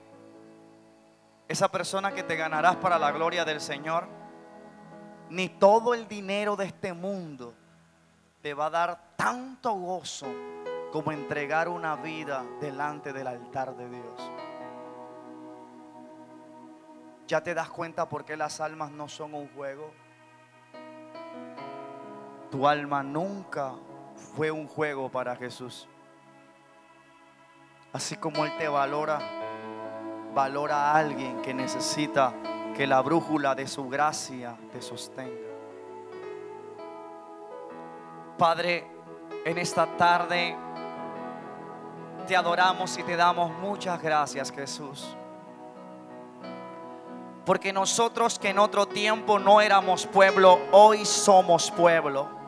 esa 1.48 1.72
persona 1.72 2.11
que 2.11 2.24
te 2.24 2.36
ganarás 2.36 2.76
para 2.76 2.99
la 2.99 3.11
gloria 3.11 3.45
del 3.45 3.61
Señor, 3.61 4.07
ni 5.30 5.48
todo 5.48 5.94
el 5.94 6.07
dinero 6.07 6.56
de 6.56 6.66
este 6.66 6.94
mundo 6.94 7.53
te 8.41 8.53
va 8.53 8.68
a 8.68 8.70
dar 8.70 9.16
tanto 9.16 9.74
gozo 9.74 10.28
como 10.91 11.11
entregar 11.11 11.70
una 11.70 11.95
vida 11.95 12.45
delante 12.60 13.14
del 13.14 13.28
altar 13.28 13.76
de 13.76 13.90
Dios. 13.90 14.32
¿Ya 17.28 17.41
te 17.41 17.53
das 17.53 17.70
cuenta 17.70 18.10
por 18.10 18.26
qué 18.26 18.36
las 18.36 18.60
almas 18.60 18.91
no 18.91 19.07
son 19.07 19.36
un 19.36 19.48
juego? 19.49 19.91
Tu 22.49 22.68
alma 22.68 23.03
nunca 23.03 23.74
fue 24.36 24.49
un 24.49 24.68
juego 24.68 25.10
para 25.10 25.36
Jesús. 25.36 25.88
Así 27.91 28.16
como 28.18 28.45
Él 28.45 28.56
te 28.57 28.68
valora, 28.68 29.20
valora 30.34 30.91
a 30.91 30.98
alguien 30.98 31.41
que 31.41 31.53
necesita 31.53 32.34
que 32.76 32.86
la 32.86 33.02
brújula 33.02 33.56
de 33.56 33.68
su 33.68 33.90
gracia 33.90 34.56
te 34.72 34.82
sostenga. 34.82 35.49
Padre, 38.38 38.88
en 39.44 39.57
esta 39.57 39.86
tarde 39.98 40.56
te 42.28 42.38
adoramos 42.38 42.98
y 42.98 43.03
te 43.03 43.16
damos 43.16 43.52
muchas 43.60 44.02
gracias, 44.02 44.52
Jesús. 44.52 45.18
Porque 47.44 47.74
nosotros 47.74 48.38
que 48.38 48.49
en 48.49 48.60
otro 48.60 48.86
tiempo 48.86 49.40
no 49.40 49.60
éramos 49.60 50.06
pueblo, 50.06 50.60
hoy 50.72 51.06
somos 51.06 51.72
pueblo. 51.72 52.39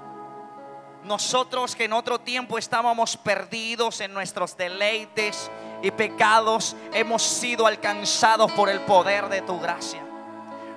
Nosotros 1.04 1.76
que 1.76 1.86
en 1.86 1.94
otro 1.94 2.20
tiempo 2.20 2.58
estábamos 2.58 3.18
perdidos 3.18 4.02
en 4.02 4.14
nuestros 4.14 4.56
deleites 4.56 5.50
y 5.82 5.90
pecados, 5.92 6.76
hemos 6.94 7.24
sido 7.24 7.66
alcanzados 7.66 8.52
por 8.52 8.70
el 8.70 8.82
poder 8.82 9.28
de 9.30 9.42
tu 9.42 9.60
gracia. 9.60 10.06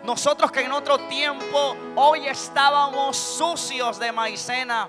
Nosotros 0.02 0.50
que 0.50 0.60
en 0.60 0.72
otro 0.72 0.98
tiempo 0.98 1.76
hoy 1.96 2.26
estábamos 2.26 3.16
sucios 3.16 3.98
de 3.98 4.12
maicena, 4.12 4.88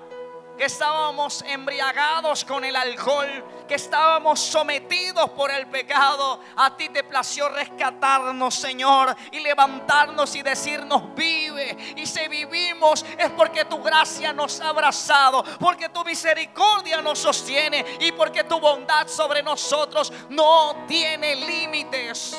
que 0.57 0.65
estábamos 0.65 1.43
embriagados 1.47 2.45
con 2.45 2.63
el 2.63 2.75
alcohol, 2.75 3.27
que 3.67 3.75
estábamos 3.75 4.39
sometidos 4.39 5.29
por 5.31 5.51
el 5.51 5.67
pecado. 5.67 6.39
A 6.55 6.75
ti 6.75 6.89
te 6.89 7.03
plació 7.03 7.49
rescatarnos, 7.49 8.55
Señor, 8.55 9.15
y 9.31 9.39
levantarnos 9.39 10.35
y 10.35 10.43
decirnos, 10.43 11.13
vive. 11.15 11.95
Y 11.95 12.05
si 12.05 12.27
vivimos 12.27 13.05
es 13.17 13.29
porque 13.31 13.65
tu 13.65 13.81
gracia 13.81 14.33
nos 14.33 14.61
ha 14.61 14.69
abrazado, 14.69 15.43
porque 15.59 15.89
tu 15.89 16.03
misericordia 16.03 17.01
nos 17.01 17.19
sostiene 17.19 17.85
y 17.99 18.11
porque 18.11 18.43
tu 18.43 18.59
bondad 18.59 19.07
sobre 19.07 19.43
nosotros 19.43 20.11
no 20.29 20.85
tiene 20.87 21.35
límites. 21.35 22.37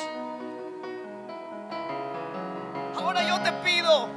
Ahora 2.95 3.23
yo 3.23 3.39
te 3.41 3.51
pido 3.63 4.16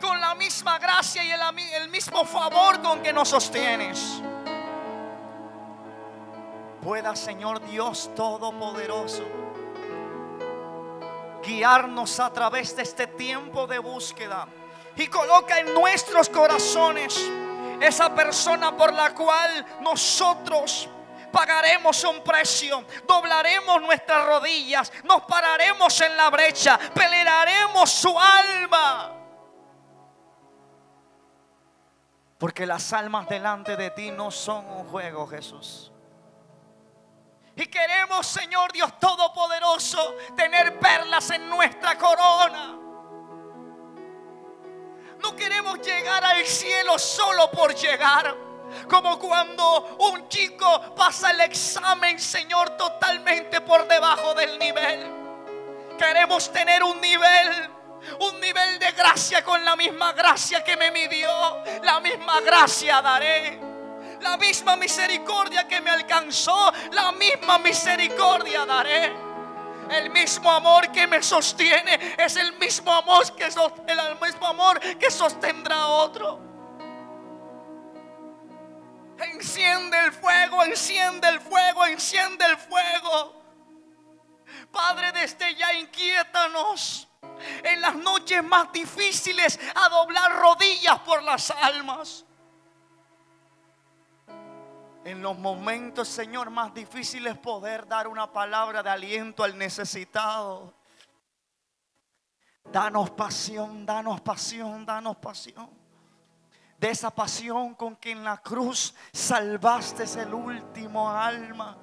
con 0.00 0.20
la 0.20 0.34
misma 0.34 0.78
gracia 0.78 1.22
y 1.22 1.30
el, 1.74 1.88
mismo 1.90 2.24
favor 2.24 2.80
con 2.80 3.02
que 3.02 3.12
nos 3.12 3.28
sostienes, 3.28 4.20
pueda, 6.82 7.14
Señor 7.14 7.60
Dios 7.66 8.10
Todopoderoso, 8.16 9.22
guiarnos 11.44 12.18
a 12.18 12.32
través 12.32 12.74
de 12.74 12.82
este 12.82 13.06
tiempo 13.06 13.66
de 13.66 13.78
búsqueda. 13.78 14.48
Y 14.96 15.06
coloca 15.06 15.58
en 15.58 15.72
nuestros 15.72 16.28
corazones 16.28 17.30
esa 17.80 18.14
persona 18.14 18.76
por 18.76 18.92
la 18.92 19.14
cual 19.14 19.64
nosotros 19.80 20.88
pagaremos 21.30 22.02
un 22.04 22.22
precio, 22.22 22.84
doblaremos 23.06 23.80
nuestras 23.82 24.26
rodillas, 24.26 24.92
nos 25.04 25.22
pararemos 25.22 26.00
en 26.00 26.16
la 26.16 26.28
brecha, 26.28 26.78
pelearemos 26.92 27.90
su 27.90 28.18
alma. 28.18 29.19
Porque 32.40 32.64
las 32.64 32.94
almas 32.94 33.28
delante 33.28 33.76
de 33.76 33.90
ti 33.90 34.10
no 34.10 34.30
son 34.30 34.64
un 34.70 34.88
juego, 34.88 35.26
Jesús. 35.26 35.92
Y 37.54 37.66
queremos, 37.66 38.26
Señor 38.26 38.72
Dios 38.72 38.98
Todopoderoso, 38.98 40.16
tener 40.34 40.78
perlas 40.78 41.30
en 41.32 41.50
nuestra 41.50 41.98
corona. 41.98 42.78
No 45.22 45.36
queremos 45.36 45.82
llegar 45.82 46.24
al 46.24 46.46
cielo 46.46 46.98
solo 46.98 47.50
por 47.50 47.74
llegar. 47.74 48.34
Como 48.88 49.18
cuando 49.18 49.98
un 49.98 50.26
chico 50.30 50.94
pasa 50.94 51.32
el 51.32 51.42
examen, 51.42 52.18
Señor, 52.18 52.70
totalmente 52.70 53.60
por 53.60 53.86
debajo 53.86 54.32
del 54.32 54.58
nivel. 54.58 55.12
Queremos 55.98 56.50
tener 56.50 56.82
un 56.82 56.98
nivel 57.02 57.79
un 58.20 58.40
nivel 58.40 58.78
de 58.78 58.92
gracia 58.92 59.44
con 59.44 59.64
la 59.64 59.76
misma 59.76 60.12
gracia 60.12 60.62
que 60.64 60.76
me 60.76 60.90
midió. 60.90 61.28
La 61.82 62.00
misma 62.00 62.40
gracia 62.40 63.00
daré. 63.02 63.60
La 64.20 64.36
misma 64.36 64.76
misericordia 64.76 65.66
que 65.66 65.80
me 65.80 65.90
alcanzó, 65.90 66.72
la 66.92 67.12
misma 67.12 67.58
misericordia 67.58 68.66
daré. 68.66 69.12
El 69.90 70.10
mismo 70.10 70.50
amor 70.50 70.92
que 70.92 71.06
me 71.06 71.22
sostiene 71.22 72.14
es 72.16 72.36
el 72.36 72.52
mismo 72.58 72.92
amor 72.92 73.34
que 73.34 73.44
el 73.44 74.20
mismo 74.20 74.46
amor 74.46 74.78
que 74.98 75.10
sostendrá 75.10 75.76
a 75.76 75.86
otro. 75.88 76.38
Enciende 79.18 79.98
el 80.04 80.12
fuego, 80.12 80.64
enciende 80.64 81.28
el 81.28 81.40
fuego, 81.40 81.86
enciende 81.86 82.44
el 82.46 82.56
fuego. 82.56 83.42
Padre, 84.70 85.12
desde 85.12 85.54
ya 85.56 85.72
inquiétanos 85.74 87.09
en 87.64 87.80
las 87.80 87.94
noches 87.96 88.42
más 88.42 88.72
difíciles 88.72 89.58
a 89.74 89.88
doblar 89.88 90.32
rodillas 90.38 90.98
por 91.00 91.22
las 91.22 91.50
almas. 91.50 92.24
En 95.04 95.22
los 95.22 95.38
momentos, 95.38 96.08
Señor, 96.08 96.50
más 96.50 96.74
difíciles 96.74 97.36
poder 97.38 97.86
dar 97.88 98.06
una 98.06 98.30
palabra 98.30 98.82
de 98.82 98.90
aliento 98.90 99.42
al 99.42 99.56
necesitado. 99.56 100.74
Danos 102.70 103.10
pasión, 103.10 103.86
danos 103.86 104.20
pasión, 104.20 104.84
danos 104.84 105.16
pasión. 105.16 105.70
De 106.78 106.90
esa 106.90 107.10
pasión 107.10 107.74
con 107.74 107.96
que 107.96 108.12
en 108.12 108.24
la 108.24 108.38
cruz 108.38 108.94
salvaste 109.12 110.04
el 110.20 110.32
último 110.32 111.10
alma 111.10 111.76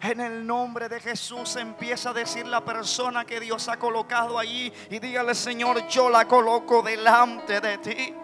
en 0.00 0.20
el 0.20 0.46
nombre 0.46 0.88
de 0.88 1.00
Jesús 1.00 1.56
empieza 1.56 2.10
a 2.10 2.12
decir 2.12 2.46
la 2.46 2.64
persona 2.64 3.24
que 3.24 3.40
Dios 3.40 3.68
ha 3.68 3.78
colocado 3.78 4.38
allí 4.38 4.72
y 4.90 4.98
dígale, 4.98 5.34
Señor, 5.34 5.88
yo 5.88 6.10
la 6.10 6.26
coloco 6.28 6.82
delante 6.82 7.60
de 7.60 7.78
ti 7.78 8.14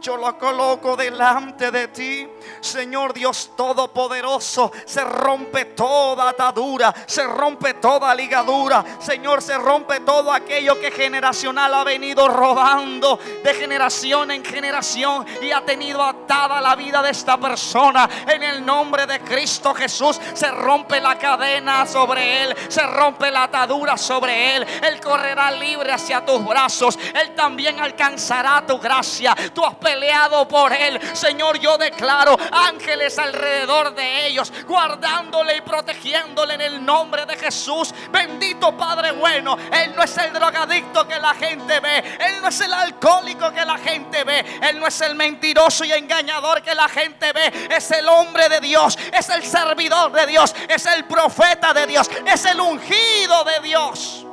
yo 0.00 0.16
lo 0.16 0.36
coloco 0.36 0.96
delante 0.96 1.70
de 1.70 1.88
ti. 1.88 2.28
Señor 2.60 3.14
Dios 3.14 3.52
Todopoderoso, 3.56 4.72
se 4.84 5.04
rompe 5.04 5.66
toda 5.66 6.28
atadura, 6.28 6.92
se 7.06 7.24
rompe 7.24 7.74
toda 7.74 8.14
ligadura. 8.14 8.84
Señor, 8.98 9.42
se 9.42 9.56
rompe 9.56 10.00
todo 10.00 10.32
aquello 10.32 10.78
que 10.80 10.90
generacional 10.90 11.72
ha 11.74 11.84
venido 11.84 12.28
robando 12.28 13.18
de 13.42 13.54
generación 13.54 14.30
en 14.30 14.44
generación 14.44 15.24
y 15.40 15.52
ha 15.52 15.64
tenido 15.64 16.02
atada 16.02 16.60
la 16.60 16.74
vida 16.74 17.00
de 17.02 17.10
esta 17.10 17.38
persona. 17.38 18.08
En 18.26 18.42
el 18.42 18.66
nombre 18.66 19.06
de 19.06 19.20
Cristo 19.20 19.72
Jesús, 19.74 20.20
se 20.34 20.50
rompe 20.50 21.00
la 21.00 21.16
cadena 21.16 21.86
sobre 21.86 22.44
él, 22.44 22.56
se 22.68 22.84
rompe 22.86 23.30
la 23.30 23.44
atadura 23.44 23.96
sobre 23.96 24.56
él. 24.56 24.66
Él 24.82 25.00
correrá 25.00 25.50
libre 25.50 25.92
hacia 25.92 26.24
tus 26.24 26.44
brazos. 26.44 26.98
Él 27.14 27.34
también 27.34 27.80
alcanzará 27.80 28.64
tu 28.66 28.78
gracia. 28.78 29.36
Has 29.64 29.74
peleado 29.76 30.46
por 30.48 30.72
él. 30.72 31.00
Señor, 31.14 31.58
yo 31.58 31.78
declaro 31.78 32.36
ángeles 32.50 33.18
alrededor 33.18 33.94
de 33.94 34.26
ellos, 34.26 34.52
guardándole 34.66 35.56
y 35.56 35.60
protegiéndole 35.60 36.54
en 36.54 36.60
el 36.60 36.84
nombre 36.84 37.26
de 37.26 37.36
Jesús. 37.36 37.94
Bendito 38.10 38.76
Padre 38.76 39.12
bueno. 39.12 39.56
Él 39.72 39.94
no 39.94 40.02
es 40.02 40.16
el 40.18 40.32
drogadicto 40.32 41.06
que 41.06 41.18
la 41.18 41.34
gente 41.34 41.80
ve. 41.80 41.98
Él 41.98 42.40
no 42.42 42.48
es 42.48 42.60
el 42.60 42.72
alcohólico 42.72 43.52
que 43.52 43.64
la 43.64 43.78
gente 43.78 44.24
ve. 44.24 44.44
Él 44.62 44.80
no 44.80 44.86
es 44.86 45.00
el 45.00 45.14
mentiroso 45.14 45.84
y 45.84 45.92
engañador 45.92 46.62
que 46.62 46.74
la 46.74 46.88
gente 46.88 47.32
ve. 47.32 47.68
Es 47.70 47.90
el 47.92 48.08
hombre 48.08 48.48
de 48.48 48.60
Dios. 48.60 48.98
Es 49.12 49.28
el 49.28 49.44
servidor 49.44 50.12
de 50.12 50.26
Dios. 50.26 50.54
Es 50.68 50.86
el 50.86 51.04
profeta 51.04 51.72
de 51.72 51.86
Dios. 51.86 52.10
Es 52.26 52.44
el 52.46 52.60
ungido 52.60 53.44
de 53.44 53.60
Dios. 53.60 54.26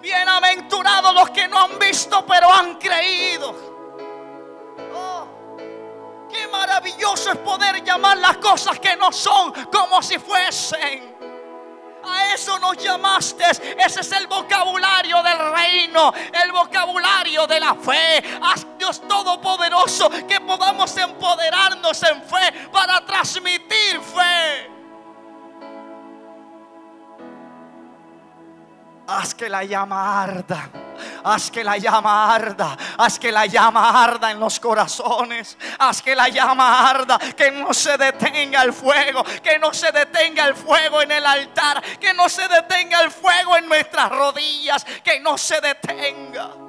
Bienaventurados 0.00 1.14
los 1.14 1.30
que 1.30 1.46
no 1.46 1.60
han 1.60 1.78
visto 1.78 2.24
pero 2.24 2.50
han 2.52 2.76
creído. 2.76 3.54
Oh, 4.94 5.26
qué 6.30 6.46
maravilloso 6.48 7.32
es 7.32 7.38
poder 7.38 7.84
llamar 7.84 8.16
las 8.16 8.38
cosas 8.38 8.78
que 8.78 8.96
no 8.96 9.12
son 9.12 9.52
como 9.70 10.02
si 10.02 10.18
fuesen. 10.18 11.10
A 12.02 12.32
eso 12.32 12.58
nos 12.58 12.78
llamaste. 12.78 13.44
Ese 13.78 14.00
es 14.00 14.12
el 14.12 14.26
vocabulario 14.26 15.22
del 15.22 15.38
reino, 15.52 16.12
el 16.44 16.50
vocabulario 16.50 17.46
de 17.46 17.60
la 17.60 17.74
fe. 17.74 18.22
Haz 18.42 18.66
Dios 18.78 19.02
Todopoderoso 19.06 20.08
que 20.26 20.40
podamos 20.40 20.96
empoderarnos 20.96 22.02
en 22.04 22.22
fe 22.22 22.68
para 22.72 23.04
transmitir 23.04 24.00
fe. 24.00 24.79
Haz 29.10 29.34
que 29.34 29.48
la 29.48 29.64
llama 29.64 30.22
arda. 30.22 30.70
Haz 31.24 31.50
que 31.50 31.64
la 31.64 31.76
llama 31.76 32.32
arda. 32.32 32.76
Haz 32.96 33.18
que 33.18 33.32
la 33.32 33.46
llama 33.46 34.04
arda 34.04 34.30
en 34.30 34.38
los 34.38 34.60
corazones. 34.60 35.58
Haz 35.80 36.00
que 36.00 36.14
la 36.14 36.28
llama 36.28 36.88
arda. 36.88 37.18
Que 37.18 37.50
no 37.50 37.74
se 37.74 37.96
detenga 37.98 38.62
el 38.62 38.72
fuego. 38.72 39.24
Que 39.42 39.58
no 39.58 39.74
se 39.74 39.90
detenga 39.90 40.46
el 40.46 40.54
fuego 40.54 41.02
en 41.02 41.10
el 41.10 41.26
altar. 41.26 41.82
Que 41.98 42.14
no 42.14 42.28
se 42.28 42.46
detenga 42.46 43.00
el 43.00 43.10
fuego 43.10 43.56
en 43.56 43.68
nuestras 43.68 44.10
rodillas. 44.10 44.84
Que 45.02 45.18
no 45.18 45.36
se 45.36 45.60
detenga. 45.60 46.59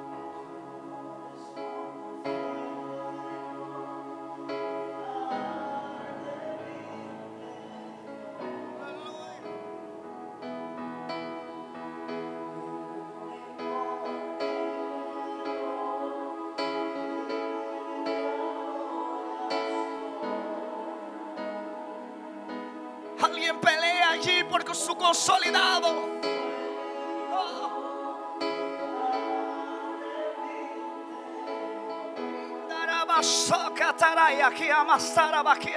Aquí 35.52 35.70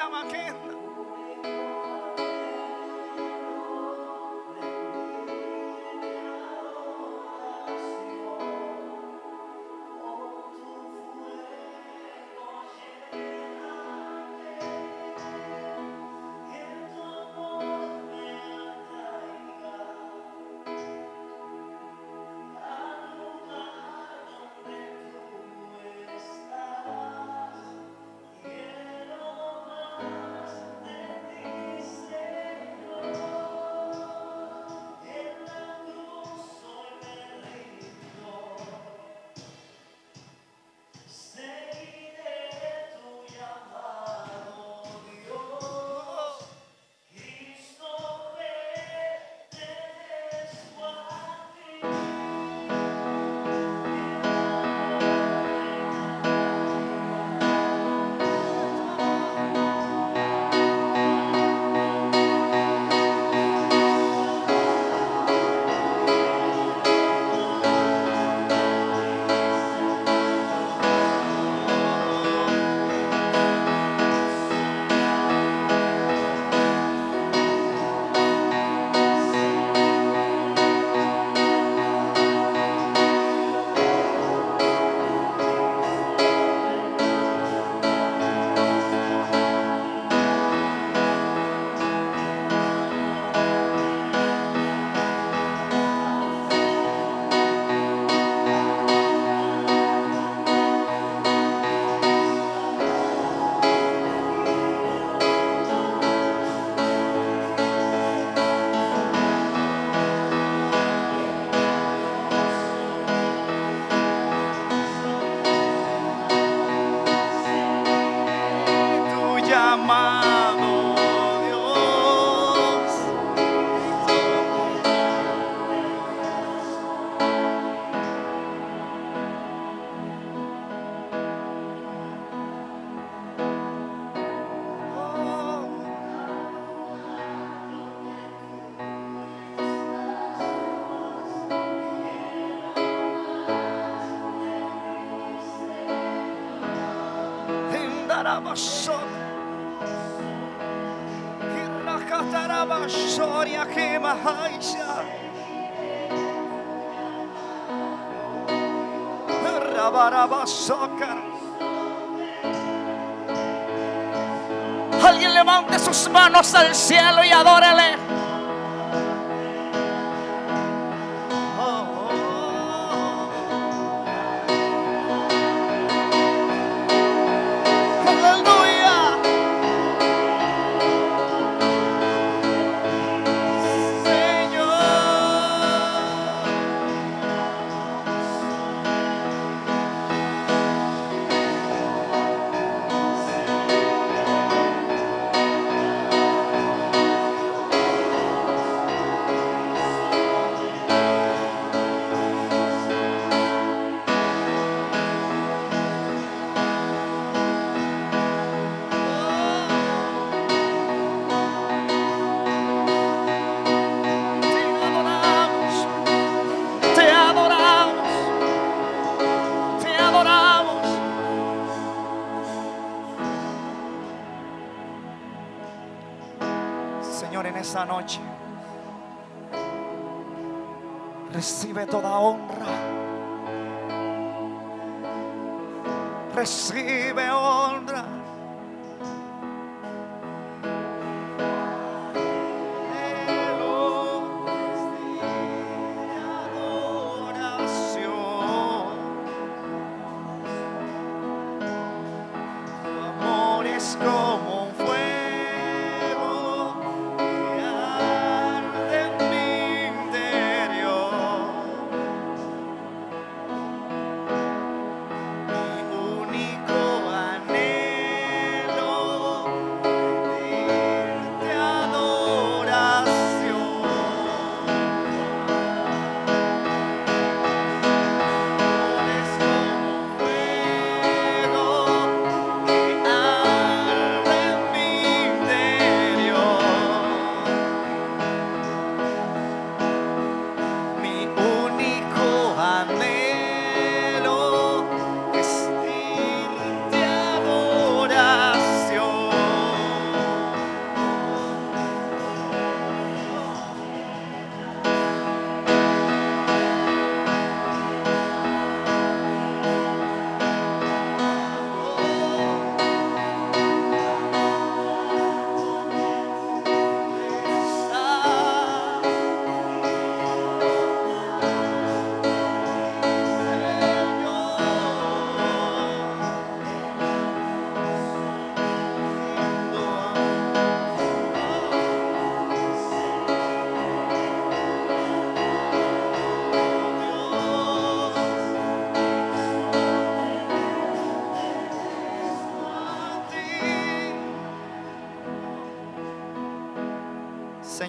Alguien 165.04 165.34
levante 165.34 165.78
sus 165.78 166.10
manos 166.10 166.56
al 166.56 166.74
cielo 166.74 167.24
y 167.24 167.32
adórele. 167.32 168.05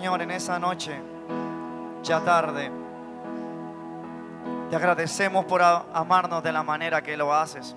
Señor, 0.07 0.23
en 0.23 0.31
esa 0.31 0.57
noche, 0.61 0.97
ya 2.05 2.21
tarde, 2.21 2.71
te 4.71 4.77
agradecemos 4.77 5.45
por 5.47 5.61
amarnos 5.61 6.45
de 6.45 6.53
la 6.53 6.63
manera 6.63 7.03
que 7.03 7.17
lo 7.17 7.35
haces. 7.35 7.75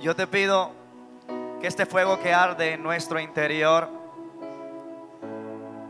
Yo 0.00 0.16
te 0.16 0.26
pido 0.26 0.70
que 1.60 1.66
este 1.66 1.84
fuego 1.84 2.18
que 2.20 2.32
arde 2.32 2.72
en 2.72 2.82
nuestro 2.82 3.20
interior 3.20 3.90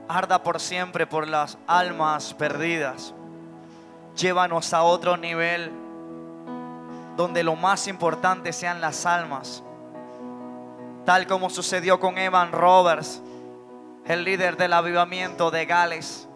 arda 0.08 0.42
por 0.42 0.58
siempre 0.58 1.06
por 1.06 1.28
las 1.28 1.56
almas 1.68 2.34
perdidas. 2.34 3.14
Llévanos 4.16 4.74
a 4.74 4.82
otro 4.82 5.16
nivel 5.16 5.70
donde 7.16 7.44
lo 7.44 7.54
más 7.54 7.86
importante 7.86 8.52
sean 8.52 8.80
las 8.80 9.06
almas. 9.06 9.62
Tal 11.04 11.28
como 11.28 11.48
sucedió 11.48 12.00
con 12.00 12.18
Evan 12.18 12.50
Roberts, 12.50 13.22
el 14.08 14.24
líder 14.24 14.56
del 14.56 14.72
avivamiento 14.72 15.50
de 15.50 15.66
Gales. 15.66 16.26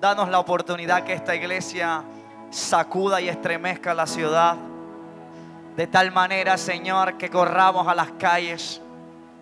Danos 0.00 0.30
la 0.30 0.38
oportunidad 0.38 1.04
que 1.04 1.12
esta 1.12 1.34
iglesia 1.34 2.02
sacuda 2.50 3.20
y 3.20 3.28
estremezca 3.28 3.92
la 3.92 4.06
ciudad. 4.06 4.56
De 5.76 5.86
tal 5.86 6.12
manera, 6.12 6.56
Señor, 6.56 7.18
que 7.18 7.28
corramos 7.28 7.86
a 7.86 7.94
las 7.94 8.12
calles, 8.12 8.80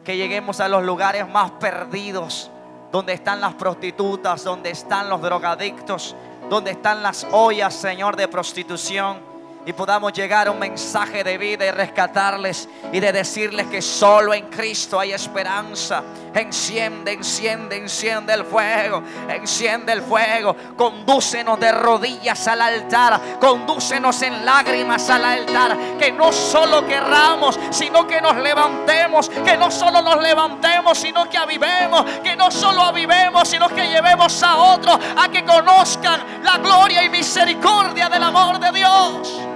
que 0.03 0.17
lleguemos 0.17 0.59
a 0.59 0.69
los 0.69 0.83
lugares 0.83 1.29
más 1.29 1.53
perdidos, 1.53 2.51
donde 2.91 3.13
están 3.13 3.41
las 3.41 3.55
prostitutas, 3.55 4.43
donde 4.43 4.71
están 4.71 5.09
los 5.09 5.23
drogadictos, 5.23 6.17
donde 6.51 6.73
están 6.73 7.01
las 7.05 7.25
ollas, 7.31 7.75
Señor, 7.75 8.17
de 8.17 8.27
prostitución. 8.27 9.34
Y 9.67 9.73
podamos 9.73 10.13
llegar 10.13 10.47
a 10.47 10.51
un 10.51 10.59
mensaje 10.59 11.25
de 11.25 11.39
vida 11.39 11.65
y 11.65 11.71
rescatarles 11.71 12.69
y 12.93 13.01
de 13.01 13.13
decirles 13.13 13.67
que 13.69 13.81
solo 13.81 14.35
en 14.35 14.51
Cristo 14.51 15.01
hay 15.01 15.13
esperanza. 15.13 16.03
Enciende, 16.35 17.13
enciende, 17.13 17.79
enciende 17.79 18.35
el 18.35 18.45
fuego. 18.45 19.03
Enciende 19.27 19.95
el 19.95 20.03
fuego. 20.03 20.55
Condúcenos 20.77 21.59
de 21.59 21.73
rodillas 21.73 22.47
al 22.47 22.61
altar. 22.61 23.19
Condúcenos 23.41 24.21
en 24.21 24.45
lágrimas 24.45 25.09
al 25.09 25.25
altar. 25.25 25.79
Que 25.99 26.13
no 26.13 26.31
solo 26.31 26.87
querramos, 26.87 27.59
sino 27.71 28.07
que 28.07 28.21
nos 28.21 28.37
levantemos. 28.37 29.31
Que 29.31 29.57
no 29.57 29.71
solo 29.71 30.03
nos 30.03 30.21
levantemos, 30.21 30.99
sino 30.99 31.31
que 31.31 31.39
avivemos. 31.39 32.05
Que 32.23 32.37
no 32.37 32.51
solo 32.51 32.83
avivemos, 32.83 33.49
sino 33.49 33.71
que 33.71 33.89
llevemos 33.89 34.43
a 34.43 34.57
otros 34.59 34.99
a 35.17 35.31
que 35.31 35.43
conozcan 35.43 36.43
la 36.43 36.59
gloria 36.59 37.03
y 37.03 37.09
misericordia 37.09 38.11
del 38.11 38.25
amor 38.25 38.59
de 38.61 38.73
Dios. 38.73 39.54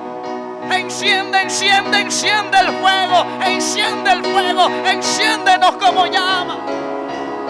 Enciende, 0.71 1.43
enciende, 1.43 2.01
enciende 2.01 2.59
el 2.59 2.69
fuego. 2.81 3.27
Enciende 3.45 4.13
el 4.13 4.25
fuego. 4.25 4.69
Enciéndenos 4.87 5.77
como 5.77 6.07
llama. 6.07 6.59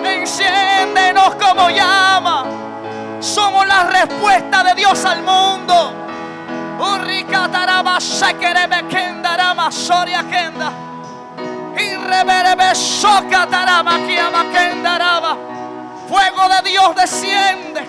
Enciéndenos 0.05 1.35
como 1.35 1.71
llama. 1.71 2.45
Somos 3.21 3.67
la 3.67 3.85
respuesta 3.85 4.63
de 4.63 4.75
Dios 4.75 5.05
al 5.05 5.23
mundo. 5.23 5.59
Fuego 16.09 16.49
de 16.49 16.71
Dios 16.71 16.95
desciende. 16.97 17.89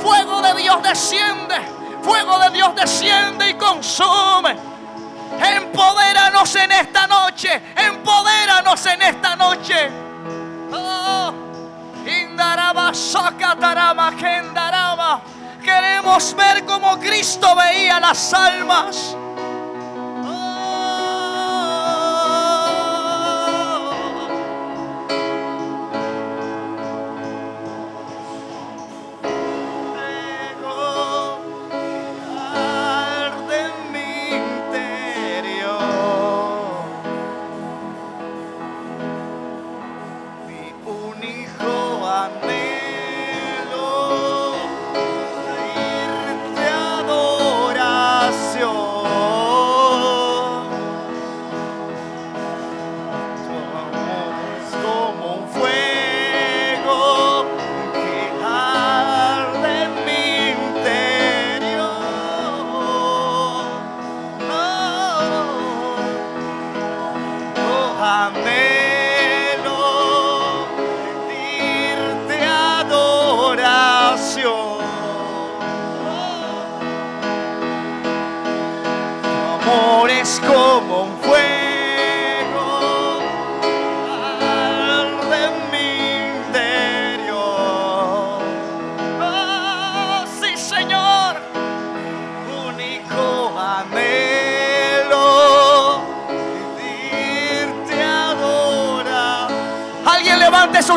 Fuego 0.00 0.40
de 0.40 0.54
Dios 0.54 0.82
desciende. 0.82 1.77
Fuego 2.02 2.38
de 2.38 2.50
Dios 2.50 2.74
desciende 2.74 3.50
y 3.50 3.54
consume. 3.54 4.56
Empodéranos 5.40 6.54
en 6.56 6.72
esta 6.72 7.06
noche. 7.06 7.62
Empodéranos 7.76 8.86
en 8.86 9.02
esta 9.02 9.36
noche. 9.36 9.90
Oh. 10.72 11.32
Queremos 15.62 16.34
ver 16.34 16.64
como 16.64 16.98
Cristo 16.98 17.54
veía 17.54 18.00
las 18.00 18.32
almas. 18.32 19.16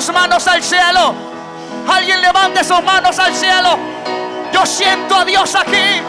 Sus 0.01 0.13
manos 0.13 0.47
al 0.47 0.63
cielo. 0.63 1.13
Alguien 1.87 2.21
levante 2.21 2.63
sus 2.63 2.81
manos 2.83 3.19
al 3.19 3.35
cielo. 3.35 3.77
Yo 4.51 4.65
siento 4.65 5.15
a 5.15 5.25
Dios 5.25 5.55
aquí. 5.55 6.01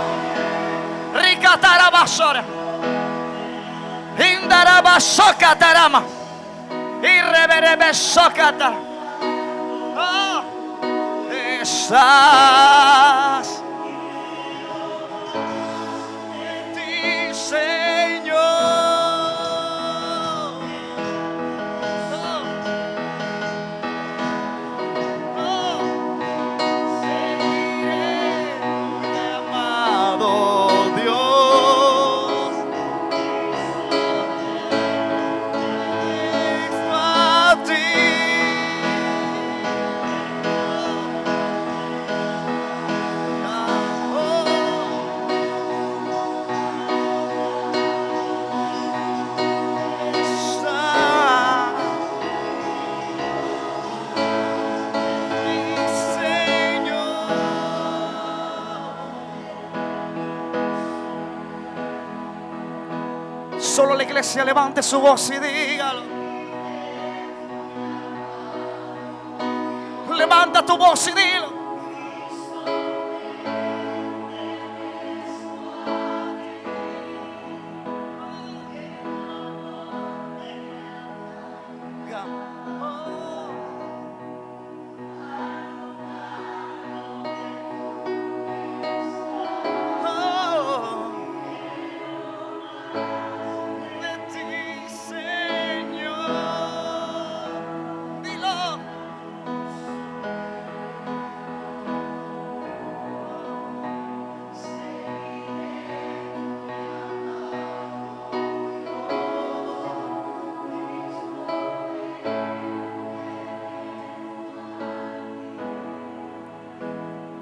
Ricatarabasora. 1.14 2.44
Indarabasocatarama. 4.18 6.02
Irreverebesocata. 7.02 8.72
Oh, 9.96 10.42
estás 11.62 13.61
iglesia 64.12 64.44
levante 64.44 64.82
su 64.82 65.00
voz 65.00 65.30
y 65.30 65.38
dígalo. 65.38 66.02
Levanta 70.14 70.62
tu 70.66 70.76
voz 70.76 71.08
y 71.08 71.12
dilo. 71.12 71.31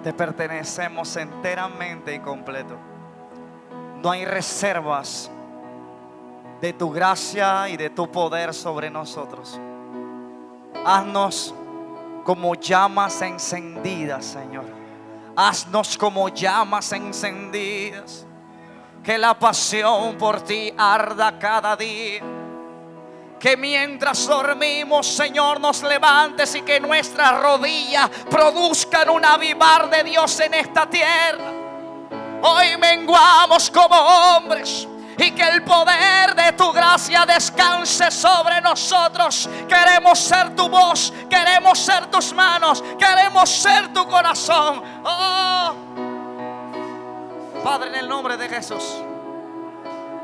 Te 0.03 0.13
pertenecemos 0.13 1.15
enteramente 1.17 2.15
y 2.15 2.21
completo. 2.21 2.77
No 4.03 4.11
hay 4.11 4.25
reservas 4.25 5.31
de 6.61 6.73
tu 6.73 6.91
gracia 6.91 7.69
y 7.69 7.77
de 7.77 7.91
tu 7.91 8.11
poder 8.11 8.55
sobre 8.55 8.91
nosotros. 8.91 9.61
Haznos 10.85 11.55
como 12.25 12.55
llamas 12.55 13.21
encendidas, 13.23 14.25
Señor. 14.25 14.65
Haznos 15.37 15.99
como 15.99 16.29
llamas 16.29 16.93
encendidas. 16.93 18.27
Que 19.03 19.19
la 19.19 19.39
pasión 19.39 20.17
por 20.17 20.41
ti 20.43 20.73
arda 20.77 21.39
cada 21.39 21.77
día. 21.77 22.40
Que 23.41 23.57
mientras 23.57 24.27
dormimos, 24.27 25.07
Señor, 25.07 25.61
nos 25.61 25.83
levantes 25.83 26.55
y 26.55 26.61
que 26.61 26.79
nuestras 26.79 27.41
rodillas 27.41 28.11
produzcan 28.29 29.09
un 29.09 29.25
avivar 29.25 29.89
de 29.89 30.05
Dios 30.05 30.39
en 30.41 30.53
esta 30.53 30.85
tierra. 30.91 31.51
Hoy 32.43 32.77
menguamos 32.79 33.71
como 33.71 33.97
hombres 33.97 34.87
y 35.17 35.31
que 35.31 35.43
el 35.43 35.65
poder 35.65 36.35
de 36.35 36.53
tu 36.53 36.71
gracia 36.71 37.25
descanse 37.25 38.11
sobre 38.11 38.61
nosotros. 38.61 39.49
Queremos 39.67 40.19
ser 40.19 40.55
tu 40.55 40.69
voz, 40.69 41.11
queremos 41.31 41.79
ser 41.79 42.09
tus 42.09 42.35
manos, 42.35 42.85
queremos 42.99 43.49
ser 43.49 43.91
tu 43.91 44.07
corazón. 44.07 44.83
Oh, 45.03 45.73
Padre, 47.65 47.89
en 47.89 47.95
el 47.95 48.09
nombre 48.09 48.37
de 48.37 48.51
Jesús. 48.51 49.03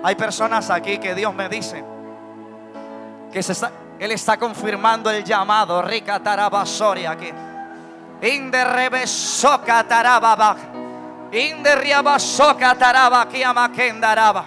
Hay 0.02 0.14
personas 0.16 0.68
aquí 0.68 0.98
que 0.98 1.14
Dios 1.14 1.34
me 1.34 1.48
dice 1.48 1.95
que 3.32 3.42
se 3.42 3.52
está, 3.52 3.70
Él 3.98 4.12
está 4.12 4.36
confirmando 4.36 5.10
el 5.10 5.24
llamado. 5.24 5.82
Rica 5.82 6.20
Tarabasoria 6.20 7.12
aquí. 7.12 7.30
Inderrebe 8.22 9.06
soca 9.06 9.84
tarababa. 9.84 10.56
Inderriaba 11.32 12.18
soca 12.18 12.74
taraba 12.74 13.28
kiamakendaraba. 13.28 14.46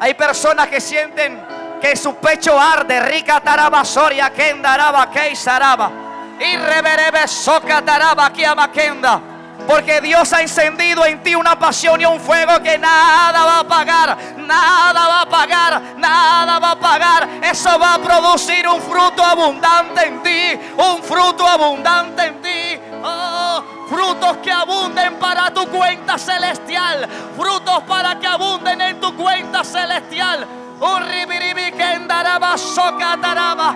Hay 0.00 0.14
personas 0.14 0.68
que 0.68 0.80
sienten 0.80 1.40
que 1.80 1.96
su 1.96 2.14
pecho 2.16 2.58
arde. 2.58 3.00
Rica 3.00 3.40
taraba 3.40 3.84
soria 3.84 4.30
kendaraba 4.30 5.10
keisaraba. 5.10 5.90
Y 6.38 6.56
reverebe 6.56 7.26
soca 7.26 7.82
taraba 7.82 8.30
kiamakenda. 8.32 9.20
Porque 9.68 10.00
Dios 10.00 10.32
ha 10.32 10.40
encendido 10.40 11.04
en 11.04 11.22
ti 11.22 11.34
una 11.34 11.58
pasión 11.58 12.00
y 12.00 12.06
un 12.06 12.18
fuego 12.18 12.58
que 12.62 12.78
nada 12.78 13.44
va 13.44 13.56
a 13.56 13.60
apagar, 13.60 14.16
nada 14.38 15.06
va 15.06 15.18
a 15.18 15.22
apagar, 15.22 15.82
nada 15.98 16.58
va 16.58 16.68
a 16.68 16.72
apagar. 16.72 17.28
Eso 17.42 17.78
va 17.78 17.92
a 17.92 17.98
producir 17.98 18.66
un 18.66 18.80
fruto 18.80 19.22
abundante 19.22 20.06
en 20.06 20.22
ti, 20.22 20.58
un 20.78 21.02
fruto 21.02 21.46
abundante 21.46 22.24
en 22.24 22.40
ti. 22.40 22.80
Oh, 23.04 23.62
frutos 23.90 24.38
que 24.38 24.50
abunden 24.50 25.16
para 25.16 25.52
tu 25.52 25.68
cuenta 25.68 26.16
celestial, 26.16 27.06
frutos 27.36 27.82
para 27.82 28.18
que 28.18 28.26
abunden 28.26 28.80
en 28.80 28.98
tu 28.98 29.14
cuenta 29.14 29.64
celestial. 29.64 30.46
Urribiribi 30.80 31.72
kendaraba 31.72 32.56
socataraba, 32.56 33.74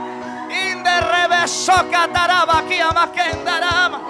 inderrebe 0.48 1.46
socataraba, 1.46 2.62
kiama 2.66 3.12
kendarama. 3.12 4.00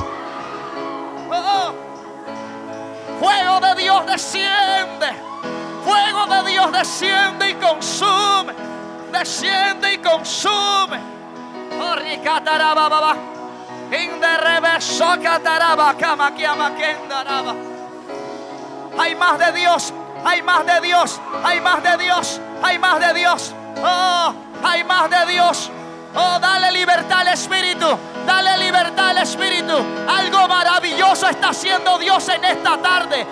Fuego 3.21 3.61
de 3.61 3.75
Dios 3.83 4.07
desciende, 4.07 5.13
fuego 5.85 6.27
de 6.27 6.51
Dios 6.51 6.73
desciende 6.73 7.51
y 7.51 7.55
consume, 7.55 8.53
desciende 9.13 9.95
y 9.95 9.99
consume. 9.99 10.99
Hay 18.99 19.15
más 19.15 19.39
de 19.39 19.53
Dios, 19.53 19.93
hay 20.25 20.43
más 20.43 20.67
de 20.67 20.81
Dios, 20.81 21.21
hay 21.45 21.61
más 21.61 21.83
de 21.83 21.97
Dios, 21.99 22.41
hay 22.63 22.79
más 22.79 23.01
de 23.01 23.15
Dios. 23.15 23.55
Oh, 23.83 24.35
hay 24.63 24.85
más 24.85 25.11
de 25.11 25.27
Dios. 25.27 25.71
Oh, 26.15 26.39
dale 26.39 26.71
libertad 26.73 27.21
al 27.21 27.29
Espíritu, 27.29 27.87
dale 28.27 28.59
libertad 28.59 29.11
al 29.11 29.19
Espíritu. 29.19 29.73
Algo 30.09 30.47
maravilloso 30.47 31.27
está 31.29 31.51
haciendo 31.51 31.99
Dios 31.99 32.29
en 32.29 32.45
esta 32.45 32.77
tarde. 32.79 33.27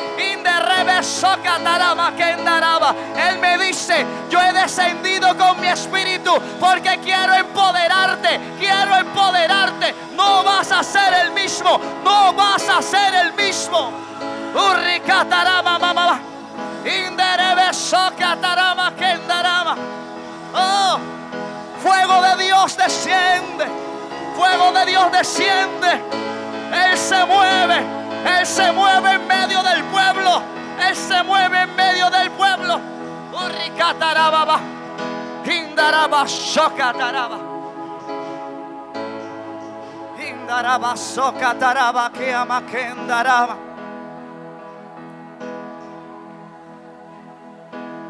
Él 3.29 3.39
me 3.39 3.59
dice, 3.59 4.07
yo 4.31 4.41
he 4.41 4.53
descendido 4.53 5.37
con 5.37 5.61
mi 5.61 5.69
Espíritu 5.69 6.33
porque 6.59 6.99
quiero 7.03 7.35
empoderarte, 7.35 8.41
quiero 8.59 8.97
empoderarte. 8.97 9.95
No 10.15 10.43
vas 10.43 10.73
a 10.73 10.83
ser 10.83 11.13
el 11.15 11.33
mismo, 11.33 11.79
no 12.03 12.33
vas 12.33 12.69
a 12.69 12.81
ser 12.81 13.15
el 13.15 13.33
mismo. 13.35 13.93
Oh, 20.55 20.99
fuego 21.83 22.23
de 22.23 22.45
Dios 22.45 22.77
desciende. 22.77 23.67
Fuego 24.37 24.73
de 24.73 24.87
Dios 24.87 25.13
desciende. 25.13 26.01
Él 26.73 26.97
se 26.97 27.25
mueve. 27.25 27.85
Él 28.39 28.47
se 28.47 28.73
mueve 28.73 29.13
en 29.13 29.27
medio 29.27 29.63
del 29.63 29.83
pueblo. 29.85 30.43
Él 30.87 30.97
se 30.97 31.23
mueve 31.23 31.63
en 31.63 31.77
medio 31.77 32.11
del 32.11 32.31
pueblo. 32.33 32.81
Urricatarababa. 33.33 34.61
Indaraba 35.45 36.29
socataraba. 36.29 37.39
Indaraba 40.19 40.97
socataraba 40.97 42.11
que 42.13 42.35
ama 42.35 42.63
kendaraba. 42.67 43.57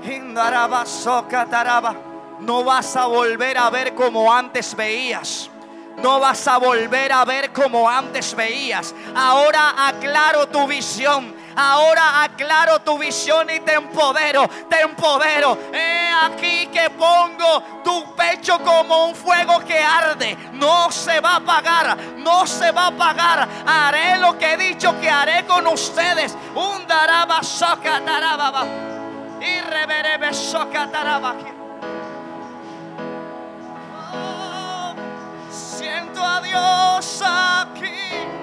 Indaraba 0.03 0.85
socataraba. 0.85 2.10
No 2.41 2.65
vas 2.65 2.97
a 2.97 3.07
volver 3.07 3.59
a 3.59 3.71
ver 3.71 3.95
como 3.95 4.33
antes 4.33 4.75
veías. 4.75 5.51
No 5.97 6.19
vas 6.19 6.47
a 6.49 6.57
volver 6.57 7.13
a 7.13 7.25
ver 7.25 7.53
como 7.53 7.89
antes 7.89 8.35
veías. 8.35 8.95
Ahora 9.15 9.87
aclaro 9.87 10.49
tu 10.49 10.67
visión. 10.67 11.35
Ahora 11.57 12.23
aclaro 12.23 12.81
tu 12.81 12.97
visión 12.97 13.51
y 13.51 13.61
te 13.61 13.75
empodero, 13.75 14.49
te 14.69 14.81
empodero. 14.81 15.59
He 15.73 16.09
aquí 16.25 16.69
que 16.69 16.89
pongo 16.91 17.63
tu 17.85 18.15
pecho 18.15 18.59
como 18.61 19.07
un 19.07 19.15
fuego 19.15 19.59
que 19.65 19.79
arde. 19.79 20.37
No 20.55 20.91
se 20.91 21.21
va 21.21 21.33
a 21.33 21.37
apagar, 21.37 21.97
no 22.17 22.47
se 22.47 22.71
va 22.71 22.85
a 22.85 22.87
apagar. 22.87 23.49
Haré 23.67 24.17
lo 24.19 24.39
que 24.39 24.53
he 24.53 24.57
dicho 24.57 24.99
que 25.01 25.11
haré 25.11 25.45
con 25.45 25.67
ustedes. 25.67 26.35
Un 26.55 26.87
daraba 26.87 27.43
soca. 27.43 28.01
Y 29.41 30.35
soca. 30.35 30.89
A 36.23 36.41
Dios 36.41 37.23
aquí. 37.23 38.40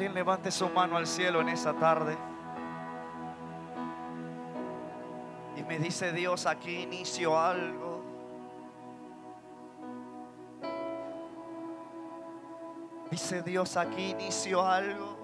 Alguien 0.00 0.14
levante 0.14 0.50
su 0.50 0.66
mano 0.70 0.96
al 0.96 1.06
cielo 1.06 1.42
en 1.42 1.50
esa 1.50 1.74
tarde. 1.74 2.16
Y 5.58 5.62
me 5.62 5.78
dice 5.78 6.10
Dios, 6.10 6.46
aquí 6.46 6.84
inicio 6.84 7.38
algo. 7.38 8.02
Dice 13.10 13.42
Dios, 13.42 13.76
aquí 13.76 14.12
inicio 14.12 14.66
algo. 14.66 15.18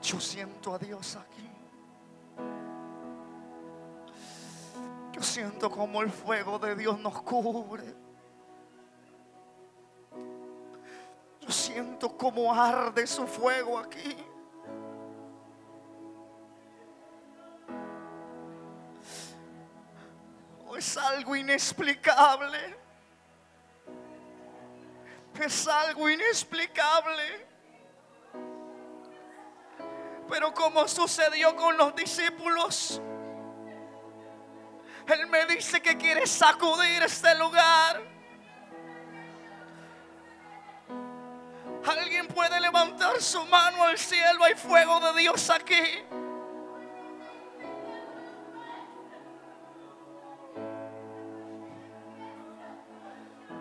Yo 0.00 0.20
siento 0.20 0.72
a 0.72 0.78
Dios 0.78 1.16
aquí. 1.16 1.50
Yo 5.10 5.20
siento 5.20 5.68
como 5.68 6.00
el 6.00 6.12
fuego 6.12 6.60
de 6.60 6.76
Dios 6.76 7.00
nos 7.00 7.22
cubre. 7.22 8.05
Siento 11.76 12.16
como 12.16 12.54
arde 12.54 13.06
su 13.06 13.26
fuego 13.26 13.78
aquí. 13.78 14.16
Oh, 20.66 20.74
es 20.74 20.96
algo 20.96 21.36
inexplicable. 21.36 22.78
Es 25.38 25.68
algo 25.68 26.08
inexplicable. 26.08 27.46
Pero 30.30 30.54
como 30.54 30.88
sucedió 30.88 31.54
con 31.56 31.76
los 31.76 31.94
discípulos, 31.94 33.02
Él 35.08 35.26
me 35.26 35.44
dice 35.44 35.82
que 35.82 35.94
quiere 35.98 36.26
sacudir 36.26 37.02
este 37.02 37.34
lugar. 37.34 38.15
Alguien 41.86 42.26
puede 42.26 42.60
levantar 42.60 43.20
su 43.22 43.44
mano 43.46 43.84
al 43.84 43.96
cielo, 43.96 44.42
hay 44.42 44.54
fuego 44.54 45.00
de 45.00 45.20
Dios 45.20 45.48
aquí. 45.50 46.04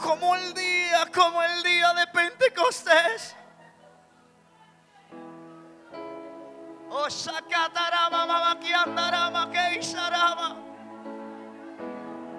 Como 0.01 0.35
el 0.35 0.53
día, 0.55 1.05
como 1.13 1.43
el 1.43 1.63
día 1.63 1.93
de 1.93 2.07
Pentecostés. 2.07 3.35
Oh. 6.89 7.07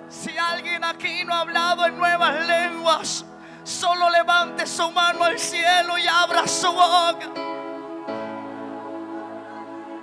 Si 0.08 0.38
alguien 0.38 0.82
aquí 0.82 1.24
no 1.24 1.34
ha 1.34 1.40
hablado 1.40 1.86
en 1.86 1.96
nuevas 1.96 2.46
lenguas, 2.46 3.24
solo 3.66 4.08
levante 4.10 4.64
su 4.64 4.88
mano 4.92 5.24
al 5.24 5.38
cielo 5.38 5.98
y 5.98 6.06
abra 6.06 6.46
su 6.46 6.70
boca. 6.70 7.32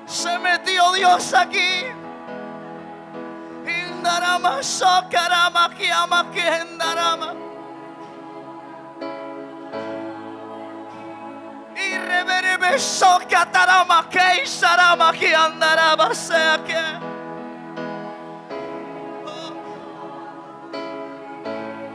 Se 0.06 0.38
metió 0.38 0.92
Dios 0.92 1.34
aquí. 1.34 1.86
Indarama, 3.66 4.62
Sokarama, 4.62 5.70
Kiama, 5.76 6.30
Kiendarama. 6.32 7.34
Y 11.76 11.98
reverebe, 11.98 12.78
Sokatarama, 12.78 14.10
Keisarama, 14.10 15.14
Kiandarama, 15.14 16.14
sea 16.14 16.60
que. 16.66 17.13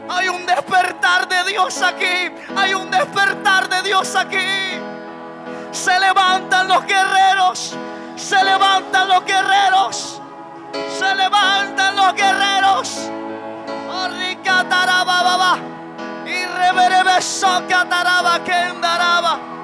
Hay 0.09 0.27
un 0.27 0.45
despertar 0.45 1.27
de 1.27 1.43
Dios 1.51 1.81
aquí. 1.81 2.31
Hay 2.55 2.73
un 2.73 2.89
despertar 2.89 3.69
de 3.69 3.83
Dios 3.83 4.15
aquí. 4.15 4.79
Se 5.71 5.99
levantan 5.99 6.67
los 6.67 6.85
guerreros. 6.85 7.75
Se 8.15 8.43
levantan 8.43 9.07
los 9.07 9.23
guerreros. 9.23 10.21
Se 10.97 11.15
levantan 11.15 11.95
los 11.95 12.13
guerreros. 12.13 13.09
Oh, 13.91 14.07
ricataraba, 14.07 15.23
baba. 15.23 15.57
Y 16.25 16.45
reverebe 16.45 17.21
socataraba, 17.21 18.43
kendaraba. 18.43 19.58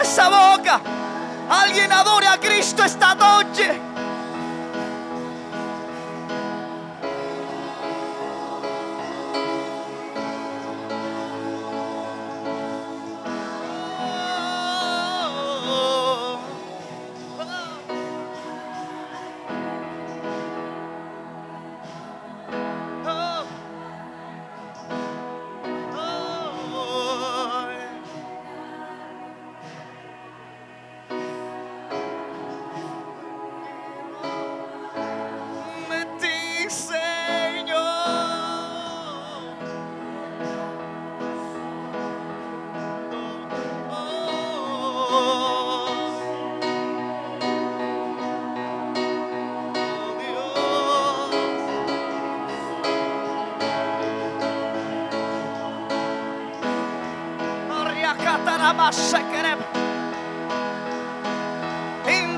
Esa 0.00 0.28
boca. 0.28 0.80
Alguien 1.50 1.92
adore 1.92 2.26
a 2.26 2.38
Cristo 2.38 2.84
esta 2.84 3.14
noche. 3.14 3.87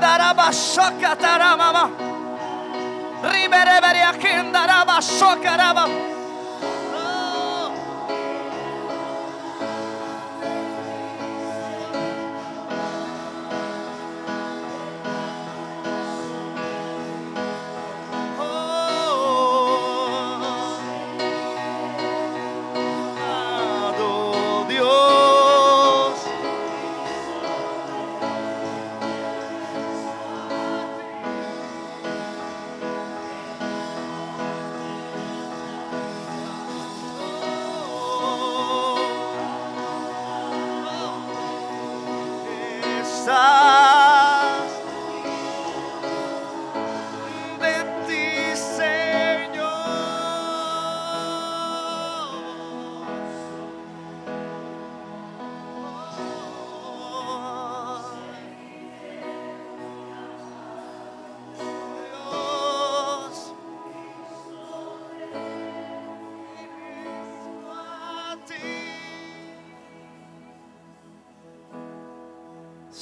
Indarabasakatarama. 0.01 1.85
Riberebere 3.21 4.01
akendaraba 4.01 4.97
sokaraba. 4.97 5.85
Oh. 5.85 6.20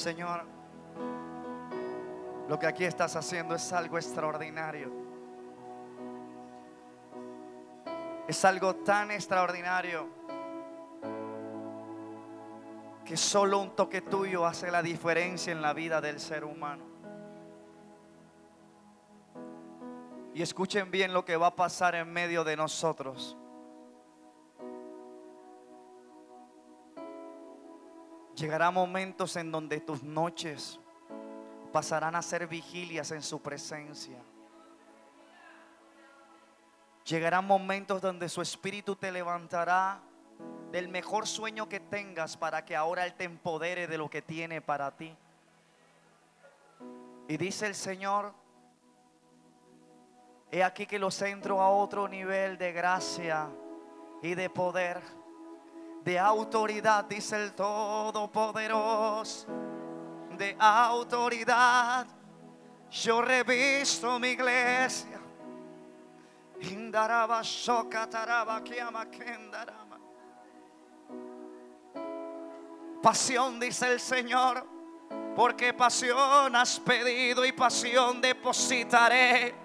Señor, 0.10 0.44
lo 2.48 2.58
que 2.58 2.66
aquí 2.66 2.84
estás 2.84 3.16
haciendo 3.16 3.54
es 3.54 3.72
algo 3.72 3.96
extraordinario. 3.96 4.92
Es 8.28 8.44
algo 8.44 8.78
tan 8.78 9.12
extraordinario 9.12 10.08
que 13.06 13.16
solo 13.16 13.60
un 13.60 13.76
toque 13.76 14.02
tuyo 14.02 14.48
hace 14.48 14.72
la 14.72 14.82
diferencia 14.82 15.52
en 15.52 15.62
la 15.62 15.74
vida 15.74 16.02
del 16.02 16.20
ser 16.20 16.44
humano. 16.44 16.84
Y 20.34 20.42
escuchen 20.42 20.90
bien 20.90 21.14
lo 21.14 21.24
que 21.24 21.38
va 21.38 21.48
a 21.48 21.56
pasar 21.56 21.94
en 21.94 22.12
medio 22.12 22.44
de 22.44 22.58
nosotros. 22.58 23.38
Llegará 28.40 28.72
momentos 28.72 29.36
en 29.36 29.52
donde 29.52 29.82
tus 29.82 30.02
noches 30.02 30.80
pasarán 31.74 32.16
a 32.16 32.22
ser 32.22 32.48
vigilias 32.48 33.12
en 33.12 33.22
su 33.22 33.42
presencia. 33.42 34.18
Llegarán 37.04 37.46
momentos 37.46 38.02
donde 38.02 38.30
su 38.30 38.42
espíritu 38.42 38.96
te 38.96 39.12
levantará 39.12 40.00
del 40.72 40.88
mejor 40.88 41.28
sueño 41.28 41.68
que 41.68 41.82
tengas 41.82 42.38
para 42.38 42.64
que 42.64 42.78
ahora 42.78 43.06
Él 43.06 43.14
te 43.14 43.26
empodere 43.26 43.88
de 43.88 43.98
lo 43.98 44.10
que 44.10 44.22
tiene 44.22 44.62
para 44.62 44.96
ti. 44.96 45.14
Y 47.28 47.36
dice 47.36 47.68
el 47.68 47.76
Señor, 47.76 48.34
he 50.50 50.64
aquí 50.64 50.86
que 50.86 50.98
los 50.98 51.22
entro 51.22 51.62
a 51.62 51.70
otro 51.72 52.08
nivel 52.08 52.58
de 52.58 52.72
gracia 52.72 53.50
y 54.24 54.34
de 54.36 54.50
poder, 54.50 55.02
de 56.04 56.18
autoridad, 56.20 57.06
dice 57.06 57.44
el 57.44 57.54
Todopoderoso, 57.54 59.48
de 60.38 60.56
autoridad. 60.60 62.08
Yo 62.90 63.22
revisto 63.22 64.20
mi 64.20 64.30
iglesia. 64.30 65.20
Indaraba 66.62 67.42
shokataraba 67.42 68.64
kiama 68.64 69.06
kendarama. 69.10 70.00
Pasión, 73.02 73.60
dice 73.60 73.94
el 73.94 74.00
Señor, 74.00 74.66
porque 75.36 75.74
pasión 75.74 76.54
has 76.56 76.80
pedido 76.80 77.46
y 77.46 77.52
pasión 77.54 78.20
depositaré. 78.20 79.56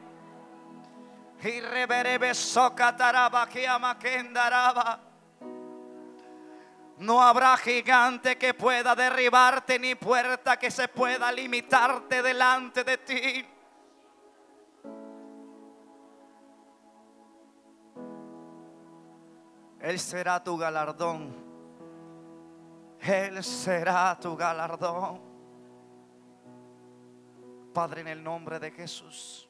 Y 1.42 1.60
reverebe 1.60 2.32
socataraba 2.32 3.48
que 3.48 3.66
amaquendaraba. 3.66 5.13
No 6.98 7.20
habrá 7.20 7.56
gigante 7.56 8.38
que 8.38 8.54
pueda 8.54 8.94
derribarte 8.94 9.78
ni 9.78 9.94
puerta 9.96 10.56
que 10.56 10.70
se 10.70 10.86
pueda 10.88 11.32
limitarte 11.32 12.22
delante 12.22 12.84
de 12.84 12.98
ti. 12.98 13.46
Él 19.80 19.98
será 19.98 20.42
tu 20.42 20.56
galardón. 20.56 21.34
Él 23.00 23.42
será 23.42 24.16
tu 24.18 24.36
galardón. 24.36 25.20
Padre, 27.74 28.02
en 28.02 28.08
el 28.08 28.22
nombre 28.22 28.60
de 28.60 28.70
Jesús, 28.70 29.48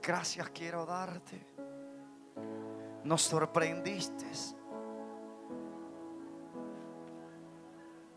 gracias 0.00 0.48
quiero 0.50 0.86
darte. 0.86 1.44
Nos 3.04 3.22
sorprendiste. 3.22 4.59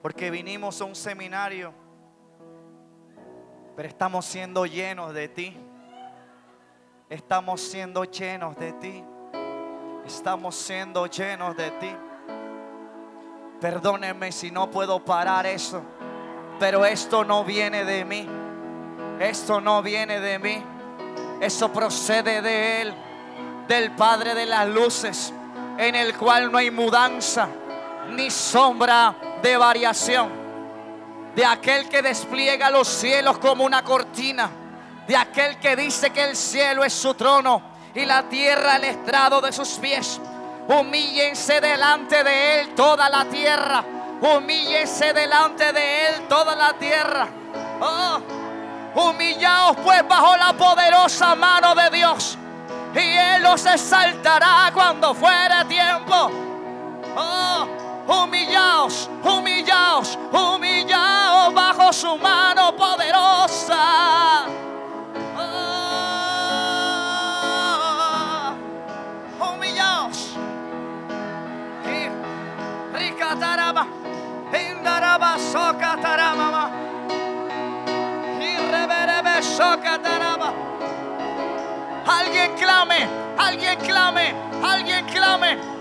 Porque 0.04 0.30
vinimos 0.30 0.82
a 0.82 0.84
un 0.84 0.96
seminario, 0.96 1.74
pero 3.74 3.88
estamos 3.88 4.26
siendo 4.26 4.66
llenos 4.66 5.14
de 5.14 5.30
ti. 5.30 5.58
Estamos 7.10 7.62
siendo 7.62 8.04
llenos 8.04 8.58
de 8.58 8.74
ti. 8.74 9.02
Estamos 10.06 10.56
siendo 10.56 11.06
llenos 11.06 11.56
de 11.56 11.72
ti. 11.72 11.96
Perdónenme 13.62 14.34
si 14.34 14.52
no 14.52 14.70
puedo 14.70 15.06
parar 15.06 15.46
eso. 15.46 15.82
Pero 16.60 16.86
esto 16.86 17.24
no 17.24 17.46
viene 17.46 17.86
de 17.86 18.04
mí. 18.04 18.28
Esto 19.22 19.62
no 19.62 19.82
viene 19.82 20.20
de 20.20 20.38
mí. 20.38 20.62
Eso 21.40 21.72
procede 21.72 22.42
de 22.42 22.82
Él, 22.82 22.94
del 23.70 23.92
Padre 23.92 24.36
de 24.36 24.48
las 24.48 24.68
Luces, 24.68 25.34
en 25.78 25.96
el 25.96 26.18
cual 26.18 26.52
no 26.52 26.58
hay 26.58 26.72
mudanza 26.72 27.48
ni 28.10 28.30
sombra 28.30 29.16
de 29.44 29.58
variación. 29.58 30.32
De 31.36 31.46
aquel 31.46 31.88
que 31.88 32.02
despliega 32.02 32.72
los 32.72 32.88
cielos 32.88 33.38
como 33.38 33.64
una 33.64 33.84
cortina. 33.84 34.50
De 35.08 35.16
aquel 35.16 35.60
que 35.60 35.76
dice 35.76 36.10
que 36.10 36.24
el 36.24 36.36
cielo 36.36 36.84
es 36.84 36.94
su 36.94 37.14
trono 37.14 37.62
y 37.94 38.06
la 38.06 38.24
tierra 38.24 38.78
el 38.78 38.86
estrado 38.86 39.40
de 39.42 39.52
sus 39.52 39.70
pies 39.74 40.20
Humíllense 40.68 41.60
delante 41.60 42.24
de 42.24 42.62
Él 42.62 42.76
toda 42.76 43.10
la 43.10 43.26
tierra. 43.26 43.84
Humíllense 44.22 45.14
delante 45.14 45.74
de 45.74 46.08
Él 46.08 46.28
toda 46.30 46.56
la 46.56 46.74
tierra. 46.74 47.28
Oh, 47.82 48.22
humillaos 48.96 49.76
pues 49.84 50.08
bajo 50.08 50.38
la 50.38 50.54
poderosa 50.54 51.36
mano 51.36 51.76
de 51.76 51.90
Dios. 51.90 52.38
Y 52.96 53.00
Él 53.00 53.46
os 53.46 53.66
exaltará 53.66 54.72
cuando 54.74 55.14
fuere 55.14 55.66
tiempo. 55.66 56.32
Oh, 57.18 57.68
humillaos, 58.08 59.10
humillaos, 59.24 60.18
humillaos 60.32 61.54
bajo 61.54 61.94
su 61.94 62.18
mano 62.18 62.76
poderosa. 62.76 64.14
taraba, 73.40 73.88
indaraba 74.54 75.38
soca 75.40 75.98
tarama, 76.02 76.72
y 78.40 78.58
reverebe 78.58 79.42
soca 79.42 80.00
taraba. 80.02 80.54
Alguien 82.06 82.54
clame, 82.56 83.08
alguien 83.38 83.80
clame, 83.80 84.36
alguien 84.64 85.06
clame. 85.06 85.73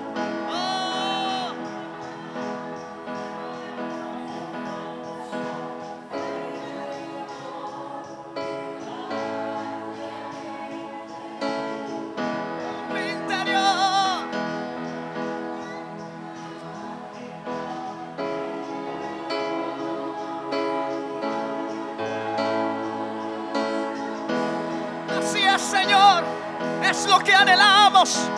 Lo 27.08 27.18
que 27.20 27.32
anhelamos. 27.34 28.28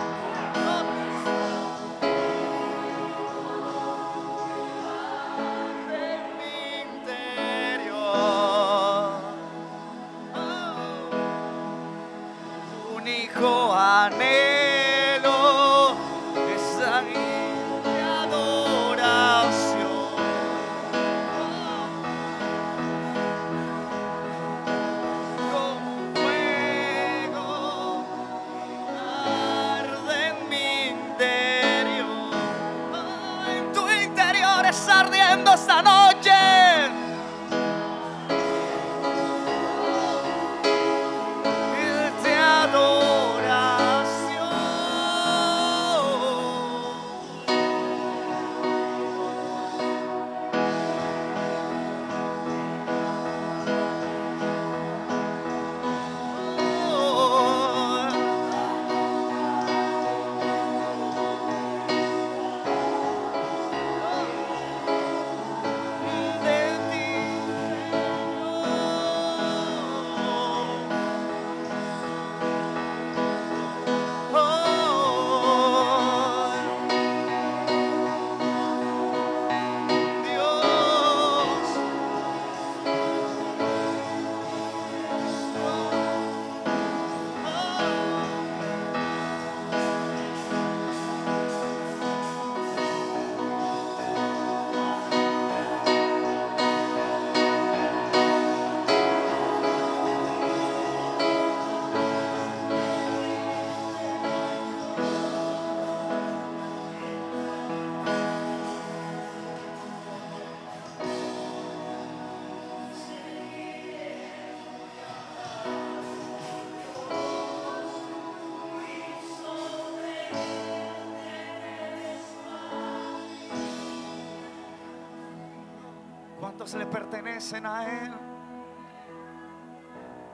Pertenecen 127.34 127.66
a 127.66 127.84
Él? 127.84 128.12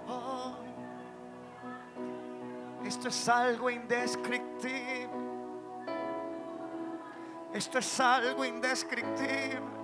Oh, 0.09 0.55
esto 2.85 3.09
es 3.09 3.28
algo 3.28 3.70
indescriptible. 3.70 5.09
Esto 7.52 7.78
es 7.78 8.01
algo 8.01 8.44
indescriptible. 8.44 9.81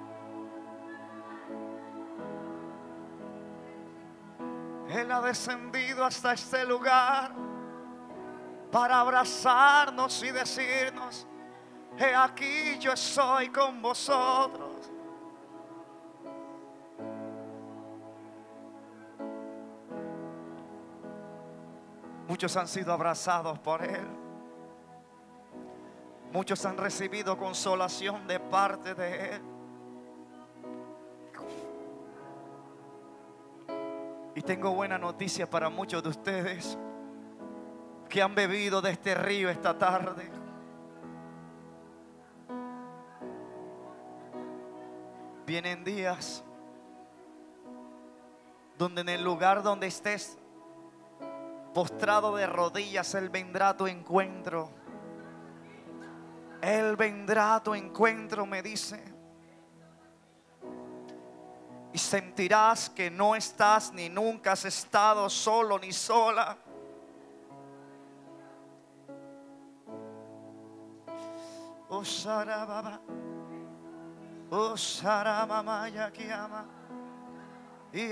Él 4.88 5.10
ha 5.10 5.20
descendido 5.20 6.04
hasta 6.04 6.32
este 6.32 6.64
lugar 6.64 7.32
para 8.70 9.00
abrazarnos 9.00 10.22
y 10.22 10.30
decirnos, 10.30 11.26
he 11.98 12.14
aquí 12.14 12.78
yo 12.78 12.92
estoy 12.92 13.48
con 13.48 13.82
vosotros. 13.82 14.65
Muchos 22.36 22.54
han 22.58 22.68
sido 22.68 22.92
abrazados 22.92 23.58
por 23.60 23.82
Él. 23.82 24.06
Muchos 26.34 26.66
han 26.66 26.76
recibido 26.76 27.38
consolación 27.38 28.26
de 28.26 28.38
parte 28.38 28.94
de 28.94 29.36
Él. 29.36 29.42
Y 34.34 34.42
tengo 34.42 34.72
buena 34.72 34.98
noticia 34.98 35.48
para 35.48 35.70
muchos 35.70 36.02
de 36.02 36.10
ustedes 36.10 36.76
que 38.06 38.20
han 38.20 38.34
bebido 38.34 38.82
de 38.82 38.90
este 38.90 39.14
río 39.14 39.48
esta 39.48 39.78
tarde. 39.78 40.30
Vienen 45.46 45.84
días 45.84 46.44
donde 48.76 49.00
en 49.00 49.08
el 49.08 49.24
lugar 49.24 49.62
donde 49.62 49.86
estés 49.86 50.36
postrado 51.76 52.34
de 52.36 52.46
rodillas, 52.46 53.14
Él 53.16 53.28
vendrá 53.28 53.68
a 53.68 53.76
tu 53.76 53.86
encuentro. 53.86 54.70
Él 56.62 56.96
vendrá 56.96 57.56
a 57.56 57.62
tu 57.62 57.74
encuentro, 57.74 58.46
me 58.46 58.62
dice. 58.62 59.04
Y 61.92 61.98
sentirás 61.98 62.88
que 62.88 63.10
no 63.10 63.36
estás 63.36 63.92
ni 63.92 64.08
nunca 64.08 64.52
has 64.52 64.64
estado 64.64 65.28
solo 65.28 65.78
ni 65.78 65.92
sola. 65.92 66.56
Oh, 71.90 72.02
Sarababa. 72.06 73.02
Oh. 74.50 74.74
Y 77.92 78.08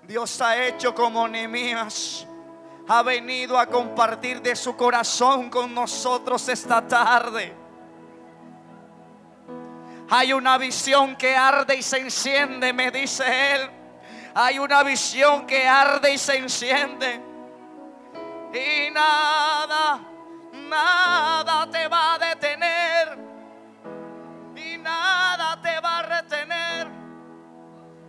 Dios 0.08 0.42
ha 0.42 0.56
hecho 0.56 0.96
como 0.96 1.28
Nehemías. 1.28 2.26
Ha 2.88 3.04
venido 3.04 3.60
a 3.60 3.66
compartir 3.66 4.42
de 4.42 4.56
su 4.56 4.78
corazón 4.78 5.50
con 5.50 5.74
nosotros 5.74 6.48
esta 6.48 6.82
tarde. 6.88 7.61
Hay 10.14 10.34
una 10.34 10.58
visión 10.58 11.16
que 11.16 11.38
arde 11.38 11.76
y 11.78 11.82
se 11.82 11.98
enciende, 11.98 12.74
me 12.74 12.92
dice 12.92 13.56
él. 13.56 13.72
Hay 14.36 14.60
una 14.60 14.84
visión 14.84 15.48
que 15.48 15.66
arde 15.66 16.14
y 16.14 16.18
se 16.18 16.36
enciende. 16.36 17.22
Y 18.54 18.92
nada, 18.92 20.02
nada 20.52 21.66
te 21.72 21.88
va 21.88 22.16
a 22.16 22.20
detener. 22.20 23.20
Y 24.54 24.78
nada 24.80 25.62
te 25.62 25.80
va 25.80 26.00
a 26.00 26.02
retener. 26.02 26.90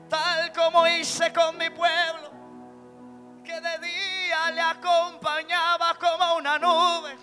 Tal 0.08 0.52
como 0.52 0.84
hice 0.88 1.32
con 1.32 1.56
mi 1.56 1.70
pueblo. 1.70 2.32
Que 3.44 3.60
de 3.60 3.78
día 3.78 4.50
le 4.50 4.60
acompañaba 4.60 5.94
como 6.00 6.34
una 6.34 6.58
nube. 6.58 7.16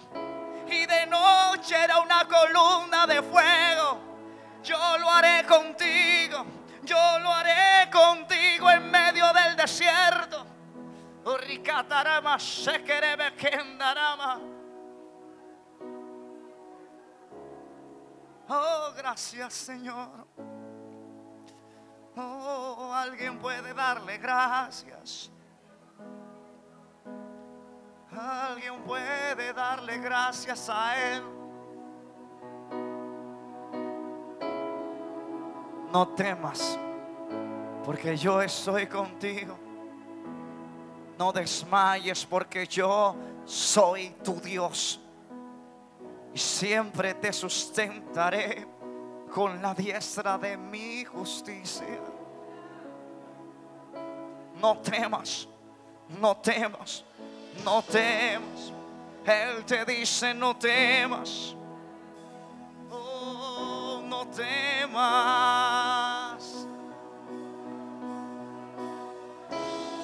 Y 0.68 0.85
de 0.85 1.06
noche 1.06 1.76
era 1.76 1.99
una 1.99 2.26
columna 2.26 3.06
de 3.07 3.22
fuego 3.23 4.09
yo 4.70 4.98
lo 5.00 5.10
haré 5.10 5.48
contigo, 5.48 6.46
yo 6.84 7.20
lo 7.20 7.34
haré 7.34 7.90
contigo 7.90 8.70
en 8.70 8.91
medio 8.91 9.26
del 9.34 9.56
desierto. 9.56 10.46
Oh, 18.48 18.94
gracias 18.96 19.54
Señor. 19.54 20.28
Oh, 22.16 22.91
alguien 22.94 23.40
puede 23.40 23.74
darle 23.74 24.20
gracias. 24.20 25.32
Alguien 28.12 28.84
puede 28.84 29.54
darle 29.54 29.98
gracias 29.98 30.70
a 30.70 30.96
Él. 30.96 31.39
No 35.91 36.07
temas, 36.10 36.78
porque 37.84 38.16
yo 38.16 38.41
estoy 38.41 38.88
contigo. 38.88 39.57
No 41.18 41.32
desmayes, 41.34 42.26
porque 42.26 42.66
yo 42.66 43.16
soy 43.45 44.16
tu 44.24 44.40
Dios. 44.40 44.99
Y 46.34 46.38
siempre 46.38 47.14
te 47.16 47.34
sustentaré 47.34 48.66
con 49.34 49.61
la 49.61 49.74
diestra 49.74 50.38
de 50.38 50.56
mi 50.56 51.03
justicia. 51.03 51.99
No 54.61 54.78
temas, 54.78 55.48
no 56.20 56.38
temas, 56.38 57.03
no 57.66 57.82
temas. 57.82 58.74
Él 59.26 59.66
te 59.66 59.86
dice, 59.86 60.34
no 60.34 60.56
temas 60.56 61.56
temas. 64.35 66.19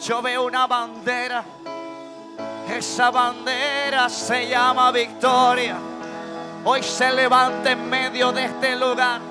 Yo 0.01 0.21
veo 0.21 0.45
una 0.45 0.67
bandera. 0.67 1.43
Esa 2.69 3.09
bandera 3.11 4.09
se 4.09 4.47
llama 4.47 4.91
victoria. 4.91 5.77
Hoy 6.63 6.83
se 6.83 7.11
levanta 7.11 7.71
en 7.71 7.89
medio 7.89 8.31
de 8.31 8.45
este 8.45 8.75
lugar. 8.75 9.21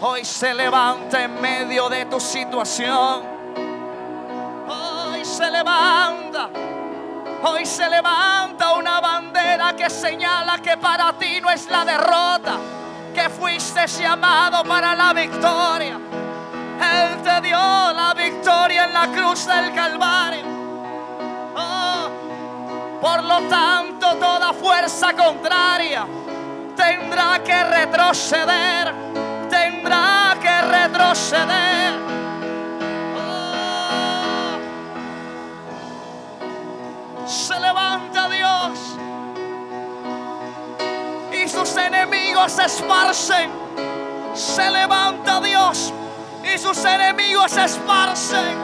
Hoy 0.00 0.24
se 0.24 0.54
levanta 0.54 1.22
en 1.22 1.40
medio 1.40 1.88
de 1.88 2.06
tu 2.06 2.20
situación. 2.20 3.22
Hoy 4.68 5.24
se 5.24 5.50
levanta. 5.50 6.50
Hoy 7.42 7.66
se 7.66 7.88
levanta 7.88 8.72
una 8.72 9.00
bandera 9.00 9.74
que 9.76 9.88
señala 9.88 10.58
que 10.58 10.76
para 10.76 11.12
ti 11.12 11.40
no 11.40 11.50
es 11.50 11.68
la 11.70 11.84
derrota 11.84 12.58
que 13.14 13.28
fuiste 13.28 13.86
llamado 13.86 14.64
para 14.64 14.94
la 14.94 15.12
victoria. 15.12 15.98
Él 16.80 17.22
te 17.22 17.40
dio 17.40 17.58
la 17.58 18.14
victoria 18.14 18.84
en 18.84 18.92
la 18.92 19.06
cruz 19.08 19.46
del 19.46 19.74
Calvario. 19.74 20.44
Oh, 21.56 22.08
por 23.00 23.24
lo 23.24 23.40
tanto, 23.48 24.14
toda 24.16 24.52
fuerza 24.52 25.12
contraria 25.14 26.06
tendrá 26.76 27.42
que 27.42 27.64
retroceder. 27.64 28.94
Tendrá 29.50 30.36
que 30.40 30.60
retroceder. 30.62 31.94
Oh, 33.16 34.58
se 37.26 37.58
levanta 37.58 38.28
Dios 38.28 38.98
sus 41.48 41.76
enemigos 41.76 42.52
se 42.52 42.64
esparcen. 42.64 43.50
Se 44.34 44.70
levanta 44.70 45.40
Dios 45.40 45.92
y 46.42 46.58
sus 46.58 46.84
enemigos 46.84 47.50
se 47.50 47.64
esparcen. 47.64 48.56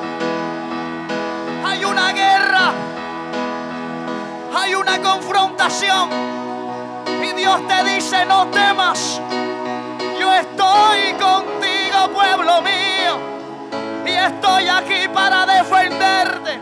Hay 1.65 1.85
una 1.85 2.13
guerra. 2.13 2.73
Hay 4.57 4.75
una 4.75 5.01
confrontación. 5.01 6.11
Y 7.23 7.33
Dios 7.33 7.67
te 7.67 7.85
dice, 7.85 8.25
no 8.27 8.47
temas. 8.49 9.21
Yo 10.21 10.33
estoy 10.35 11.13
contigo, 11.15 12.09
pueblo 12.13 12.61
mío. 12.63 13.19
Y 14.07 14.11
estoy 14.11 14.69
aquí 14.69 15.09
para 15.13 15.47
defenderte. 15.47 16.61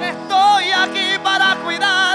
Estoy 0.00 0.70
aquí 0.72 1.18
para 1.22 1.54
cuidar 1.56 2.13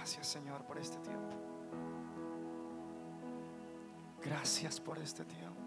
Gracias 0.00 0.28
Señor 0.28 0.64
por 0.64 0.78
este 0.78 0.96
tiempo. 1.00 1.36
Gracias 4.22 4.80
por 4.80 4.96
este 4.96 5.26
tiempo. 5.26 5.60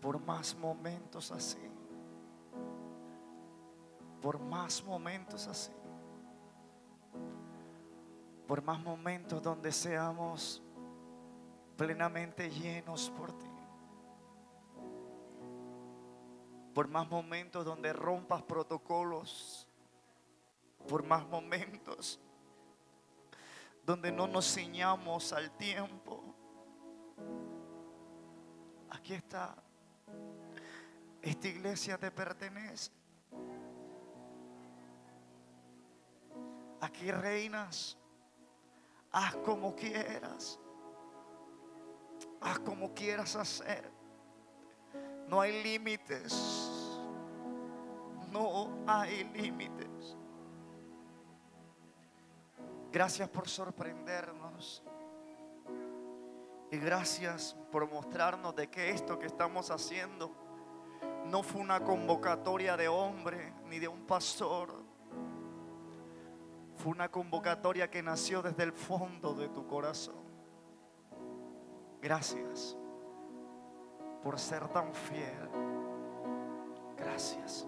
Por 0.00 0.18
más 0.24 0.56
momentos 0.56 1.30
así. 1.30 1.58
Por 4.22 4.38
más 4.38 4.82
momentos 4.82 5.46
así. 5.46 5.72
Por 8.48 8.62
más 8.62 8.80
momentos 8.80 9.42
donde 9.42 9.70
seamos 9.70 10.62
plenamente 11.76 12.48
llenos 12.48 13.10
por 13.10 13.30
ti. 13.34 13.50
Por 16.72 16.88
más 16.88 17.06
momentos 17.10 17.62
donde 17.62 17.92
rompas 17.92 18.42
protocolos. 18.42 19.65
Por 20.88 21.04
más 21.04 21.26
momentos 21.28 22.20
donde 23.86 24.10
no 24.10 24.26
nos 24.26 24.52
ciñamos 24.52 25.32
al 25.32 25.50
tiempo. 25.52 26.20
Aquí 28.90 29.14
está. 29.14 29.54
Esta 31.22 31.48
iglesia 31.48 31.96
te 31.96 32.10
pertenece. 32.10 32.90
Aquí 36.80 37.12
reinas. 37.12 37.96
Haz 39.12 39.36
como 39.36 39.74
quieras. 39.76 40.58
Haz 42.40 42.58
como 42.58 42.92
quieras 42.92 43.36
hacer. 43.36 43.88
No 45.28 45.40
hay 45.40 45.62
límites. 45.62 46.32
No 48.32 48.68
hay 48.86 49.24
límites. 49.32 50.16
Gracias 52.92 53.28
por 53.28 53.48
sorprendernos. 53.48 54.82
Y 56.70 56.78
gracias 56.78 57.56
por 57.70 57.88
mostrarnos 57.88 58.54
de 58.56 58.68
que 58.68 58.90
esto 58.90 59.18
que 59.18 59.26
estamos 59.26 59.70
haciendo 59.70 60.32
no 61.26 61.42
fue 61.42 61.60
una 61.60 61.82
convocatoria 61.82 62.76
de 62.76 62.88
hombre 62.88 63.52
ni 63.68 63.78
de 63.78 63.88
un 63.88 64.06
pastor. 64.06 64.74
Fue 66.76 66.92
una 66.92 67.10
convocatoria 67.10 67.90
que 67.90 68.02
nació 68.02 68.42
desde 68.42 68.62
el 68.64 68.72
fondo 68.72 69.34
de 69.34 69.48
tu 69.48 69.66
corazón. 69.66 70.26
Gracias 72.00 72.76
por 74.22 74.38
ser 74.38 74.68
tan 74.68 74.92
fiel. 74.92 75.48
Gracias. 76.96 77.66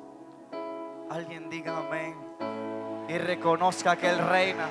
Alguien 1.10 1.48
diga 1.48 1.78
amén 1.78 2.77
y 3.08 3.16
reconozca 3.16 3.96
que 3.96 4.10
Él 4.10 4.18
reina. 4.18 4.68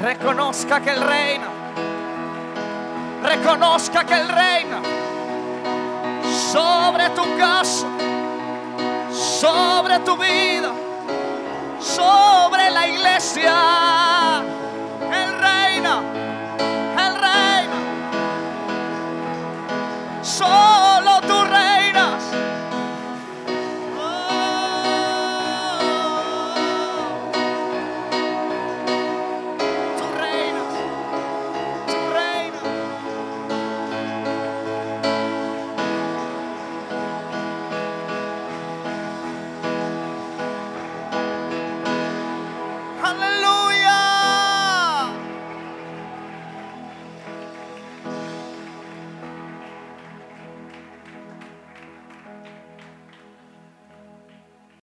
Reconozca 0.00 0.80
que 0.80 0.90
Él 0.90 1.00
reina. 1.00 1.48
Reconozca 3.22 4.04
que 4.04 4.14
Él 4.14 4.28
reina 4.28 4.80
sobre 6.52 7.10
tu 7.10 7.22
casa, 7.36 7.86
sobre 9.12 9.98
tu 10.00 10.16
vida, 10.16 10.72
sobre 11.80 12.70
la 12.70 12.86
iglesia. 12.86 14.13